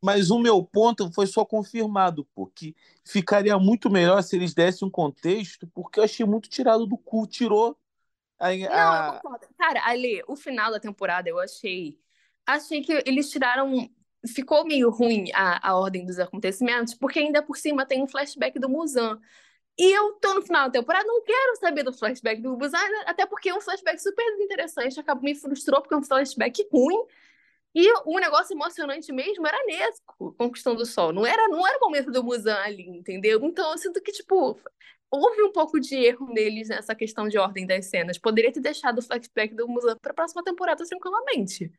Mas 0.03 0.31
o 0.31 0.39
meu 0.39 0.65
ponto 0.65 1.13
foi 1.13 1.27
só 1.27 1.45
confirmado, 1.45 2.25
pô, 2.35 2.47
que 2.47 2.75
ficaria 3.05 3.59
muito 3.59 3.91
melhor 3.91 4.23
se 4.23 4.35
eles 4.37 4.55
dessem 4.55 4.89
um 4.89 4.91
contexto, 4.91 5.67
porque 5.75 6.01
eu 6.01 6.05
achei 6.05 6.25
muito 6.25 6.49
tirado 6.49 6.87
do 6.87 6.97
cu, 6.97 7.27
tirou 7.27 7.77
a, 8.39 8.49
Não, 8.49 8.57
eu 8.57 8.71
a- 8.71 9.21
concordo. 9.21 9.47
Cara, 9.59 9.83
Ale, 9.85 10.23
o 10.27 10.37
final 10.37 10.71
da 10.71 10.81
temporada 10.81 11.29
eu 11.29 11.39
achei. 11.39 11.99
Achei 12.47 12.81
que 12.81 13.03
eles 13.05 13.31
tiraram. 13.31 13.91
Ficou 14.27 14.67
meio 14.67 14.91
ruim 14.91 15.31
a, 15.33 15.71
a 15.71 15.77
ordem 15.77 16.05
dos 16.05 16.19
acontecimentos, 16.19 16.95
porque 16.95 17.19
ainda 17.19 17.43
por 17.43 17.57
cima 17.57 17.87
tem 17.87 18.03
um 18.03 18.09
flashback 18.09 18.59
do 18.59 18.69
Muzan. 18.69 19.19
E 19.79 19.97
eu 19.97 20.13
tô 20.15 20.35
no 20.35 20.43
final 20.43 20.67
da 20.67 20.73
temporada, 20.73 21.07
não 21.07 21.23
quero 21.23 21.57
saber 21.57 21.83
do 21.83 21.93
flashback 21.93 22.43
do 22.43 22.57
Muzan, 22.57 22.79
até 23.07 23.25
porque 23.25 23.49
é 23.49 23.55
um 23.55 23.61
flashback 23.61 23.99
super 24.03 24.25
interessante, 24.39 25.01
acabou 25.01 25.25
me 25.25 25.35
frustrou 25.35 25.81
porque 25.81 25.95
é 25.95 25.97
um 25.97 26.03
flashback 26.03 26.67
ruim. 26.71 27.03
E 27.75 27.89
o 28.05 28.19
negócio 28.19 28.53
emocionante 28.55 29.13
mesmo 29.13 29.47
era 29.47 29.65
Nesco 29.65 30.35
conquistando 30.37 30.83
o 30.83 30.87
sol. 30.87 31.13
Não 31.13 31.25
era, 31.25 31.49
não 31.49 31.67
era 31.67 31.79
o 31.79 31.81
momento 31.81 32.11
do 32.11 32.23
Muzan 32.23 32.57
ali, 32.57 32.89
entendeu? 32.89 33.41
Então 33.45 33.71
eu 33.71 33.79
sinto 33.79 34.03
que, 34.03 34.11
tipo, 34.11 34.59
houve 35.11 35.43
um 35.43 35.53
pouco 35.53 35.79
de 35.79 35.95
erro 35.95 36.33
neles 36.33 36.69
nessa 36.69 36.95
questão 36.95 37.29
de 37.29 37.39
ordem 37.39 37.67
das 37.67 37.87
cenas. 37.87 38.19
Poderia 38.19 38.53
ter 38.53 38.61
deixado 38.61 38.99
o 38.99 39.03
flashback 39.03 39.55
do 39.55 39.69
Muzan 39.69 39.97
pra 40.03 40.13
próxima 40.13 40.43
temporada 40.43 40.85
tranquilamente. 40.85 41.71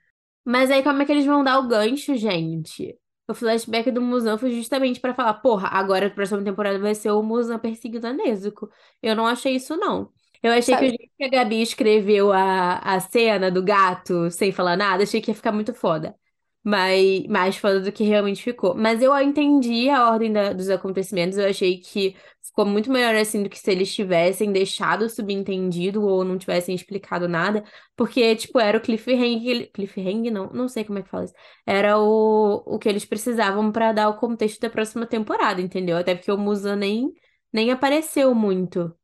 Mas 0.45 0.71
aí, 0.71 0.83
como 0.83 1.01
é 1.01 1.05
que 1.05 1.11
eles 1.11 1.25
vão 1.25 1.43
dar 1.43 1.59
o 1.59 1.67
gancho, 1.67 2.15
gente? 2.17 2.97
O 3.27 3.33
flashback 3.33 3.91
do 3.91 4.01
Muzan 4.01 4.37
foi 4.37 4.51
justamente 4.51 4.99
pra 4.99 5.13
falar, 5.13 5.35
porra, 5.35 5.67
agora 5.69 6.07
a 6.07 6.09
próxima 6.09 6.43
temporada 6.43 6.79
vai 6.79 6.95
ser 6.95 7.11
o 7.11 7.21
Muzan 7.23 7.59
perseguindo 7.59 8.07
a 8.07 8.13
Nezuko. 8.13 8.69
Eu 9.01 9.15
não 9.15 9.25
achei 9.27 9.55
isso, 9.55 9.77
não. 9.77 10.11
Eu 10.43 10.51
achei 10.53 10.75
que 10.75 10.85
o 10.85 10.89
jeito 10.89 11.11
que 11.17 11.23
a 11.23 11.29
Gabi 11.29 11.61
escreveu 11.61 12.33
a, 12.33 12.79
a 12.79 12.99
cena 12.99 13.51
do 13.51 13.63
gato 13.63 14.29
sem 14.31 14.51
falar 14.51 14.75
nada, 14.75 15.03
achei 15.03 15.21
que 15.21 15.29
ia 15.31 15.35
ficar 15.35 15.51
muito 15.51 15.73
foda. 15.73 16.15
Mas 16.63 17.25
mais 17.27 17.57
foda 17.57 17.79
do 17.81 17.91
que 17.91 18.03
realmente 18.03 18.43
ficou. 18.43 18.75
Mas 18.75 19.01
eu 19.01 19.17
entendi 19.19 19.89
a 19.89 20.09
ordem 20.11 20.31
da- 20.31 20.53
dos 20.53 20.69
acontecimentos. 20.69 21.37
Eu 21.37 21.49
achei 21.49 21.79
que 21.79 22.15
ficou 22.43 22.65
muito 22.65 22.91
melhor 22.91 23.15
assim 23.15 23.41
do 23.41 23.49
que 23.49 23.57
se 23.57 23.71
eles 23.71 23.93
tivessem 23.93 24.51
deixado 24.51 25.09
subentendido 25.09 26.03
ou 26.05 26.23
não 26.23 26.37
tivessem 26.37 26.75
explicado 26.75 27.27
nada. 27.27 27.63
Porque, 27.95 28.35
tipo, 28.35 28.59
era 28.59 28.77
o 28.77 28.81
cliffhanger. 28.81 29.71
Cliffhanger, 29.73 30.31
não, 30.31 30.49
não 30.51 30.67
sei 30.67 30.83
como 30.83 30.99
é 30.99 31.03
que 31.03 31.09
fala 31.09 31.25
isso. 31.25 31.33
Era 31.65 31.97
o, 31.99 32.63
o 32.65 32.77
que 32.79 32.87
eles 32.89 33.05
precisavam 33.05 33.71
pra 33.71 33.91
dar 33.91 34.09
o 34.09 34.17
contexto 34.17 34.59
da 34.61 34.69
próxima 34.69 35.05
temporada, 35.07 35.61
entendeu? 35.61 35.97
Até 35.97 36.13
porque 36.15 36.31
o 36.31 36.37
Muzan 36.37 36.75
nem, 36.75 37.11
nem 37.51 37.71
apareceu 37.71 38.35
muito. 38.35 38.95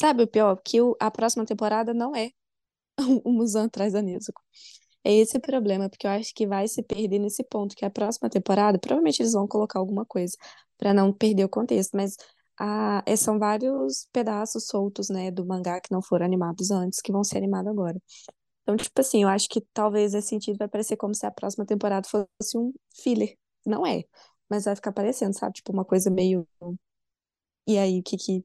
Sabe 0.00 0.22
o 0.24 0.26
pior? 0.28 0.60
Que 0.64 0.80
o- 0.80 0.96
a 1.00 1.10
próxima 1.10 1.44
temporada 1.46 1.92
não 1.94 2.14
é 2.16 2.30
o 3.26 3.32
Muzan 3.32 3.66
atrás 3.66 3.92
da 3.94 4.02
Nezuko. 4.02 4.42
É 5.04 5.12
esse 5.14 5.36
o 5.38 5.40
problema, 5.40 5.88
porque 5.88 6.06
eu 6.06 6.10
acho 6.10 6.34
que 6.34 6.46
vai 6.46 6.68
se 6.68 6.82
perder 6.82 7.18
nesse 7.18 7.42
ponto, 7.44 7.74
que 7.76 7.84
a 7.84 7.90
próxima 7.90 8.28
temporada, 8.28 8.78
provavelmente 8.78 9.22
eles 9.22 9.32
vão 9.32 9.46
colocar 9.48 9.78
alguma 9.78 10.04
coisa 10.04 10.36
pra 10.76 10.92
não 10.92 11.12
perder 11.12 11.44
o 11.44 11.48
contexto, 11.48 11.96
mas 11.96 12.16
a, 12.58 13.02
é, 13.06 13.16
são 13.16 13.38
vários 13.38 14.06
pedaços 14.12 14.66
soltos, 14.66 15.08
né, 15.08 15.30
do 15.30 15.46
mangá 15.46 15.80
que 15.80 15.90
não 15.92 16.02
foram 16.02 16.26
animados 16.26 16.70
antes, 16.70 17.00
que 17.00 17.12
vão 17.12 17.24
ser 17.24 17.38
animados 17.38 17.70
agora. 17.70 17.96
Então, 18.62 18.76
tipo 18.76 19.00
assim, 19.00 19.22
eu 19.24 19.28
acho 19.30 19.48
que 19.48 19.62
talvez 19.74 20.14
esse 20.14 20.28
sentido 20.28 20.58
vai 20.58 20.68
parecer 20.68 20.96
como 20.96 21.14
se 21.14 21.26
a 21.26 21.30
próxima 21.30 21.66
temporada 21.66 22.08
fosse 22.08 22.58
um 22.58 22.72
filler. 22.94 23.36
Não 23.66 23.86
é, 23.86 24.04
mas 24.50 24.64
vai 24.66 24.76
ficar 24.76 24.92
parecendo, 24.92 25.38
sabe? 25.38 25.54
Tipo, 25.54 25.72
uma 25.72 25.84
coisa 25.84 26.10
meio. 26.10 26.46
E 27.66 27.78
aí, 27.78 28.00
o 28.00 28.02
que 28.02 28.16
que 28.16 28.44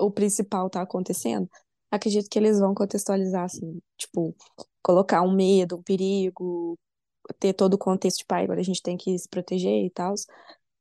o 0.00 0.10
principal 0.10 0.70
tá 0.70 0.82
acontecendo? 0.82 1.48
Acredito 1.90 2.28
que 2.30 2.38
eles 2.38 2.60
vão 2.60 2.74
contextualizar, 2.74 3.44
assim, 3.44 3.80
tipo, 3.98 4.36
colocar 4.82 5.22
um 5.22 5.32
medo, 5.32 5.76
um 5.76 5.82
perigo, 5.82 6.78
ter 7.38 7.52
todo 7.52 7.74
o 7.74 7.78
contexto, 7.78 8.18
tipo, 8.18 8.34
ah, 8.34 8.38
agora 8.38 8.60
a 8.60 8.64
gente 8.64 8.82
tem 8.82 8.96
que 8.96 9.16
se 9.18 9.28
proteger 9.28 9.84
e 9.84 9.90
tal, 9.90 10.14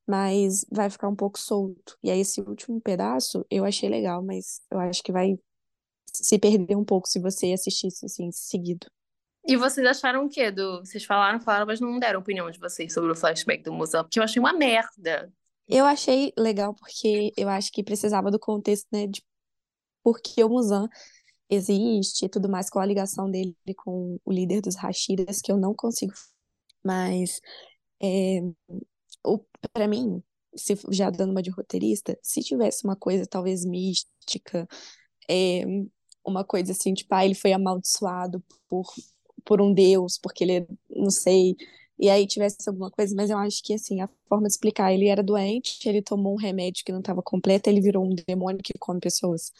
mas 0.07 0.65
vai 0.71 0.89
ficar 0.89 1.07
um 1.07 1.15
pouco 1.15 1.39
solto. 1.39 1.97
E 2.03 2.09
aí, 2.09 2.19
esse 2.19 2.41
último 2.41 2.81
pedaço 2.81 3.45
eu 3.49 3.65
achei 3.65 3.89
legal, 3.89 4.23
mas 4.23 4.61
eu 4.71 4.79
acho 4.79 5.03
que 5.03 5.11
vai 5.11 5.37
se 6.13 6.39
perder 6.39 6.75
um 6.75 6.85
pouco 6.85 7.07
se 7.07 7.19
você 7.19 7.53
assistisse, 7.53 8.05
assim, 8.05 8.31
seguido. 8.31 8.87
E 9.47 9.55
vocês 9.55 9.85
acharam 9.85 10.25
o 10.25 10.29
quê? 10.29 10.51
Do... 10.51 10.79
Vocês 10.79 11.03
falaram, 11.05 11.39
falaram, 11.39 11.65
mas 11.65 11.79
não 11.79 11.97
deram 11.99 12.19
opinião 12.19 12.49
de 12.51 12.59
vocês 12.59 12.93
sobre 12.93 13.11
o 13.11 13.15
flashback 13.15 13.63
do 13.63 13.73
Muzan, 13.73 14.03
porque 14.03 14.19
eu 14.19 14.23
achei 14.23 14.39
uma 14.39 14.53
merda. 14.53 15.31
Eu 15.67 15.85
achei 15.85 16.33
legal 16.37 16.73
porque 16.73 17.31
eu 17.37 17.47
acho 17.47 17.71
que 17.71 17.83
precisava 17.83 18.31
do 18.31 18.39
contexto, 18.39 18.87
né, 18.91 19.05
de 19.05 19.23
por 20.03 20.19
que 20.19 20.43
o 20.43 20.49
Muzan 20.49 20.89
existe 21.49 22.25
e 22.25 22.29
tudo 22.29 22.49
mais, 22.49 22.69
qual 22.69 22.83
a 22.83 22.85
ligação 22.85 23.29
dele 23.29 23.55
com 23.77 24.19
o 24.25 24.31
líder 24.31 24.61
dos 24.61 24.75
Hashiras, 24.75 25.41
que 25.41 25.51
eu 25.51 25.57
não 25.57 25.73
consigo. 25.73 26.13
Mas, 26.83 27.41
é, 28.01 28.41
o, 29.25 29.39
pra 29.73 29.87
mim, 29.87 30.23
se, 30.55 30.75
já 30.91 31.09
dando 31.09 31.31
uma 31.31 31.41
de 31.43 31.49
roteirista, 31.49 32.17
se 32.23 32.41
tivesse 32.41 32.83
uma 32.85 32.95
coisa 32.95 33.25
talvez 33.27 33.65
mística, 33.65 34.67
é, 35.29 35.63
uma 36.25 36.43
coisa 36.43 36.71
assim, 36.71 36.93
tipo, 36.93 37.13
ah, 37.15 37.25
ele 37.25 37.35
foi 37.35 37.53
amaldiçoado 37.53 38.43
por, 38.69 38.85
por 39.45 39.61
um 39.61 39.73
deus, 39.73 40.17
porque 40.17 40.43
ele, 40.43 40.53
é- 40.59 40.67
não 40.89 41.09
sei, 41.11 41.55
e 41.99 42.09
aí 42.09 42.27
tivesse 42.27 42.57
alguma 42.69 42.91
coisa, 42.91 43.15
mas 43.15 43.29
eu 43.29 43.37
acho 43.37 43.63
que, 43.63 43.73
assim, 43.73 44.01
a 44.01 44.09
forma 44.29 44.47
de 44.47 44.53
explicar, 44.53 44.93
ele 44.93 45.07
era 45.07 45.23
doente, 45.23 45.87
ele 45.87 46.01
tomou 46.01 46.33
um 46.33 46.37
remédio 46.37 46.83
que 46.85 46.91
não 46.91 46.99
estava 46.99 47.21
completo, 47.23 47.69
ele 47.69 47.81
virou 47.81 48.05
um 48.05 48.15
demônio 48.27 48.61
que 48.63 48.73
come 48.79 48.99
pessoas. 48.99 49.51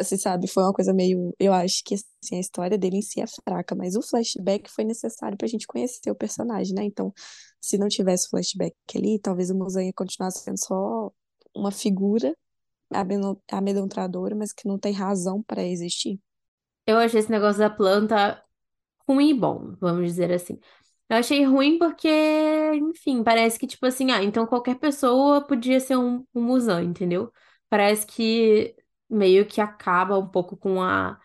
Assim, 0.00 0.16
sabe, 0.16 0.46
foi 0.48 0.62
uma 0.62 0.72
coisa 0.72 0.92
meio, 0.92 1.34
eu 1.38 1.52
acho 1.52 1.82
que, 1.84 1.94
assim, 1.94 2.36
a 2.36 2.40
história 2.40 2.78
dele 2.78 2.98
em 2.98 3.02
si 3.02 3.20
é 3.20 3.24
fraca, 3.26 3.74
mas 3.74 3.96
o 3.96 4.02
flashback 4.02 4.70
foi 4.70 4.84
necessário 4.84 5.36
pra 5.38 5.48
gente 5.48 5.66
conhecer 5.66 6.10
o 6.10 6.14
personagem, 6.14 6.74
né? 6.74 6.84
Então, 6.84 7.12
se 7.60 7.78
não 7.78 7.88
tivesse 7.88 8.28
flashback 8.28 8.74
ali, 8.94 9.18
talvez 9.20 9.50
o 9.50 9.54
Muzan 9.54 9.84
ia 9.84 9.92
continuar 9.94 10.30
sendo 10.30 10.58
só 10.58 11.12
uma 11.54 11.70
figura 11.70 12.36
amedron- 12.90 13.38
amedrontadora, 13.50 14.34
mas 14.36 14.52
que 14.52 14.68
não 14.68 14.78
tem 14.78 14.92
razão 14.92 15.42
pra 15.42 15.64
existir. 15.64 16.20
Eu 16.86 16.98
achei 16.98 17.20
esse 17.20 17.30
negócio 17.30 17.58
da 17.60 17.70
planta 17.70 18.42
ruim 19.08 19.30
e 19.30 19.34
bom, 19.34 19.74
vamos 19.80 20.06
dizer 20.06 20.32
assim. 20.32 20.58
Eu 21.08 21.18
achei 21.18 21.44
ruim 21.44 21.78
porque, 21.78 22.08
enfim, 22.74 23.22
parece 23.22 23.58
que, 23.58 23.66
tipo 23.66 23.84
assim, 23.86 24.10
ah, 24.10 24.22
então 24.22 24.46
qualquer 24.46 24.76
pessoa 24.78 25.42
podia 25.46 25.80
ser 25.80 25.96
um, 25.96 26.24
um 26.34 26.80
entendeu? 26.82 27.32
Parece 27.68 28.06
que 28.06 28.74
meio 29.08 29.46
que 29.46 29.60
acaba 29.60 30.18
um 30.18 30.28
pouco 30.28 30.56
com 30.56 30.82
a 30.82 31.18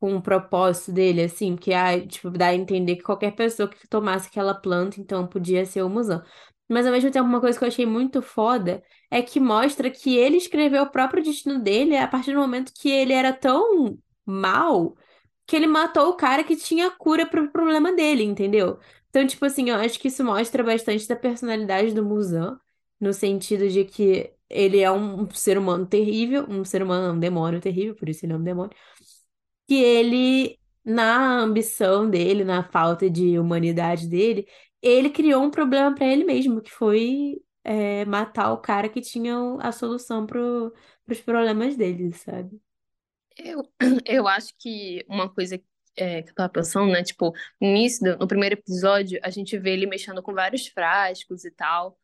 com 0.00 0.16
o 0.16 0.22
propósito 0.22 0.92
dele, 0.92 1.22
assim, 1.24 1.54
porque 1.56 1.74
ah, 1.74 2.06
tipo, 2.06 2.30
dá 2.30 2.48
a 2.48 2.54
entender 2.54 2.96
que 2.96 3.02
qualquer 3.02 3.32
pessoa 3.32 3.68
que 3.68 3.86
tomasse 3.86 4.28
aquela 4.28 4.54
planta, 4.54 5.00
então 5.00 5.26
podia 5.26 5.66
ser 5.66 5.82
o 5.82 5.90
Muzan. 5.90 6.24
Mas 6.68 6.86
ao 6.86 6.92
mesmo 6.92 7.10
tempo, 7.10 7.28
uma 7.28 7.40
coisa 7.40 7.58
que 7.58 7.64
eu 7.64 7.68
achei 7.68 7.84
muito 7.84 8.22
foda 8.22 8.82
é 9.10 9.20
que 9.22 9.38
mostra 9.40 9.90
que 9.90 10.16
ele 10.16 10.36
escreveu 10.36 10.84
o 10.84 10.90
próprio 10.90 11.22
destino 11.22 11.60
dele 11.60 11.96
a 11.96 12.08
partir 12.08 12.32
do 12.32 12.40
momento 12.40 12.72
que 12.74 12.88
ele 12.88 13.12
era 13.12 13.32
tão 13.32 13.98
mal 14.24 14.96
que 15.46 15.56
ele 15.56 15.66
matou 15.66 16.10
o 16.10 16.16
cara 16.16 16.44
que 16.44 16.56
tinha 16.56 16.86
a 16.88 16.90
cura 16.92 17.26
pro 17.26 17.50
problema 17.50 17.92
dele, 17.92 18.22
entendeu? 18.22 18.78
Então, 19.08 19.26
tipo 19.26 19.44
assim, 19.44 19.70
eu 19.70 19.76
acho 19.76 19.98
que 19.98 20.08
isso 20.08 20.24
mostra 20.24 20.62
bastante 20.62 21.08
da 21.08 21.16
personalidade 21.16 21.92
do 21.92 22.04
Muzan, 22.04 22.58
no 23.00 23.12
sentido 23.12 23.68
de 23.68 23.84
que 23.84 24.32
ele 24.50 24.80
é 24.80 24.90
um 24.90 25.30
ser 25.30 25.56
humano 25.58 25.86
terrível, 25.86 26.44
um 26.48 26.64
ser 26.64 26.82
humano, 26.82 27.14
um 27.14 27.20
demônio 27.20 27.60
terrível, 27.60 27.94
por 27.94 28.08
isso 28.08 28.26
ele 28.26 28.32
é 28.34 28.36
um 28.36 28.42
demônio, 28.42 28.76
que 29.68 29.74
ele, 29.74 30.58
na 30.84 31.40
ambição 31.40 32.10
dele, 32.10 32.44
na 32.44 32.62
falta 32.70 33.08
de 33.08 33.38
humanidade 33.38 34.08
dele, 34.08 34.46
ele 34.82 35.10
criou 35.10 35.42
um 35.42 35.50
problema 35.50 35.94
pra 35.94 36.06
ele 36.06 36.24
mesmo, 36.24 36.60
que 36.60 36.70
foi 36.70 37.40
é, 37.64 38.04
matar 38.04 38.52
o 38.52 38.58
cara 38.58 38.88
que 38.88 39.00
tinha 39.00 39.36
a 39.60 39.72
solução 39.72 40.26
pro, 40.26 40.74
pros 41.04 41.20
problemas 41.20 41.76
dele, 41.76 42.12
sabe? 42.12 42.60
Eu, 43.36 43.62
eu 44.06 44.26
acho 44.28 44.54
que 44.58 45.04
uma 45.08 45.28
coisa 45.28 45.60
é, 45.96 46.22
que 46.22 46.30
eu 46.30 46.34
tava 46.34 46.48
pensando, 46.48 46.90
né? 46.92 47.02
Tipo, 47.02 47.32
no 47.60 47.68
início, 47.68 48.16
no 48.18 48.26
primeiro 48.26 48.54
episódio, 48.54 49.20
a 49.22 49.30
gente 49.30 49.58
vê 49.58 49.72
ele 49.72 49.86
mexendo 49.86 50.22
com 50.22 50.34
vários 50.34 50.66
frascos 50.68 51.44
e 51.44 51.50
tal. 51.50 51.98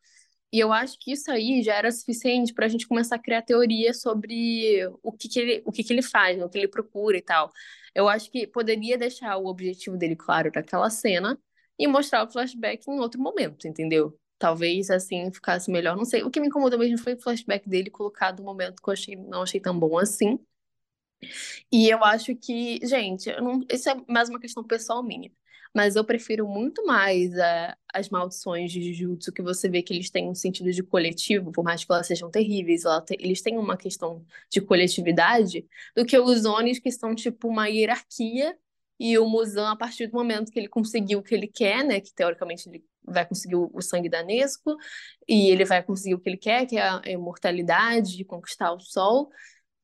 E 0.51 0.59
eu 0.59 0.71
acho 0.71 0.97
que 0.99 1.11
isso 1.11 1.29
aí 1.29 1.61
já 1.61 1.75
era 1.75 1.91
suficiente 1.91 2.53
para 2.53 2.65
a 2.65 2.69
gente 2.69 2.87
começar 2.87 3.15
a 3.17 3.19
criar 3.19 3.41
teoria 3.41 3.93
sobre 3.93 4.87
o 5.03 5.11
que 5.11 5.27
que 5.27 5.39
ele, 5.39 5.63
o 5.65 5.71
que 5.71 5.83
que 5.83 5.91
ele 5.93 6.01
faz, 6.01 6.37
né, 6.37 6.45
o 6.45 6.49
que 6.49 6.57
ele 6.57 6.67
procura 6.69 7.17
e 7.17 7.21
tal. 7.21 7.51
Eu 7.93 8.07
acho 8.07 8.31
que 8.31 8.47
poderia 8.47 8.97
deixar 8.97 9.37
o 9.37 9.47
objetivo 9.47 9.97
dele 9.97 10.15
claro 10.15 10.51
naquela 10.53 10.89
cena 10.89 11.37
e 11.77 11.87
mostrar 11.87 12.23
o 12.25 12.31
flashback 12.31 12.89
em 12.89 12.99
outro 12.99 13.21
momento, 13.21 13.67
entendeu? 13.67 14.17
Talvez 14.39 14.89
assim 14.89 15.31
ficasse 15.31 15.69
melhor, 15.71 15.97
não 15.97 16.05
sei. 16.05 16.23
O 16.23 16.29
que 16.31 16.39
me 16.39 16.47
incomodou 16.47 16.79
mesmo 16.79 16.97
foi 16.97 17.15
o 17.15 17.21
flashback 17.21 17.67
dele 17.67 17.89
colocado 17.89 18.39
no 18.39 18.45
momento 18.45 18.81
que 18.81 18.89
eu 18.89 18.93
achei, 18.93 19.15
não 19.15 19.41
achei 19.41 19.59
tão 19.59 19.77
bom 19.77 19.97
assim. 19.97 20.39
E 21.71 21.89
eu 21.89 22.03
acho 22.03 22.35
que, 22.35 22.79
gente, 22.85 23.29
eu 23.29 23.41
não, 23.41 23.61
isso 23.71 23.89
é 23.89 23.95
mais 24.07 24.29
uma 24.29 24.39
questão 24.39 24.63
pessoal 24.63 25.03
minha. 25.03 25.31
Mas 25.77 25.95
eu 25.95 26.03
prefiro 26.03 26.47
muito 26.47 26.83
mais 26.87 27.31
eh, 27.33 27.75
as 27.93 28.09
maldições 28.09 28.71
de 28.71 28.81
Jujutsu, 28.93 29.31
que 29.31 29.43
você 29.43 29.69
vê 29.69 29.83
que 29.83 29.93
eles 29.93 30.09
têm 30.09 30.27
um 30.27 30.33
sentido 30.33 30.71
de 30.71 30.81
coletivo, 30.81 31.51
por 31.51 31.63
mais 31.63 31.83
que 31.85 31.91
elas 31.91 32.07
sejam 32.07 32.31
terríveis, 32.31 32.83
ela 32.83 32.99
te- 32.99 33.15
eles 33.19 33.43
têm 33.43 33.59
uma 33.59 33.77
questão 33.77 34.25
de 34.49 34.59
coletividade, 34.59 35.67
do 35.95 36.03
que 36.03 36.17
os 36.17 36.45
Onis, 36.45 36.79
que 36.79 36.91
são 36.91 37.13
tipo 37.13 37.47
uma 37.47 37.67
hierarquia, 37.67 38.57
e 38.99 39.19
o 39.19 39.29
Muzan, 39.29 39.69
a 39.71 39.75
partir 39.75 40.07
do 40.07 40.13
momento 40.17 40.51
que 40.51 40.57
ele 40.59 40.67
conseguiu 40.67 41.19
o 41.19 41.23
que 41.23 41.35
ele 41.35 41.47
quer, 41.47 41.83
né, 41.85 42.01
que 42.01 42.11
teoricamente 42.13 42.67
ele 42.67 42.83
vai 43.03 43.27
conseguir 43.27 43.55
o, 43.55 43.79
sangue 43.81 44.09
da 44.09 44.23
Nesco, 44.23 44.75
e 45.27 45.51
ele 45.51 45.63
vai 45.63 45.83
conseguir 45.83 46.15
o 46.15 46.19
que 46.19 46.27
ele 46.29 46.37
quer, 46.37 46.65
que 46.65 46.77
é 46.77 46.81
a 46.89 47.01
imortalidade, 47.05 48.17
de 48.17 48.25
conquistar 48.25 48.73
o 48.73 48.79
sol, 48.79 49.29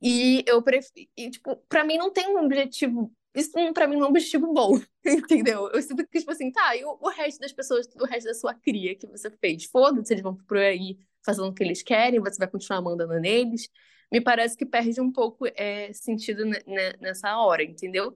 e 0.01 0.43
eu 0.47 0.61
prefiro, 0.61 1.07
tipo, 1.31 1.55
pra 1.69 1.83
mim 1.83 1.97
não 1.97 2.11
tem 2.11 2.27
um 2.35 2.45
objetivo, 2.45 3.11
isso 3.35 3.51
não, 3.55 3.73
pra 3.73 3.87
mim 3.87 3.95
não 3.95 4.03
é 4.03 4.05
um 4.07 4.09
objetivo 4.09 4.53
bom, 4.53 4.79
entendeu? 5.05 5.69
Eu 5.71 5.81
sinto 5.81 6.05
que, 6.07 6.19
tipo 6.19 6.31
assim, 6.31 6.51
tá, 6.51 6.75
e 6.75 6.83
o, 6.85 6.97
o 7.01 7.09
resto 7.09 7.39
das 7.39 7.51
pessoas, 7.53 7.87
o 7.99 8.05
resto 8.05 8.27
da 8.27 8.33
sua 8.33 8.53
cria 8.53 8.95
que 8.95 9.07
você 9.07 9.29
fez? 9.31 9.65
Foda-se, 9.65 10.13
eles 10.13 10.23
vão 10.23 10.35
por 10.35 10.57
aí 10.57 10.97
fazendo 11.25 11.47
o 11.47 11.53
que 11.53 11.63
eles 11.63 11.81
querem, 11.81 12.19
você 12.19 12.37
vai 12.37 12.47
continuar 12.47 12.81
mandando 12.81 13.19
neles. 13.19 13.69
Me 14.11 14.21
parece 14.21 14.55
que 14.55 14.65
perde 14.65 15.01
um 15.01 15.11
pouco 15.11 15.45
é, 15.55 15.91
sentido 15.93 16.45
ne- 16.45 16.61
ne- 16.67 16.93
nessa 17.01 17.35
hora, 17.37 17.63
entendeu? 17.63 18.15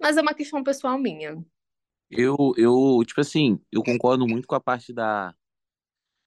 Mas 0.00 0.16
é 0.16 0.22
uma 0.22 0.34
questão 0.34 0.62
pessoal 0.64 0.98
minha. 0.98 1.44
Eu, 2.10 2.36
eu, 2.56 3.02
tipo 3.04 3.20
assim, 3.20 3.60
eu 3.72 3.82
concordo 3.82 4.26
muito 4.26 4.46
com 4.46 4.54
a 4.54 4.60
parte 4.60 4.92
da, 4.92 5.34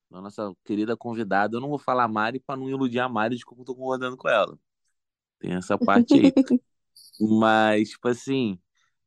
da 0.09 0.21
nossa 0.21 0.53
querida 0.63 0.97
convidada. 0.97 1.55
Eu 1.57 1.61
não 1.61 1.69
vou 1.69 1.79
falar 1.79 2.07
Mari 2.07 2.39
pra 2.39 2.55
não 2.57 2.69
iludir 2.69 2.99
a 2.99 3.09
Mari 3.09 3.35
de 3.37 3.45
como 3.45 3.61
eu 3.61 3.65
tô 3.65 3.75
concordando 3.75 4.17
com 4.17 4.27
ela. 4.29 4.57
Tem 5.39 5.53
essa 5.55 5.77
parte 5.77 6.19
aí. 6.19 6.33
Mas, 7.19 7.89
tipo 7.91 8.07
assim, 8.07 8.59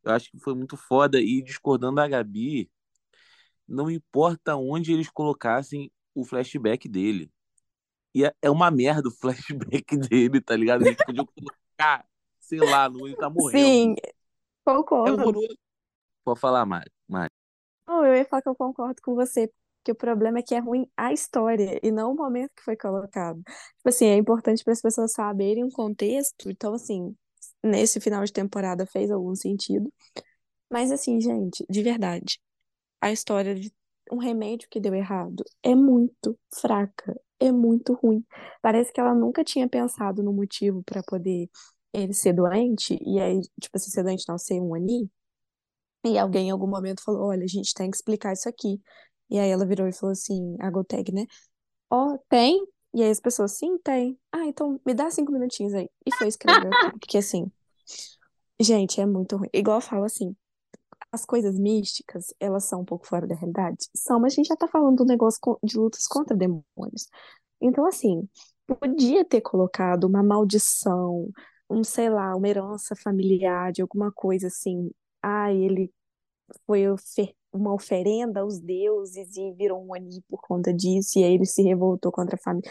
eu 0.04 0.12
acho 0.12 0.30
que 0.30 0.38
foi 0.40 0.54
muito 0.54 0.76
foda. 0.76 1.20
E 1.20 1.42
discordando 1.42 1.96
da 1.96 2.08
Gabi, 2.08 2.70
não 3.68 3.90
importa 3.90 4.56
onde 4.56 4.92
eles 4.92 5.10
colocassem 5.10 5.90
o 6.14 6.24
flashback 6.24 6.88
dele. 6.88 7.30
E 8.14 8.24
é 8.26 8.34
é 8.42 8.50
uma 8.50 8.70
merda 8.70 9.08
o 9.08 9.12
flashback 9.20 9.96
dele, 9.98 10.40
tá 10.40 10.56
ligado? 10.56 10.82
Eles 10.84 10.98
podiam 11.04 11.26
colocar, 11.26 12.06
sei 12.40 12.60
lá, 12.60 12.88
no 12.90 13.06
ele 13.06 13.16
tá 13.16 13.30
morrendo. 13.30 13.76
Sim, 13.76 13.94
É 15.04 15.10
concordo. 15.10 15.12
horroroso. 15.12 15.56
Pode 16.24 16.40
falar, 16.40 16.66
Mari. 16.66 16.90
Mari. 17.08 17.32
Não, 17.86 18.04
eu 18.06 18.14
ia 18.16 18.24
falar 18.24 18.42
que 18.42 18.48
eu 18.48 18.54
concordo 18.56 19.00
com 19.02 19.14
você, 19.14 19.48
porque 19.78 19.92
o 19.92 19.94
problema 19.94 20.38
é 20.38 20.42
que 20.42 20.54
é 20.54 20.58
ruim 20.60 20.86
a 20.96 21.12
história 21.12 21.78
e 21.82 21.90
não 21.90 22.12
o 22.12 22.16
momento 22.16 22.52
que 22.56 22.62
foi 22.62 22.76
colocado. 22.76 23.42
Tipo 23.42 23.88
assim, 23.88 24.06
é 24.06 24.16
importante 24.16 24.62
para 24.64 24.72
as 24.72 24.80
pessoas 24.80 25.12
saberem 25.12 25.64
o 25.64 25.70
contexto. 25.70 26.50
Então, 26.50 26.74
assim, 26.74 27.14
nesse 27.62 28.00
final 28.00 28.24
de 28.24 28.32
temporada 28.32 28.86
fez 28.86 29.10
algum 29.10 29.34
sentido. 29.34 29.92
Mas, 30.70 30.90
assim, 30.92 31.20
gente, 31.20 31.64
de 31.70 31.82
verdade, 31.82 32.40
a 33.00 33.12
história 33.12 33.54
de 33.54 33.72
um 34.12 34.18
remédio 34.18 34.68
que 34.70 34.80
deu 34.80 34.94
errado 34.94 35.44
é 35.62 35.74
muito 35.74 36.38
fraca, 36.54 37.18
é 37.40 37.52
muito 37.52 37.94
ruim. 37.94 38.24
Parece 38.62 38.92
que 38.92 39.00
ela 39.00 39.14
nunca 39.14 39.44
tinha 39.44 39.68
pensado 39.68 40.22
no 40.22 40.32
motivo 40.32 40.82
para 40.84 41.02
poder 41.02 41.50
ele 41.92 42.14
ser 42.14 42.32
doente, 42.34 42.98
e 43.02 43.20
aí, 43.20 43.40
tipo 43.60 43.76
assim, 43.76 43.90
ser 43.90 44.02
doente 44.04 44.24
não 44.28 44.38
ser 44.38 44.60
um 44.60 44.74
ani. 44.74 45.10
E 46.04 46.18
alguém 46.18 46.48
em 46.48 46.50
algum 46.50 46.66
momento 46.66 47.02
falou: 47.02 47.28
Olha, 47.28 47.44
a 47.44 47.48
gente 47.48 47.74
tem 47.74 47.90
que 47.90 47.96
explicar 47.96 48.32
isso 48.32 48.48
aqui. 48.48 48.80
E 49.30 49.38
aí 49.38 49.50
ela 49.50 49.66
virou 49.66 49.86
e 49.88 49.92
falou 49.92 50.12
assim: 50.12 50.56
A 50.60 50.70
Goteg, 50.70 51.12
né? 51.12 51.26
Ó, 51.90 52.18
tem? 52.28 52.64
E 52.94 53.02
aí 53.02 53.10
as 53.10 53.20
pessoas: 53.20 53.52
Sim, 53.52 53.78
tem. 53.78 54.18
Ah, 54.32 54.46
então 54.46 54.80
me 54.84 54.94
dá 54.94 55.10
cinco 55.10 55.32
minutinhos 55.32 55.74
aí. 55.74 55.88
E 56.06 56.12
foi 56.14 56.28
escrever. 56.28 56.70
Porque 57.00 57.18
assim, 57.18 57.50
gente, 58.60 59.00
é 59.00 59.06
muito 59.06 59.36
ruim. 59.36 59.48
Igual 59.52 59.78
eu 59.78 59.82
falo 59.82 60.04
assim: 60.04 60.36
as 61.12 61.24
coisas 61.24 61.58
místicas, 61.58 62.34
elas 62.40 62.64
são 62.64 62.80
um 62.82 62.84
pouco 62.84 63.06
fora 63.06 63.26
da 63.26 63.34
realidade? 63.34 63.88
São, 63.94 64.20
mas 64.20 64.32
a 64.32 64.36
gente 64.36 64.48
já 64.48 64.56
tá 64.56 64.68
falando 64.68 64.96
do 64.96 65.04
negócio 65.04 65.40
de 65.62 65.78
lutas 65.78 66.06
contra 66.06 66.36
demônios. 66.36 67.08
Então, 67.60 67.86
assim, 67.86 68.28
podia 68.66 69.24
ter 69.24 69.40
colocado 69.42 70.04
uma 70.04 70.22
maldição, 70.22 71.28
um, 71.70 71.84
sei 71.84 72.10
lá, 72.10 72.34
uma 72.36 72.48
herança 72.48 72.96
familiar 72.96 73.72
de 73.72 73.82
alguma 73.82 74.12
coisa 74.12 74.48
assim. 74.48 74.90
Ah, 75.22 75.52
ele 75.52 75.92
foi 76.66 76.84
uma 77.52 77.74
oferenda 77.74 78.40
aos 78.40 78.58
deuses 78.58 79.36
e 79.36 79.52
virou 79.52 79.82
um 79.82 79.92
Oni 79.92 80.22
por 80.28 80.40
conta 80.40 80.72
disso, 80.72 81.18
e 81.18 81.24
aí 81.24 81.34
ele 81.34 81.46
se 81.46 81.62
revoltou 81.62 82.10
contra 82.12 82.36
a 82.36 82.38
família. 82.42 82.70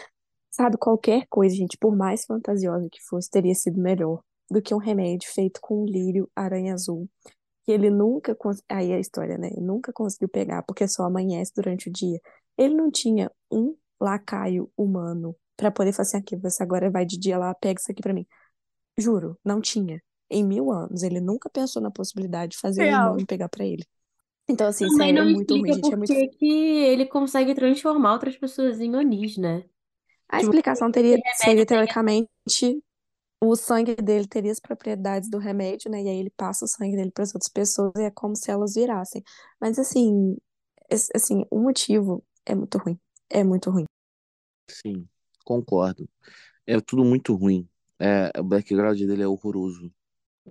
Sabe, 0.50 0.78
qualquer 0.78 1.26
coisa, 1.30 1.56
gente, 1.56 1.78
por 1.78 1.96
mais 1.96 2.26
fantasiosa 2.26 2.88
que 2.92 3.02
fosse, 3.04 3.30
teria 3.30 3.56
sido 3.56 3.80
melhor 3.82 4.22
do 4.50 4.62
que 4.62 4.74
um 4.74 4.78
remédio 4.80 5.30
feito 5.32 5.62
com 5.62 5.84
um 5.84 5.86
lírio 5.86 6.30
aranha 6.36 6.74
azul, 6.74 7.10
que 7.66 7.72
ele 7.72 7.90
nunca, 7.90 8.36
cons- 8.36 8.62
aí 8.70 8.92
é 8.92 8.96
a 8.96 9.00
história, 9.00 9.38
né? 9.38 9.50
Ele 9.52 9.62
nunca 9.66 9.94
conseguiu 9.94 10.28
pegar, 10.30 10.64
porque 10.64 10.88
só 10.88 11.04
amanhece 11.04 11.54
durante 11.56 11.90
o 11.90 11.94
dia. 11.94 12.20
Ele 12.58 12.76
não 12.76 12.92
tinha 12.92 13.32
um 13.52 13.76
lacaio 14.00 14.70
humano 14.76 15.36
pra 15.56 15.72
poder 15.72 15.94
fazer 15.94 16.18
aqui, 16.18 16.36
você 16.36 16.64
agora 16.64 16.90
vai 16.90 17.06
de 17.06 17.18
dia 17.18 17.38
lá, 17.38 17.54
pega 17.56 17.80
isso 17.80 17.92
aqui 17.92 18.02
pra 18.02 18.14
mim. 18.14 18.26
Juro, 18.98 19.38
não 19.44 19.62
tinha. 19.62 20.02
Em 20.30 20.44
mil 20.44 20.72
anos, 20.72 21.04
ele 21.04 21.20
nunca 21.22 21.50
pensou 21.50 21.82
na 21.82 21.92
possibilidade 21.92 22.54
de 22.54 22.58
fazer 22.60 22.82
um 22.82 22.86
Real. 22.86 23.12
humano 23.12 23.26
pegar 23.28 23.50
pra 23.50 23.66
ele. 23.66 23.86
Então, 24.52 24.68
assim, 24.68 24.88
Também 24.88 24.98
sério, 25.08 25.20
é 25.20 25.24
não 25.24 25.32
muito 25.32 25.56
ruim, 25.58 25.72
explica 25.72 25.74
gente. 25.74 25.94
É 25.94 25.98
por 25.98 25.98
muito. 25.98 26.14
que 26.14 26.28
que 26.38 26.46
ele 26.86 27.06
consegue 27.06 27.56
transformar 27.56 28.14
outras 28.14 28.38
pessoas 28.38 28.80
em 28.80 28.96
Onis, 28.96 29.38
né? 29.38 29.64
A 30.30 30.40
Tipo, 30.40 30.52
explicação 30.52 30.92
teria, 30.92 31.18
seria, 31.36 31.66
remédio 31.66 31.66
teoricamente, 31.66 32.30
o 33.42 33.56
sangue 33.56 33.96
dele 33.96 34.28
teria 34.28 34.52
as 34.52 34.60
propriedades 34.60 35.30
do 35.30 35.38
remédio, 35.38 35.90
né? 35.92 36.02
E 36.04 36.10
aí 36.10 36.18
ele 36.20 36.32
passa 36.32 36.66
o 36.66 36.68
sangue 36.68 36.96
dele 36.96 37.12
para 37.12 37.24
as 37.24 37.34
outras 37.36 37.52
pessoas 37.52 37.94
e 37.98 38.04
é 38.04 38.12
como 38.12 38.36
se 38.36 38.52
elas 38.52 38.74
virassem. 38.76 39.24
Mas, 39.60 39.80
assim, 39.80 40.38
assim, 41.16 41.46
o 41.52 41.60
motivo 41.60 42.24
é 42.46 42.56
muito 42.56 42.78
ruim. 42.78 43.00
É 43.30 43.44
muito 43.44 43.70
ruim. 43.72 43.86
Sim, 44.70 45.08
concordo. 45.46 46.08
É 46.68 46.80
tudo 46.82 47.04
muito 47.06 47.36
ruim. 47.36 47.70
É, 48.00 48.32
o 48.40 48.44
background 48.44 49.00
dele 49.00 49.24
é 49.24 49.28
horroroso. 49.28 49.92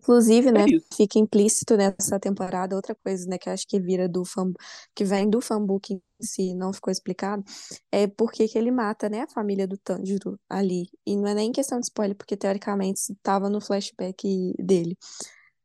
Inclusive, 0.00 0.48
É 0.48 0.52
né, 0.52 0.64
isso. 0.66 0.86
fica 0.96 1.18
implícito 1.18 1.76
nessa 1.76 2.18
temporada 2.18 2.74
outra 2.74 2.94
coisa, 2.94 3.26
né, 3.28 3.36
que 3.38 3.48
eu 3.48 3.52
acho 3.52 3.66
que 3.68 3.78
vira 3.78 4.08
do 4.08 4.24
fan, 4.24 4.52
que 4.94 5.04
vem 5.04 5.28
do 5.28 5.40
fanbook 5.42 5.92
em 5.94 6.00
si, 6.20 6.54
não 6.54 6.72
ficou 6.72 6.90
explicado, 6.90 7.44
é 7.92 8.06
porque 8.06 8.48
que 8.48 8.58
ele 8.58 8.70
mata, 8.70 9.08
né, 9.10 9.22
a 9.22 9.28
família 9.28 9.66
do 9.68 9.76
Tanjiro 9.78 10.38
ali. 10.48 10.86
E 11.06 11.16
não 11.16 11.26
é 11.28 11.34
nem 11.34 11.52
questão 11.52 11.78
de 11.78 11.86
spoiler, 11.86 12.16
porque 12.16 12.36
teoricamente 12.36 13.00
estava 13.12 13.48
no 13.50 13.60
flashback 13.60 14.54
dele. 14.58 14.96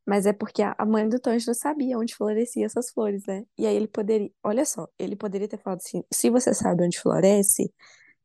Mas 0.06 0.26
é 0.26 0.32
porque 0.32 0.62
a 0.62 0.74
a 0.78 0.86
mãe 0.86 1.08
do 1.08 1.18
Tanjiro 1.20 1.54
sabia 1.54 1.98
onde 1.98 2.14
florescia 2.14 2.66
essas 2.66 2.90
flores, 2.90 3.22
né? 3.26 3.44
E 3.58 3.66
aí 3.66 3.74
ele 3.76 3.88
poderia, 3.88 4.30
olha 4.44 4.64
só, 4.64 4.86
ele 4.98 5.16
poderia 5.16 5.48
ter 5.48 5.58
falado 5.58 5.80
assim: 5.80 6.02
se 6.12 6.30
você 6.30 6.54
sabe 6.54 6.84
onde 6.84 6.98
floresce, 7.00 7.72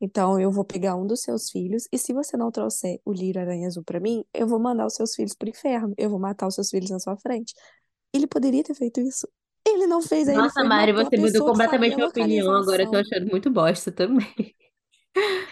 então 0.01 0.39
eu 0.39 0.51
vou 0.51 0.65
pegar 0.65 0.95
um 0.95 1.05
dos 1.05 1.21
seus 1.21 1.49
filhos, 1.49 1.87
e 1.91 1.97
se 1.97 2.11
você 2.11 2.35
não 2.35 2.51
trouxer 2.51 2.99
o 3.05 3.13
lírio 3.13 3.41
aranha 3.41 3.67
azul 3.67 3.83
pra 3.83 3.99
mim, 3.99 4.25
eu 4.33 4.47
vou 4.47 4.59
mandar 4.59 4.85
os 4.87 4.95
seus 4.95 5.13
filhos 5.13 5.35
pro 5.35 5.49
inferno, 5.49 5.93
eu 5.97 6.09
vou 6.09 6.19
matar 6.19 6.47
os 6.47 6.55
seus 6.55 6.69
filhos 6.69 6.89
na 6.89 6.99
sua 6.99 7.15
frente. 7.17 7.53
Ele 8.13 8.27
poderia 8.27 8.63
ter 8.63 8.73
feito 8.73 8.99
isso. 8.99 9.27
Ele 9.65 9.85
não 9.85 10.01
fez, 10.01 10.27
aí 10.27 10.35
ele 10.35 10.41
Nossa, 10.41 10.63
Mari, 10.63 10.91
você 10.91 11.17
mudou 11.17 11.45
completamente 11.45 11.93
a 11.93 11.97
minha 11.97 12.07
opinião, 12.07 12.51
agora 12.51 12.83
eu 12.83 12.89
tô 12.89 12.97
achando 12.97 13.29
muito 13.29 13.49
bosta 13.51 13.91
também. 13.91 14.25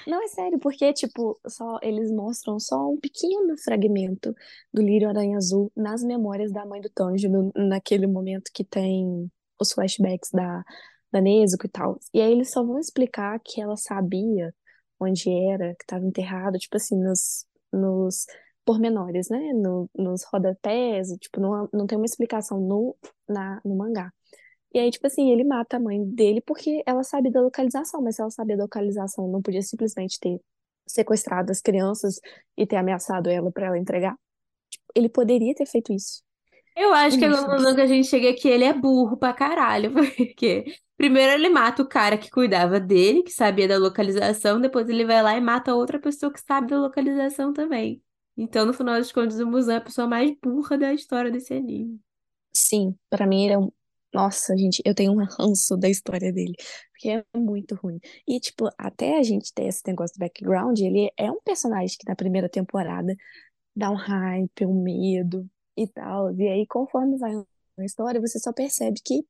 Não, 0.07 0.23
é 0.23 0.27
sério, 0.27 0.57
porque, 0.57 0.91
tipo, 0.93 1.39
só 1.47 1.77
eles 1.83 2.09
mostram 2.09 2.59
só 2.59 2.89
um 2.89 2.97
pequeno 2.97 3.57
fragmento 3.63 4.33
do 4.73 4.81
lírio 4.81 5.09
aranha 5.09 5.37
azul 5.37 5.71
nas 5.75 6.01
memórias 6.01 6.51
da 6.51 6.65
mãe 6.65 6.81
do 6.81 6.89
Tanjiro, 6.89 7.51
naquele 7.55 8.07
momento 8.07 8.49
que 8.53 8.63
tem 8.63 9.29
os 9.59 9.73
flashbacks 9.73 10.31
da, 10.31 10.63
da 11.11 11.21
e 11.21 11.69
tal. 11.69 11.99
E 12.13 12.21
aí 12.21 12.31
eles 12.31 12.51
só 12.51 12.63
vão 12.63 12.79
explicar 12.79 13.39
que 13.43 13.61
ela 13.61 13.75
sabia 13.77 14.53
onde 14.99 15.29
era, 15.29 15.75
que 15.75 15.83
estava 15.83 16.05
enterrado, 16.05 16.57
tipo 16.57 16.75
assim, 16.77 16.97
nos, 17.01 17.45
nos 17.71 18.25
pormenores, 18.65 19.29
né? 19.29 19.39
No, 19.53 19.89
nos 19.95 20.23
rodapés, 20.25 21.09
tipo, 21.19 21.39
não, 21.39 21.69
não 21.73 21.87
tem 21.87 21.97
uma 21.97 22.05
explicação 22.05 22.59
no, 22.59 22.95
na, 23.27 23.61
no 23.65 23.75
mangá. 23.75 24.11
E 24.73 24.79
aí, 24.79 24.91
tipo 24.91 25.07
assim, 25.07 25.31
ele 25.31 25.43
mata 25.43 25.77
a 25.77 25.79
mãe 25.79 26.03
dele 26.05 26.41
porque 26.41 26.83
ela 26.85 27.03
sabe 27.03 27.31
da 27.31 27.41
localização, 27.41 28.01
mas 28.01 28.15
se 28.15 28.21
ela 28.21 28.29
sabia 28.31 28.55
da 28.57 28.63
localização, 28.63 29.27
não 29.27 29.41
podia 29.41 29.61
simplesmente 29.63 30.19
ter 30.19 30.39
sequestrado 30.87 31.51
as 31.51 31.61
crianças 31.61 32.19
e 32.57 32.67
ter 32.67 32.75
ameaçado 32.75 33.29
ela 33.29 33.51
pra 33.51 33.67
ela 33.67 33.77
entregar. 33.79 34.15
Ele 34.95 35.09
poderia 35.09 35.55
ter 35.55 35.65
feito 35.65 35.93
isso. 35.93 36.23
Eu 36.75 36.93
acho 36.93 37.17
que 37.17 37.25
a 37.25 37.37
conclusão 37.37 37.75
que 37.75 37.81
a 37.81 37.85
gente 37.87 38.07
chega 38.07 38.29
é 38.29 38.33
que 38.33 38.47
ele 38.47 38.63
é 38.63 38.73
burro 38.73 39.17
pra 39.17 39.33
caralho, 39.33 39.91
porque 40.17 40.65
primeiro 40.97 41.33
ele 41.33 41.49
mata 41.49 41.81
o 41.81 41.87
cara 41.87 42.17
que 42.17 42.29
cuidava 42.29 42.79
dele, 42.79 43.23
que 43.23 43.31
sabia 43.31 43.67
da 43.67 43.77
localização, 43.77 44.61
depois 44.61 44.87
ele 44.87 45.05
vai 45.05 45.21
lá 45.21 45.35
e 45.35 45.41
mata 45.41 45.75
outra 45.75 45.99
pessoa 45.99 46.31
que 46.31 46.39
sabe 46.39 46.67
da 46.67 46.79
localização 46.79 47.51
também. 47.51 48.01
Então, 48.37 48.65
no 48.65 48.73
final 48.73 48.95
das 48.95 49.11
contas, 49.11 49.39
o 49.39 49.45
Muzan 49.45 49.73
é 49.73 49.77
a 49.77 49.81
pessoa 49.81 50.07
mais 50.07 50.31
burra 50.41 50.77
da 50.77 50.93
história 50.93 51.29
desse 51.29 51.53
anime. 51.53 51.99
Sim, 52.53 52.95
pra 53.09 53.27
mim 53.27 53.45
ele 53.45 53.53
é 53.53 53.57
um. 53.57 53.71
Nossa, 54.13 54.55
gente, 54.57 54.81
eu 54.85 54.95
tenho 54.95 55.11
um 55.11 55.23
ranço 55.23 55.77
da 55.77 55.87
história 55.89 56.31
dele, 56.33 56.55
porque 56.91 57.09
é 57.09 57.23
muito 57.37 57.75
ruim. 57.75 57.99
E, 58.27 58.39
tipo, 58.39 58.69
até 58.77 59.19
a 59.19 59.23
gente 59.23 59.53
ter 59.53 59.65
esse 59.65 59.83
negócio 59.85 60.15
do 60.15 60.19
background, 60.19 60.79
ele 60.79 61.11
é 61.17 61.29
um 61.29 61.39
personagem 61.41 61.95
que 61.99 62.07
na 62.07 62.15
primeira 62.15 62.49
temporada 62.49 63.15
dá 63.75 63.91
um 63.91 63.95
hype, 63.95 64.65
um 64.65 64.81
medo 64.81 65.49
e 65.83 65.87
tal. 65.87 66.33
E 66.33 66.47
aí, 66.47 66.67
conforme 66.67 67.17
vai 67.17 67.33
na 67.77 67.85
história, 67.85 68.19
você 68.19 68.39
só 68.39 68.51
percebe 68.51 68.99
que 69.03 69.25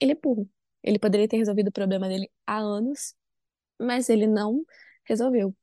ele 0.00 0.12
é 0.12 0.14
burro. 0.14 0.48
Ele 0.82 0.98
poderia 0.98 1.26
ter 1.26 1.38
resolvido 1.38 1.68
o 1.68 1.72
problema 1.72 2.08
dele 2.08 2.30
há 2.46 2.58
anos, 2.58 3.14
mas 3.80 4.08
ele 4.08 4.26
não 4.26 4.64
resolveu. 5.04 5.54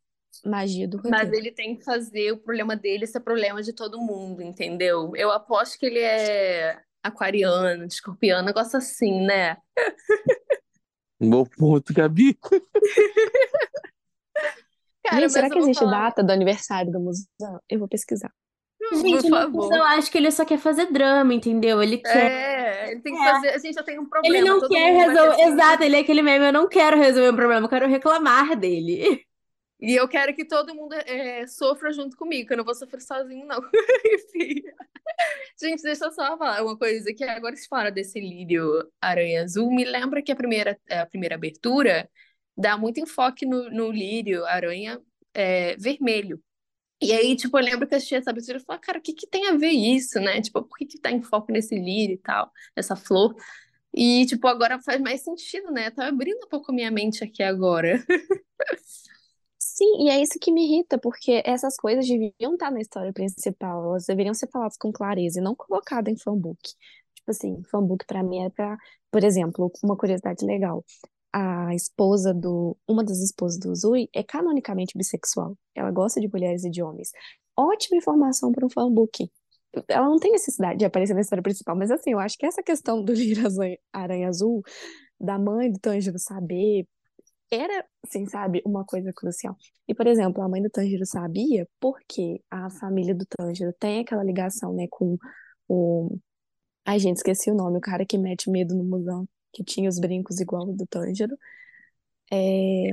Magia 0.44 0.88
do 0.88 0.98
Mas 1.04 1.26
roteiro. 1.26 1.36
ele 1.36 1.52
tem 1.52 1.78
que 1.78 1.84
fazer 1.84 2.32
o 2.32 2.38
problema 2.38 2.76
dele 2.76 3.06
ser 3.06 3.20
problema 3.20 3.62
de 3.62 3.72
todo 3.72 4.02
mundo, 4.02 4.42
entendeu? 4.42 5.16
Eu 5.16 5.32
aposto 5.32 5.78
que 5.78 5.86
ele 5.86 6.00
é 6.00 6.82
aquariano, 7.04 7.86
escorpiano, 7.86 8.46
negócio 8.46 8.78
assim, 8.78 9.22
né? 9.26 9.58
Um 11.22 11.30
bom 11.30 11.46
ponto, 11.46 11.94
Gabi. 11.94 12.38
Cara, 15.06 15.22
Gente, 15.22 15.34
será 15.34 15.48
mas 15.48 15.54
que 15.54 15.60
existe 15.60 15.80
falar, 15.80 16.10
data 16.10 16.24
do 16.24 16.32
aniversário 16.32 16.92
do 16.92 17.00
museu? 17.00 17.28
Eu 17.70 17.78
vou 17.80 17.88
pesquisar. 17.88 18.34
Gente, 18.92 19.28
eu 19.30 19.84
acho 19.84 20.12
que 20.12 20.18
ele 20.18 20.32
só 20.32 20.46
quer 20.46 20.58
fazer 20.58 20.92
drama, 20.92 21.34
entendeu? 21.34 21.82
Ele 21.82 21.98
quer. 21.98 22.32
É, 22.32 22.92
ele 22.92 23.02
tem 23.02 23.14
que 23.16 23.22
É. 23.22 23.32
fazer. 23.32 23.50
A 23.50 23.58
gente 23.58 23.74
já 23.74 23.84
tem 23.84 24.00
um 24.00 24.04
Ele 24.04 24.10
problema. 24.10 24.48
não 24.50 24.60
todo 24.60 24.70
quer 24.70 24.92
resolver. 24.92 25.42
Exato, 25.44 25.84
ele 25.84 25.96
é 25.96 26.00
aquele 26.00 26.22
meme. 26.22 26.46
Eu 26.48 26.54
não 26.54 26.68
quero 26.68 26.98
resolver 26.98 27.30
um 27.32 27.36
problema, 27.36 27.66
eu 27.66 27.70
quero 27.70 27.88
reclamar 27.88 28.56
dele. 28.58 29.26
E 29.86 29.96
eu 30.00 30.08
quero 30.08 30.34
que 30.34 30.46
todo 30.46 30.74
mundo 30.74 30.94
é, 30.94 31.46
sofra 31.46 31.92
junto 31.92 32.16
comigo, 32.16 32.48
que 32.48 32.54
eu 32.54 32.58
não 32.58 32.64
vou 32.64 32.74
sofrer 32.74 33.02
sozinho, 33.02 33.46
não. 33.46 33.60
Enfim. 34.06 34.62
Gente, 35.62 35.84
deixa 35.84 36.06
eu 36.06 36.12
só 36.12 36.38
falar 36.38 36.64
uma 36.64 36.78
coisa, 36.78 37.14
que 37.14 37.24
agora 37.24 37.56
se 37.56 37.68
fala 37.68 37.92
desse 37.92 38.20
lírio 38.20 38.90
aranha 39.02 39.44
azul, 39.44 39.70
me 39.74 39.84
lembra 39.84 40.22
que 40.22 40.32
a 40.32 40.36
primeira, 40.36 40.80
a 40.90 41.06
primeira 41.06 41.36
abertura 41.36 42.10
dá 42.58 42.78
muito 42.78 43.00
enfoque 43.00 43.46
no, 43.46 43.70
no 43.70 43.92
lírio 43.92 44.46
aranha 44.46 45.02
é, 45.34 45.76
vermelho. 45.78 46.42
E 47.04 47.12
aí, 47.12 47.36
tipo, 47.36 47.58
eu 47.58 47.64
lembro 47.64 47.88
que 47.88 47.94
eu 47.94 47.98
assisti 47.98 48.16
essa 48.16 48.30
abertura 48.32 48.58
e 48.58 48.62
falei, 48.62 48.82
cara, 48.82 48.98
o 49.00 49.02
que 49.02 49.14
que 49.14 49.28
tem 49.28 49.48
a 49.50 49.58
ver 49.58 49.72
isso, 49.72 50.20
né? 50.20 50.42
Tipo, 50.42 50.64
por 50.64 50.78
que 50.78 50.86
que 50.86 51.00
tá 51.00 51.12
em 51.12 51.22
foco 51.22 51.52
nesse 51.52 51.76
lírio 51.76 52.16
e 52.16 52.18
tal, 52.18 52.52
nessa 52.76 52.96
flor? 52.96 53.36
E, 53.94 54.26
tipo, 54.26 54.48
agora 54.48 54.82
faz 54.82 55.02
mais 55.02 55.22
sentido, 55.24 55.72
né? 55.72 55.92
Tá 55.92 56.08
abrindo 56.08 56.46
um 56.46 56.50
pouco 56.50 56.74
minha 56.74 56.92
mente 56.92 57.24
aqui 57.24 57.44
agora. 57.44 58.04
Sim, 59.58 60.06
e 60.06 60.10
é 60.10 60.22
isso 60.22 60.38
que 60.40 60.52
me 60.52 60.66
irrita, 60.66 61.00
porque 61.00 61.42
essas 61.46 61.76
coisas 61.78 62.08
deviam 62.08 62.54
estar 62.54 62.70
na 62.72 62.80
história 62.80 63.12
principal, 63.14 63.84
elas 63.86 64.06
deveriam 64.06 64.34
ser 64.34 64.48
faladas 64.50 64.78
com 64.78 64.92
clareza 64.92 65.40
e 65.40 65.44
não 65.44 65.56
colocadas 65.56 66.14
em 66.14 66.18
fanbook. 66.18 66.60
Tipo 67.16 67.32
assim, 67.32 67.64
fanbook 67.72 68.06
pra 68.06 68.22
mim 68.24 68.44
é 68.44 68.50
pra, 68.50 68.78
por 69.12 69.24
exemplo, 69.24 69.72
uma 69.84 69.98
curiosidade 69.98 70.46
legal. 70.46 70.84
A 71.34 71.74
esposa 71.74 72.34
do, 72.34 72.78
uma 72.88 73.04
das 73.04 73.18
esposas 73.20 73.60
do 73.60 73.76
Zui 73.76 74.08
é 74.14 74.24
canonicamente 74.24 74.96
bissexual. 74.96 75.58
Ela 75.74 75.92
gosta 75.92 76.22
de 76.22 76.30
mulheres 76.32 76.64
e 76.64 76.70
de 76.70 76.84
homens. 76.84 77.10
Ótima 77.58 77.98
informação 77.98 78.52
para 78.52 78.66
um 78.66 78.70
fanbook. 78.70 79.32
Ela 79.88 80.08
não 80.08 80.20
tem 80.20 80.32
necessidade 80.32 80.78
de 80.78 80.86
aparecer 80.86 81.16
na 81.16 81.22
história 81.22 81.42
principal, 81.42 81.76
mas 81.76 81.90
assim, 81.90 82.12
eu 82.12 82.20
acho 82.20 82.38
que 82.38 82.46
essa 82.46 82.62
questão 82.62 83.04
do 83.04 83.12
Lira 83.14 83.50
Aranha 83.92 84.28
Azul, 84.28 84.62
da 85.20 85.40
mãe 85.40 85.72
do 85.72 85.80
Tanjiro 85.80 86.20
saber, 86.20 86.88
era, 87.50 87.86
assim, 88.04 88.26
sabe, 88.28 88.62
uma 88.66 88.86
coisa 88.86 89.12
crucial. 89.14 89.56
E, 89.88 89.94
por 89.94 90.08
exemplo, 90.08 90.42
a 90.44 90.50
mãe 90.50 90.62
do 90.62 90.70
Tanjiro 90.70 91.06
sabia 91.06 91.68
porque 91.80 92.42
a 92.50 92.70
família 92.70 93.16
do 93.16 93.26
Tanjiro 93.26 93.74
tem 93.80 94.02
aquela 94.02 94.24
ligação, 94.24 94.74
né, 94.74 94.88
com 94.90 95.18
o... 95.68 96.18
Ai, 96.86 97.00
gente, 97.00 97.18
esqueci 97.18 97.50
o 97.50 97.56
nome, 97.56 97.78
o 97.78 97.82
cara 97.82 98.06
que 98.06 98.18
mete 98.18 98.50
medo 98.50 98.76
no 98.76 98.84
musão, 98.84 99.28
que 99.54 99.64
tinha 99.64 99.90
os 99.90 100.00
brincos 100.00 100.40
igual 100.42 100.66
do 100.66 100.86
Tanjiro. 100.88 101.38
É... 102.32 102.90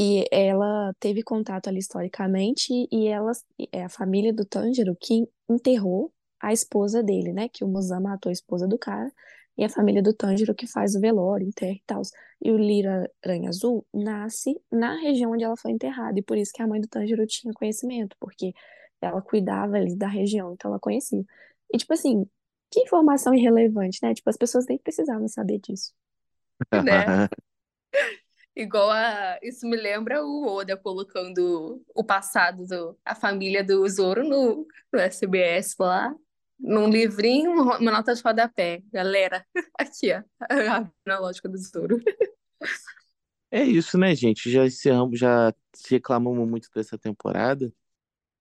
E 0.00 0.24
ela 0.30 0.94
teve 1.00 1.24
contato 1.24 1.68
ali 1.68 1.78
historicamente 1.80 2.72
e 2.92 3.08
ela, 3.08 3.32
é 3.72 3.84
a 3.84 3.88
família 3.88 4.32
do 4.32 4.44
Tanjiro 4.44 4.96
que 5.00 5.28
enterrou 5.48 6.12
a 6.40 6.52
esposa 6.52 7.02
dele, 7.02 7.32
né, 7.32 7.48
que 7.48 7.64
o 7.64 7.68
Muzan 7.68 8.00
matou 8.00 8.30
a 8.30 8.32
esposa 8.32 8.68
do 8.68 8.78
cara, 8.78 9.12
e 9.56 9.64
a 9.64 9.68
família 9.68 10.00
do 10.00 10.14
Tanjiro 10.14 10.54
que 10.54 10.68
faz 10.68 10.94
o 10.94 11.00
velório, 11.00 11.48
enterra 11.48 11.72
e 11.72 11.82
tal. 11.84 12.02
E 12.40 12.50
o 12.52 12.56
Lira 12.56 13.10
Aranha 13.24 13.48
Azul 13.48 13.84
nasce 13.92 14.60
na 14.70 14.94
região 15.00 15.32
onde 15.32 15.42
ela 15.42 15.56
foi 15.56 15.72
enterrada, 15.72 16.16
e 16.16 16.22
por 16.22 16.38
isso 16.38 16.52
que 16.54 16.62
a 16.62 16.66
mãe 16.66 16.80
do 16.80 16.86
Tanjiro 16.86 17.26
tinha 17.26 17.52
conhecimento, 17.52 18.16
porque 18.20 18.52
ela 19.00 19.20
cuidava 19.20 19.76
ali 19.76 19.96
da 19.96 20.06
região, 20.06 20.52
então 20.54 20.70
ela 20.70 20.78
conhecia. 20.78 21.24
E 21.72 21.78
tipo 21.78 21.92
assim, 21.92 22.24
que 22.70 22.80
informação 22.80 23.34
irrelevante, 23.34 23.98
né? 24.02 24.14
Tipo, 24.14 24.30
as 24.30 24.36
pessoas 24.36 24.66
nem 24.66 24.78
precisavam 24.78 25.28
saber 25.28 25.58
disso. 25.58 25.92
Né? 26.84 27.28
Igual 28.54 28.90
a. 28.90 29.38
Isso 29.40 29.64
me 29.68 29.76
lembra 29.76 30.24
o 30.24 30.44
Oda 30.44 30.76
colocando 30.76 31.80
o 31.94 32.02
passado 32.02 32.66
do 32.66 32.98
a 33.04 33.14
família 33.14 33.62
do 33.62 33.88
Zoro 33.88 34.24
no, 34.24 34.66
no 34.92 34.98
SBS 34.98 35.76
lá, 35.78 36.12
num 36.58 36.90
livrinho, 36.90 37.52
uma 37.52 37.92
nota 37.92 38.12
de 38.12 38.20
rodapé. 38.20 38.82
Galera, 38.92 39.46
aqui, 39.78 40.12
ó, 40.12 40.22
a 41.08 41.18
lógica 41.20 41.48
do 41.48 41.56
Zoro. 41.56 42.02
É 43.50 43.62
isso, 43.62 43.96
né, 43.96 44.14
gente? 44.14 44.50
Já 44.50 44.66
encerramos, 44.66 45.18
já 45.18 45.54
reclamamos 45.88 46.48
muito 46.48 46.68
dessa 46.74 46.98
temporada. 46.98 47.72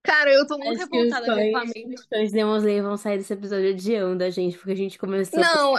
Cara, 0.07 0.33
eu 0.33 0.47
tô 0.47 0.57
muito 0.57 0.81
Acho 0.81 0.89
revoltada, 0.89 1.27
eu 1.27 1.35
fãs, 1.35 1.43
reclamei. 1.43 1.95
os 1.95 2.05
fãs 2.05 2.27
de 2.29 2.31
Demon 2.31 2.57
Slayer 2.57 2.83
vão 2.83 2.97
sair 2.97 3.17
desse 3.17 3.33
episódio 3.33 3.71
odiando 3.71 4.23
a 4.23 4.29
gente, 4.29 4.57
porque 4.57 4.71
a 4.71 4.75
gente 4.75 4.97
começou. 4.97 5.39
Não, 5.39 5.75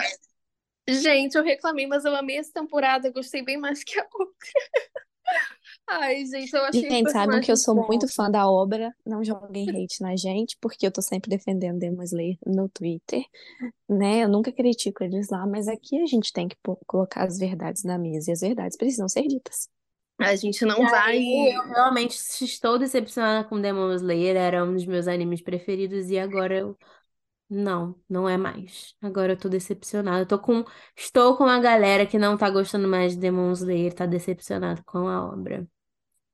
gente, 0.86 1.34
eu 1.34 1.42
reclamei, 1.42 1.86
mas 1.86 2.04
eu 2.04 2.14
amei 2.14 2.36
essa 2.36 2.52
temporada, 2.52 3.08
eu 3.08 3.12
gostei 3.12 3.42
bem 3.42 3.56
mais 3.56 3.82
que 3.82 3.98
a 3.98 4.04
outra. 4.04 4.34
Ai, 5.90 6.24
gente, 6.26 6.54
eu 6.54 6.64
achei 6.64 6.82
Gente, 6.82 7.10
saibam 7.10 7.40
que 7.40 7.50
eu 7.50 7.56
sou 7.56 7.74
muito 7.74 8.02
bons. 8.02 8.14
fã 8.14 8.30
da 8.30 8.46
obra, 8.46 8.94
não 9.06 9.24
joguem 9.24 9.68
hate 9.70 10.02
na 10.02 10.14
gente, 10.14 10.56
porque 10.60 10.86
eu 10.86 10.92
tô 10.92 11.00
sempre 11.00 11.30
defendendo 11.30 11.78
Demon 11.78 12.02
Slayer 12.02 12.36
no 12.46 12.68
Twitter, 12.68 13.24
né? 13.88 14.24
Eu 14.24 14.28
nunca 14.28 14.52
critico 14.52 15.02
eles 15.02 15.30
lá, 15.30 15.46
mas 15.46 15.68
aqui 15.68 16.00
a 16.02 16.06
gente 16.06 16.32
tem 16.32 16.46
que 16.48 16.56
colocar 16.86 17.24
as 17.24 17.38
verdades 17.38 17.84
na 17.84 17.98
mesa, 17.98 18.30
e 18.30 18.32
as 18.34 18.40
verdades 18.40 18.76
precisam 18.76 19.08
ser 19.08 19.22
ditas. 19.22 19.68
A 20.18 20.34
gente 20.36 20.64
não 20.64 20.78
E 20.80 20.86
vai. 20.86 21.16
aí, 21.16 21.54
eu 21.56 21.62
realmente 21.68 22.14
estou 22.44 22.78
decepcionada 22.78 23.48
com 23.48 23.60
Demon 23.60 23.92
Slayer, 23.94 24.36
era 24.36 24.64
um 24.64 24.74
dos 24.74 24.86
meus 24.86 25.08
animes 25.08 25.40
preferidos, 25.42 26.10
e 26.10 26.18
agora 26.18 26.56
eu. 26.58 26.78
Não, 27.50 27.94
não 28.08 28.28
é 28.28 28.36
mais. 28.36 28.94
Agora 29.02 29.32
eu 29.34 29.38
tô 29.38 29.48
decepcionada. 29.48 30.20
Eu 30.22 30.26
tô 30.26 30.38
com... 30.38 30.64
Estou 30.96 31.36
com 31.36 31.44
a 31.46 31.60
galera 31.60 32.06
que 32.06 32.18
não 32.18 32.36
tá 32.36 32.50
gostando 32.50 32.88
mais 32.88 33.14
de 33.14 33.20
Demon 33.20 33.52
Slayer, 33.52 33.94
tá 33.94 34.06
decepcionado 34.06 34.84
com 34.84 35.08
a 35.08 35.26
obra. 35.26 35.66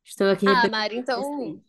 Estou 0.05 0.29
aqui 0.31 0.47
Ah, 0.47 0.69
Mari, 0.69 0.97
então. 0.99 1.63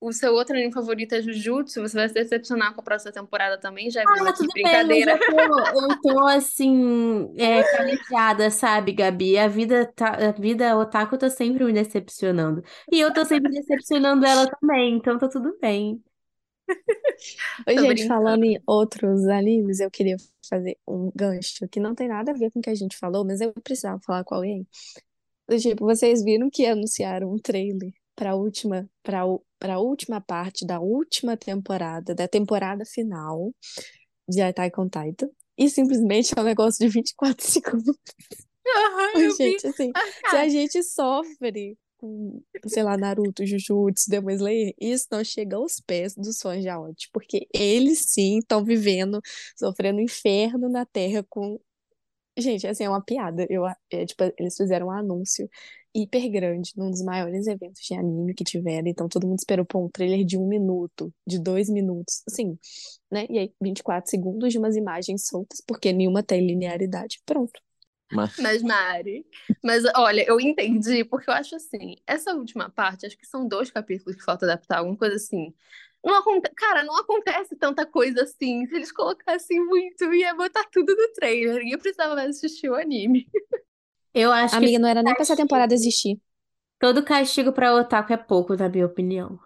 O 0.00 0.12
seu 0.12 0.32
outro 0.34 0.54
anime 0.56 0.72
favorito 0.72 1.14
é 1.14 1.22
Jujutsu, 1.22 1.80
você 1.82 1.96
vai 1.96 2.08
se 2.08 2.14
decepcionar 2.14 2.74
com 2.74 2.80
a 2.80 2.84
próxima 2.84 3.12
temporada 3.12 3.58
também, 3.58 3.90
já 3.90 4.06
viu 4.06 4.26
Ah, 4.26 4.28
aqui, 4.28 4.48
tudo 4.48 4.58
bem, 4.60 5.02
eu 5.02 5.06
brincadeira. 5.06 5.18
tô, 5.26 5.36
eu 5.68 6.00
tô 6.00 6.26
assim, 6.26 7.34
é, 7.38 7.62
calejada, 7.64 8.50
sabe, 8.50 8.92
Gabi? 8.92 9.38
A 9.38 9.46
vida, 9.46 9.86
tá, 9.94 10.08
a 10.28 10.32
vida 10.32 10.76
otaku 10.76 11.18
tá 11.18 11.28
sempre 11.30 11.64
me 11.64 11.72
decepcionando. 11.72 12.62
E 12.90 12.98
eu 13.00 13.12
tô 13.12 13.24
sempre 13.24 13.50
decepcionando 13.52 14.24
ela 14.26 14.46
também, 14.48 14.96
então 14.96 15.18
tá 15.18 15.28
tudo 15.28 15.56
bem. 15.60 16.02
Oi, 17.66 17.76
Tô 17.76 17.80
gente, 17.80 18.04
brincando. 18.04 18.06
falando 18.06 18.44
em 18.44 18.60
outros 18.66 19.26
animes, 19.28 19.80
eu 19.80 19.90
queria 19.90 20.16
fazer 20.48 20.78
um 20.86 21.10
gancho 21.14 21.68
que 21.68 21.80
não 21.80 21.94
tem 21.94 22.08
nada 22.08 22.32
a 22.32 22.34
ver 22.34 22.50
com 22.50 22.58
o 22.58 22.62
que 22.62 22.70
a 22.70 22.74
gente 22.74 22.96
falou, 22.96 23.24
mas 23.24 23.40
eu 23.40 23.52
precisava 23.62 24.00
falar 24.00 24.24
com 24.24 24.34
alguém. 24.34 24.66
Do 25.48 25.58
Tipo, 25.58 25.84
vocês 25.86 26.22
viram 26.24 26.50
que 26.50 26.66
anunciaram 26.66 27.32
um 27.32 27.38
trailer 27.38 27.92
para 28.20 28.32
a 28.32 28.34
última, 28.34 28.86
para 29.02 29.22
a 29.72 29.78
última 29.78 30.20
parte 30.20 30.66
da 30.66 30.78
última 30.78 31.38
temporada, 31.38 32.14
da 32.14 32.28
temporada 32.28 32.84
final 32.84 33.50
de 34.28 34.42
Attack 34.42 34.78
on 34.78 34.90
Titan, 34.90 35.30
e 35.56 35.70
simplesmente 35.70 36.34
é 36.36 36.40
um 36.42 36.44
negócio 36.44 36.86
de 36.86 36.92
24 36.92 37.40
segundos. 37.50 37.96
Oi, 39.16 39.26
eu 39.26 39.30
vi. 39.30 39.36
gente, 39.36 39.66
assim, 39.66 39.90
se 40.28 40.36
a 40.36 40.46
gente 40.50 40.82
sofre 40.82 41.78
com, 41.96 42.42
sei 42.66 42.82
lá, 42.82 42.98
Naruto, 42.98 43.46
Jujutsu, 43.46 44.10
Demon 44.10 44.32
Slayer, 44.32 44.74
isso 44.78 45.06
não 45.10 45.24
chega 45.24 45.56
aos 45.56 45.80
pés 45.80 46.14
dos 46.14 46.38
fãs 46.40 46.60
de 46.60 46.68
Aote, 46.68 47.08
porque 47.14 47.48
eles 47.54 48.04
sim 48.06 48.40
estão 48.40 48.62
vivendo, 48.62 49.18
sofrendo 49.56 49.98
inferno 49.98 50.68
na 50.68 50.84
Terra 50.84 51.24
com 51.26 51.58
Gente, 52.38 52.66
assim, 52.66 52.84
é 52.84 52.88
uma 52.88 53.02
piada. 53.02 53.46
Eu, 53.50 53.66
é, 53.66 54.06
tipo, 54.06 54.22
eles 54.38 54.56
fizeram 54.56 54.86
um 54.86 54.90
anúncio 54.90 55.48
hiper 55.94 56.30
grande 56.30 56.72
num 56.76 56.90
dos 56.90 57.02
maiores 57.02 57.46
eventos 57.46 57.82
de 57.82 57.94
anime 57.94 58.34
que 58.34 58.44
tiveram. 58.44 58.88
Então 58.88 59.08
todo 59.08 59.26
mundo 59.26 59.38
esperou 59.38 59.64
por 59.64 59.78
um 59.84 59.88
trailer 59.88 60.24
de 60.24 60.38
um 60.38 60.46
minuto, 60.46 61.12
de 61.26 61.38
dois 61.38 61.68
minutos, 61.68 62.22
assim, 62.28 62.58
né? 63.10 63.26
E 63.28 63.38
aí, 63.38 63.52
24 63.60 64.10
segundos 64.10 64.52
de 64.52 64.58
umas 64.58 64.76
imagens 64.76 65.26
soltas, 65.26 65.60
porque 65.66 65.92
nenhuma 65.92 66.22
tem 66.22 66.46
linearidade. 66.46 67.20
Pronto. 67.26 67.60
Mas 68.12 68.36
Mas, 68.38 68.62
Mari, 68.62 69.24
mas 69.62 69.84
olha, 69.96 70.24
eu 70.26 70.40
entendi, 70.40 71.04
porque 71.04 71.30
eu 71.30 71.34
acho 71.34 71.54
assim, 71.54 71.94
essa 72.04 72.34
última 72.34 72.68
parte, 72.68 73.06
acho 73.06 73.16
que 73.16 73.26
são 73.26 73.46
dois 73.46 73.70
capítulos 73.70 74.16
que 74.16 74.24
falta 74.24 74.44
adaptar, 74.46 74.78
alguma 74.78 74.96
coisa 74.96 75.14
assim. 75.14 75.54
Não 76.04 76.18
aconte... 76.18 76.50
Cara, 76.56 76.82
não 76.82 76.96
acontece 76.96 77.54
tanta 77.56 77.86
coisa 77.86 78.22
assim. 78.22 78.66
Se 78.66 78.74
eles 78.74 78.90
colocassem 78.90 79.64
muito, 79.64 80.12
ia 80.14 80.34
botar 80.34 80.64
tudo 80.72 80.94
no 80.96 81.12
trailer. 81.12 81.58
Ninguém 81.62 81.78
precisava 81.78 82.14
mais 82.14 82.36
assistir 82.36 82.70
o 82.70 82.74
anime. 82.74 83.28
Eu 84.14 84.30
acho 84.32 84.58
que 84.58 84.66
Amiga, 84.66 84.78
não 84.78 84.88
era 84.88 85.02
nem 85.02 85.14
pra 85.14 85.22
essa 85.24 85.36
temporada 85.36 85.74
existir. 85.74 86.20
todo 86.80 87.04
castigo 87.04 87.52
pra 87.52 87.72
otaku 87.74 88.12
é 88.12 88.16
pouco, 88.16 88.56
na 88.56 88.68
minha 88.68 88.84
opinião. 88.86 89.38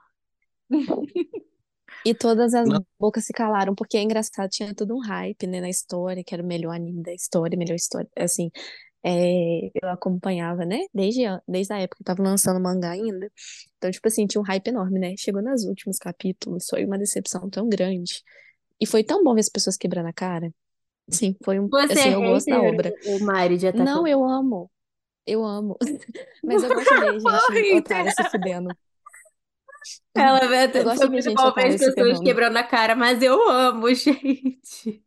E 2.05 2.15
todas 2.15 2.53
as 2.55 2.69
Não. 2.69 2.85
bocas 3.01 3.25
se 3.25 3.33
calaram, 3.33 3.75
porque 3.75 3.97
é 3.97 4.03
engraçado, 4.03 4.49
tinha 4.51 4.75
todo 4.75 4.95
um 4.95 5.01
hype, 5.01 5.47
né, 5.47 5.61
na 5.61 5.71
história, 5.71 6.23
que 6.25 6.35
era 6.35 6.43
o 6.43 6.47
melhor 6.47 6.75
anime 6.75 7.03
da 7.03 7.13
história, 7.15 7.57
melhor 7.59 7.75
história, 7.75 8.09
assim, 8.17 8.51
é, 9.05 9.69
eu 9.83 9.91
acompanhava, 9.91 10.65
né, 10.67 10.81
desde, 10.95 11.27
a- 11.27 11.43
desde 11.49 11.73
a 11.75 11.79
época 11.81 11.99
que 11.99 12.05
tava 12.05 12.23
lançando 12.25 12.61
mangá 12.61 12.93
ainda, 12.93 13.31
então, 13.79 13.91
tipo 13.93 14.09
assim, 14.09 14.27
tinha 14.27 14.41
um 14.43 14.45
hype 14.47 14.69
enorme, 14.69 14.99
né, 15.01 15.15
chegou 15.19 15.43
nos 15.43 15.65
últimos 15.67 15.99
capítulos, 15.99 16.67
foi 16.71 16.87
uma 16.87 16.99
decepção 16.99 17.51
tão 17.51 17.69
grande, 17.69 18.23
e 18.81 18.87
foi 18.87 19.05
tão 19.05 19.25
bom 19.25 19.35
ver 19.35 19.41
as 19.43 19.51
pessoas 19.51 19.77
quebrando 19.77 20.09
a 20.09 20.13
cara, 20.15 20.53
sim, 21.09 21.37
foi 21.45 21.61
um, 21.61 21.69
Você 21.69 21.93
assim, 21.93 22.09
é 22.11 22.15
eu 22.15 22.21
gosto 22.23 22.49
da 22.49 22.63
obra, 22.63 22.95
o 23.07 23.19
Mari, 23.25 23.57
de 23.57 23.67
Attack 23.67 23.85
não, 23.85 24.07
eu 24.07 24.25
amo, 24.25 24.71
eu 25.27 25.45
amo, 25.45 25.77
mas 26.43 26.63
eu 26.63 26.73
gosto 26.73 26.95
de 27.53 27.65
gente 27.65 27.75
otária 27.75 28.11
se 28.11 28.25
fudendo, 28.25 28.77
Ela 30.15 30.41
eu 30.75 30.85
gosto 30.85 30.97
foi 30.99 31.09
de 31.11 31.21
gente 31.23 31.41
otária 31.41 31.69
as 31.69 31.77
se 31.77 31.79
pessoas 31.79 31.95
ferrando. 31.95 32.23
quebrando 32.23 32.57
a 32.57 32.65
cara, 32.65 32.95
mas 32.95 33.23
eu 33.23 33.49
amo, 33.49 33.93
gente. 33.95 35.03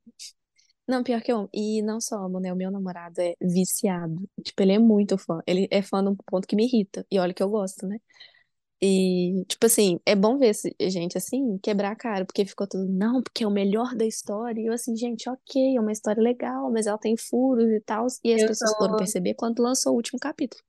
Não, 0.88 1.03
pior 1.03 1.22
que 1.22 1.32
eu 1.32 1.38
amo. 1.40 1.49
E 1.53 1.82
não 1.82 1.99
só 1.99 2.15
amo, 2.26 2.40
né? 2.40 2.52
O 2.53 2.56
meu 2.56 2.72
namorado 2.72 3.19
é 3.19 3.36
viciado. 3.41 4.30
Tipo, 4.41 4.61
ele 4.64 4.74
é 4.74 4.80
muito 4.80 5.18
fã. 5.18 5.41
Ele 5.45 5.68
é 5.69 5.82
fã 5.82 6.02
num 6.02 6.15
ponto 6.15 6.48
que 6.48 6.56
me 6.56 6.65
irrita. 6.65 7.06
E 7.11 7.19
olha 7.19 7.34
que 7.34 7.44
eu 7.44 7.49
gosto, 7.49 7.86
né? 7.86 7.98
E, 8.82 9.44
tipo 9.48 9.66
assim, 9.66 9.99
é 10.06 10.16
bom 10.16 10.38
ver 10.38 10.49
esse- 10.49 10.76
gente 10.82 11.18
assim 11.18 11.58
quebrar 11.60 11.91
a 11.94 11.95
cara, 11.95 12.26
porque 12.26 12.45
ficou 12.45 12.68
tudo, 12.68 12.88
não, 12.88 13.24
porque 13.24 13.44
é 13.44 13.48
o 13.48 13.52
melhor 13.52 13.95
da 13.95 14.06
história. 14.06 14.62
E 14.62 14.68
eu 14.68 14.74
assim, 14.74 14.95
gente, 14.95 15.30
ok, 15.30 15.76
é 15.78 15.82
uma 15.82 15.91
história 15.91 16.22
legal, 16.22 16.72
mas 16.72 16.86
ela 16.88 16.98
tem 16.98 17.18
furos 17.18 17.68
e 17.72 17.80
tal. 17.82 18.06
E 18.24 18.34
as 18.34 18.44
Eu 18.44 18.45
pessoas 18.45 18.76
foram 18.76 18.95
sou, 18.95 18.95
perceber 18.95 19.34
quando 19.36 19.62
lançou 19.64 19.94
o 19.94 19.95
último 19.95 20.20
capítulo. 20.20 20.64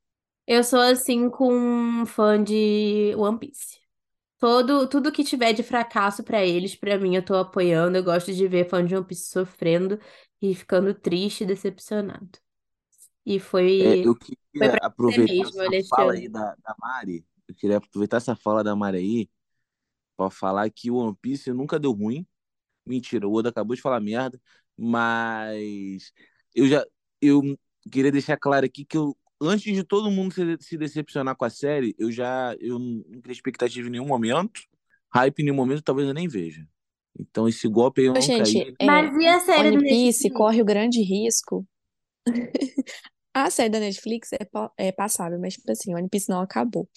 eu 0.47 0.63
sou 0.63 0.79
assim 0.79 1.29
com 1.29 1.53
um 1.53 2.05
fã 2.05 2.41
de 2.43 3.13
One 3.15 3.37
Piece. 3.39 3.79
Todo, 4.39 4.87
tudo 4.89 5.11
que 5.11 5.23
tiver 5.23 5.53
de 5.53 5.63
fracasso 5.63 6.23
pra 6.23 6.45
eles, 6.45 6.75
pra 6.75 6.97
mim, 6.99 7.15
eu 7.15 7.25
tô 7.25 7.35
apoiando. 7.35 7.97
Eu 7.97 8.03
gosto 8.05 8.33
de 8.33 8.47
ver 8.47 8.69
fã 8.69 8.85
de 8.85 8.95
One 8.95 9.05
Piece 9.05 9.29
sofrendo 9.31 9.99
e 10.41 10.55
ficando 10.55 10.93
triste 10.93 11.43
e 11.43 11.47
decepcionado. 11.47 12.29
E 13.25 13.39
é, 13.79 13.97
foi, 13.99 14.03
eu 14.03 14.15
foi 14.57 14.69
queria 14.69 14.71
pra 14.71 14.79
você 14.79 14.87
aproveitar 14.87 15.35
mesmo, 15.35 15.61
essa 15.61 15.71
fala 15.89 16.13
aí 16.13 16.29
da, 16.29 16.55
da 16.57 16.75
Mari. 16.79 17.25
Eu 17.49 17.55
queria 17.55 17.77
aproveitar 17.77 18.17
essa 18.17 18.35
fala 18.35 18.63
da 18.63 18.75
Mari 18.75 18.97
aí 18.97 19.29
pra 20.15 20.29
falar 20.29 20.69
que 20.69 20.91
o 20.91 20.95
One 20.95 21.17
Piece 21.19 21.51
nunca 21.51 21.79
deu 21.79 21.91
ruim. 21.91 22.25
Mentira, 22.85 23.27
o 23.27 23.33
Oda 23.33 23.49
acabou 23.49 23.75
de 23.75 23.81
falar 23.81 23.99
merda, 23.99 24.39
mas 24.77 26.13
eu 26.55 26.67
já 26.67 26.85
eu 27.21 27.41
queria 27.91 28.11
deixar 28.11 28.37
claro 28.37 28.65
aqui 28.65 28.85
que 28.85 28.97
eu 28.97 29.17
antes 29.41 29.73
de 29.73 29.83
todo 29.83 30.11
mundo 30.11 30.33
se, 30.33 30.57
se 30.59 30.77
decepcionar 30.77 31.35
com 31.35 31.45
a 31.45 31.49
série, 31.49 31.95
eu 31.97 32.11
já 32.11 32.55
eu 32.59 32.77
não 32.77 33.21
criei 33.21 33.33
expectativa 33.33 33.87
em 33.87 33.91
nenhum 33.91 34.07
momento, 34.07 34.61
hype 35.13 35.39
em 35.39 35.43
nenhum 35.45 35.55
momento, 35.55 35.81
talvez 35.81 36.07
eu 36.07 36.13
nem 36.13 36.27
veja. 36.27 36.67
Então 37.19 37.47
esse 37.47 37.67
golpe 37.67 38.01
aí 38.01 38.07
eu 38.07 38.13
não 38.13 38.21
gente, 38.21 38.63
caí. 38.63 38.75
é, 38.79 38.85
Mas 38.85 39.15
e 39.17 39.27
a 39.27 39.39
série 39.39 39.71
do 39.71 39.77
One 39.77 39.89
Piece 39.89 40.29
corre 40.29 40.61
o 40.61 40.65
grande 40.65 41.01
risco. 41.01 41.65
A 43.33 43.49
série 43.51 43.69
da 43.69 43.79
Netflix 43.79 44.29
é, 44.33 44.39
é 44.77 44.91
passável, 44.91 45.39
mas, 45.39 45.53
tipo 45.53 45.71
assim, 45.71 45.93
One 45.95 46.09
Piece 46.09 46.29
não 46.29 46.41
acabou. 46.41 46.89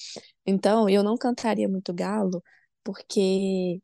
Então, 0.47 0.89
eu 0.89 1.03
não 1.03 1.17
cantaria 1.17 1.69
muito 1.69 1.93
galo, 1.95 2.43
porque, 2.85 3.81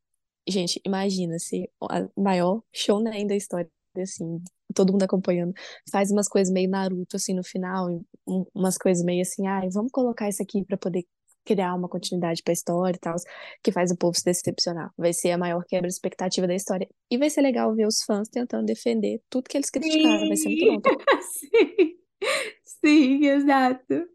gente, 0.48 0.80
imagina 0.86 1.38
se 1.38 1.70
a 1.82 2.08
maior 2.16 2.62
shonen 2.74 3.26
da 3.26 3.36
história, 3.36 3.70
assim, 4.00 4.42
todo 4.74 4.92
mundo 4.92 5.04
acompanhando, 5.04 5.52
faz 5.90 6.10
umas 6.10 6.28
coisas 6.28 6.52
meio 6.52 6.70
Naruto, 6.70 7.16
assim, 7.16 7.34
no 7.34 7.44
final, 7.44 7.88
um- 8.26 8.46
umas 8.54 8.78
coisas 8.78 9.04
meio 9.04 9.22
assim, 9.22 9.46
ai, 9.46 9.68
vamos 9.70 9.90
colocar 9.92 10.28
isso 10.28 10.42
aqui 10.42 10.64
pra 10.64 10.76
poder 10.78 11.04
criar 11.44 11.74
uma 11.74 11.88
continuidade 11.88 12.42
pra 12.42 12.52
história 12.52 12.96
e 12.96 13.00
tal, 13.00 13.16
que 13.62 13.72
faz 13.72 13.90
o 13.90 13.96
povo 13.96 14.16
se 14.18 14.24
decepcionar. 14.24 14.92
Vai 14.96 15.12
ser 15.14 15.32
a 15.32 15.38
maior 15.38 15.64
quebra 15.66 15.88
de 15.88 15.94
expectativa 15.94 16.46
da 16.46 16.54
história. 16.54 16.88
E 17.10 17.18
vai 17.18 17.30
ser 17.30 17.40
legal 17.42 17.74
ver 17.74 17.86
os 17.86 18.02
fãs 18.04 18.28
tentando 18.28 18.66
defender 18.66 19.22
tudo 19.30 19.48
que 19.48 19.56
eles 19.56 19.70
criticaram. 19.70 20.26
Vai 20.28 20.36
ser 20.36 20.50
muito 20.50 20.66
Sim, 20.66 20.80
bom. 20.82 20.82
sim, 21.20 21.97
sim, 22.64 23.26
exato. 23.26 24.08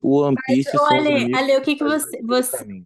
O 0.00 0.20
One 0.20 0.36
Piece 0.46 0.70
são 0.70 0.84
os 0.84 0.90
Ale, 0.90 1.08
amigos 1.08 1.38
Ale, 1.38 1.56
o 1.56 1.62
que 1.62 1.76
que 1.76 1.84
você, 1.84 2.22
você... 2.22 2.84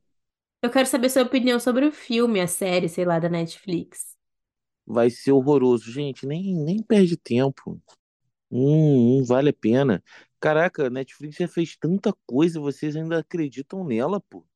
Eu 0.63 0.71
quero 0.71 0.87
saber 0.87 1.11
sua 1.11 1.23
opinião 1.23 1.61
sobre 1.61 1.85
o 1.85 1.93
filme, 1.93 2.41
a 2.41 2.47
série, 2.47 2.89
sei 2.89 3.05
lá, 3.05 3.19
da 3.19 3.29
Netflix. 3.29 4.17
Vai 4.87 5.11
ser 5.11 5.33
horroroso, 5.33 5.91
gente, 5.91 6.27
nem 6.27 6.55
nem 6.55 6.83
perde 6.83 7.17
tempo. 7.17 7.81
Hum, 8.51 9.19
não 9.19 9.25
vale 9.25 9.51
a 9.51 9.53
pena. 9.53 10.03
Caraca, 10.41 10.87
a 10.87 10.91
Netflix 10.91 11.37
já 11.37 11.49
fez 11.49 11.77
tanta 11.77 12.15
coisa, 12.27 12.61
vocês 12.61 12.97
ainda 12.97 13.19
acreditam 13.19 13.85
nela, 13.85 14.21
pô. 14.21 14.47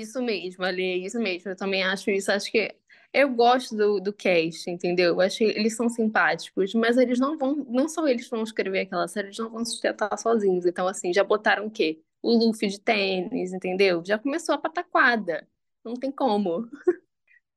Isso 0.00 0.22
mesmo, 0.22 0.64
Ali, 0.64 1.04
isso 1.04 1.18
mesmo. 1.18 1.50
Eu 1.50 1.56
também 1.56 1.82
acho 1.82 2.10
isso. 2.10 2.30
Acho 2.32 2.50
que 2.50 2.74
eu 3.12 3.28
gosto 3.34 3.76
do, 3.76 4.00
do 4.00 4.12
cast, 4.12 4.70
entendeu? 4.70 5.14
Eu 5.14 5.20
acho 5.20 5.38
que 5.38 5.44
eles 5.44 5.76
são 5.76 5.88
simpáticos, 5.88 6.72
mas 6.74 6.96
eles 6.96 7.18
não 7.18 7.36
vão, 7.36 7.56
não 7.68 7.88
são 7.88 8.08
eles 8.08 8.24
que 8.24 8.30
vão 8.30 8.42
escrever 8.42 8.80
aquela 8.80 9.06
série, 9.08 9.28
eles 9.28 9.38
não 9.38 9.50
vão 9.50 9.64
sustentar 9.64 10.16
sozinhos. 10.18 10.64
Então, 10.66 10.86
assim, 10.88 11.12
já 11.12 11.22
botaram 11.24 11.66
o 11.66 11.70
quê? 11.70 12.00
O 12.22 12.32
Luffy 12.32 12.68
de 12.68 12.80
tênis, 12.80 13.52
entendeu? 13.52 14.02
Já 14.06 14.18
começou 14.18 14.54
a 14.54 14.58
pataquada. 14.58 15.46
Não 15.84 15.94
tem 15.94 16.10
como. 16.12 16.68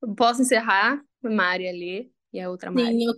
Posso 0.18 0.42
encerrar? 0.42 1.04
Mari 1.24 1.68
ali 1.68 2.14
e 2.34 2.40
a 2.42 2.50
outra 2.50 2.72
Mari. 2.72 2.98
Sim, 2.98 3.06
eu, 3.06 3.14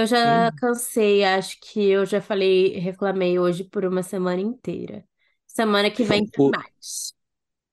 eu 0.00 0.06
já 0.06 0.50
Sim. 0.50 0.58
cansei, 0.58 1.24
acho 1.24 1.58
que 1.60 1.80
eu 1.88 2.04
já 2.04 2.20
falei, 2.20 2.78
reclamei 2.78 3.38
hoje 3.38 3.64
por 3.64 3.84
uma 3.84 4.02
semana 4.02 4.40
inteira. 4.40 5.06
Semana 5.46 5.90
que 5.90 6.02
vem 6.04 6.26
tem 6.26 6.48
mais. 6.50 7.15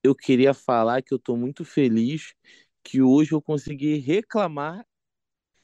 Eu 0.03 0.13
queria 0.13 0.53
falar 0.53 1.01
que 1.01 1.13
eu 1.13 1.19
tô 1.19 1.35
muito 1.35 1.63
feliz 1.63 2.33
que 2.83 3.01
hoje 3.01 3.31
eu 3.31 3.41
consegui 3.41 3.97
reclamar 3.97 4.85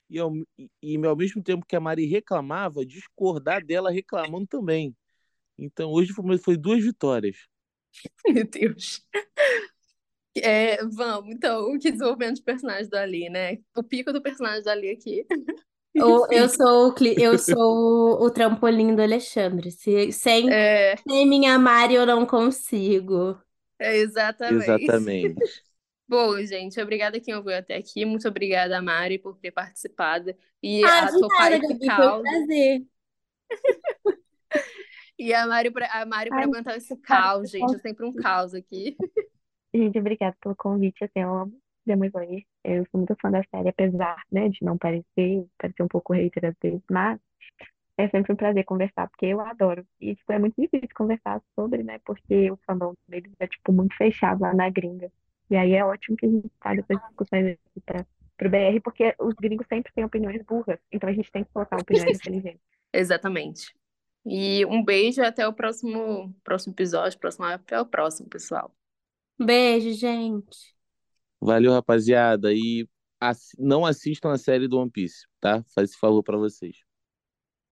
e 0.10 0.18
ao, 0.18 0.34
e, 0.58 0.70
e 0.82 1.06
ao 1.06 1.16
mesmo 1.16 1.44
tempo 1.44 1.66
que 1.66 1.76
a 1.76 1.80
Mari 1.80 2.06
reclamava, 2.06 2.86
discordar 2.86 3.64
dela 3.64 3.92
reclamando 3.92 4.48
também. 4.48 4.96
Então 5.58 5.92
hoje 5.92 6.14
foi, 6.14 6.38
foi 6.38 6.58
duas 6.58 6.84
vitórias. 6.84 7.38
Meu 8.28 8.48
Deus. 8.48 9.06
É, 10.38 10.78
vamos, 10.86 11.36
então, 11.36 11.74
o 11.74 11.80
que 11.80 11.92
desenvolvimento 11.92 12.38
de 12.38 12.44
personagem 12.44 12.90
do 12.90 12.96
Ali, 12.96 13.30
né? 13.30 13.58
O 13.76 13.84
pico 13.84 14.14
do 14.14 14.22
personagem 14.22 14.64
do 14.64 14.70
Ali 14.70 14.90
aqui. 14.90 15.26
Eu, 15.92 16.28
eu 16.32 16.48
sou 16.48 16.92
o, 16.92 16.96
eu 17.18 17.38
sou 17.40 17.58
o, 17.58 18.26
o 18.26 18.30
trampolim 18.30 18.96
do 18.96 19.02
Alexandre. 19.02 19.72
Se, 19.72 20.12
sem, 20.12 20.50
é, 20.50 20.96
sem 20.96 21.28
minha 21.28 21.58
Mari 21.58 21.96
eu 21.96 22.06
não 22.06 22.28
consigo. 22.28 23.36
é 23.82 23.98
exatamente. 23.98 24.84
Exatamente. 24.84 25.64
Bom, 26.08 26.36
gente, 26.44 26.82
obrigada 26.82 27.20
quem 27.20 27.36
ouviu 27.36 27.56
até 27.56 27.76
aqui. 27.76 28.04
Muito 28.04 28.28
obrigada, 28.28 28.78
a 28.78 28.82
Mari, 28.82 29.20
por 29.20 29.38
ter 29.38 29.52
participado 29.52 30.34
e 30.62 30.84
Ah, 30.84 31.04
a 31.04 31.12
de 31.12 31.20
topar 31.20 31.52
nada, 31.52 31.66
esse 31.66 31.86
Gabi, 31.86 31.96
foi 31.96 32.08
um 32.08 32.22
prazer. 32.24 32.88
E 35.20 35.34
a 35.34 35.46
Mari 35.46 35.70
pra, 35.70 35.86
a 35.92 36.06
Mari 36.06 36.30
para 36.30 36.44
aguentar 36.44 36.78
esse 36.78 36.96
cara, 36.98 37.22
caos, 37.24 37.50
gente. 37.52 37.76
É 37.76 37.80
sempre 37.80 38.06
um 38.06 38.14
caos 38.14 38.54
aqui. 38.54 38.96
gente, 39.76 40.00
obrigada 40.00 40.36
pelo 40.42 40.56
convite. 40.56 41.04
Assim, 41.04 41.20
eu 41.20 41.34
amo 41.34 41.62
Demon 41.86 42.06
Slayer. 42.06 42.44
Eu 42.64 42.86
sou 42.90 43.00
muito 43.00 43.16
fã 43.22 43.30
da 43.30 43.44
série, 43.54 43.70
apesar, 43.70 44.24
né, 44.32 44.48
de 44.48 44.64
não 44.64 44.78
parecer, 44.78 45.46
parecer 45.58 45.84
um 45.84 45.88
pouco 45.88 46.14
hater 46.14 46.46
às 46.46 46.56
vezes, 46.62 46.82
mas 46.90 47.20
é 48.00 48.10
sempre 48.10 48.34
um 48.34 48.36
prazer 48.36 48.66
conversar, 48.66 49.08
porque 49.10 49.26
eu 49.28 49.40
adoro. 49.42 49.86
E, 50.00 50.16
tipo, 50.16 50.32
é 50.34 50.40
muito 50.40 50.56
difícil 50.60 50.90
conversar 50.96 51.42
sobre, 51.56 51.84
né, 51.84 52.00
porque 52.06 52.52
o 52.52 52.58
fandom 52.66 52.94
deles 53.08 53.32
é, 53.40 53.48
tipo, 53.48 53.72
muito 53.74 53.96
fechado 53.96 54.42
lá 54.42 54.54
na 54.54 54.70
gringa. 54.70 55.12
E 55.50 55.56
aí 55.56 55.74
é 55.74 55.84
ótimo 55.84 56.16
que 56.18 56.26
a 56.26 56.30
gente 56.30 56.50
traga 56.62 56.82
essas 56.82 57.02
discussões 57.08 57.48
aqui 57.48 57.82
para 57.86 58.06
pro 58.38 58.50
BR, 58.50 58.80
porque 58.82 59.14
os 59.20 59.34
gringos 59.36 59.68
sempre 59.68 59.92
têm 59.94 60.06
opiniões 60.06 60.42
burras, 60.44 60.80
então 60.92 61.10
a 61.10 61.14
gente 61.14 61.30
tem 61.32 61.44
que 61.44 61.52
colocar 61.52 61.78
opiniões 61.78 62.14
inteligentes. 62.16 62.62
Exatamente. 62.94 63.74
E 64.26 64.66
um 64.66 64.84
beijo 64.84 65.22
até 65.24 65.48
o 65.48 65.54
próximo, 65.54 66.34
próximo 66.44 66.74
episódio, 66.74 67.20
próximo, 67.20 67.46
até 67.46 67.80
o 67.80 67.86
próximo, 67.86 68.30
pessoal. 68.30 68.74
Beijo, 69.38 69.92
gente. 69.94 70.76
Valeu, 71.42 71.72
rapaziada. 71.74 72.54
E 72.54 72.88
assi- 73.20 73.56
não 73.60 73.86
assistam 73.86 74.32
a 74.32 74.38
série 74.38 74.68
do 74.68 74.78
One 74.80 74.92
Piece, 74.92 75.26
tá? 75.40 75.64
Faz 75.74 75.92
esse 75.92 76.00
favor 76.00 76.24
pra 76.24 76.38
vocês. 76.38 76.78